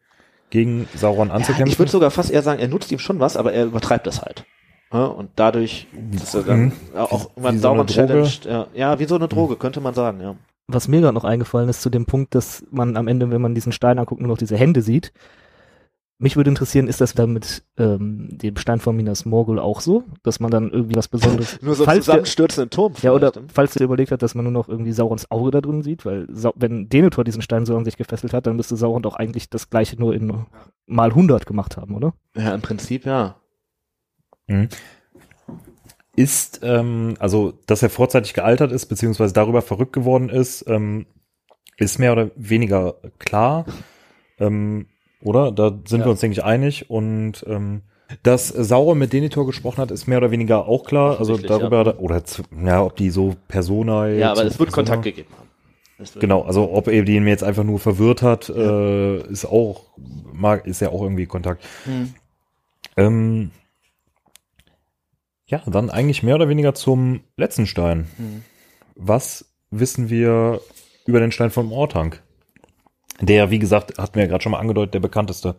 gegen 0.49 0.87
Sauron 0.95 1.29
ja 1.29 1.33
anzukämpfen. 1.33 1.67
ich 1.67 1.79
würde 1.79 1.91
sogar 1.91 2.11
fast 2.11 2.31
eher 2.31 2.43
sagen, 2.43 2.59
er 2.59 2.67
nutzt 2.67 2.91
ihm 2.91 2.99
schon 2.99 3.19
was, 3.19 3.35
aber 3.37 3.53
er 3.53 3.65
übertreibt 3.65 4.05
das 4.07 4.21
halt. 4.21 4.45
Ja, 4.93 5.05
und 5.05 5.31
dadurch 5.35 5.87
ist 6.13 6.35
er 6.35 6.43
dann 6.43 6.65
Mhm. 6.65 6.71
auch 6.95 7.29
irgendwann 7.31 7.55
so 7.55 7.61
Sauron 7.63 7.87
Droge. 7.87 7.93
challenged. 7.93 8.45
Ja, 8.45 8.67
ja, 8.75 8.99
wie 8.99 9.05
so 9.05 9.15
eine 9.15 9.27
Droge, 9.27 9.55
könnte 9.55 9.81
man 9.81 9.93
sagen, 9.93 10.21
ja. 10.21 10.35
Was 10.67 10.87
mir 10.87 11.01
gerade 11.01 11.15
noch 11.15 11.23
eingefallen 11.25 11.67
ist, 11.67 11.81
zu 11.81 11.89
dem 11.89 12.05
Punkt, 12.05 12.35
dass 12.35 12.63
man 12.71 12.95
am 12.95 13.07
Ende, 13.07 13.29
wenn 13.31 13.41
man 13.41 13.55
diesen 13.55 13.71
Stein 13.73 13.99
anguckt, 13.99 14.21
nur 14.21 14.29
noch 14.29 14.37
diese 14.37 14.55
Hände 14.55 14.81
sieht. 14.81 15.11
Mich 16.19 16.37
würde 16.37 16.51
interessieren, 16.51 16.87
ist 16.87 17.01
das 17.01 17.15
dann 17.15 17.33
mit 17.33 17.63
ähm, 17.77 18.29
dem 18.31 18.55
Stein 18.55 18.79
von 18.79 18.95
Minas 18.95 19.25
Morgul 19.25 19.59
auch 19.59 19.81
so, 19.81 20.03
dass 20.21 20.39
man 20.39 20.51
dann 20.51 20.69
irgendwie 20.71 20.95
was 20.95 21.09
Besonderes. 21.09 21.59
Nur 21.61 21.75
so 21.75 21.83
falls 21.83 22.05
zusammenstürzenden 22.05 22.69
Turm. 22.69 22.93
ja, 23.01 23.11
oder 23.11 23.31
ne? 23.35 23.47
falls 23.51 23.73
du 23.73 23.83
überlegt 23.83 24.11
hat, 24.11 24.21
dass 24.21 24.35
man 24.35 24.45
nur 24.45 24.53
noch 24.53 24.69
irgendwie 24.69 24.93
Saurons 24.93 25.29
Auge 25.31 25.51
da 25.51 25.59
drin 25.59 25.81
sieht, 25.81 26.05
weil 26.05 26.27
Sau 26.31 26.53
wenn 26.55 26.87
Denethor 26.87 27.25
diesen 27.25 27.41
Stein 27.41 27.65
so 27.65 27.75
an 27.75 27.83
sich 27.83 27.97
gefesselt 27.97 28.31
hat, 28.31 28.47
dann 28.47 28.55
müsste 28.55 28.77
Sauron 28.77 29.01
doch 29.01 29.15
eigentlich 29.15 29.49
das 29.49 29.69
gleiche 29.69 29.99
nur 29.99 30.13
in 30.13 30.45
mal 30.85 31.09
100 31.09 31.45
gemacht 31.45 31.75
haben, 31.75 31.95
oder? 31.95 32.13
Ja, 32.37 32.53
im 32.53 32.61
Prinzip, 32.61 33.05
ja. 33.05 33.35
Ist, 36.15 36.59
ähm, 36.63 37.15
also, 37.19 37.53
dass 37.65 37.81
er 37.83 37.89
vorzeitig 37.89 38.33
gealtert 38.33 38.71
ist, 38.71 38.85
beziehungsweise 38.85 39.33
darüber 39.33 39.61
verrückt 39.61 39.93
geworden 39.93 40.29
ist, 40.29 40.65
ähm, 40.67 41.05
ist 41.77 41.97
mehr 41.99 42.11
oder 42.11 42.29
weniger 42.35 42.95
klar. 43.19 43.65
Ähm, 44.39 44.87
oder? 45.21 45.51
Da 45.51 45.79
sind 45.87 46.01
Ja. 46.01 46.05
wir 46.05 46.11
uns, 46.11 46.19
denke 46.19 46.33
ich, 46.37 46.43
einig. 46.43 46.89
Und 46.89 47.43
ähm, 47.47 47.81
dass 48.21 48.49
Sauron 48.49 48.99
mit 48.99 49.11
Denethor 49.11 49.45
gesprochen 49.47 49.79
hat, 49.79 49.89
ist 49.89 50.05
mehr 50.05 50.19
oder 50.19 50.29
weniger 50.29 50.67
auch 50.67 50.83
klar. 50.85 51.19
Also 51.19 51.37
darüber, 51.37 51.99
oder 51.99 52.23
z- 52.25 52.45
ja, 52.63 52.83
ob 52.83 52.95
die 52.95 53.09
so 53.09 53.35
Persona. 53.47 54.07
Ja, 54.09 54.31
aber 54.31 54.41
es 54.45 54.59
wird 54.59 54.69
Persona- 54.69 54.75
Kontakt 54.75 55.03
gegeben 55.03 55.29
haben. 55.35 55.43
Genau, 56.19 56.41
also 56.41 56.71
ob 56.73 56.89
er 56.89 57.03
den 57.05 57.25
jetzt 57.27 57.43
einfach 57.43 57.63
nur 57.63 57.79
verwirrt 57.79 58.21
hat, 58.21 58.49
äh, 58.49 59.17
ist 59.31 59.45
auch, 59.45 59.83
mag, 60.33 60.67
ist 60.67 60.81
ja 60.81 60.89
auch 60.89 61.01
irgendwie 61.01 61.27
Kontakt. 61.27 61.63
Hm. 61.85 62.13
Ähm, 62.97 63.51
ja, 65.45 65.61
dann 65.65 65.89
eigentlich 65.89 66.23
mehr 66.23 66.35
oder 66.35 66.49
weniger 66.49 66.73
zum 66.73 67.21
letzten 67.37 67.67
Stein. 67.67 68.07
Hm. 68.17 68.43
Was 68.95 69.53
wissen 69.71 70.09
wir 70.09 70.61
über 71.05 71.19
den 71.19 71.31
Stein 71.31 71.51
vom 71.51 71.71
Ortank? 71.71 72.21
Der, 73.21 73.51
wie 73.51 73.59
gesagt, 73.59 73.97
hat 73.97 74.15
mir 74.15 74.23
ja 74.23 74.27
gerade 74.27 74.41
schon 74.41 74.51
mal 74.51 74.59
angedeutet, 74.59 74.95
der 74.95 74.99
bekannteste. 74.99 75.55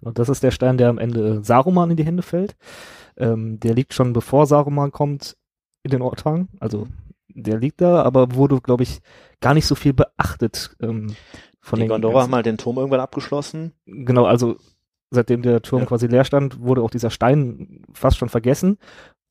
Und 0.00 0.18
das 0.18 0.28
ist 0.28 0.42
der 0.42 0.50
Stein, 0.50 0.78
der 0.78 0.88
am 0.88 0.98
Ende 0.98 1.42
Saruman 1.44 1.90
in 1.90 1.96
die 1.96 2.04
Hände 2.04 2.22
fällt. 2.22 2.56
Ähm, 3.16 3.58
der 3.60 3.74
liegt 3.74 3.94
schon 3.94 4.12
bevor 4.12 4.46
Saruman 4.46 4.92
kommt 4.92 5.36
in 5.82 5.90
den 5.90 6.02
Ortang. 6.02 6.48
Also 6.60 6.86
der 7.28 7.58
liegt 7.58 7.80
da, 7.80 8.02
aber 8.02 8.34
wurde, 8.34 8.60
glaube 8.60 8.82
ich, 8.82 9.00
gar 9.40 9.54
nicht 9.54 9.66
so 9.66 9.74
viel 9.74 9.92
beachtet. 9.92 10.76
Ähm, 10.80 11.16
von 11.60 11.78
Die 11.78 11.84
den 11.84 11.88
Gondora 11.88 12.22
haben 12.22 12.34
halt 12.34 12.46
den 12.46 12.58
Turm 12.58 12.76
irgendwann 12.76 13.00
abgeschlossen. 13.00 13.72
Genau, 13.86 14.24
also 14.24 14.56
seitdem 15.10 15.42
der 15.42 15.62
Turm 15.62 15.82
Ja. 15.82 15.86
quasi 15.86 16.06
leer 16.06 16.24
stand, 16.24 16.60
wurde 16.60 16.82
auch 16.82 16.90
dieser 16.90 17.10
Stein 17.10 17.82
fast 17.92 18.18
schon 18.18 18.28
vergessen. 18.28 18.78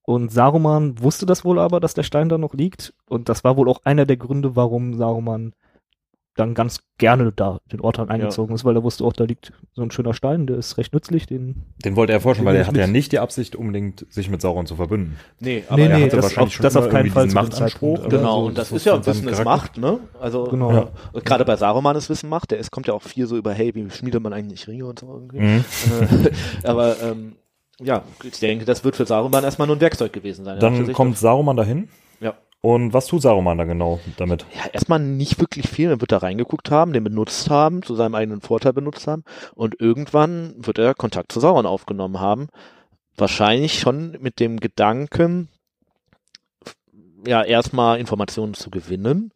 Und 0.03 0.31
Saruman 0.31 1.01
wusste 1.01 1.25
das 1.25 1.43
wohl 1.43 1.59
aber, 1.59 1.79
dass 1.79 1.93
der 1.93 2.03
Stein 2.03 2.29
da 2.29 2.37
noch 2.37 2.53
liegt. 2.53 2.93
Und 3.09 3.27
das 3.29 3.43
war 3.43 3.57
wohl 3.57 3.69
auch 3.69 3.81
einer 3.83 4.05
der 4.05 4.17
Gründe, 4.17 4.55
warum 4.55 4.93
Saruman 4.93 5.53
dann 6.39 6.53
ganz 6.53 6.79
gerne 6.97 7.31
da 7.35 7.59
den 7.71 7.81
Ort 7.81 7.99
eingezogen 7.99 8.55
ist, 8.55 8.63
weil 8.65 8.75
er 8.75 8.83
wusste 8.83 9.03
auch, 9.03 9.13
da 9.13 9.23
liegt 9.23 9.51
so 9.73 9.81
ein 9.81 9.91
schöner 9.91 10.13
Stein, 10.13 10.47
der 10.47 10.57
ist 10.57 10.77
recht 10.77 10.93
nützlich, 10.93 11.25
den 11.25 11.63
Den 11.83 11.95
wollte 11.95 12.13
er 12.13 12.21
forschen, 12.21 12.45
weil 12.45 12.55
er 12.55 12.67
hatte 12.67 12.79
ja 12.79 12.87
nicht 12.87 13.11
die 13.11 13.19
Absicht, 13.19 13.55
unbedingt 13.55 14.05
sich 14.09 14.29
mit 14.29 14.41
Sauron 14.41 14.65
zu 14.65 14.75
verbünden. 14.75 15.17
Nee, 15.39 15.63
Aber 15.69 15.81
er 15.81 15.95
hatte 16.01 16.15
das 16.15 16.23
wahrscheinlich 16.23 16.39
auf, 16.39 16.53
schon 16.53 16.63
das 16.63 16.75
auf 16.77 16.89
keinen 16.89 17.09
Fall 17.09 17.27
Machtanspruch, 17.27 17.99
oder? 17.99 18.17
Genau, 18.17 18.41
so- 18.41 18.47
und 18.47 18.57
das 18.57 18.69
so 18.69 18.75
ist 18.75 18.85
ja 18.85 19.05
Wissen 19.05 19.27
ist. 19.27 19.43
Macht, 19.43 19.77
ne? 19.77 19.99
Also 20.19 20.45
Genau. 20.45 20.71
Ja. 20.71 20.89
gerade 21.23 21.45
bei 21.45 21.55
Saruman 21.55 21.95
ist 21.95 22.09
Wissen 22.09 22.29
Macht, 22.29 22.51
der 22.51 22.59
ist, 22.59 22.71
kommt 22.71 22.87
ja 22.87 22.93
auch 22.93 23.01
viel 23.03 23.27
so 23.27 23.37
über, 23.37 23.53
hey, 23.53 23.73
wie 23.75 23.89
schmiedet 23.89 24.21
man 24.21 24.33
eigentlich 24.33 24.67
Ringe 24.67 24.85
und 24.85 24.99
so 24.99 25.07
irgendwie. 25.07 25.39
Mhm. 25.39 25.63
Äh, 26.23 26.31
aber 26.67 26.95
ähm, 27.01 27.35
ja, 27.79 28.03
ich 28.23 28.39
denke, 28.39 28.65
das 28.65 28.83
wird 28.83 28.95
für 28.95 29.05
Saruman 29.05 29.43
erstmal 29.43 29.67
nur 29.67 29.75
ein 29.75 29.81
Werkzeug 29.81 30.11
gewesen 30.13 30.45
sein. 30.45 30.59
Dann 30.59 30.91
kommt 30.93 31.17
Saruman 31.17 31.55
dahin. 31.57 31.89
Und 32.67 32.93
was 32.93 33.07
tut 33.07 33.21
Saruman 33.21 33.57
da 33.57 33.63
genau 33.63 34.01
damit? 34.17 34.45
Ja, 34.53 34.69
erstmal 34.73 34.99
nicht 34.99 35.39
wirklich 35.39 35.69
viel. 35.69 35.89
Er 35.89 36.01
wird 36.01 36.11
da 36.11 36.17
reingeguckt 36.17 36.69
haben, 36.69 36.91
den 36.91 37.05
benutzt 37.05 37.49
haben, 37.49 37.81
zu 37.81 37.95
seinem 37.95 38.13
eigenen 38.13 38.41
Vorteil 38.41 38.73
benutzt 38.73 39.07
haben. 39.07 39.23
Und 39.55 39.79
irgendwann 39.79 40.53
wird 40.57 40.77
er 40.77 40.93
Kontakt 40.93 41.31
zu 41.31 41.39
Sauron 41.39 41.65
aufgenommen 41.65 42.19
haben. 42.19 42.49
Wahrscheinlich 43.15 43.79
schon 43.79 44.17
mit 44.19 44.41
dem 44.41 44.59
Gedanken, 44.59 45.47
ja, 47.25 47.41
erstmal 47.41 48.01
Informationen 48.01 48.53
zu 48.53 48.69
gewinnen. 48.69 49.31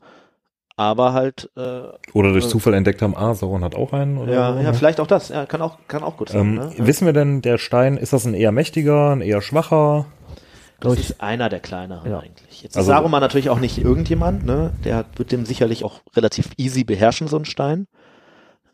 Aber 0.75 1.13
halt, 1.13 1.49
äh, 1.55 1.83
Oder 2.11 2.33
durch 2.33 2.43
Äh, 2.43 2.49
Zufall 2.49 2.73
entdeckt 2.73 3.01
haben, 3.01 3.15
ah, 3.15 3.33
Sauron 3.33 3.63
hat 3.63 3.75
auch 3.75 3.93
einen? 3.93 4.17
Oder 4.17 4.33
ja, 4.33 4.51
so, 4.51 4.59
ja, 4.59 4.71
ne? 4.71 4.73
vielleicht 4.73 4.99
auch 4.99 5.07
das. 5.07 5.29
Ja, 5.29 5.45
kann 5.45 5.61
auch, 5.61 5.77
kann 5.87 6.03
auch 6.03 6.17
gut 6.17 6.29
sein. 6.29 6.41
Ähm, 6.41 6.55
ne? 6.55 6.73
Wissen 6.79 7.05
wir 7.05 7.13
denn, 7.13 7.41
der 7.41 7.57
Stein, 7.57 7.95
ist 7.95 8.11
das 8.11 8.25
ein 8.25 8.33
eher 8.33 8.51
mächtiger, 8.51 9.11
ein 9.11 9.21
eher 9.21 9.41
schwacher? 9.41 10.07
Das 10.81 10.99
ist 10.99 11.21
einer 11.21 11.49
der 11.49 11.59
kleineren 11.59 12.09
Ja. 12.09 12.19
eigentlich. 12.19 12.63
Jetzt 12.63 12.75
Also- 12.77 12.91
ist 12.91 12.95
Saruman 12.95 13.21
natürlich 13.21 13.49
auch 13.49 13.59
nicht 13.59 13.77
irgendjemand, 13.77 14.45
ne? 14.45 14.73
Der 14.83 15.05
wird 15.15 15.31
dem 15.31 15.45
sicherlich 15.45 15.83
auch 15.83 16.01
relativ 16.15 16.49
easy 16.57 16.83
beherrschen, 16.83 17.27
so 17.27 17.37
ein 17.37 17.45
Stein. 17.45 17.87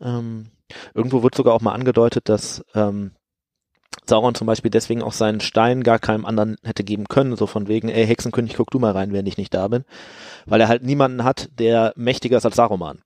Ähm, 0.00 0.46
irgendwo 0.94 1.22
wird 1.22 1.34
sogar 1.34 1.54
auch 1.54 1.60
mal 1.60 1.72
angedeutet, 1.72 2.28
dass 2.28 2.64
ähm, 2.74 3.12
Sauron 4.06 4.34
zum 4.34 4.46
Beispiel 4.46 4.70
deswegen 4.70 5.02
auch 5.02 5.12
seinen 5.12 5.40
Stein 5.40 5.82
gar 5.82 5.98
keinem 5.98 6.24
anderen 6.24 6.56
hätte 6.64 6.82
geben 6.84 7.08
können, 7.08 7.36
so 7.36 7.46
von 7.46 7.68
wegen, 7.68 7.88
ey 7.88 8.06
Hexenkönig, 8.06 8.54
guck 8.54 8.70
du 8.70 8.78
mal 8.78 8.92
rein, 8.92 9.12
während 9.12 9.28
ich 9.28 9.36
nicht 9.38 9.52
da 9.52 9.68
bin. 9.68 9.84
Weil 10.46 10.60
er 10.60 10.68
halt 10.68 10.82
niemanden 10.82 11.24
hat, 11.24 11.48
der 11.58 11.92
mächtiger 11.96 12.38
ist 12.38 12.46
als 12.46 12.56
Saruman. 12.56 13.02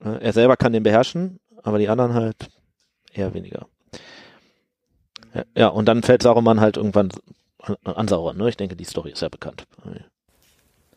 Er 0.00 0.32
selber 0.32 0.56
kann 0.56 0.72
den 0.72 0.82
beherrschen, 0.84 1.38
aber 1.62 1.78
die 1.78 1.88
anderen 1.88 2.14
halt 2.14 2.48
eher 3.12 3.34
weniger. 3.34 3.66
Ja, 5.34 5.44
Ja, 5.54 5.68
und 5.68 5.86
dann 5.86 6.02
fällt 6.02 6.22
Saruman 6.22 6.60
halt 6.60 6.76
irgendwann 6.76 7.10
an- 7.84 8.08
Sauron, 8.08 8.36
ne? 8.36 8.48
Ich 8.48 8.56
denke, 8.56 8.76
die 8.76 8.84
Story 8.84 9.10
ist 9.10 9.22
ja 9.22 9.28
bekannt. 9.28 9.64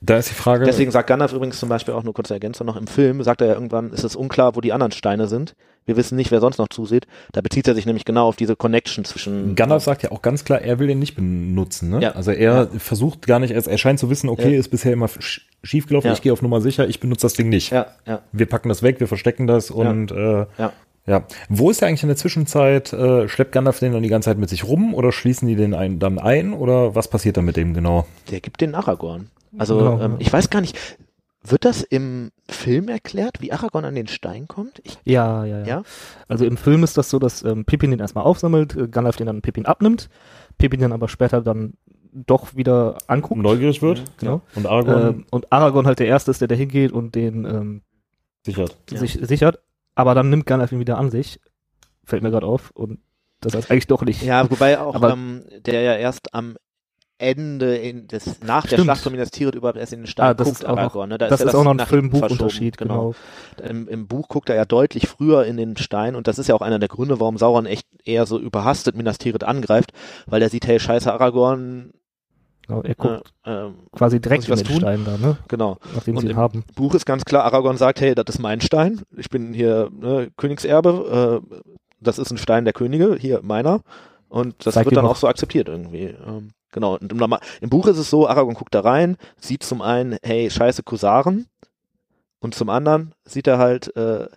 Da 0.02 0.18
ist 0.18 0.30
die 0.30 0.34
Frage, 0.34 0.64
Deswegen 0.64 0.92
sagt 0.92 1.08
Gandalf 1.10 1.34
übrigens 1.34 1.60
zum 1.60 1.68
Beispiel 1.68 1.94
auch 1.94 2.04
nur 2.04 2.14
kurze 2.14 2.34
Ergänzung 2.34 2.66
noch 2.66 2.78
im 2.78 2.88
Film, 2.88 3.22
sagt 3.22 3.42
er 3.42 3.48
ja 3.48 3.54
irgendwann, 3.54 3.92
ist 3.92 4.06
es 4.06 4.16
unklar, 4.16 4.56
wo 4.56 4.62
die 4.62 4.72
anderen 4.72 4.94
Steine 4.94 5.28
sind. 5.28 5.56
Wir 5.86 5.98
wissen 5.98 6.16
nicht, 6.16 6.32
wer 6.32 6.40
sonst 6.40 6.58
noch 6.58 6.70
zusieht. 6.70 7.06
Da 7.34 7.42
bezieht 7.42 7.68
er 7.68 7.76
sich 7.76 7.86
nämlich 7.86 8.06
genau 8.06 8.28
auf 8.28 8.38
diese 8.38 8.56
Connection 8.56 9.04
zwischen. 9.04 9.56
Gandalf 9.56 9.84
sagt 9.84 10.04
ja 10.04 10.12
auch 10.12 10.22
ganz 10.22 10.46
klar, 10.46 10.62
er 10.62 10.80
will 10.80 10.88
den 10.88 11.00
nicht 11.00 11.16
benutzen. 11.16 11.90
Ne? 11.90 12.02
Ja. 12.02 12.12
Also 12.12 12.32
er 12.32 12.68
versucht 12.78 13.28
gar 13.28 13.40
nicht, 13.40 13.52
er, 13.52 13.78
scheint 13.78 14.00
zu 14.00 14.10
wissen, 14.10 14.30
okay, 14.30 14.54
Ja. 14.54 14.60
ist 14.60 14.70
bisher 14.70 14.94
immer 14.94 15.08
sch- 15.08 15.42
schief 15.64 15.88
gelaufen, 15.88 16.08
Ja. 16.08 16.14
ich 16.14 16.22
gehe 16.22 16.32
auf 16.32 16.42
Nummer 16.42 16.62
sicher, 16.62 16.88
ich 16.88 17.02
benutze 17.02 17.24
das 17.26 17.34
Ding 17.34 17.50
nicht. 17.50 17.72
Ja, 17.72 17.88
ja. 18.06 18.22
Wir 18.32 18.46
packen 18.46 18.70
das 18.70 18.82
weg, 18.84 19.02
wir 19.02 19.08
verstecken 19.08 19.48
das 19.48 19.70
und 19.70 20.12
äh, 20.12 20.46
Ja. 20.58 20.72
Ja. 21.10 21.26
Wo 21.50 21.70
ist 21.70 21.82
er 21.82 21.88
eigentlich 21.88 22.04
in 22.04 22.10
der 22.10 22.18
Zwischenzeit? 22.18 22.94
Äh, 22.94 23.28
schleppt 23.28 23.52
Gandalf 23.52 23.80
den 23.80 23.94
dann 23.94 24.04
die 24.04 24.10
ganze 24.10 24.30
Zeit 24.30 24.38
mit 24.38 24.50
sich 24.50 24.64
rum 24.64 24.94
oder 24.94 25.12
schließen 25.12 25.48
die 25.48 25.56
den 25.56 25.74
ein, 25.74 26.00
dann 26.00 26.20
ein 26.20 26.54
oder 26.54 26.96
was 26.96 27.10
passiert 27.10 27.38
dann 27.38 27.46
mit 27.46 27.58
dem 27.58 27.74
genau? 27.74 28.06
Der 28.32 28.40
gibt 28.40 28.62
den 28.62 28.76
Aragorn. 28.76 29.30
Also, 29.58 29.78
Genau, 29.78 30.00
ähm, 30.00 30.12
ja. 30.14 30.18
ich 30.20 30.32
weiß 30.32 30.50
gar 30.50 30.62
nicht, 30.62 30.78
wird 31.44 31.66
das 31.66 31.82
im 31.82 32.32
Film 32.50 32.90
erklärt, 32.90 33.42
wie 33.42 33.52
Aragorn 33.52 33.86
an 33.86 33.96
den 33.96 34.08
Stein 34.08 34.48
kommt? 34.48 34.82
Ich, 34.84 34.98
Ja, 35.06 35.46
ja, 35.46 35.60
ja, 35.60 35.66
Ja? 35.66 35.84
Also 36.28 36.46
im 36.46 36.58
Film 36.58 36.84
ist 36.84 36.98
das 36.98 37.10
so, 37.10 37.18
dass 37.18 37.44
ähm, 37.44 37.66
Pippin 37.66 37.92
den 37.92 38.00
erstmal 38.00 38.26
aufsammelt, 38.26 38.76
äh, 38.76 38.88
Gandalf 38.88 39.16
den 39.16 39.28
dann 39.28 39.42
Pippin 39.42 39.66
abnimmt, 39.66 40.10
Pippin 40.58 40.82
dann 40.82 40.92
aber 40.92 41.08
später 41.08 41.42
dann 41.42 41.74
doch 42.12 42.56
wieder 42.56 42.98
anguckt. 43.08 43.42
Neugierig 43.42 43.82
wird 43.82 44.04
Genau. 44.18 44.42
und 44.56 44.66
Aragorn 44.66 45.08
Ähm, 45.08 45.26
und 45.32 45.52
Aragorn 45.52 45.88
halt 45.88 46.00
der 46.00 46.08
Erste 46.08 46.32
ist, 46.32 46.42
der 46.42 46.48
da 46.48 46.56
hingeht 46.56 46.92
und 46.92 47.16
den 47.16 47.46
ähm, 47.46 47.82
sichert. 48.46 48.78
Ja. 48.92 48.98
sich 49.00 49.20
sichert. 49.22 49.60
Aber 50.00 50.16
dann 50.16 50.30
nimmt 50.30 50.46
Gandalf 50.46 50.72
ihn 50.72 50.80
wieder 50.80 50.98
an 50.98 51.10
sich. 51.12 51.40
Fällt 52.06 52.24
mir 52.24 52.32
gerade 52.32 52.48
auf. 52.48 52.72
Und 52.72 53.00
das 53.42 53.54
heißt 53.56 53.70
eigentlich 53.72 53.88
doch 53.88 54.04
nicht. 54.04 54.22
ja, 54.24 54.50
wobei 54.50 54.80
auch 54.80 54.96
Aber- 54.96 55.12
ähm, 55.12 55.44
der 55.66 55.82
ja 55.82 55.96
erst 55.96 56.34
am 56.34 56.58
Ende 57.22 57.76
in 57.76 58.08
des, 58.08 58.42
nach 58.44 58.62
der 58.62 58.70
Stimmt. 58.78 58.84
Schlacht 58.86 59.02
von 59.02 59.12
Minas 59.12 59.30
Tirith 59.32 59.54
überhaupt 59.56 59.78
erst 59.78 59.92
in 59.92 60.00
den 60.02 60.08
Stein 60.08 60.28
Ah, 60.28 60.34
das 60.34 60.48
guckt 60.48 60.60
ist 60.62 60.66
auch 60.66 60.78
Aragorn. 60.78 61.10
Ne? 61.10 61.18
Da 61.18 61.28
das 61.28 61.42
ja 61.42 61.48
ist 61.48 61.56
auch 61.56 61.66
noch 61.66 61.72
ein 61.78 61.80
Film-Buch-Unterschied, 61.86 62.78
verschoben, 62.78 63.14
genau. 63.58 63.70
Im, 63.70 63.90
Im 63.90 64.08
Buch 64.08 64.30
guckt 64.30 64.48
er 64.50 64.56
ja 64.56 64.64
deutlich 64.64 65.10
früher 65.10 65.44
in 65.46 65.58
den 65.58 65.76
Stein 65.76 66.16
und 66.16 66.28
das 66.28 66.40
ist 66.40 66.48
ja 66.48 66.56
auch 66.56 66.62
einer 66.62 66.80
der 66.80 66.88
Gründe, 66.88 67.20
warum 67.20 67.38
Sauron 67.38 67.66
echt 67.66 67.86
eher 68.06 68.26
so 68.26 68.40
überhastet 68.40 68.96
Minas 68.96 69.18
Tirith 69.18 69.44
angreift, 69.44 69.92
weil 70.28 70.42
er 70.42 70.48
sieht, 70.50 70.66
hey, 70.66 70.80
scheiße, 70.80 71.12
Aragorn, 71.12 71.92
genau. 72.70 72.82
Er 72.84 72.90
äh, 72.92 72.96
guckt 72.96 73.34
ähm, 73.46 73.76
quasi 73.92 74.22
direkt 74.22 74.44
in 74.48 74.56
den 74.56 74.60
was 74.60 74.64
tun? 74.64 74.78
Stein 74.78 75.06
da, 75.06 75.18
ne? 75.18 75.38
genau. 75.48 75.78
Nachdem 75.96 76.16
Und 76.16 76.22
sie 76.22 76.28
ihn 76.28 76.32
im- 76.32 76.38
haben. 76.38 76.64
Buch 76.76 76.96
ist 76.96 77.06
ganz 77.06 77.26
klar, 77.26 77.44
Aragorn 77.44 77.78
sagt, 77.78 78.00
hey, 78.02 78.16
das 78.16 78.26
ist 78.30 78.40
mein 78.40 78.62
Stein, 78.62 79.02
ich 79.18 79.30
bin 79.30 79.54
hier 79.54 79.90
ne, 79.92 80.32
Königserbe, 80.38 81.42
äh, 81.52 81.56
das 82.00 82.20
ist 82.20 82.32
ein 82.32 82.38
Stein 82.38 82.64
der 82.64 82.74
Könige, 82.74 83.16
hier 83.20 83.42
meiner. 83.44 83.82
Und 84.30 84.66
das 84.66 84.76
Zeig 84.76 84.86
wird 84.86 84.96
dann 84.96 85.06
auch 85.06 85.16
so 85.16 85.28
akzeptiert 85.28 85.68
irgendwie. 85.68 86.16
Ähm, 86.26 86.52
genau. 86.72 86.98
Und 86.98 87.12
im, 87.12 87.38
im 87.62 87.70
Buch 87.70 87.88
ist 87.88 87.98
es 87.98 88.10
so, 88.10 88.28
Aragorn 88.28 88.56
guckt 88.56 88.76
da 88.76 88.82
rein, 88.82 89.18
sieht 89.38 89.64
zum 89.64 89.82
einen, 89.82 90.18
hey, 90.24 90.50
scheiße 90.50 90.84
Kusaren. 90.84 91.48
Und 92.40 92.54
zum 92.56 92.70
anderen 92.70 93.14
sieht 93.26 93.48
er 93.48 93.58
halt, 93.58 93.94
äh, 93.98 94.28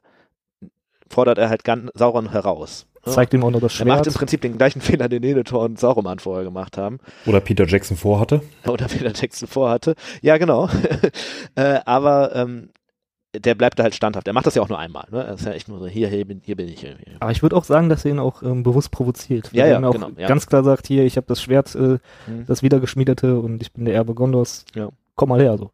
fordert 1.08 1.38
er 1.38 1.50
halt 1.50 1.62
Gan 1.62 1.90
Sauron 1.94 2.30
heraus. 2.30 2.86
Ja. 3.04 3.12
Zeigt 3.12 3.34
ihm 3.34 3.42
auch 3.42 3.50
noch 3.50 3.60
das 3.60 3.80
er 3.80 3.86
macht 3.86 3.98
im 3.98 4.04
Schwert. 4.04 4.18
Prinzip 4.18 4.40
den 4.42 4.58
gleichen 4.58 4.80
Fehler, 4.80 5.08
den 5.08 5.22
Denethor 5.22 5.62
und 5.64 5.78
Sauron 5.78 6.18
vorher 6.20 6.44
gemacht 6.44 6.76
haben. 6.78 6.98
Oder 7.26 7.40
Peter 7.40 7.66
Jackson 7.66 7.96
vorhatte. 7.96 8.42
Oder 8.66 8.86
Peter 8.86 9.12
Jackson 9.14 9.48
vorhatte. 9.48 9.94
Ja, 10.20 10.38
genau. 10.38 10.68
äh, 11.56 11.80
aber 11.84 12.34
ähm, 12.36 12.68
der 13.34 13.54
bleibt 13.54 13.78
da 13.78 13.84
halt 13.84 13.94
standhaft. 13.94 14.26
Er 14.28 14.34
macht 14.34 14.46
das 14.46 14.54
ja 14.54 14.62
auch 14.62 14.68
nur 14.68 14.78
einmal. 14.78 15.06
Ne? 15.10 15.24
Er 15.24 15.34
ist 15.34 15.46
ja 15.46 15.52
echt 15.52 15.68
nur 15.68 15.78
so, 15.78 15.86
hier, 15.86 16.08
hier 16.08 16.24
bin, 16.26 16.42
hier 16.44 16.54
bin 16.54 16.68
ich. 16.68 16.80
Hier. 16.80 16.96
Aber 17.18 17.30
ich 17.30 17.42
würde 17.42 17.56
auch 17.56 17.64
sagen, 17.64 17.88
dass 17.88 18.04
er 18.04 18.10
ihn 18.10 18.18
auch 18.18 18.42
ähm, 18.42 18.62
bewusst 18.62 18.90
provoziert. 18.90 19.50
Ja, 19.52 19.64
Weil 19.64 19.70
ja, 19.70 19.80
er 19.80 19.88
auch 19.88 19.92
genau, 19.92 20.10
ja. 20.16 20.28
ganz 20.28 20.46
klar 20.46 20.62
sagt, 20.62 20.86
hier, 20.86 21.04
ich 21.04 21.16
habe 21.16 21.26
das 21.26 21.40
Schwert, 21.40 21.74
äh, 21.74 21.98
Hm. 22.26 22.46
das 22.46 22.62
wiedergeschmiedete 22.62 23.38
und 23.38 23.62
ich 23.62 23.72
bin 23.72 23.84
der 23.84 23.94
Erbe 23.94 24.14
Gondors. 24.14 24.64
Ja. 24.74 24.90
Komm 25.14 25.30
mal 25.30 25.40
her, 25.40 25.56
so. 25.58 25.70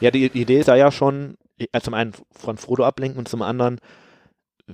Ja, 0.00 0.10
die 0.10 0.28
die 0.28 0.42
Idee 0.42 0.58
ist 0.60 0.68
ja 0.68 0.90
schon, 0.90 1.36
äh, 1.58 1.80
zum 1.80 1.94
einen 1.94 2.12
von 2.30 2.56
Frodo 2.56 2.84
ablenken 2.84 3.18
und 3.18 3.28
zum 3.28 3.42
anderen, 3.42 3.78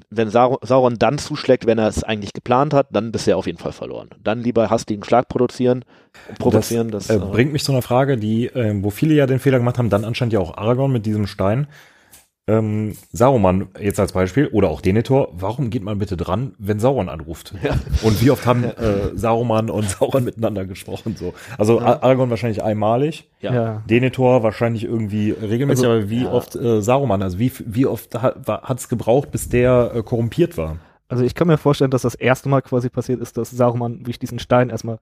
wenn 0.08 0.30
Sauron, 0.30 0.98
dann 0.98 1.18
zuschlägt, 1.18 1.66
wenn 1.66 1.78
er 1.78 1.88
es 1.88 2.04
eigentlich 2.04 2.32
geplant 2.32 2.72
hat, 2.72 2.88
dann 2.90 3.10
bist 3.10 3.26
du 3.26 3.32
ja 3.32 3.36
auf 3.36 3.46
jeden 3.46 3.58
Fall 3.58 3.72
verloren. 3.72 4.08
Dann 4.22 4.40
lieber 4.40 4.70
hastigen 4.70 5.02
Schlag 5.02 5.28
produzieren, 5.28 5.84
provozieren. 6.38 6.90
Das, 6.90 7.10
äh, 7.10 7.16
äh, 7.16 7.18
bringt 7.18 7.52
mich 7.52 7.64
zu 7.64 7.72
einer 7.72 7.82
Frage, 7.82 8.16
die, 8.16 8.46
äh, 8.46 8.72
wo 8.82 8.90
viele 8.90 9.14
ja 9.14 9.26
den 9.26 9.40
Fehler 9.40 9.58
gemacht 9.58 9.78
haben, 9.78 9.90
dann 9.90 10.04
anscheinend 10.04 10.32
ja 10.32 10.40
auch 10.40 10.56
Aragorn 10.56 10.92
mit 10.92 11.06
diesem 11.06 11.26
Stein. 11.26 11.66
Ähm, 12.50 12.96
Saruman 13.12 13.68
jetzt 13.78 14.00
als 14.00 14.12
Beispiel 14.12 14.48
oder 14.48 14.68
auch 14.70 14.80
Denethor, 14.80 15.28
warum 15.32 15.70
geht 15.70 15.82
man 15.84 15.98
bitte 15.98 16.16
dran, 16.16 16.54
wenn 16.58 16.80
Sauron 16.80 17.08
anruft? 17.08 17.54
Ja. 17.62 17.74
Und 18.02 18.20
wie 18.22 18.30
oft 18.30 18.46
haben 18.46 18.64
äh, 18.64 19.14
Saruman 19.14 19.70
und 19.70 19.88
Sauron 19.88 20.24
miteinander 20.24 20.64
gesprochen? 20.64 21.14
So, 21.16 21.34
also 21.58 21.78
Ja. 21.80 21.86
Ar- 21.86 22.02
Aragorn 22.02 22.30
wahrscheinlich 22.30 22.62
einmalig, 22.62 23.28
Ja. 23.40 23.82
Denethor 23.88 24.42
wahrscheinlich 24.42 24.84
irgendwie 24.84 25.30
regelmäßig, 25.30 25.84
Also, 25.86 25.98
aber 25.98 26.10
wie 26.10 26.24
ja. 26.24 26.32
oft 26.32 26.56
äh, 26.56 26.82
Saruman, 26.82 27.22
also 27.22 27.38
wie 27.38 27.52
wie 27.64 27.86
oft 27.86 28.14
hat 28.20 28.78
es 28.78 28.88
gebraucht, 28.88 29.30
bis 29.30 29.48
der 29.48 29.92
äh, 29.94 30.02
korrumpiert 30.02 30.56
war? 30.56 30.76
Also 31.08 31.24
ich 31.24 31.34
kann 31.34 31.48
mir 31.48 31.58
vorstellen, 31.58 31.90
dass 31.90 32.02
das 32.02 32.14
erste 32.14 32.48
Mal 32.48 32.62
quasi 32.62 32.88
passiert 32.88 33.20
ist, 33.20 33.36
dass 33.36 33.50
Saruman 33.50 34.00
wirklich 34.00 34.18
diesen 34.18 34.38
Stein 34.38 34.70
erstmal 34.70 34.98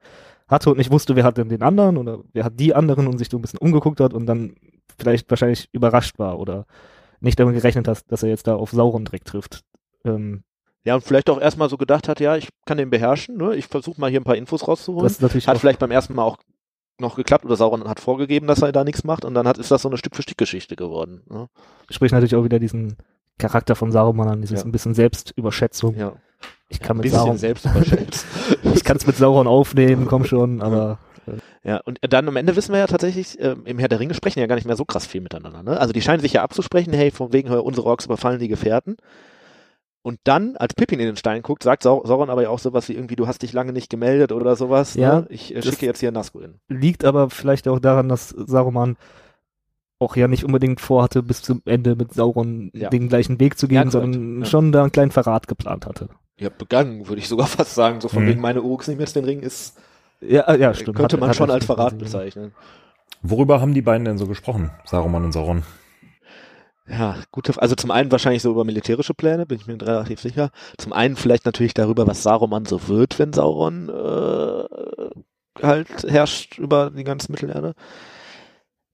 hatte 0.48 0.70
und 0.70 0.78
nicht 0.78 0.90
wusste, 0.90 1.16
wer 1.16 1.24
hat 1.24 1.36
denn 1.36 1.48
den 1.50 1.62
anderen 1.62 1.96
oder 1.98 2.18
wer 2.32 2.44
hat 2.44 2.58
die 2.58 2.74
anderen 2.74 3.06
und 3.06 3.18
sich 3.18 3.28
so 3.30 3.36
ein 3.36 3.42
bisschen 3.42 3.58
umgeguckt 3.58 4.00
hat 4.00 4.14
und 4.14 4.26
dann 4.26 4.54
vielleicht 4.98 5.28
wahrscheinlich 5.30 5.68
überrascht 5.72 6.18
war 6.18 6.38
oder 6.38 6.64
nicht 7.20 7.38
damit 7.38 7.54
gerechnet 7.54 7.88
hat, 7.88 8.10
dass 8.10 8.22
er 8.22 8.28
jetzt 8.28 8.46
da 8.46 8.54
auf 8.54 8.70
Sauron 8.70 9.04
direkt 9.04 9.28
trifft. 9.28 9.64
Ähm, 10.04 10.42
ja, 10.84 10.94
und 10.94 11.02
vielleicht 11.02 11.28
auch 11.28 11.40
erstmal 11.40 11.68
so 11.68 11.76
gedacht 11.76 12.08
hat, 12.08 12.20
ja, 12.20 12.36
ich 12.36 12.48
kann 12.64 12.78
den 12.78 12.90
beherrschen, 12.90 13.36
ne? 13.36 13.54
ich 13.56 13.66
versuche 13.66 14.00
mal 14.00 14.10
hier 14.10 14.20
ein 14.20 14.24
paar 14.24 14.36
Infos 14.36 14.66
rauszuholen. 14.66 15.04
das 15.04 15.12
ist 15.14 15.22
natürlich 15.22 15.48
Hat 15.48 15.58
vielleicht 15.58 15.80
beim 15.80 15.90
ersten 15.90 16.14
Mal 16.14 16.22
auch 16.24 16.38
noch 17.00 17.16
geklappt 17.16 17.44
oder 17.44 17.56
Sauron 17.56 17.88
hat 17.88 18.00
vorgegeben, 18.00 18.46
dass 18.46 18.62
er 18.62 18.72
da 18.72 18.84
nichts 18.84 19.04
macht 19.04 19.24
und 19.24 19.34
dann 19.34 19.46
hat, 19.46 19.58
ist 19.58 19.70
das 19.70 19.82
so 19.82 19.88
eine 19.88 19.98
Stück-für-Stück-Geschichte 19.98 20.76
geworden. 20.76 21.22
Ne? 21.28 21.48
spricht 21.90 22.12
natürlich 22.12 22.34
auch 22.34 22.44
wieder 22.44 22.58
diesen 22.58 22.96
Charakter 23.38 23.76
von 23.76 23.92
Saruman 23.92 24.28
an, 24.28 24.40
dieses 24.40 24.60
Ja. 24.60 24.64
ein 24.66 24.72
bisschen 24.72 24.94
Selbstüberschätzung. 24.94 25.96
Ja. 25.96 26.14
Ich 26.68 26.80
kann 26.80 26.96
Ein 26.96 26.98
mit 26.98 27.02
bisschen 27.04 27.18
Sauron, 27.20 27.38
selbst 27.38 27.66
ich 28.74 28.84
kann 28.84 28.96
es 28.96 29.06
mit 29.06 29.16
Sauron 29.16 29.46
aufnehmen, 29.46 30.06
komm 30.06 30.24
schon, 30.24 30.60
aber 30.60 30.98
Ja, 31.64 31.78
und 31.84 31.98
dann 32.02 32.28
am 32.28 32.36
Ende 32.36 32.54
wissen 32.56 32.72
wir 32.72 32.78
ja 32.78 32.86
tatsächlich, 32.86 33.36
ähm, 33.40 33.62
im 33.66 33.78
Herr 33.78 33.88
der 33.88 34.00
Ringe 34.00 34.14
sprechen 34.14 34.38
ja 34.40 34.46
gar 34.46 34.54
nicht 34.54 34.66
mehr 34.66 34.76
so 34.76 34.84
krass 34.84 35.06
viel 35.06 35.20
miteinander. 35.20 35.62
Ne? 35.62 35.78
Also 35.78 35.92
die 35.92 36.00
scheinen 36.02 36.20
sich 36.20 36.32
ja 36.34 36.42
abzusprechen, 36.42 36.92
hey, 36.92 37.10
von 37.10 37.32
wegen, 37.32 37.50
unsere 37.50 37.86
Orks 37.86 38.06
überfallen 38.06 38.38
die 38.38 38.48
Gefährten. 38.48 38.96
Und 40.02 40.20
dann, 40.24 40.56
als 40.56 40.74
Pippin 40.74 41.00
in 41.00 41.06
den 41.06 41.16
Stein 41.16 41.42
guckt, 41.42 41.64
sagt 41.64 41.82
Sau 41.82 42.04
Sauron 42.06 42.30
aber 42.30 42.42
ja 42.42 42.48
auch 42.50 42.60
sowas 42.60 42.88
wie 42.88 42.94
irgendwie, 42.94 43.16
du 43.16 43.26
hast 43.26 43.42
dich 43.42 43.52
lange 43.52 43.72
nicht 43.72 43.90
gemeldet 43.90 44.32
oder 44.32 44.54
sowas. 44.56 44.94
Ja, 44.94 45.20
ne? 45.22 45.26
Ich 45.28 45.54
äh, 45.54 45.60
schicke 45.60 45.86
jetzt 45.86 46.00
hier 46.00 46.12
Nazgul. 46.12 46.54
liegt 46.68 47.04
aber 47.04 47.28
vielleicht 47.28 47.66
auch 47.68 47.80
daran, 47.80 48.08
dass 48.08 48.28
Saruman 48.30 48.96
auch 49.98 50.14
ja 50.14 50.28
nicht 50.28 50.44
unbedingt 50.44 50.80
vorhatte, 50.80 51.22
bis 51.24 51.42
zum 51.42 51.60
Ende 51.64 51.96
mit 51.96 52.14
Sauron 52.14 52.70
Ja. 52.72 52.88
den 52.88 53.08
gleichen 53.08 53.40
Weg 53.40 53.58
zu 53.58 53.66
Ja, 53.66 53.82
gehen, 53.82 53.90
korrekt, 53.90 54.12
sondern 54.14 54.40
ja. 54.42 54.46
schon 54.46 54.70
da 54.70 54.82
einen 54.82 54.92
kleinen 54.92 55.10
Verrat 55.10 55.48
geplant 55.48 55.86
hatte. 55.86 56.08
Ja, 56.38 56.50
begangen, 56.50 57.08
würde 57.08 57.20
ich 57.20 57.28
sogar 57.28 57.46
fast 57.48 57.74
sagen. 57.74 58.00
So 58.00 58.08
von 58.08 58.22
Mhm. 58.22 58.28
wegen, 58.28 58.40
meine 58.40 58.60
nehmen 58.62 59.00
jetzt 59.00 59.16
den 59.16 59.24
Ring, 59.24 59.40
ist, 59.40 59.76
Ja, 60.20 60.54
ja, 60.54 60.74
stimmt. 60.74 60.96
könnte 60.96 61.14
Hat- 61.16 61.20
man 61.20 61.28
hat 61.30 61.36
schon 61.36 61.50
als 61.50 61.64
Verrat 61.64 61.98
bezeichnen. 61.98 62.52
Worüber 63.22 63.60
haben 63.60 63.74
die 63.74 63.82
beiden 63.82 64.04
denn 64.04 64.18
so 64.18 64.26
gesprochen, 64.26 64.70
Saruman 64.84 65.24
und 65.24 65.32
Sauron? 65.32 65.62
Ja, 66.88 67.16
gute, 67.32 67.60
also 67.60 67.74
zum 67.74 67.90
einen 67.90 68.10
wahrscheinlich 68.10 68.42
so 68.42 68.50
über 68.50 68.64
militärische 68.64 69.12
Pläne, 69.12 69.44
bin 69.44 69.58
ich 69.58 69.66
mir 69.66 69.80
relativ 69.80 70.20
sicher. 70.20 70.50
Zum 70.78 70.92
einen 70.92 71.16
vielleicht 71.16 71.44
natürlich 71.44 71.74
darüber, 71.74 72.06
was 72.06 72.22
Saruman 72.22 72.64
so 72.64 72.88
wird, 72.88 73.18
wenn 73.18 73.32
Sauron 73.32 73.88
äh, 73.90 75.62
halt 75.62 75.88
herrscht 76.08 76.58
über 76.58 76.90
die 76.90 77.04
ganze 77.04 77.30
Mittelerde. 77.30 77.74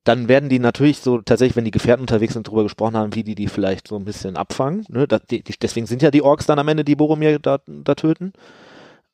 Dann 0.03 0.29
werden 0.29 0.49
die 0.49 0.59
natürlich 0.59 0.99
so 1.01 1.19
tatsächlich, 1.23 1.57
wenn 1.57 1.65
die 1.65 1.71
Gefährten 1.71 2.03
unterwegs 2.03 2.35
sind, 2.35 2.47
darüber 2.49 2.65
gesprochen 2.65 2.97
haben, 2.97 3.15
wie 3.15 3.23
die 3.25 3.35
die 3.35 3.49
vielleicht 3.49 3.89
so 3.89 3.97
ein 3.97 4.05
bisschen 4.05 4.37
abfangen. 4.37 4.85
Ne? 4.89 5.07
Das, 5.07 5.23
die, 5.31 5.43
die, 5.43 5.55
deswegen 5.61 5.87
sind 5.87 6.03
ja 6.03 6.11
die 6.11 6.21
Orks 6.23 6.47
dann 6.47 6.59
am 6.59 6.69
Ende, 6.69 6.85
die 6.85 6.97
Boromir 6.97 7.39
da, 7.39 7.59
da 7.67 7.95
töten. 7.95 8.33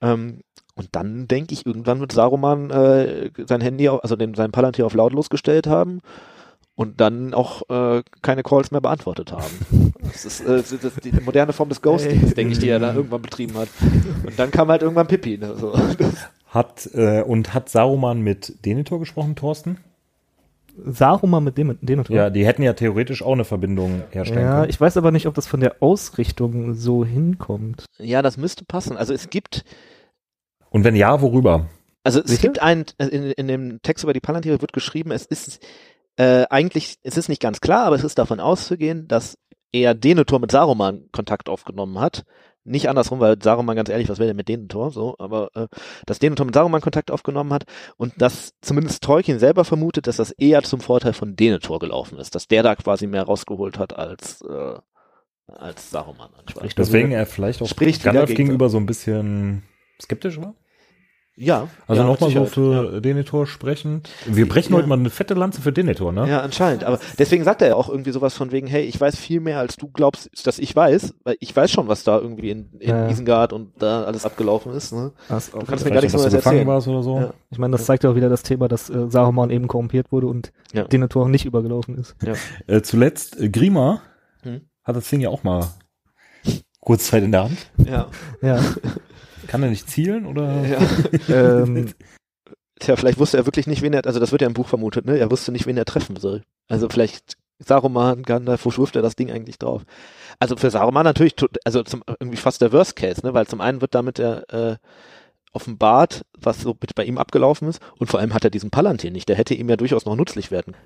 Ähm, 0.01 0.41
und 0.81 0.89
dann 0.93 1.29
denke 1.29 1.53
ich, 1.53 1.67
irgendwann 1.67 2.01
wird 2.01 2.13
Saruman 2.13 2.71
äh, 2.71 3.31
sein 3.47 3.61
Handy, 3.61 3.87
also 3.89 4.17
den, 4.17 4.35
sein 4.35 4.51
Palantir 4.51 4.87
auf 4.87 4.95
lautlos 4.95 5.29
gestellt 5.29 5.67
haben 5.67 6.01
und 6.75 7.03
dann 7.03 7.35
auch 7.35 7.69
äh, 7.69 8.03
keine 8.23 8.43
Calls 8.43 8.71
mehr 8.71 8.81
beantwortet 8.81 9.33
haben. 9.33 9.93
Das 10.03 10.25
ist, 10.25 10.41
äh, 10.41 10.57
das 10.57 10.73
ist 10.73 11.05
die 11.05 11.13
moderne 11.13 11.53
Form 11.53 11.69
des 11.69 11.83
Ghostings, 11.83 12.35
denke 12.35 12.55
ich, 12.55 12.59
die 12.59 12.69
er 12.69 12.81
da 12.81 12.95
irgendwann 12.95 13.21
betrieben 13.23 13.55
hat. 13.55 13.69
Und 14.27 14.37
dann 14.39 14.51
kam 14.51 14.69
halt 14.69 14.83
irgendwann 14.83 15.07
Pippi. 15.07 15.37
Ne, 15.39 15.55
so. 15.55 15.73
Hat 16.49 16.89
äh, 16.95 17.23
und 17.23 17.53
hat 17.55 17.69
Saruman 17.69 18.21
mit 18.21 18.65
Denethor 18.65 18.99
gesprochen, 18.99 19.37
Thorsten? 19.37 19.77
Saruman 20.85 21.45
mit 21.45 21.59
dem 21.59 21.79
Denethor? 21.83 22.17
Ja, 22.17 22.31
die 22.31 22.47
hätten 22.47 22.63
ja 22.63 22.73
theoretisch 22.73 23.23
auch 23.23 23.35
eine 23.35 23.45
Verbindung 23.45 24.03
herstellen 24.11 24.43
Ja, 24.43 24.55
können. 24.61 24.71
ich 24.71 24.81
weiß 24.81 24.97
aber 24.97 25.13
nicht, 25.13 25.27
ob 25.27 25.35
das 25.35 25.47
von 25.47 25.61
der 25.61 25.77
Ausrichtung 25.81 26.75
so 26.75 27.05
hinkommt. 27.05 27.85
Ja, 27.99 28.23
das 28.23 28.37
müsste 28.37 28.65
passen. 28.65 28.97
Also 28.97 29.13
es 29.13 29.31
gibt, 29.31 29.65
Und 30.71 30.85
wenn 30.85 30.97
ja, 30.97 31.21
worüber? 31.21 31.67
also 32.03 32.21
es 32.21 32.31
Sicher? 32.31 32.43
gibt 32.43 32.63
einen, 32.63 32.87
äh, 32.99 33.07
in, 33.07 33.31
in 33.33 33.49
dem 33.49 33.83
Text 33.83 34.05
über 34.05 34.13
die 34.15 34.21
Palantiere 34.21 34.61
wird 34.61 34.73
geschrieben, 34.73 35.11
es 35.11 35.27
ist 35.27 35.61
äh, 36.17 36.47
eigentlich, 36.49 36.97
es 37.03 37.17
ist 37.17 37.29
nicht 37.29 37.43
ganz 37.43 37.61
klar, 37.61 37.85
aber 37.87 37.97
es 37.97 38.05
ist 38.05 38.19
davon 38.19 38.41
auszugehen, 38.41 39.07
dass 39.09 39.37
er 39.73 39.95
Denethor 39.95 40.39
mit 40.41 40.51
Saruman 40.51 41.05
Kontakt 41.13 41.49
aufgenommen 41.49 42.01
hat. 42.01 42.25
Nicht 42.65 42.89
andersrum, 42.89 43.21
weil 43.21 43.41
Saruman, 43.43 43.75
ganz 43.77 43.89
ehrlich, 43.89 44.09
was 44.09 44.19
will 44.19 44.27
der 44.27 44.35
mit 44.35 44.49
Denethor? 44.49 44.91
So, 44.91 45.15
aber 45.19 45.51
äh, 45.55 45.67
dass 46.07 46.19
Denethor 46.19 46.45
mit 46.47 46.55
Saruman 46.55 46.81
Kontakt 46.83 47.11
aufgenommen 47.11 47.53
hat 47.53 47.65
und 47.97 48.13
dass 48.21 48.53
zumindest 48.61 49.03
Tolkien 49.03 49.39
selber 49.39 49.65
vermutet, 49.65 50.07
dass 50.07 50.17
das 50.17 50.31
eher 50.33 50.63
zum 50.63 50.81
Vorteil 50.81 51.13
von 51.15 51.37
Denethor 51.37 51.79
gelaufen 51.79 52.19
ist, 52.19 52.35
dass 52.35 52.49
der 52.49 52.63
da 52.63 52.75
quasi 52.75 53.07
mehr 53.07 53.23
rausgeholt 53.23 53.79
hat 53.79 53.97
als 53.97 54.43
äh, 54.43 54.75
als 55.47 55.91
Saruman. 55.91 56.31
anscheinend. 56.39 56.79
Deswegen 56.79 57.11
er 57.13 57.27
vielleicht 57.27 57.61
auch 57.63 57.67
Spricht 57.69 58.05
Gandalf 58.05 58.29
gegen- 58.29 58.37
gegenüber 58.45 58.69
so 58.69 58.77
ein 58.77 58.87
bisschen 58.87 59.63
skeptisch 60.01 60.39
war? 60.41 60.55
Ja. 61.37 61.69
Also 61.87 62.03
ja, 62.03 62.09
nochmal 62.09 62.31
so 62.31 62.45
für 62.45 63.01
Denethor 63.01 63.47
sprechend. 63.47 64.11
Wir 64.27 64.47
brechen 64.47 64.73
Ja. 64.73 64.79
heute 64.79 64.89
mal 64.89 64.99
eine 64.99 65.09
fette 65.09 65.33
Lanze 65.33 65.63
für 65.63 65.73
Denethor, 65.73 66.13
ne? 66.13 66.29
Ja, 66.29 66.41
anscheinend. 66.43 66.85
Aber 66.85 66.99
deswegen 67.19 67.45
sagt 67.45 67.63
er 67.63 67.69
ja 67.69 67.75
auch 67.77 67.89
irgendwie 67.89 68.11
sowas 68.11 68.35
von 68.35 68.53
wegen, 68.53 68.67
hey, 68.67 68.83
ich 68.83 69.01
weiß 69.01 69.17
viel 69.17 69.41
mehr, 69.41 69.59
als 69.59 69.77
du 69.77 69.89
glaubst, 69.89 70.29
dass 70.47 70.59
ich 70.59 70.77
weiß, 70.77 71.15
weil 71.25 71.37
ich 71.41 71.57
weiß 71.57 71.71
schon, 71.71 71.89
was 71.89 72.05
da 72.05 72.19
irgendwie 72.19 72.51
in, 72.51 72.73
in 72.79 72.91
Ja. 72.91 73.09
Isengard 73.09 73.55
und 73.55 73.73
da 73.81 74.03
alles 74.05 74.27
abgelaufen 74.27 74.73
ist. 74.73 74.93
Ne? 74.93 75.13
Das 75.31 75.51
Du 75.51 75.61
kannst 75.61 75.85
mir 75.87 75.93
gar 75.93 76.03
nicht 76.03 76.15
auch, 76.15 76.19
so 76.19 76.25
dass 76.25 76.27
was 76.27 76.33
du 76.33 76.37
gefangen 76.39 76.57
erzählen. 76.59 76.69
warst 76.75 76.89
oder 76.89 77.03
so. 77.03 77.19
Ja. 77.21 77.35
Ich 77.51 77.59
meine, 77.59 77.73
das 77.73 77.87
zeigt 77.87 78.05
ja 78.05 78.11
auch 78.11 78.17
wieder 78.17 78.29
das 78.29 78.43
Thema, 78.43 78.69
dass 78.69 78.91
äh, 78.91 79.09
Saruman 79.09 79.49
eben 79.49 79.67
korrumpiert 79.67 80.13
wurde 80.13 80.27
und 80.27 80.53
Ja. 80.75 80.85
Denethor 80.85 81.27
nicht 81.31 81.47
übergelaufen 81.47 81.97
ist. 81.97 82.17
Äh, 82.67 82.83
zuletzt, 82.83 83.41
äh, 83.41 83.49
Grima 83.49 84.03
Hm. 84.43 84.63
hat 84.85 84.97
das 84.97 85.09
Ding 85.09 85.21
ja 85.21 85.31
auch 85.31 85.43
mal 85.43 85.69
kurz 86.81 87.07
Zeit 87.07 87.23
in 87.23 87.33
der 87.33 87.45
Hand. 87.45 87.59
Ja. 87.79 88.09
Ja. 88.43 88.61
Kann 89.51 89.65
er 89.65 89.71
nicht 89.71 89.91
zielen 89.91 90.27
oder? 90.27 90.65
ja. 90.65 90.79
ähm, 91.63 91.93
Tja, 92.79 92.95
vielleicht 92.95 93.19
wusste 93.19 93.37
er 93.37 93.47
wirklich 93.47 93.67
nicht, 93.67 93.83
wen 93.83 93.93
er, 93.93 94.07
also 94.07 94.21
das 94.21 94.31
wird 94.31 94.43
ja 94.43 94.47
im 94.47 94.55
Buch 94.55 94.69
vermutet, 94.69 95.05
ne? 95.07 95.19
Er 95.19 95.29
wusste 95.31 95.51
nicht, 95.51 95.67
wen 95.67 95.77
er 95.77 95.85
treffen 95.85 96.15
soll. 96.15 96.45
Also 96.69 96.89
vielleicht 96.89 97.37
Saruman, 97.59 98.23
Gandalf, 98.23 98.65
wo 98.65 98.71
schwirft 98.71 98.95
er 98.95 99.03
das 99.03 99.17
Ding 99.17 99.29
eigentlich 99.31 99.59
drauf? 99.59 99.83
Also 100.39 100.57
für 100.57 100.71
Saruman 100.71 101.03
natürlich, 101.03 101.35
also 101.65 101.83
zum, 101.83 102.05
irgendwie 102.21 102.39
fast 102.39 102.63
der 102.63 102.73
Worst 102.73 102.95
Case, 102.95 103.27
ne? 103.27 103.35
Weil 103.35 103.49
zum 103.49 103.61
einen 103.61 103.81
wird 103.81 103.97
damit 103.97 104.21
er 104.21 104.49
äh, 104.55 104.77
offenbart, 105.53 106.25
was 106.39 106.61
so 106.61 106.77
mit 106.81 106.95
bei 106.95 107.05
ihm 107.05 107.19
abgelaufen 107.19 107.69
ist 107.69 107.83
und 107.99 108.07
vor 108.07 108.21
allem 108.21 108.35
hat 108.35 108.45
er 108.45 108.51
diesen 108.51 108.71
Palantir 108.71 109.11
nicht. 109.11 109.29
Der 109.29 109.37
hätte 109.37 109.55
ihm 109.55 109.69
ja 109.69 109.77
durchaus 109.77 110.05
noch 110.05 110.15
nützlich 110.15 110.53
werden. 110.53 110.77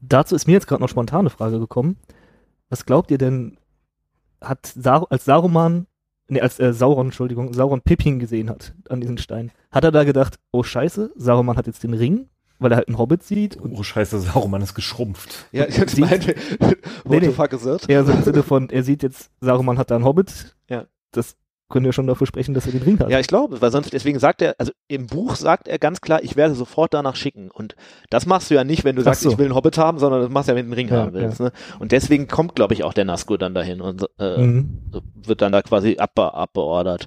dazu 0.00 0.36
ist 0.36 0.46
mir 0.46 0.52
jetzt 0.52 0.68
gerade 0.68 0.82
noch 0.82 0.88
spontan 0.88 1.20
eine 1.20 1.30
Frage 1.30 1.58
gekommen. 1.58 1.98
Was 2.70 2.86
glaubt 2.86 3.10
ihr 3.10 3.18
denn, 3.18 3.58
hat 4.40 4.66
Sar 4.66 5.08
als 5.10 5.24
Saruman, 5.24 5.88
nee, 6.28 6.40
als 6.40 6.58
äh, 6.60 6.72
Sauron, 6.72 7.06
Entschuldigung, 7.06 7.52
Sauron 7.52 7.80
Pippin 7.82 8.18
gesehen 8.18 8.50
hat 8.50 8.74
an 8.88 9.00
diesen 9.00 9.18
Stein, 9.18 9.52
hat 9.70 9.84
er 9.84 9.92
da 9.92 10.04
gedacht, 10.04 10.38
oh 10.52 10.62
scheiße, 10.62 11.12
Saruman 11.16 11.56
hat 11.56 11.66
jetzt 11.66 11.82
den 11.82 11.94
Ring, 11.94 12.28
weil 12.58 12.72
er 12.72 12.76
halt 12.76 12.88
einen 12.88 12.98
Hobbit 12.98 13.22
sieht 13.22 13.56
und 13.56 13.74
Oh 13.76 13.82
scheiße, 13.82 14.20
Saruman 14.20 14.62
ist 14.62 14.74
geschrumpft. 14.74 15.46
Ja, 15.52 15.66
jetzt 15.66 15.96
Die- 15.96 16.00
meinte, 16.02 16.34
what 16.60 16.76
Nee, 17.06 17.20
nee. 17.20 17.26
the 17.26 17.32
fuck 17.32 17.52
is 17.52 17.62
that? 17.62 17.88
eher 17.88 18.04
so 18.04 18.12
im 18.12 18.22
Sinne 18.22 18.42
von, 18.42 18.70
er 18.70 18.82
sieht 18.82 19.02
jetzt, 19.02 19.30
Saruman 19.40 19.78
hat 19.78 19.90
da 19.90 19.96
einen 19.96 20.04
Hobbit. 20.04 20.56
Ja. 20.68 20.86
Das 21.12 21.36
können 21.70 21.84
wir 21.86 21.92
schon 21.92 22.06
dafür 22.06 22.26
sprechen, 22.26 22.54
dass 22.54 22.66
er 22.66 22.72
den 22.72 22.82
Ring 22.82 22.98
hat. 22.98 23.08
Ja, 23.10 23.18
ich 23.18 23.26
glaube, 23.26 23.60
weil 23.62 23.70
sonst, 23.72 23.92
deswegen 23.92 24.18
sagt 24.18 24.42
er, 24.42 24.54
also 24.58 24.70
im 24.86 25.06
Buch 25.06 25.34
sagt 25.36 25.66
er 25.66 25.78
ganz 25.78 26.00
klar, 26.00 26.22
ich 26.22 26.36
werde 26.36 26.54
sofort 26.54 26.92
danach 26.94 27.16
schicken. 27.16 27.50
Und 27.50 27.74
das 28.10 28.26
machst 28.26 28.50
du 28.50 28.54
ja 28.54 28.64
nicht, 28.64 28.84
wenn 28.84 28.96
du 28.96 29.02
sagst, 29.02 29.22
so. 29.22 29.30
ich 29.30 29.38
will 29.38 29.46
einen 29.46 29.54
Hobbit 29.54 29.78
haben, 29.78 29.98
sondern 29.98 30.20
das 30.20 30.30
machst 30.30 30.48
du 30.48 30.52
ja, 30.52 30.56
wenn 30.56 30.66
du 30.66 30.72
einen 30.72 30.78
Ring 30.78 30.88
Ja, 30.88 31.02
haben 31.02 31.12
willst. 31.14 31.40
Ne? 31.40 31.52
Und 31.78 31.92
deswegen 31.92 32.28
kommt, 32.28 32.54
glaube 32.54 32.74
ich, 32.74 32.84
auch 32.84 32.92
der 32.92 33.04
Nazgul 33.06 33.38
dann 33.38 33.54
dahin 33.54 33.80
und 33.80 34.06
äh, 34.18 34.38
Mhm. 34.38 34.78
wird 35.14 35.40
dann 35.42 35.52
da 35.52 35.62
quasi 35.62 35.96
abbe 35.98 36.34
abbeordert. 36.34 37.06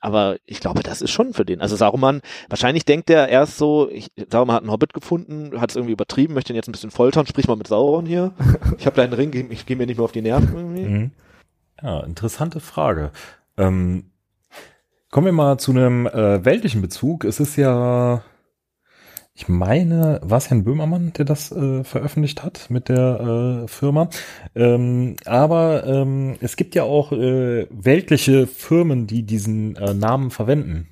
Aber, 0.00 0.36
ich 0.46 0.60
glaube, 0.60 0.82
das 0.82 1.02
ist 1.02 1.10
schon 1.10 1.34
für 1.34 1.44
den. 1.44 1.60
Also 1.60 1.76
Saruman, 1.76 2.20
wahrscheinlich 2.48 2.84
denkt 2.84 3.10
er 3.10 3.28
erst 3.28 3.58
so, 3.58 3.88
ich, 3.90 4.08
Saruman 4.30 4.56
hat 4.56 4.62
einen 4.62 4.70
Hobbit 4.72 4.94
gefunden, 4.94 5.60
hat 5.60 5.70
es 5.70 5.76
irgendwie 5.76 5.92
übertrieben, 5.92 6.34
möchte 6.34 6.52
ihn 6.52 6.56
jetzt 6.56 6.68
ein 6.68 6.72
bisschen 6.72 6.90
foltern, 6.90 7.26
sprich 7.26 7.48
mal 7.48 7.56
mit 7.56 7.66
Sauron 7.66 8.06
hier. 8.06 8.32
Ich 8.78 8.86
habe 8.86 8.96
deinen 8.96 9.12
Ring, 9.12 9.30
geh- 9.32 9.46
ich 9.50 9.66
gehe 9.66 9.76
mir 9.76 9.86
nicht 9.86 9.96
mehr 9.96 10.04
auf 10.04 10.12
die 10.12 10.22
Nerven 10.22 10.54
irgendwie. 10.56 10.82
Mhm. 10.84 11.10
Ja, 11.82 12.00
interessante 12.00 12.60
Frage. 12.60 13.12
Ähm, 13.56 14.10
kommen 15.10 15.26
wir 15.26 15.32
mal 15.32 15.58
zu 15.58 15.70
einem 15.70 16.06
äh, 16.06 16.44
weltlichen 16.44 16.82
Bezug. 16.82 17.24
Es 17.24 17.38
ist 17.38 17.56
ja, 17.56 18.22
ich 19.32 19.48
meine, 19.48 20.20
war 20.22 20.38
es 20.38 20.50
Herrn 20.50 20.64
Böhmermann, 20.64 21.12
der 21.12 21.24
das 21.24 21.52
äh, 21.52 21.84
veröffentlicht 21.84 22.42
hat 22.42 22.68
mit 22.68 22.88
der 22.88 23.64
äh, 23.64 23.68
Firma. 23.68 24.10
Ähm, 24.56 25.16
aber 25.24 25.86
ähm, 25.86 26.36
es 26.40 26.56
gibt 26.56 26.74
ja 26.74 26.82
auch 26.82 27.12
äh, 27.12 27.66
weltliche 27.70 28.48
Firmen, 28.48 29.06
die 29.06 29.22
diesen 29.22 29.76
äh, 29.76 29.94
Namen 29.94 30.30
verwenden. 30.30 30.88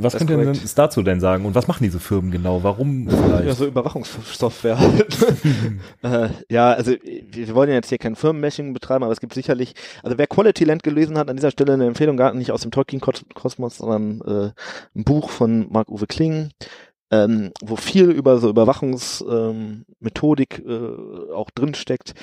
Was 0.00 0.12
Das 0.12 0.20
könnt 0.20 0.30
ihr 0.30 0.36
denn 0.38 0.58
dazu 0.76 1.02
denn 1.02 1.20
sagen? 1.20 1.44
Und 1.44 1.54
was 1.54 1.68
machen 1.68 1.82
diese 1.82 2.00
Firmen 2.00 2.30
genau? 2.30 2.62
Warum 2.62 3.08
vielleicht? 3.08 3.46
Ja, 3.46 3.54
so 3.54 3.66
Überwachungssoftware 3.66 4.78
halt. 4.78 5.16
äh, 6.02 6.28
ja, 6.50 6.72
also 6.72 6.92
wir 7.02 7.54
wollen 7.54 7.68
ja 7.68 7.74
jetzt 7.76 7.88
hier 7.88 7.98
kein 7.98 8.16
Firmenmeshing 8.16 8.72
betreiben, 8.72 9.04
aber 9.04 9.12
es 9.12 9.20
gibt 9.20 9.34
sicherlich, 9.34 9.74
also 10.02 10.18
wer 10.18 10.26
Quality 10.26 10.64
Land 10.64 10.82
gelesen 10.82 11.18
hat, 11.18 11.30
an 11.30 11.36
dieser 11.36 11.50
Stelle 11.50 11.74
eine 11.74 11.86
Empfehlung 11.86 12.16
gar 12.16 12.32
nicht 12.34 12.52
aus 12.52 12.62
dem 12.62 12.70
Tolkien-Kosmos, 12.70 13.78
sondern 13.78 14.20
äh, 14.20 14.52
ein 14.98 15.04
Buch 15.04 15.30
von 15.30 15.66
Marc-Uwe 15.70 16.06
Kling, 16.06 16.50
ähm, 17.10 17.52
wo 17.62 17.76
viel 17.76 18.10
über 18.10 18.38
so 18.38 18.50
Überwachungsmethodik 18.50 20.62
ähm, 20.66 21.26
äh, 21.30 21.32
auch 21.32 21.50
drin 21.50 21.74
steckt, 21.74 22.14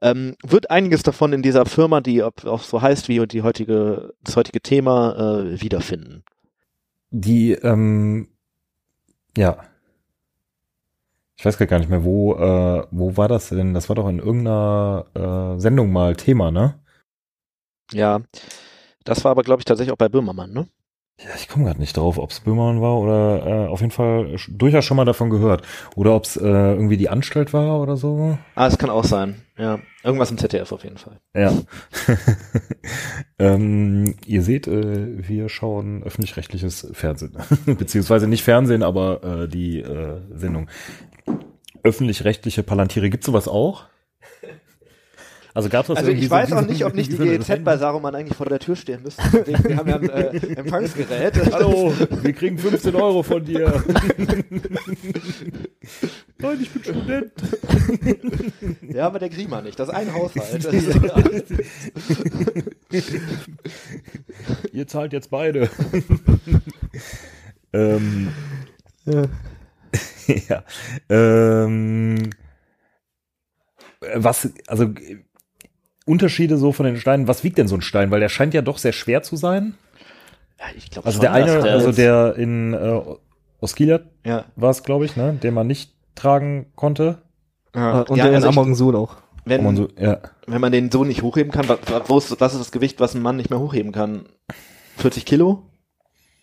ähm, 0.00 0.36
wird 0.42 0.70
einiges 0.70 1.02
davon 1.02 1.32
in 1.32 1.42
dieser 1.42 1.66
Firma, 1.66 2.00
die 2.00 2.22
ob- 2.22 2.44
auch 2.46 2.62
so 2.62 2.80
heißt 2.80 3.08
wie 3.08 3.24
die 3.26 3.42
heutige, 3.42 4.14
das 4.24 4.36
heutige 4.36 4.60
Thema, 4.60 5.42
äh, 5.42 5.60
wiederfinden. 5.60 6.22
Die, 7.10 7.52
ähm, 7.52 8.28
ja. 9.36 9.64
Ich 11.36 11.44
weiß 11.44 11.56
gar 11.58 11.78
nicht 11.78 11.88
mehr, 11.88 12.04
wo, 12.04 12.34
äh, 12.34 12.86
wo 12.90 13.16
war 13.16 13.28
das 13.28 13.48
denn? 13.48 13.72
Das 13.74 13.88
war 13.88 13.96
doch 13.96 14.08
in 14.08 14.18
irgendeiner 14.18 15.54
äh, 15.56 15.60
Sendung 15.60 15.90
mal 15.90 16.14
Thema, 16.14 16.50
ne? 16.50 16.78
Ja, 17.92 18.20
das 19.04 19.24
war 19.24 19.32
aber, 19.32 19.42
glaube 19.42 19.60
ich, 19.60 19.64
tatsächlich 19.64 19.92
auch 19.92 19.96
bei 19.96 20.08
Böhmermann, 20.08 20.52
ne? 20.52 20.68
Ja, 21.22 21.34
ich 21.36 21.48
komme 21.48 21.66
gerade 21.66 21.80
nicht 21.80 21.96
drauf, 21.96 22.16
ob 22.16 22.30
es 22.30 22.40
Böhmermann 22.40 22.80
war 22.80 22.98
oder 22.98 23.46
äh, 23.46 23.68
auf 23.68 23.80
jeden 23.80 23.92
Fall 23.92 24.36
durchaus 24.48 24.86
schon 24.86 24.96
mal 24.96 25.04
davon 25.04 25.28
gehört. 25.28 25.66
Oder 25.94 26.14
ob 26.14 26.24
es 26.24 26.36
äh, 26.38 26.46
irgendwie 26.46 26.96
die 26.96 27.10
Anstalt 27.10 27.52
war 27.52 27.80
oder 27.80 27.98
so. 27.98 28.38
Ah, 28.54 28.66
es 28.66 28.78
kann 28.78 28.88
auch 28.88 29.04
sein. 29.04 29.42
Ja, 29.58 29.80
irgendwas 30.02 30.30
im 30.30 30.38
ZDF 30.38 30.72
auf 30.72 30.82
jeden 30.82 30.96
Fall. 30.96 31.20
Ja. 31.34 31.52
ähm, 33.38 34.14
ihr 34.24 34.42
seht, 34.42 34.66
äh, 34.66 35.28
wir 35.28 35.50
schauen 35.50 36.02
öffentlich-rechtliches 36.02 36.88
Fernsehen. 36.92 37.36
Beziehungsweise 37.66 38.26
nicht 38.26 38.42
Fernsehen, 38.42 38.82
aber 38.82 39.42
äh, 39.42 39.48
die 39.48 39.80
äh, 39.80 40.20
Sendung. 40.34 40.70
Öffentlich-rechtliche 41.82 42.62
Palantiere, 42.62 43.10
gibt's 43.10 43.26
sowas 43.26 43.46
auch? 43.46 43.84
Also 45.52 45.68
gab's 45.68 45.88
das 45.88 45.98
Also 45.98 46.10
ich 46.12 46.24
so 46.24 46.30
weiß 46.30 46.52
auch 46.52 46.66
nicht, 46.66 46.84
ob 46.84 46.94
nicht 47.00 47.12
die 47.12 47.16
GEZ 47.16 47.64
bei 47.64 47.76
Saruman 47.76 48.14
eigentlich 48.14 48.36
vor 48.36 48.46
der 48.46 48.58
Tür 48.58 48.76
stehen 48.76 49.02
müsste. 49.02 49.22
Wir 49.22 49.76
haben 49.76 49.88
ja 49.88 49.96
ein 49.96 50.08
äh, 50.08 50.36
Empfangsgerät. 50.56 51.52
Hallo, 51.52 51.92
wir 52.22 52.32
kriegen 52.32 52.58
15 52.58 52.94
Euro 52.94 53.22
von 53.22 53.44
dir. 53.44 53.82
Nein, 56.38 56.58
ich 56.60 56.70
bin 56.70 56.84
Student. 56.84 57.32
Ja, 58.88 59.06
aber 59.06 59.18
der 59.18 59.28
Grima 59.28 59.60
nicht. 59.60 59.78
Das 59.78 59.88
ist 59.88 59.94
ein 59.94 60.12
Haushalt. 60.12 60.68
Ihr 64.72 64.86
zahlt 64.86 65.12
jetzt 65.12 65.30
beide. 65.30 65.68
ähm, 67.72 68.28
Ja. 69.04 69.24
ja. 70.48 70.64
Ähm, 71.08 72.30
was, 74.16 74.48
also 74.66 74.94
Unterschiede 76.10 76.56
so 76.56 76.72
von 76.72 76.86
den 76.86 76.96
Steinen, 76.96 77.28
was 77.28 77.44
wiegt 77.44 77.58
denn 77.58 77.68
so 77.68 77.76
ein 77.76 77.82
Stein? 77.82 78.10
Weil 78.10 78.20
der 78.20 78.28
scheint 78.28 78.52
ja 78.54 78.62
doch 78.62 78.78
sehr 78.78 78.92
schwer 78.92 79.22
zu 79.22 79.36
sein. 79.36 79.74
ja, 80.58 80.66
ich 80.76 80.90
glaube 80.90 81.06
Also 81.06 81.16
schon, 81.16 81.22
der 81.22 81.32
eine, 81.32 81.54
dass 81.56 81.64
also 81.64 81.92
der 81.92 82.34
in 82.36 82.74
äh, 82.74 83.00
Oskilat 83.60 84.02
ja, 84.24 84.44
war 84.56 84.70
es, 84.70 84.82
glaube 84.82 85.04
ich, 85.04 85.16
ne, 85.16 85.34
den 85.34 85.54
man 85.54 85.66
nicht 85.66 85.94
tragen 86.14 86.66
konnte. 86.74 87.22
ja. 87.74 88.00
Und 88.02 88.16
ja, 88.16 88.24
der 88.24 88.28
in 88.28 88.34
also 88.36 88.48
ich, 88.48 88.56
Among 88.56 88.74
Sul 88.74 88.96
auch. 88.96 89.16
wenn, 89.44 89.76
so, 89.76 89.88
ja. 89.98 90.18
wenn 90.46 90.60
man 90.60 90.72
den 90.72 90.90
so 90.90 91.04
nicht 91.04 91.22
hochheben 91.22 91.52
kann, 91.52 91.68
was, 91.68 91.78
was 92.08 92.52
ist 92.54 92.60
das 92.60 92.72
Gewicht, 92.72 93.00
was 93.00 93.14
ein 93.14 93.22
Mann 93.22 93.36
nicht 93.36 93.50
mehr 93.50 93.60
hochheben 93.60 93.92
kann? 93.92 94.26
40 94.96 95.24
Kilo? 95.24 95.70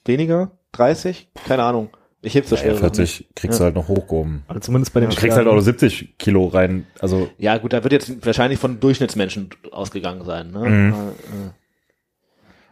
Weniger? 0.06 0.52
30? 0.72 1.30
Keine 1.46 1.64
Ahnung. 1.64 1.90
Ich 2.22 2.34
heb 2.36 2.46
so 2.46 2.56
Ja, 2.56 2.62
schwer. 2.62 2.76
40 2.76 3.30
kriegst 3.36 3.60
du 3.60 3.64
Ja. 3.64 3.66
halt 3.66 3.76
noch 3.76 3.88
hochgehoben. 3.88 4.44
Also 4.48 4.60
zumindest 4.60 4.94
bei 4.94 5.00
den 5.02 5.10
Du 5.10 5.16
kriegst 5.16 5.38
halt 5.38 5.48
auch 5.48 5.52
Schwerten. 5.52 5.58
noch 5.58 5.64
70 5.64 6.18
Kilo 6.18 6.48
rein. 6.48 6.88
Also 7.00 7.30
Ja, 7.38 7.58
gut, 7.58 7.74
da 7.74 7.84
wird 7.84 7.94
jetzt 7.94 8.26
wahrscheinlich 8.26 8.60
von 8.60 8.80
Durchschnittsmenschen 8.80 9.50
ausgegangen 9.72 10.24
sein. 10.26 10.52
Ne? 10.52 10.60
Mhm. 10.70 10.94
Äh. 10.94 11.50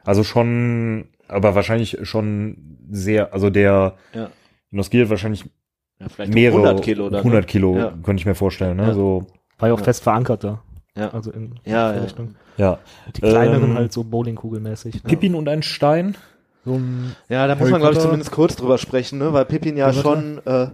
Also 0.04 0.24
schon, 0.24 1.10
aber 1.28 1.56
wahrscheinlich 1.56 1.98
schon 2.04 2.78
sehr, 2.90 3.34
also 3.34 3.50
der 3.50 3.96
Ja. 4.14 4.30
Noskiel 4.72 5.10
wahrscheinlich 5.10 5.46
Ja, 6.00 6.10
vielleicht 6.10 6.34
mehrere 6.34 6.58
100 6.62 6.84
Kilo 6.84 7.10
dann. 7.10 7.24
100 7.24 7.48
Kilo, 7.48 7.78
Ja. 7.78 7.94
könnte 8.04 8.20
ich 8.22 8.26
mir 8.26 8.36
vorstellen. 8.36 8.78
Ne? 8.78 8.88
Ja. 8.88 8.94
So, 8.94 9.26
War 9.60 9.70
ja 9.70 9.74
auch 9.76 9.80
Ja. 9.80 9.86
fest 9.86 10.04
verankert 10.04 10.44
da. 10.44 10.62
Ja. 10.98 11.10
Also 11.14 11.32
in 11.32 11.56
Ja, 11.66 11.90
der 11.90 11.98
ja. 11.98 12.04
Richtung. 12.04 12.36
ja. 12.58 12.80
Die 13.16 13.22
kleineren 13.22 13.72
Ähm, 13.72 13.76
halt 13.78 13.94
so 13.94 14.04
Bowlingkugelmäßig. 14.04 14.96
Ne? 14.96 15.02
Pippin 15.08 15.36
und 15.36 15.48
ein 15.48 15.64
Stein. 15.64 16.18
So 16.66 16.74
ein 16.74 17.16
Ja, 17.30 17.48
da 17.48 17.56
muss 17.56 17.70
man, 17.70 17.80
glaube 17.80 17.94
ich, 17.94 18.00
zumindest 18.00 18.32
kurz 18.32 18.56
drüber 18.56 18.78
sprechen, 18.78 19.20
ne? 19.20 19.32
weil 19.34 19.46
Pippin 19.46 19.78
ja 19.78 19.94
schon, 19.94 20.42
äh, 20.46 20.68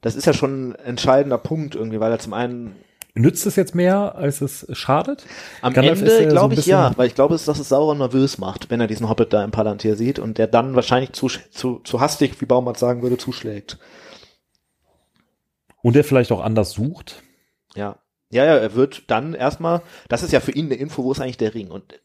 das 0.00 0.16
ist 0.16 0.26
ja 0.26 0.32
schon 0.34 0.70
ein 0.70 0.74
entscheidender 0.74 1.38
Punkt 1.38 1.74
irgendwie, 1.74 2.00
weil 2.00 2.12
er 2.12 2.18
zum 2.18 2.32
einen 2.34 2.76
Nützt 3.14 3.46
es 3.46 3.56
jetzt 3.56 3.74
mehr, 3.74 4.14
als 4.14 4.40
es 4.42 4.64
schadet? 4.72 5.26
am 5.60 5.72
Gandalf 5.72 5.98
Ende, 6.00 6.22
so 6.22 6.28
glaube 6.28 6.54
ich, 6.54 6.58
bisschen- 6.58 6.70
ja, 6.70 6.92
weil 6.96 7.08
ich 7.08 7.16
glaube, 7.16 7.34
es- 7.34 7.46
dass 7.46 7.58
es 7.58 7.68
Sauron 7.68 7.98
nervös 7.98 8.38
macht, 8.38 8.70
wenn 8.70 8.80
er 8.80 8.86
diesen 8.86 9.08
Hobbit 9.08 9.32
da 9.32 9.42
im 9.42 9.50
Palantir 9.50 9.96
sieht 9.96 10.20
und 10.20 10.38
der 10.38 10.46
dann 10.46 10.76
wahrscheinlich 10.76 11.12
zu, 11.14 11.26
zu, 11.26 11.80
zu 11.80 12.00
hastig, 12.00 12.40
wie 12.40 12.46
Baumart 12.46 12.78
sagen 12.78 13.02
würde, 13.02 13.16
zuschlägt. 13.18 13.78
Und 15.82 15.96
der 15.96 16.04
vielleicht 16.04 16.30
auch 16.32 16.40
anders 16.40 16.72
sucht. 16.72 17.22
Ja. 17.74 17.98
Ja, 18.30 18.44
ja, 18.44 18.56
er 18.56 18.74
wird 18.74 19.10
dann 19.10 19.34
erstmal, 19.34 19.80
das 20.08 20.22
ist 20.22 20.32
ja 20.32 20.40
für 20.40 20.52
ihn 20.52 20.66
eine 20.66 20.74
Info, 20.74 21.02
wo 21.02 21.10
ist 21.10 21.20
eigentlich 21.20 21.38
der 21.38 21.54
Ring? 21.54 21.70
Und 21.70 21.98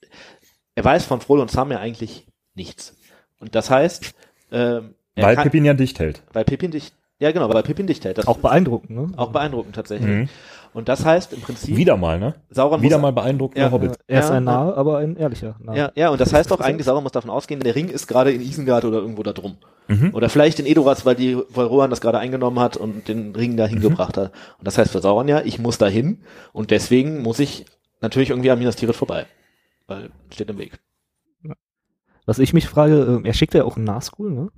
er 0.73 0.85
weiß 0.85 1.05
von 1.05 1.19
Frodo 1.21 1.41
und 1.41 1.51
Sam 1.51 1.69
ja 1.71 1.79
eigentlich 1.79 2.25
nichts. 2.55 2.95
Und 3.39 3.55
das 3.55 3.69
heißt, 3.69 4.13
ähm, 4.51 4.95
Weil 5.15 5.35
kann, 5.35 5.43
Pippin 5.43 5.65
ja 5.65 5.73
dicht 5.73 5.99
hält. 5.99 6.23
weil 6.33 6.45
Pippin 6.45 6.71
dicht, 6.71 6.93
ja 7.19 7.31
genau, 7.31 7.53
weil 7.53 7.63
Pippin 7.63 7.87
dicht 7.87 8.05
hält. 8.05 8.17
Das 8.17 8.27
Auch 8.27 8.37
beeindruckend, 8.37 8.91
ne? 8.91 9.07
auch 9.17 9.31
beeindruckend 9.31 9.75
tatsächlich. 9.75 10.09
Mhm. 10.09 10.29
Und 10.73 10.89
das 10.89 11.05
heißt 11.05 11.33
im 11.33 11.41
Prinzip, 11.41 11.77
Wieder 11.77 11.97
mal, 11.97 12.17
ne? 12.19 12.33
Sauron 12.49 12.81
Wieder 12.81 12.97
muss, 12.97 13.03
mal 13.03 13.11
beeindruckender 13.13 13.67
Ja. 13.67 13.71
Hobbit. 13.71 13.91
Er 14.07 14.21
ist 14.21 14.29
Ja, 14.29 14.35
ein 14.37 14.43
Narr, 14.43 14.75
aber 14.75 14.97
ein 14.97 15.15
ehrlicher 15.17 15.55
Narr. 15.59 15.75
Ja, 15.77 15.91
ja, 15.93 16.09
und 16.09 16.19
das 16.19 16.33
heißt 16.33 16.51
auch 16.51 16.61
eigentlich, 16.61 16.85
Sauron 16.85 17.03
muss 17.03 17.11
davon 17.11 17.29
ausgehen, 17.29 17.59
der 17.59 17.75
Ring 17.75 17.89
ist 17.89 18.07
gerade 18.07 18.31
in 18.31 18.41
Isengard 18.41 18.83
oder 18.83 18.97
irgendwo 18.97 19.21
da 19.21 19.33
drum. 19.33 19.57
Mhm. 19.87 20.15
Oder 20.15 20.29
vielleicht 20.29 20.59
in 20.59 20.65
Edoras, 20.65 21.05
weil 21.05 21.13
die, 21.13 21.37
weil 21.49 21.65
Rohan 21.67 21.91
das 21.91 22.01
gerade 22.01 22.17
eingenommen 22.17 22.59
hat 22.59 22.75
und 22.75 23.07
den 23.07 23.35
Ring 23.35 23.55
da 23.55 23.67
hingebracht 23.67 24.17
hat. 24.17 24.31
Und 24.57 24.65
das 24.65 24.79
heißt 24.79 24.91
für 24.91 24.99
Sauron 25.01 25.27
ja, 25.27 25.41
ich 25.41 25.59
muss 25.59 25.77
da 25.77 25.87
hin 25.87 26.23
und 26.53 26.71
deswegen 26.71 27.21
muss 27.21 27.37
ich 27.37 27.65
natürlich 28.01 28.31
irgendwie 28.31 28.49
an 28.49 28.57
Minas 28.57 28.75
Tirith 28.75 28.95
vorbei. 28.95 29.27
Weil 29.85 30.09
steht 30.31 30.49
im 30.49 30.57
Weg. 30.57 30.79
Was 32.25 32.39
ich 32.39 32.53
mich 32.53 32.67
frage, 32.67 33.21
äh, 33.23 33.27
er 33.27 33.33
schickt 33.33 33.53
ja 33.53 33.63
auch 33.63 33.75
einen 33.75 33.85
Nahschool, 33.85 34.31
ne? 34.31 34.49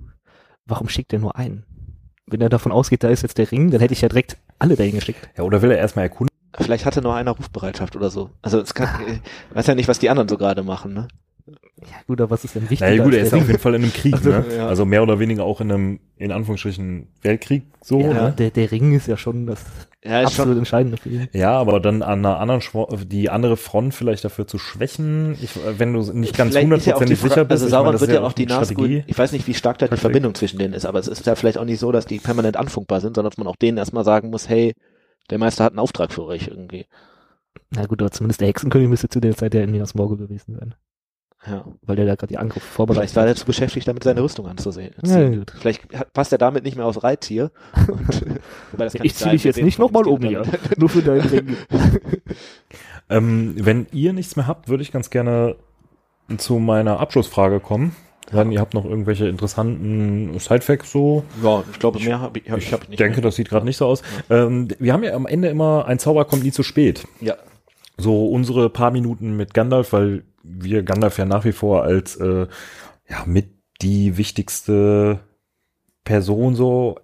Warum 0.66 0.88
schickt 0.88 1.12
er 1.12 1.18
nur 1.18 1.36
einen? 1.36 1.64
Wenn 2.26 2.40
er 2.40 2.48
davon 2.48 2.72
ausgeht, 2.72 3.04
da 3.04 3.08
ist 3.08 3.22
jetzt 3.22 3.38
der 3.38 3.50
Ring, 3.50 3.70
dann 3.70 3.80
hätte 3.80 3.94
ich 3.94 4.00
ja 4.00 4.08
direkt 4.08 4.36
alle 4.58 4.76
dahin 4.76 4.96
geschickt. 4.96 5.28
Ja, 5.36 5.44
oder 5.44 5.62
will 5.62 5.70
er 5.70 5.78
erstmal 5.78 6.06
erkunden? 6.06 6.34
Vielleicht 6.58 6.86
hatte 6.86 7.02
nur 7.02 7.14
einer 7.14 7.32
Rufbereitschaft 7.32 7.94
oder 7.96 8.10
so. 8.10 8.30
Also 8.42 8.60
es 8.60 8.74
kann, 8.74 8.88
ich 9.50 9.54
weiß 9.56 9.66
ja 9.66 9.74
nicht, 9.74 9.88
was 9.88 9.98
die 9.98 10.10
anderen 10.10 10.28
so 10.28 10.38
gerade 10.38 10.62
machen, 10.62 10.94
ne? 10.94 11.08
Ja 11.46 11.96
gut, 12.06 12.20
aber 12.20 12.30
was 12.30 12.44
ist 12.44 12.54
denn 12.54 12.62
wichtiger? 12.70 12.90
Na 12.90 12.96
ja, 12.96 13.04
gut, 13.04 13.14
er 13.14 13.22
ist 13.22 13.34
auf 13.34 13.46
jeden 13.46 13.60
Fall 13.60 13.74
in 13.74 13.82
einem 13.82 13.92
Krieg, 13.92 14.14
Also, 14.14 14.30
ne? 14.30 14.44
ja. 14.56 14.66
Also 14.66 14.84
mehr 14.84 15.02
oder 15.02 15.18
weniger 15.20 15.44
auch 15.44 15.60
in 15.60 15.70
einem, 15.70 16.00
in 16.16 16.32
Anführungsstrichen, 16.32 17.08
Weltkrieg 17.22 17.62
so, 17.82 18.00
ja, 18.00 18.12
ne? 18.12 18.34
der, 18.36 18.50
der 18.50 18.72
Ring 18.72 18.94
ist 18.94 19.06
ja 19.06 19.16
schon 19.16 19.46
das 19.46 19.64
Ja, 20.04 20.22
absolut 20.22 20.52
schon, 20.52 20.58
Entscheidende 20.58 20.96
für 20.96 21.08
ihn. 21.08 21.28
Ja, 21.32 21.52
aber 21.52 21.78
dann 21.78 22.02
an 22.02 22.24
einer 22.24 22.40
anderen, 22.40 22.62
die 23.08 23.30
andere 23.30 23.56
Front 23.56 23.94
vielleicht 23.94 24.24
dafür 24.24 24.46
zu 24.48 24.58
schwächen, 24.58 25.36
ich, 25.40 25.50
wenn 25.78 25.92
du 25.92 26.00
nicht 26.12 26.36
ganz 26.36 26.56
hundertprozentig 26.56 27.20
sicher 27.20 27.44
bist. 27.44 27.62
Also 27.62 27.68
Sauron 27.68 28.00
wird 28.00 28.10
ja 28.10 28.22
auch 28.22 28.32
die 28.32 28.44
Strategie. 28.44 29.04
ich 29.06 29.16
weiß 29.18 29.32
nicht, 29.32 29.46
wie 29.46 29.54
stark 29.54 29.78
da 29.78 29.86
die 29.86 29.90
Taktik. 29.90 30.00
Verbindung 30.00 30.34
zwischen 30.34 30.58
denen 30.58 30.74
ist, 30.74 30.84
aber 30.84 30.98
es 30.98 31.06
ist 31.06 31.26
ja 31.26 31.36
vielleicht 31.36 31.58
auch 31.58 31.64
nicht 31.64 31.78
so, 31.78 31.92
dass 31.92 32.06
die 32.06 32.18
permanent 32.18 32.56
anfunkbar 32.56 33.00
sind, 33.00 33.14
sondern 33.14 33.30
dass 33.30 33.38
man 33.38 33.46
auch 33.46 33.56
denen 33.56 33.78
erstmal 33.78 34.04
sagen 34.04 34.30
muss, 34.30 34.48
hey, 34.48 34.74
der 35.30 35.38
Meister 35.38 35.64
hat 35.64 35.72
einen 35.72 35.80
Auftrag 35.80 36.12
für 36.12 36.24
euch 36.24 36.48
irgendwie. 36.48 36.86
Na 37.70 37.86
gut, 37.86 38.00
aber 38.00 38.10
zumindest 38.10 38.40
der 38.40 38.48
Hexenkönig 38.48 38.88
müsste 38.88 39.08
zu 39.08 39.20
der 39.20 39.36
Zeit 39.36 39.54
ja 39.54 39.62
in 39.62 39.70
Minas 39.70 39.94
Morgul 39.94 40.16
gewesen 40.16 40.56
sein. 40.58 40.74
Ja. 41.48 41.64
Weil 41.82 41.96
der 41.96 42.06
da 42.06 42.14
gerade 42.16 42.28
die 42.28 42.38
Angriffe 42.38 42.66
vorbereitet 42.66 43.10
Vielleicht 43.10 43.16
war 43.16 43.26
er 43.26 43.36
zu 43.36 43.46
beschäftigt, 43.46 43.86
damit 43.86 44.02
seine 44.04 44.22
Rüstung 44.22 44.46
anzusehen. 44.46 44.94
Ja, 45.04 45.28
gut. 45.28 45.52
Vielleicht 45.58 45.94
hat- 45.94 46.12
passt 46.12 46.32
er 46.32 46.38
damit 46.38 46.64
nicht 46.64 46.76
mehr 46.76 46.86
aufs 46.86 47.02
Reittier. 47.02 47.50
Und, 47.88 48.80
das 48.80 48.94
kann 48.94 49.06
Ich 49.06 49.14
zieh 49.14 49.30
dich 49.30 49.44
jetzt 49.44 49.62
nicht 49.62 49.78
nochmal 49.78 50.06
um, 50.06 50.20
ja. 50.22 50.42
damit. 50.42 50.78
Nur 50.78 50.88
für 50.88 51.02
deinen 51.02 51.20
Ring. 51.20 51.56
Ähm, 53.08 53.54
wenn 53.58 53.86
ihr 53.92 54.12
nichts 54.12 54.34
mehr 54.34 54.46
habt, 54.48 54.68
würde 54.68 54.82
ich 54.82 54.90
ganz 54.90 55.10
gerne 55.10 55.54
zu 56.38 56.58
meiner 56.58 56.98
Abschlussfrage 56.98 57.60
kommen. 57.60 57.94
Dann, 58.32 58.50
ihr 58.50 58.58
habt 58.58 58.74
noch 58.74 58.84
irgendwelche 58.84 59.28
interessanten 59.28 60.36
Sidefacts 60.40 60.90
so. 60.90 61.22
Ja, 61.40 61.62
ich 61.70 61.78
glaube, 61.78 62.00
mehr 62.00 62.18
habe 62.20 62.40
ich, 62.40 62.50
hab, 62.50 62.58
Ich, 62.58 62.66
ich 62.66 62.72
hab 62.72 62.88
nicht. 62.88 62.98
denke, 62.98 63.20
das 63.20 63.36
sieht 63.36 63.48
gerade 63.48 63.64
nicht 63.64 63.76
so 63.76 63.86
aus. 63.86 64.02
Ähm, 64.28 64.66
wir 64.80 64.92
haben 64.92 65.04
ja 65.04 65.14
am 65.14 65.26
Ende 65.26 65.46
immer, 65.48 65.86
ein 65.86 66.00
Zauber 66.00 66.24
kommt 66.24 66.42
nie 66.42 66.50
zu 66.50 66.64
spät. 66.64 67.06
Ja. 67.20 67.36
So 67.96 68.26
unsere 68.26 68.68
paar 68.70 68.90
Minuten 68.90 69.36
mit 69.36 69.54
Gandalf, 69.54 69.92
weil 69.92 70.24
wir 70.48 70.82
Gandalf 70.82 71.18
ja 71.18 71.24
nach 71.24 71.44
wie 71.44 71.52
vor 71.52 71.82
als 71.82 72.16
äh, 72.16 72.46
ja 73.08 73.24
mit 73.26 73.50
die 73.82 74.16
wichtigste 74.16 75.20
Person 76.04 76.54
so 76.54 76.98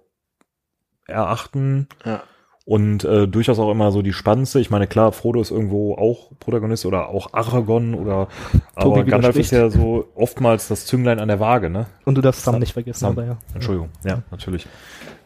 erachten 1.07 1.87
Ja. 2.05 2.23
und 2.65 3.03
äh, 3.03 3.27
durchaus 3.27 3.59
auch 3.59 3.69
immer 3.71 3.91
so 3.91 4.01
die 4.01 4.13
spannendste. 4.13 4.59
Ich 4.59 4.69
meine, 4.69 4.87
klar, 4.87 5.11
Frodo 5.11 5.41
ist 5.41 5.51
irgendwo 5.51 5.95
auch 5.95 6.31
Protagonist 6.39 6.85
oder 6.85 7.09
auch 7.09 7.33
Aragorn 7.33 7.93
oder 7.93 8.27
aber 8.75 9.03
Gandalf 9.03 9.35
ist 9.35 9.51
ja 9.51 9.69
so 9.69 10.07
oftmals 10.15 10.67
das 10.69 10.85
Zünglein 10.85 11.19
an 11.19 11.27
der 11.27 11.39
Waage, 11.39 11.69
ne? 11.69 11.87
Und 12.05 12.15
du 12.15 12.21
darfst 12.21 12.43
Sam 12.43 12.59
nicht 12.59 12.73
vergessen, 12.73 13.01
Sam. 13.01 13.11
aber 13.11 13.25
ja. 13.25 13.37
Entschuldigung, 13.53 13.89
ja, 14.05 14.23
natürlich. 14.31 14.65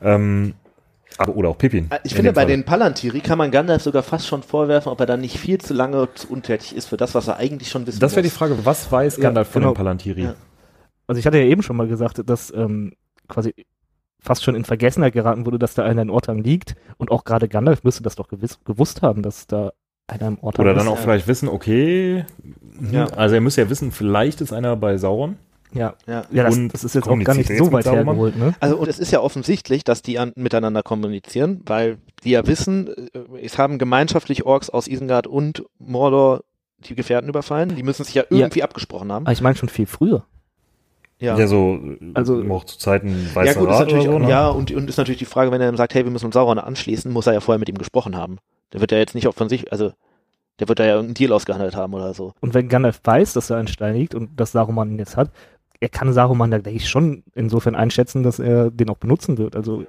Ähm, 0.02 0.56
aber, 1.18 1.36
oder 1.36 1.50
auch 1.50 1.58
Pippin. 1.58 1.88
Äh, 1.90 2.00
Ich 2.04 2.12
in 2.12 2.18
finde, 2.18 2.34
bei 2.34 2.42
Fall. 2.42 2.48
den 2.48 2.64
Palantiri 2.64 3.20
kann 3.22 3.38
man 3.38 3.52
Gandalf 3.52 3.82
sogar 3.84 4.04
fast 4.04 4.28
schon 4.28 4.44
vorwerfen, 4.44 4.92
ob 4.92 5.00
er 5.00 5.06
dann 5.06 5.22
nicht 5.22 5.38
viel 5.40 5.58
zu 5.60 5.74
lange 5.74 6.08
zu 6.16 6.30
untätig 6.30 6.76
ist 6.76 6.88
für 6.88 6.98
das, 6.98 7.16
was 7.16 7.28
er 7.28 7.38
eigentlich 7.38 7.70
schon 7.70 7.86
wissen 7.88 8.00
Das 8.00 8.14
wäre 8.14 8.24
die. 8.24 8.30
Frage, 8.30 8.58
was 8.66 8.92
weiß 8.92 9.18
Ja, 9.18 9.24
Gandalf 9.24 9.48
von 9.50 9.62
genau. 9.62 9.74
den 9.74 9.78
Palantiri? 9.78 10.24
Ja. 10.24 10.36
Also 11.08 11.20
ich 11.20 11.26
hatte 11.26 11.38
ja 11.38 11.46
eben 11.46 11.64
schon 11.64 11.76
mal 11.78 11.88
gesagt, 11.88 12.22
dass 12.30 12.54
ähm, 12.54 12.94
quasi 13.28 13.54
fast 14.20 14.44
schon 14.44 14.56
in 14.56 14.66
Vergessenheit 14.66 15.14
geraten 15.14 15.46
wurde, 15.46 15.58
dass 15.60 15.74
da 15.74 15.84
einer 15.84 16.02
in 16.02 16.10
Ortang 16.10 16.40
liegt. 16.40 16.76
Und 16.98 17.12
auch 17.12 17.24
gerade 17.24 17.48
Gandalf 17.48 17.84
müsste 17.84 18.04
das 18.04 18.16
doch 18.16 18.28
gewiss, 18.28 18.60
gewusst 18.66 19.02
haben, 19.02 19.22
dass 19.24 19.48
da 19.48 19.72
einer 20.08 20.28
im 20.28 20.40
Ortang 20.40 20.66
Oder 20.66 20.74
ist. 20.76 20.80
dann 20.80 20.88
auch 20.88 20.98
ja. 20.98 21.02
vielleicht 21.04 21.28
wissen, 21.28 21.48
okay, 21.50 22.26
Ja. 22.92 23.06
also 23.08 23.36
er 23.36 23.42
müsste 23.42 23.62
ja 23.62 23.70
wissen, 23.70 23.92
vielleicht 23.92 24.42
ist 24.42 24.52
einer 24.54 24.76
bei 24.76 24.98
Sauron. 24.98 25.38
Ja, 25.74 25.96
Ja. 26.08 26.24
ja 26.32 26.44
das, 26.44 26.58
das 26.72 26.84
ist 26.84 26.96
jetzt 26.96 27.08
auch 27.10 27.20
gar 27.20 27.36
nicht 27.36 27.50
er 27.50 27.58
so 27.58 27.72
weit 27.72 27.86
hergeholt, 27.86 28.38
ne? 28.38 28.54
Also 28.60 28.78
und 28.78 28.88
es 28.88 29.00
ist 29.00 29.12
ja 29.12 29.20
offensichtlich, 29.20 29.84
dass 29.84 30.02
die 30.02 30.18
an, 30.20 30.32
miteinander 30.36 30.82
kommunizieren, 30.84 31.62
weil 31.66 31.98
die 32.24 32.32
ja 32.32 32.48
wissen, 32.48 32.88
äh, 33.14 33.20
es 33.44 33.58
haben 33.58 33.78
gemeinschaftlich 33.78 34.46
Orks 34.46 34.70
aus 34.70 34.88
Isengard 34.88 35.28
und 35.28 35.64
Mordor 35.80 36.44
die 36.80 36.96
Gefährten 36.96 37.28
überfallen. 37.30 37.76
Die 37.76 37.84
müssen 37.84 38.04
sich 38.04 38.16
ja 38.16 38.24
irgendwie 38.30 38.64
abgesprochen 38.64 39.12
haben. 39.12 39.26
Aber 39.26 39.34
ich 39.34 39.42
meine 39.42 39.56
schon 39.56 39.70
viel 39.70 39.88
früher. 39.88 40.24
Ja, 41.20 41.36
Ja. 41.38 41.48
so 41.48 41.80
Also- 42.14 42.44
auch 42.50 42.64
zu 42.64 42.78
Zeiten 42.78 43.10
Ja 43.30 43.36
Weißer 43.36 43.60
gut, 43.60 43.70
ist 43.70 43.74
Rat 43.76 43.80
natürlich 43.88 44.08
oder 44.08 44.18
so, 44.20 44.24
auch, 44.24 44.28
ne? 44.28 44.30
ja 44.30 44.48
und, 44.50 44.72
und 44.72 44.88
ist 44.90 44.98
natürlich 44.98 45.18
die 45.20 45.26
Frage, 45.26 45.52
wenn 45.52 45.60
er 45.60 45.68
dann 45.68 45.78
sagt, 45.78 45.96
hey, 45.96 46.04
wir 46.06 46.12
müssen 46.12 46.26
uns 46.26 46.34
Sauron 46.36 46.60
anschließen, 46.60 47.12
muss 47.12 47.26
er 47.28 47.34
ja 47.34 47.40
vorher 47.40 47.60
mit 47.60 47.70
ihm 47.70 47.78
gesprochen 47.78 48.16
haben. 48.16 48.38
Der 48.74 48.82
wird 48.82 48.92
ja 48.92 49.00
jetzt 49.00 49.16
nicht 49.16 49.28
auch 49.28 49.34
von 49.34 49.50
sich, 49.50 49.72
also 49.72 49.92
der 50.60 50.68
wird 50.70 50.80
da 50.80 50.84
ja 50.86 50.92
irgendeinen 50.94 51.16
Deal 51.16 51.34
ausgehandelt 51.34 51.76
haben 51.76 51.94
oder 51.96 52.14
so. 52.14 52.34
Und 52.40 52.54
wenn 52.54 52.68
Gandalf 52.70 53.00
weiß, 53.04 53.34
dass 53.34 53.48
da 53.48 53.58
ein 53.58 53.68
Stein 53.68 53.96
liegt 53.96 54.14
und 54.16 54.40
dass 54.40 54.52
Saruman 54.52 54.92
ihn 54.92 55.00
jetzt 55.00 55.18
hat, 55.18 55.32
er 55.80 55.90
kann 55.90 56.14
Saruman 56.14 56.52
da, 56.52 56.60
denke 56.60 56.78
ich, 56.78 56.90
schon 56.90 57.24
insofern 57.36 57.76
einschätzen, 57.76 58.24
dass 58.24 58.40
er 58.40 58.72
den 58.72 58.90
auch 58.90 58.98
benutzen 58.98 59.38
wird. 59.38 59.56
Also 59.56 59.86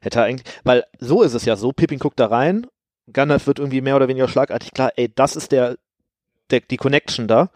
Hätte 0.00 0.20
er 0.20 0.24
eigentlich, 0.24 0.46
weil 0.64 0.84
so 0.98 1.22
ist 1.22 1.34
es 1.34 1.44
ja 1.44 1.56
so, 1.56 1.72
Pippin 1.72 1.98
guckt 1.98 2.18
da 2.18 2.26
rein, 2.26 2.66
Gandalf 3.12 3.46
wird 3.46 3.58
irgendwie 3.58 3.82
mehr 3.82 3.96
oder 3.96 4.08
weniger 4.08 4.28
schlagartig 4.28 4.72
klar, 4.72 4.92
ey, 4.96 5.12
das 5.14 5.36
ist 5.36 5.52
der, 5.52 5.76
der 6.50 6.60
die 6.60 6.78
Connection 6.78 7.28
da. 7.28 7.50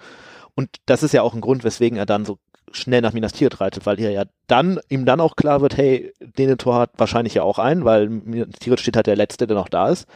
Und 0.55 0.69
das 0.87 1.03
ist 1.03 1.13
ja 1.13 1.23
auch 1.23 1.35
ein 1.35 1.41
Grund, 1.41 1.65
weswegen 1.65 1.99
er 1.99 2.07
dann 2.07 2.25
so 2.25 2.39
schnell 2.71 3.01
nach 3.01 3.13
Minas 3.13 3.33
Tirith 3.33 3.61
reitet, 3.61 3.87
weil 3.87 3.99
er 4.01 4.11
ja 4.11 4.25
dann, 4.47 4.79
ihm 4.89 5.07
dann 5.07 5.21
auch 5.21 5.37
klar 5.37 5.61
wird, 5.61 5.77
hey, 5.77 6.13
Denethor 6.21 6.75
hat 6.75 6.91
wahrscheinlich 6.99 7.35
ja 7.35 7.43
auch 7.43 7.59
einen, 7.59 7.85
weil 7.85 8.09
Minas 8.09 8.49
Tirith 8.61 8.81
steht 8.81 8.97
halt 8.97 9.07
der 9.07 9.17
Letzte, 9.17 9.47
der 9.47 9.57
noch 9.57 9.69
da 9.69 9.89
ist. 9.89 10.07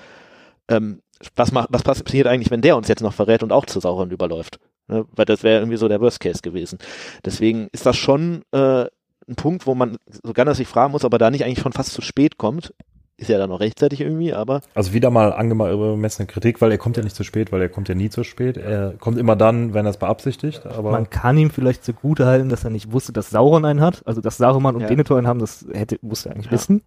Ähm, 0.68 1.00
was 1.34 1.50
macht, 1.50 1.68
was 1.70 1.82
passiert 1.82 2.26
eigentlich, 2.26 2.50
wenn 2.50 2.60
der 2.60 2.76
uns 2.76 2.88
jetzt 2.88 3.02
noch 3.02 3.14
verrät 3.14 3.42
und 3.42 3.52
auch 3.52 3.66
zu 3.66 3.80
Sauron 3.80 4.10
überläuft? 4.10 4.60
Ne? 4.88 5.04
Weil 5.14 5.24
das 5.26 5.42
wäre 5.42 5.60
irgendwie 5.60 5.76
so 5.76 5.88
der 5.88 6.00
Worst 6.00 6.20
Case 6.20 6.40
gewesen. 6.42 6.78
Deswegen 7.24 7.68
ist 7.72 7.86
das 7.86 7.96
schon 7.96 8.42
äh, 8.52 8.86
ein 9.28 9.36
Punkt, 9.36 9.66
wo 9.66 9.74
man 9.74 9.98
so 10.24 10.32
Gandalf 10.32 10.56
sich 10.56 10.68
fragen 10.68 10.92
muss, 10.92 11.04
ob 11.04 11.12
er 11.12 11.18
da 11.18 11.30
nicht 11.30 11.44
eigentlich 11.44 11.60
schon 11.60 11.72
fast 11.72 11.92
zu 11.92 12.00
spät 12.02 12.38
kommt. 12.38 12.72
Ist 13.20 13.28
ja 13.30 13.36
dann 13.38 13.50
noch 13.50 13.58
rechtzeitig 13.58 14.00
irgendwie, 14.00 14.32
aber 14.32 14.60
Also 14.76 14.92
wieder 14.92 15.10
mal 15.10 15.32
angemessene 15.32 16.26
Kritik, 16.28 16.60
weil 16.60 16.70
er 16.70 16.78
kommt 16.78 16.96
ja 16.96 17.02
nicht 17.02 17.16
zu 17.16 17.24
spät, 17.24 17.50
weil 17.50 17.60
er 17.60 17.68
kommt 17.68 17.88
ja 17.88 17.96
nie 17.96 18.10
zu 18.10 18.22
spät. 18.22 18.56
Er 18.56 18.92
kommt 18.92 19.18
immer 19.18 19.34
dann, 19.34 19.74
wenn 19.74 19.84
er 19.86 19.90
es 19.90 19.96
beabsichtigt, 19.96 20.64
aber 20.66 20.92
man 20.92 21.10
kann 21.10 21.36
ihm 21.36 21.50
vielleicht 21.50 21.84
zugute 21.84 22.26
halten, 22.26 22.48
dass 22.48 22.62
er 22.62 22.70
nicht 22.70 22.92
wusste, 22.92 23.12
dass 23.12 23.30
Sauron 23.30 23.64
einen 23.64 23.80
hat. 23.80 24.02
Also 24.06 24.20
dass 24.20 24.36
Saruman 24.36 24.76
und 24.76 24.82
Ja. 24.82 24.86
Denethor 24.86 25.18
einen 25.18 25.26
haben, 25.26 25.40
das 25.40 25.66
hätte, 25.72 25.98
musste 26.00 26.28
er 26.28 26.36
eigentlich 26.36 26.46
Ja. 26.46 26.52
wissen. 26.52 26.82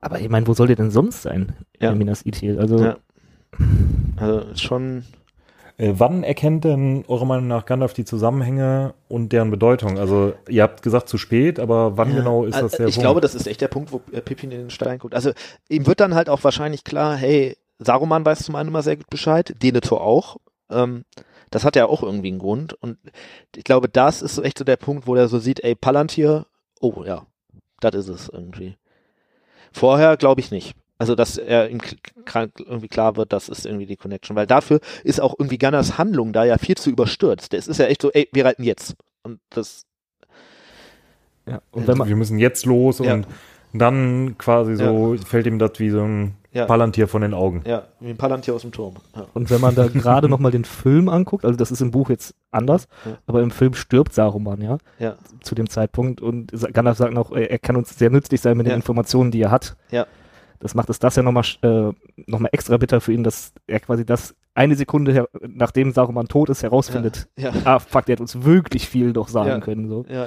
Aber 0.00 0.18
ich 0.20 0.28
meine, 0.28 0.48
wo 0.48 0.52
soll 0.54 0.66
der 0.66 0.76
denn 0.76 0.90
sonst 0.90 1.22
sein? 1.22 1.52
Ja. 1.80 1.92
In 1.92 1.98
Minas 1.98 2.26
Ithil. 2.26 2.58
Also 2.58 2.78
Ja. 2.84 2.96
also 4.16 4.42
schon 4.56 5.04
wann 5.78 6.22
erkennt 6.24 6.64
denn 6.64 7.04
eurer 7.06 7.24
Meinung 7.26 7.48
nach 7.48 7.66
Gandalf 7.66 7.92
die 7.92 8.04
Zusammenhänge 8.04 8.94
und 9.08 9.32
deren 9.32 9.50
Bedeutung? 9.50 9.98
Also 9.98 10.32
ihr 10.48 10.62
habt 10.62 10.82
gesagt 10.82 11.08
zu 11.08 11.18
spät, 11.18 11.60
aber 11.60 11.96
wann 11.96 12.10
Ja, 12.10 12.16
genau 12.16 12.44
ist 12.44 12.60
das 12.60 12.72
der 12.72 12.88
Ich 12.88 12.94
Punkt? 12.94 13.04
glaube, 13.04 13.20
das 13.20 13.34
ist 13.34 13.46
echt 13.46 13.60
der 13.60 13.68
Punkt, 13.68 13.92
wo 13.92 14.00
äh, 14.12 14.20
Pippin 14.22 14.50
in 14.52 14.58
den 14.58 14.70
Stein 14.70 14.98
guckt. 14.98 15.14
Also 15.14 15.32
ihm 15.68 15.86
wird 15.86 16.00
dann 16.00 16.14
halt 16.14 16.28
auch 16.30 16.42
wahrscheinlich 16.44 16.82
klar, 16.84 17.16
hey, 17.16 17.56
Saruman 17.78 18.24
weiß 18.24 18.44
zum 18.44 18.54
einen 18.56 18.70
immer 18.70 18.82
sehr 18.82 18.96
gut 18.96 19.10
Bescheid, 19.10 19.54
Denethor 19.62 20.00
auch. 20.00 20.38
Ähm, 20.70 21.04
das 21.50 21.64
hat 21.64 21.76
ja 21.76 21.86
auch 21.86 22.02
irgendwie 22.02 22.28
einen 22.28 22.38
Grund. 22.38 22.72
Und 22.72 22.98
ich 23.54 23.64
glaube, 23.64 23.88
das 23.88 24.22
ist 24.22 24.34
so 24.34 24.42
echt 24.42 24.58
so 24.58 24.64
der 24.64 24.76
Punkt, 24.76 25.06
wo 25.06 25.14
der 25.14 25.28
so 25.28 25.38
sieht, 25.38 25.62
ey, 25.62 25.74
Palantir, 25.74 26.46
oh 26.80 27.04
ja, 27.04 27.26
das 27.80 27.94
ist 27.94 28.08
es 28.08 28.28
irgendwie. 28.30 28.76
Vorher 29.72 30.16
glaube 30.16 30.40
ich 30.40 30.50
nicht. 30.50 30.74
Also, 30.98 31.14
dass 31.14 31.36
er 31.36 31.68
ihm 31.68 31.80
irgendwie 32.58 32.88
klar 32.88 33.16
wird, 33.16 33.32
das 33.32 33.48
ist 33.50 33.66
irgendwie 33.66 33.86
die 33.86 33.96
Connection. 33.96 34.34
Weil 34.36 34.46
dafür 34.46 34.80
ist 35.04 35.20
auch 35.20 35.34
irgendwie 35.38 35.58
Gunners 35.58 35.98
Handlung 35.98 36.32
da 36.32 36.44
ja 36.44 36.56
viel 36.58 36.76
zu 36.76 36.90
überstürzt. 36.90 37.52
Es 37.54 37.68
ist 37.68 37.78
ja 37.78 37.86
echt 37.86 38.00
so, 38.02 38.10
ey, 38.12 38.28
wir 38.32 38.44
reiten 38.46 38.62
jetzt. 38.64 38.94
Und 39.22 39.40
das, 39.50 39.84
Ja. 41.46 41.60
Und 41.70 41.86
wenn 41.86 41.98
man, 41.98 42.08
wir 42.08 42.16
müssen 42.16 42.38
jetzt 42.38 42.66
los 42.66 42.98
Ja. 42.98 43.14
und 43.14 43.26
dann 43.72 44.36
quasi 44.38 44.74
so 44.76 45.16
fällt 45.26 45.46
ihm 45.46 45.58
das 45.58 45.72
wie 45.78 45.90
so 45.90 46.00
ein 46.02 46.34
Ja. 46.52 46.64
Palantir 46.64 47.06
von 47.08 47.20
den 47.20 47.34
Augen. 47.34 47.62
ja, 47.66 47.84
wie 48.00 48.08
ein 48.08 48.16
Palantir 48.16 48.54
aus 48.54 48.62
dem 48.62 48.72
Turm. 48.72 48.94
Ja. 49.14 49.26
und 49.34 49.50
wenn 49.50 49.60
man 49.60 49.74
da 49.74 49.86
gerade 49.92 50.28
nochmal 50.30 50.50
den 50.50 50.64
Film 50.64 51.10
anguckt, 51.10 51.44
also 51.44 51.56
das 51.58 51.70
ist 51.70 51.82
im 51.82 51.90
Buch 51.90 52.08
jetzt 52.08 52.34
anders, 52.50 52.88
Ja. 53.04 53.18
aber 53.26 53.42
im 53.42 53.50
Film 53.50 53.74
stirbt 53.74 54.14
Saruman, 54.14 54.62
ja, 54.62 54.78
Ja. 54.98 55.16
zu 55.42 55.54
dem 55.54 55.68
Zeitpunkt. 55.68 56.22
Und 56.22 56.52
Gandalf 56.72 56.96
sagt 56.96 57.12
noch, 57.12 57.32
er 57.32 57.50
er 57.50 57.58
kann 57.58 57.76
uns 57.76 57.98
sehr 57.98 58.08
nützlich 58.10 58.40
sein 58.40 58.56
mit 58.56 58.66
Ja. 58.66 58.72
den 58.72 58.76
Informationen, 58.76 59.30
die 59.30 59.42
er 59.42 59.50
hat. 59.50 59.76
Ja. 59.90 60.06
Das 60.66 60.74
macht 60.74 60.90
es 60.90 60.98
das 60.98 61.14
ja 61.16 61.22
nochmal 61.22 61.44
äh, 61.62 61.92
noch 62.26 62.40
mal 62.40 62.48
extra 62.52 62.76
bitter 62.76 63.00
für 63.00 63.12
ihn, 63.12 63.22
dass 63.22 63.52
er 63.68 63.80
quasi 63.80 64.04
das 64.04 64.34
eine 64.54 64.74
Sekunde, 64.74 65.12
her 65.12 65.28
nachdem 65.40 65.92
Saruman 65.92 66.26
tot 66.28 66.48
ist, 66.50 66.62
herausfindet. 66.64 67.28
Ja. 67.36 67.52
Ah, 67.64 67.78
fuck, 67.78 68.06
der 68.06 68.14
hat 68.14 68.20
uns 68.20 68.42
wirklich 68.42 68.88
viel 68.88 69.12
doch 69.12 69.28
sagen 69.28 69.48
Ja. 69.48 69.60
können. 69.60 69.88
So. 69.88 70.04
Ja. 70.08 70.26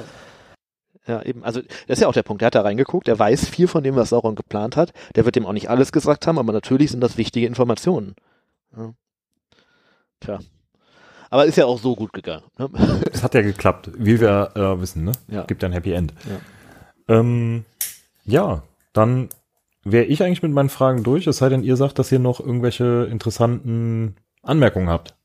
Ja, 1.07 1.23
eben. 1.23 1.43
Also, 1.43 1.61
das 1.61 1.97
ist 1.97 2.01
ja 2.01 2.07
auch 2.07 2.13
der 2.13 2.23
Punkt. 2.23 2.41
Der 2.41 2.47
hat 2.47 2.55
da 2.55 2.61
reingeguckt. 2.61 3.07
Der 3.07 3.17
weiß 3.17 3.49
viel 3.49 3.67
von 3.67 3.83
dem, 3.83 3.95
was 3.95 4.09
Sauron 4.09 4.35
geplant 4.35 4.77
hat. 4.77 4.93
Der 5.15 5.25
wird 5.25 5.35
dem 5.35 5.45
auch 5.45 5.53
nicht 5.53 5.69
alles 5.69 5.91
gesagt 5.91 6.27
haben, 6.27 6.37
aber 6.37 6.53
natürlich 6.53 6.91
sind 6.91 7.01
das 7.01 7.17
wichtige 7.17 7.47
Informationen. 7.47 8.15
Ja. 8.77 8.93
Tja. 10.19 10.39
Aber 11.31 11.45
ist 11.45 11.55
ja 11.57 11.65
auch 11.65 11.79
so 11.79 11.95
gut 11.95 12.13
gegangen. 12.13 12.43
Ne? 12.57 12.69
Es 13.11 13.23
hat 13.23 13.33
ja 13.33 13.41
geklappt, 13.41 13.91
wie 13.97 14.19
wir 14.19 14.51
äh, 14.55 14.79
wissen, 14.81 15.03
ne? 15.03 15.11
Ja. 15.27 15.43
Gibt 15.43 15.63
ja 15.63 15.69
ein 15.69 15.73
Happy 15.73 15.91
End. 15.93 16.13
Ja, 17.07 17.15
ähm, 17.19 17.65
ja 18.25 18.63
dann 18.93 19.29
wäre 19.91 20.05
ich 20.05 20.23
eigentlich 20.23 20.43
mit 20.43 20.51
meinen 20.51 20.69
Fragen 20.69 21.03
durch, 21.03 21.27
es 21.27 21.37
sei 21.37 21.49
denn, 21.49 21.63
ihr 21.63 21.75
sagt, 21.75 21.99
dass 21.99 22.11
ihr 22.11 22.19
noch 22.19 22.39
irgendwelche 22.39 23.07
interessanten 23.09 24.15
Anmerkungen 24.43 24.89
habt. 24.89 25.15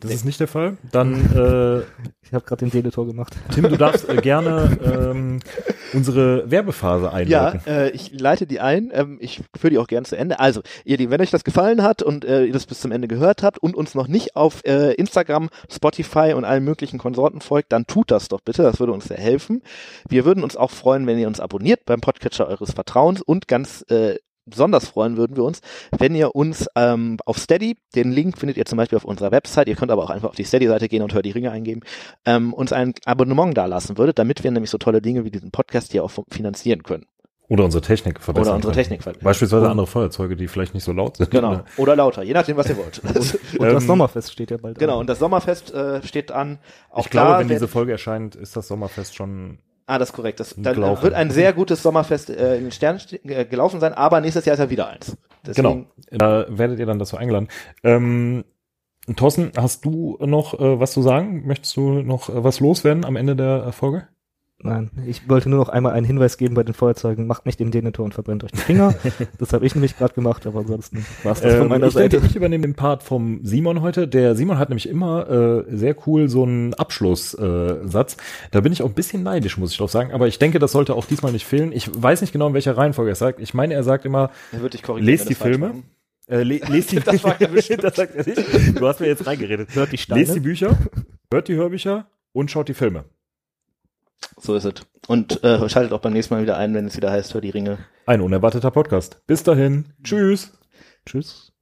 Das 0.00 0.12
ist 0.12 0.24
nicht 0.24 0.40
der 0.40 0.48
Fall. 0.48 0.76
Dann, 0.90 1.14
äh, 1.34 1.80
Ich 2.22 2.32
habe 2.32 2.44
gerade 2.44 2.64
den 2.64 2.70
Deletor 2.70 3.06
gemacht. 3.06 3.36
Tim, 3.54 3.68
du 3.68 3.76
darfst 3.76 4.08
äh, 4.08 4.16
gerne 4.16 4.78
ähm, 4.84 5.40
unsere 5.92 6.50
Werbephase 6.50 7.04
Ja, 7.06 7.12
einleiten. 7.48 7.60
äh, 7.66 7.90
ich 7.90 8.12
leite 8.18 8.46
die 8.46 8.60
ein. 8.60 8.90
Ähm, 8.92 9.18
ich 9.20 9.40
führe 9.58 9.70
die 9.70 9.78
auch 9.78 9.86
gern 9.86 10.04
zu 10.04 10.16
Ende. 10.16 10.40
Also, 10.40 10.62
ihr 10.84 10.96
Lieben, 10.96 11.12
wenn 11.12 11.20
euch 11.20 11.30
das 11.30 11.44
gefallen 11.44 11.82
hat 11.82 12.02
und 12.02 12.24
äh, 12.24 12.44
ihr 12.44 12.52
das 12.52 12.66
bis 12.66 12.80
zum 12.80 12.92
Ende 12.92 13.08
gehört 13.08 13.42
habt 13.42 13.58
und 13.58 13.76
uns 13.76 13.94
noch 13.94 14.08
nicht 14.08 14.36
auf 14.36 14.64
äh, 14.64 14.92
Instagram, 14.94 15.48
Spotify 15.70 16.32
und 16.34 16.44
allen 16.44 16.64
möglichen 16.64 16.98
Konsorten 16.98 17.40
folgt, 17.40 17.72
dann 17.72 17.86
tut 17.86 18.10
das 18.10 18.28
doch 18.28 18.40
bitte. 18.40 18.62
Das 18.62 18.80
würde 18.80 18.92
uns 18.92 19.04
sehr 19.06 19.18
helfen. 19.18 19.62
Wir 20.08 20.24
würden 20.24 20.42
uns 20.44 20.56
auch 20.56 20.70
freuen, 20.70 21.06
wenn 21.06 21.18
ihr 21.18 21.28
uns 21.28 21.40
abonniert 21.40 21.84
beim 21.84 22.00
Podcatcher 22.00 22.46
eures 22.48 22.72
Vertrauens 22.72 23.20
und 23.22 23.48
ganz 23.48 23.84
äh, 23.88 24.16
besonders 24.46 24.88
freuen 24.88 25.16
würden 25.16 25.36
wir 25.36 25.44
uns, 25.44 25.60
wenn 25.98 26.14
ihr 26.14 26.34
uns 26.34 26.66
ähm, 26.76 27.16
auf 27.26 27.38
Steady, 27.38 27.76
den 27.94 28.10
Link 28.12 28.38
findet 28.38 28.56
ihr 28.56 28.64
zum 28.64 28.76
Beispiel 28.76 28.96
auf 28.96 29.04
unserer 29.04 29.30
Website, 29.30 29.68
ihr 29.68 29.76
könnt 29.76 29.90
aber 29.90 30.02
auch 30.02 30.10
einfach 30.10 30.30
auf 30.30 30.34
die 30.36 30.44
Steady-Seite 30.44 30.88
gehen 30.88 31.02
und 31.02 31.14
hört 31.14 31.24
die 31.26 31.30
Ringe 31.30 31.50
eingeben, 31.50 31.80
ähm, 32.24 32.52
uns 32.52 32.72
ein 32.72 32.94
Abonnement 33.04 33.56
dalassen 33.56 33.98
würdet, 33.98 34.18
damit 34.18 34.42
wir 34.44 34.50
nämlich 34.50 34.70
so 34.70 34.78
tolle 34.78 35.00
Dinge 35.02 35.24
wie 35.24 35.30
diesen 35.30 35.50
Podcast 35.50 35.92
hier 35.92 36.04
auch 36.04 36.10
finanzieren 36.30 36.82
können. 36.82 37.06
Oder 37.48 37.64
unsere 37.64 37.82
Technik 37.82 38.18
verbessern. 38.20 38.48
Oder 38.48 38.56
unsere. 38.56 38.72
Technik 38.72 39.02
verbessern. 39.02 39.24
Beispielsweise 39.24 39.64
Und- 39.64 39.70
andere 39.72 39.86
Feuerzeuge, 39.86 40.36
die 40.36 40.48
vielleicht 40.48 40.72
nicht 40.72 40.84
so 40.84 40.92
laut 40.92 41.18
sind. 41.18 41.30
Genau. 41.30 41.60
Oder 41.76 41.96
lauter, 41.96 42.22
je 42.22 42.32
nachdem, 42.32 42.56
was 42.56 42.68
ihr 42.70 42.78
wollt. 42.78 42.98
Und 43.04 43.14
das 43.14 43.36
Ähm, 43.60 43.80
Sommerfest 43.80 44.32
steht 44.32 44.50
ja 44.50 44.56
bald 44.56 44.78
genau, 44.78 44.94
an. 44.94 45.00
und 45.00 45.10
das 45.10 45.18
Sommerfest 45.18 45.70
äh, 45.74 46.02
steht 46.02 46.32
an. 46.32 46.58
Auch 46.88 47.04
ich 47.04 47.10
glaube, 47.10 47.32
da 47.32 47.38
wenn 47.40 47.48
diese 47.48 47.68
Folge 47.68 47.92
erscheint, 47.92 48.36
ist 48.36 48.56
das 48.56 48.68
Sommerfest 48.68 49.14
schon 49.14 49.58
Ah, 49.86 49.98
das 49.98 50.10
ist 50.10 50.14
korrekt. 50.14 50.40
Das, 50.40 50.54
dann 50.56 50.74
Gelaufen. 50.74 51.02
wird 51.02 51.14
ein 51.14 51.30
sehr 51.30 51.52
gutes 51.52 51.82
Sommerfest 51.82 52.30
äh, 52.30 52.56
in 52.56 52.64
den 52.64 52.72
Sternen 52.72 53.00
ste- 53.00 53.16
äh, 53.24 53.44
gelaufen 53.44 53.80
sein, 53.80 53.92
aber 53.94 54.20
nächstes 54.20 54.44
Jahr 54.44 54.54
ist 54.54 54.60
ja 54.60 54.70
wieder 54.70 54.88
eins. 54.88 55.16
Deswegen, 55.46 55.88
Genau, 56.08 56.18
da 56.18 56.46
werdet 56.48 56.78
ihr 56.78 56.86
dann 56.86 56.98
dazu 56.98 57.16
eingeladen. 57.16 57.48
Ähm, 57.82 58.44
Thorsten, 59.16 59.50
hast 59.56 59.84
du 59.84 60.16
noch 60.20 60.54
äh, 60.54 60.78
was 60.78 60.92
zu 60.92 61.02
sagen? 61.02 61.46
Möchtest 61.46 61.76
du 61.76 62.02
noch 62.02 62.28
äh, 62.28 62.44
was 62.44 62.60
loswerden 62.60 63.04
am 63.04 63.16
Ende 63.16 63.34
der 63.34 63.72
Folge? 63.72 64.06
Nein, 64.64 64.90
ich 65.06 65.28
wollte 65.28 65.48
nur 65.48 65.58
noch 65.58 65.68
einmal 65.68 65.92
einen 65.92 66.06
Hinweis 66.06 66.36
geben 66.36 66.54
bei 66.54 66.62
den 66.62 66.74
Feuerzeugen. 66.74 67.26
Macht 67.26 67.46
nicht 67.46 67.58
den 67.60 67.70
Deletor 67.70 68.04
und 68.04 68.14
verbrennt 68.14 68.44
euch 68.44 68.52
die 68.52 68.58
Finger. 68.58 68.94
das 69.38 69.52
habe 69.52 69.66
ich 69.66 69.74
nämlich 69.74 69.96
gerade 69.96 70.14
gemacht, 70.14 70.46
aber 70.46 70.60
ansonsten 70.60 71.04
war 71.22 71.32
es 71.32 71.40
das 71.40 71.54
von 71.54 71.62
Ähm, 71.62 71.68
meiner 71.68 71.86
ich, 71.88 71.94
denke, 71.94 72.16
Seite. 72.16 72.26
ich 72.30 72.36
übernehme 72.36 72.62
den 72.62 72.74
Part 72.74 73.02
vom 73.02 73.40
Simon 73.44 73.80
heute. 73.82 74.06
Der 74.08 74.34
Simon 74.36 74.58
hat 74.58 74.68
nämlich 74.68 74.88
immer 74.88 75.28
äh, 75.68 75.76
sehr 75.76 75.96
cool 76.06 76.28
so 76.28 76.44
einen 76.44 76.74
Abschlusssatz. 76.74 77.84
Äh, 77.84 77.88
Satz. 77.88 78.16
da 78.50 78.60
bin 78.60 78.72
ich 78.72 78.82
auch 78.82 78.88
ein 78.88 78.94
bisschen 78.94 79.22
neidisch, 79.22 79.58
muss 79.58 79.72
ich 79.72 79.78
doch 79.78 79.88
sagen. 79.88 80.12
Aber 80.12 80.28
ich 80.28 80.38
denke, 80.38 80.58
das 80.58 80.72
sollte 80.72 80.94
auch 80.94 81.06
diesmal 81.06 81.32
nicht 81.32 81.46
fehlen. 81.46 81.72
Ich 81.72 81.90
weiß 81.94 82.20
nicht 82.20 82.32
genau, 82.32 82.48
in 82.48 82.54
welcher 82.54 82.76
Reihenfolge 82.76 83.10
er 83.12 83.16
sagt. 83.16 83.40
Ich 83.40 83.54
meine, 83.54 83.74
er 83.74 83.82
sagt 83.82 84.04
immer, 84.04 84.30
er 84.52 84.62
wird 84.62 84.74
dich 84.74 84.82
korrigieren. 84.82 85.06
lest 85.12 85.28
die 85.28 85.34
Filme. 85.34 85.82
Äh, 86.28 86.42
le 86.44 86.60
lest 86.68 86.92
die 86.92 87.00
Das 87.00 87.22
war 87.24 87.40
ja 87.40 87.48
das 87.76 87.96
sagt 87.96 88.14
er 88.14 88.26
nicht. 88.26 88.80
Du 88.80 88.86
hast 88.86 89.00
mir 89.00 89.06
jetzt 89.06 89.26
reingeredet. 89.26 89.74
Hört 89.74 89.92
die 89.92 89.98
Steine. 89.98 90.20
Lest 90.20 90.34
die 90.34 90.40
Bücher, 90.40 90.78
hört 91.32 91.48
die 91.48 91.54
Hörbücher 91.54 92.06
und 92.32 92.50
schaut 92.50 92.68
die 92.68 92.74
Filme. 92.74 93.04
So 94.38 94.54
ist 94.54 94.64
es. 94.64 94.74
Und 95.08 95.42
äh, 95.44 95.68
schaltet 95.68 95.92
auch 95.92 96.00
beim 96.00 96.12
nächsten 96.12 96.34
Mal 96.34 96.42
wieder 96.42 96.56
ein, 96.56 96.74
wenn 96.74 96.86
es 96.86 96.96
wieder 96.96 97.10
heißt, 97.10 97.34
hör 97.34 97.40
die 97.40 97.50
Ringe. 97.50 97.78
Ein 98.06 98.20
unerwarteter 98.20 98.70
Podcast. 98.70 99.20
Bis 99.26 99.42
dahin. 99.42 99.92
Tschüss. 100.02 100.52
Tschüss. 101.06 101.52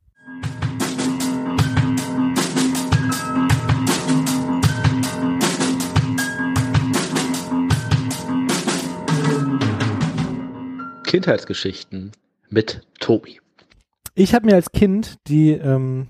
Kindheitsgeschichten 11.10 12.12
mit 12.50 12.86
Tobi. 13.00 13.40
Ich 14.14 14.32
habe 14.32 14.46
mir 14.46 14.54
als 14.54 14.70
Kind 14.70 15.18
die 15.26 15.50
ähm, 15.50 16.08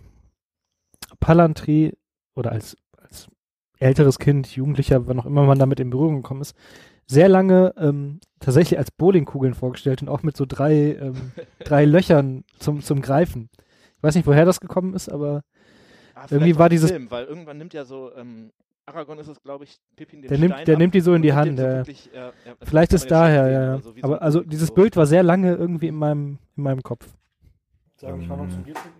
Palantri 1.20 1.96
oder 2.34 2.52
als, 2.52 2.76
als 2.89 2.89
älteres 3.80 4.18
Kind, 4.18 4.46
Jugendlicher, 4.54 5.06
wann 5.08 5.18
auch 5.18 5.26
immer 5.26 5.44
man 5.44 5.58
damit 5.58 5.80
in 5.80 5.90
Berührung 5.90 6.16
gekommen 6.16 6.42
ist, 6.42 6.54
sehr 7.06 7.28
lange 7.28 7.74
ähm, 7.76 8.20
tatsächlich 8.38 8.78
als 8.78 8.90
Bowlingkugeln 8.92 9.54
vorgestellt 9.54 10.00
und 10.02 10.08
auch 10.08 10.22
mit 10.22 10.36
so 10.36 10.44
drei, 10.46 10.94
ähm, 10.94 11.32
drei 11.64 11.84
Löchern 11.84 12.44
zum, 12.58 12.82
zum 12.82 13.02
Greifen. 13.02 13.48
Ich 13.96 14.02
weiß 14.02 14.14
nicht, 14.14 14.26
woher 14.26 14.44
das 14.44 14.60
gekommen 14.60 14.94
ist, 14.94 15.08
aber 15.08 15.42
Ah, 16.14 16.24
Irgendwie 16.24 16.38
vielleicht 16.38 16.58
war 16.58 16.68
dieses- 16.68 16.90
Film, 16.90 17.10
weil 17.10 17.24
irgendwann 17.24 17.56
nimmt 17.56 17.72
ja 17.72 17.84
so, 17.84 18.10
ähm, 18.14 18.50
Aragorn 18.84 19.18
ist 19.20 19.28
es, 19.28 19.40
glaube 19.42 19.64
ich, 19.64 19.78
Pippin 19.96 20.20
den 20.20 20.28
Der 20.28 20.38
nimmt- 20.38 20.52
Stein 20.54 20.64
der 20.66 20.74
ab 20.74 20.78
nimmt 20.80 20.94
die 20.94 21.00
so 21.00 21.14
in 21.14 21.22
die 21.22 21.28
nimmt 21.28 21.38
Hand, 21.38 21.58
so 21.58 21.64
ja. 21.64 21.76
wirklich, 21.78 22.12
äh, 22.12 22.16
ja, 22.18 22.32
das 22.58 22.68
vielleicht 22.68 22.90
kann 22.90 22.96
ist 22.96 23.10
daher, 23.10 23.48
ja, 23.48 23.52
sehen, 23.52 23.54
ja. 23.62 23.72
aber 23.72 23.82
so 23.82 23.90
so 23.92 23.96
Aber 24.02 24.14
ein- 24.16 24.22
also 24.22 24.38
so- 24.40 24.44
dieses 24.44 24.70
Bild 24.72 24.96
war 24.96 25.06
sehr 25.06 25.22
lange 25.22 25.54
irgendwie 25.54 25.86
in 25.88 25.94
meinem, 25.94 26.38
in 26.56 26.62
meinem 26.64 26.82
Kopf. 26.82 27.06
Sagen, 27.96 28.20
ich 28.20 28.28
fahr 28.28 28.36
noch 28.36 28.48
zum 28.50 28.62
Bier 28.64 28.74
trinken 28.74 28.90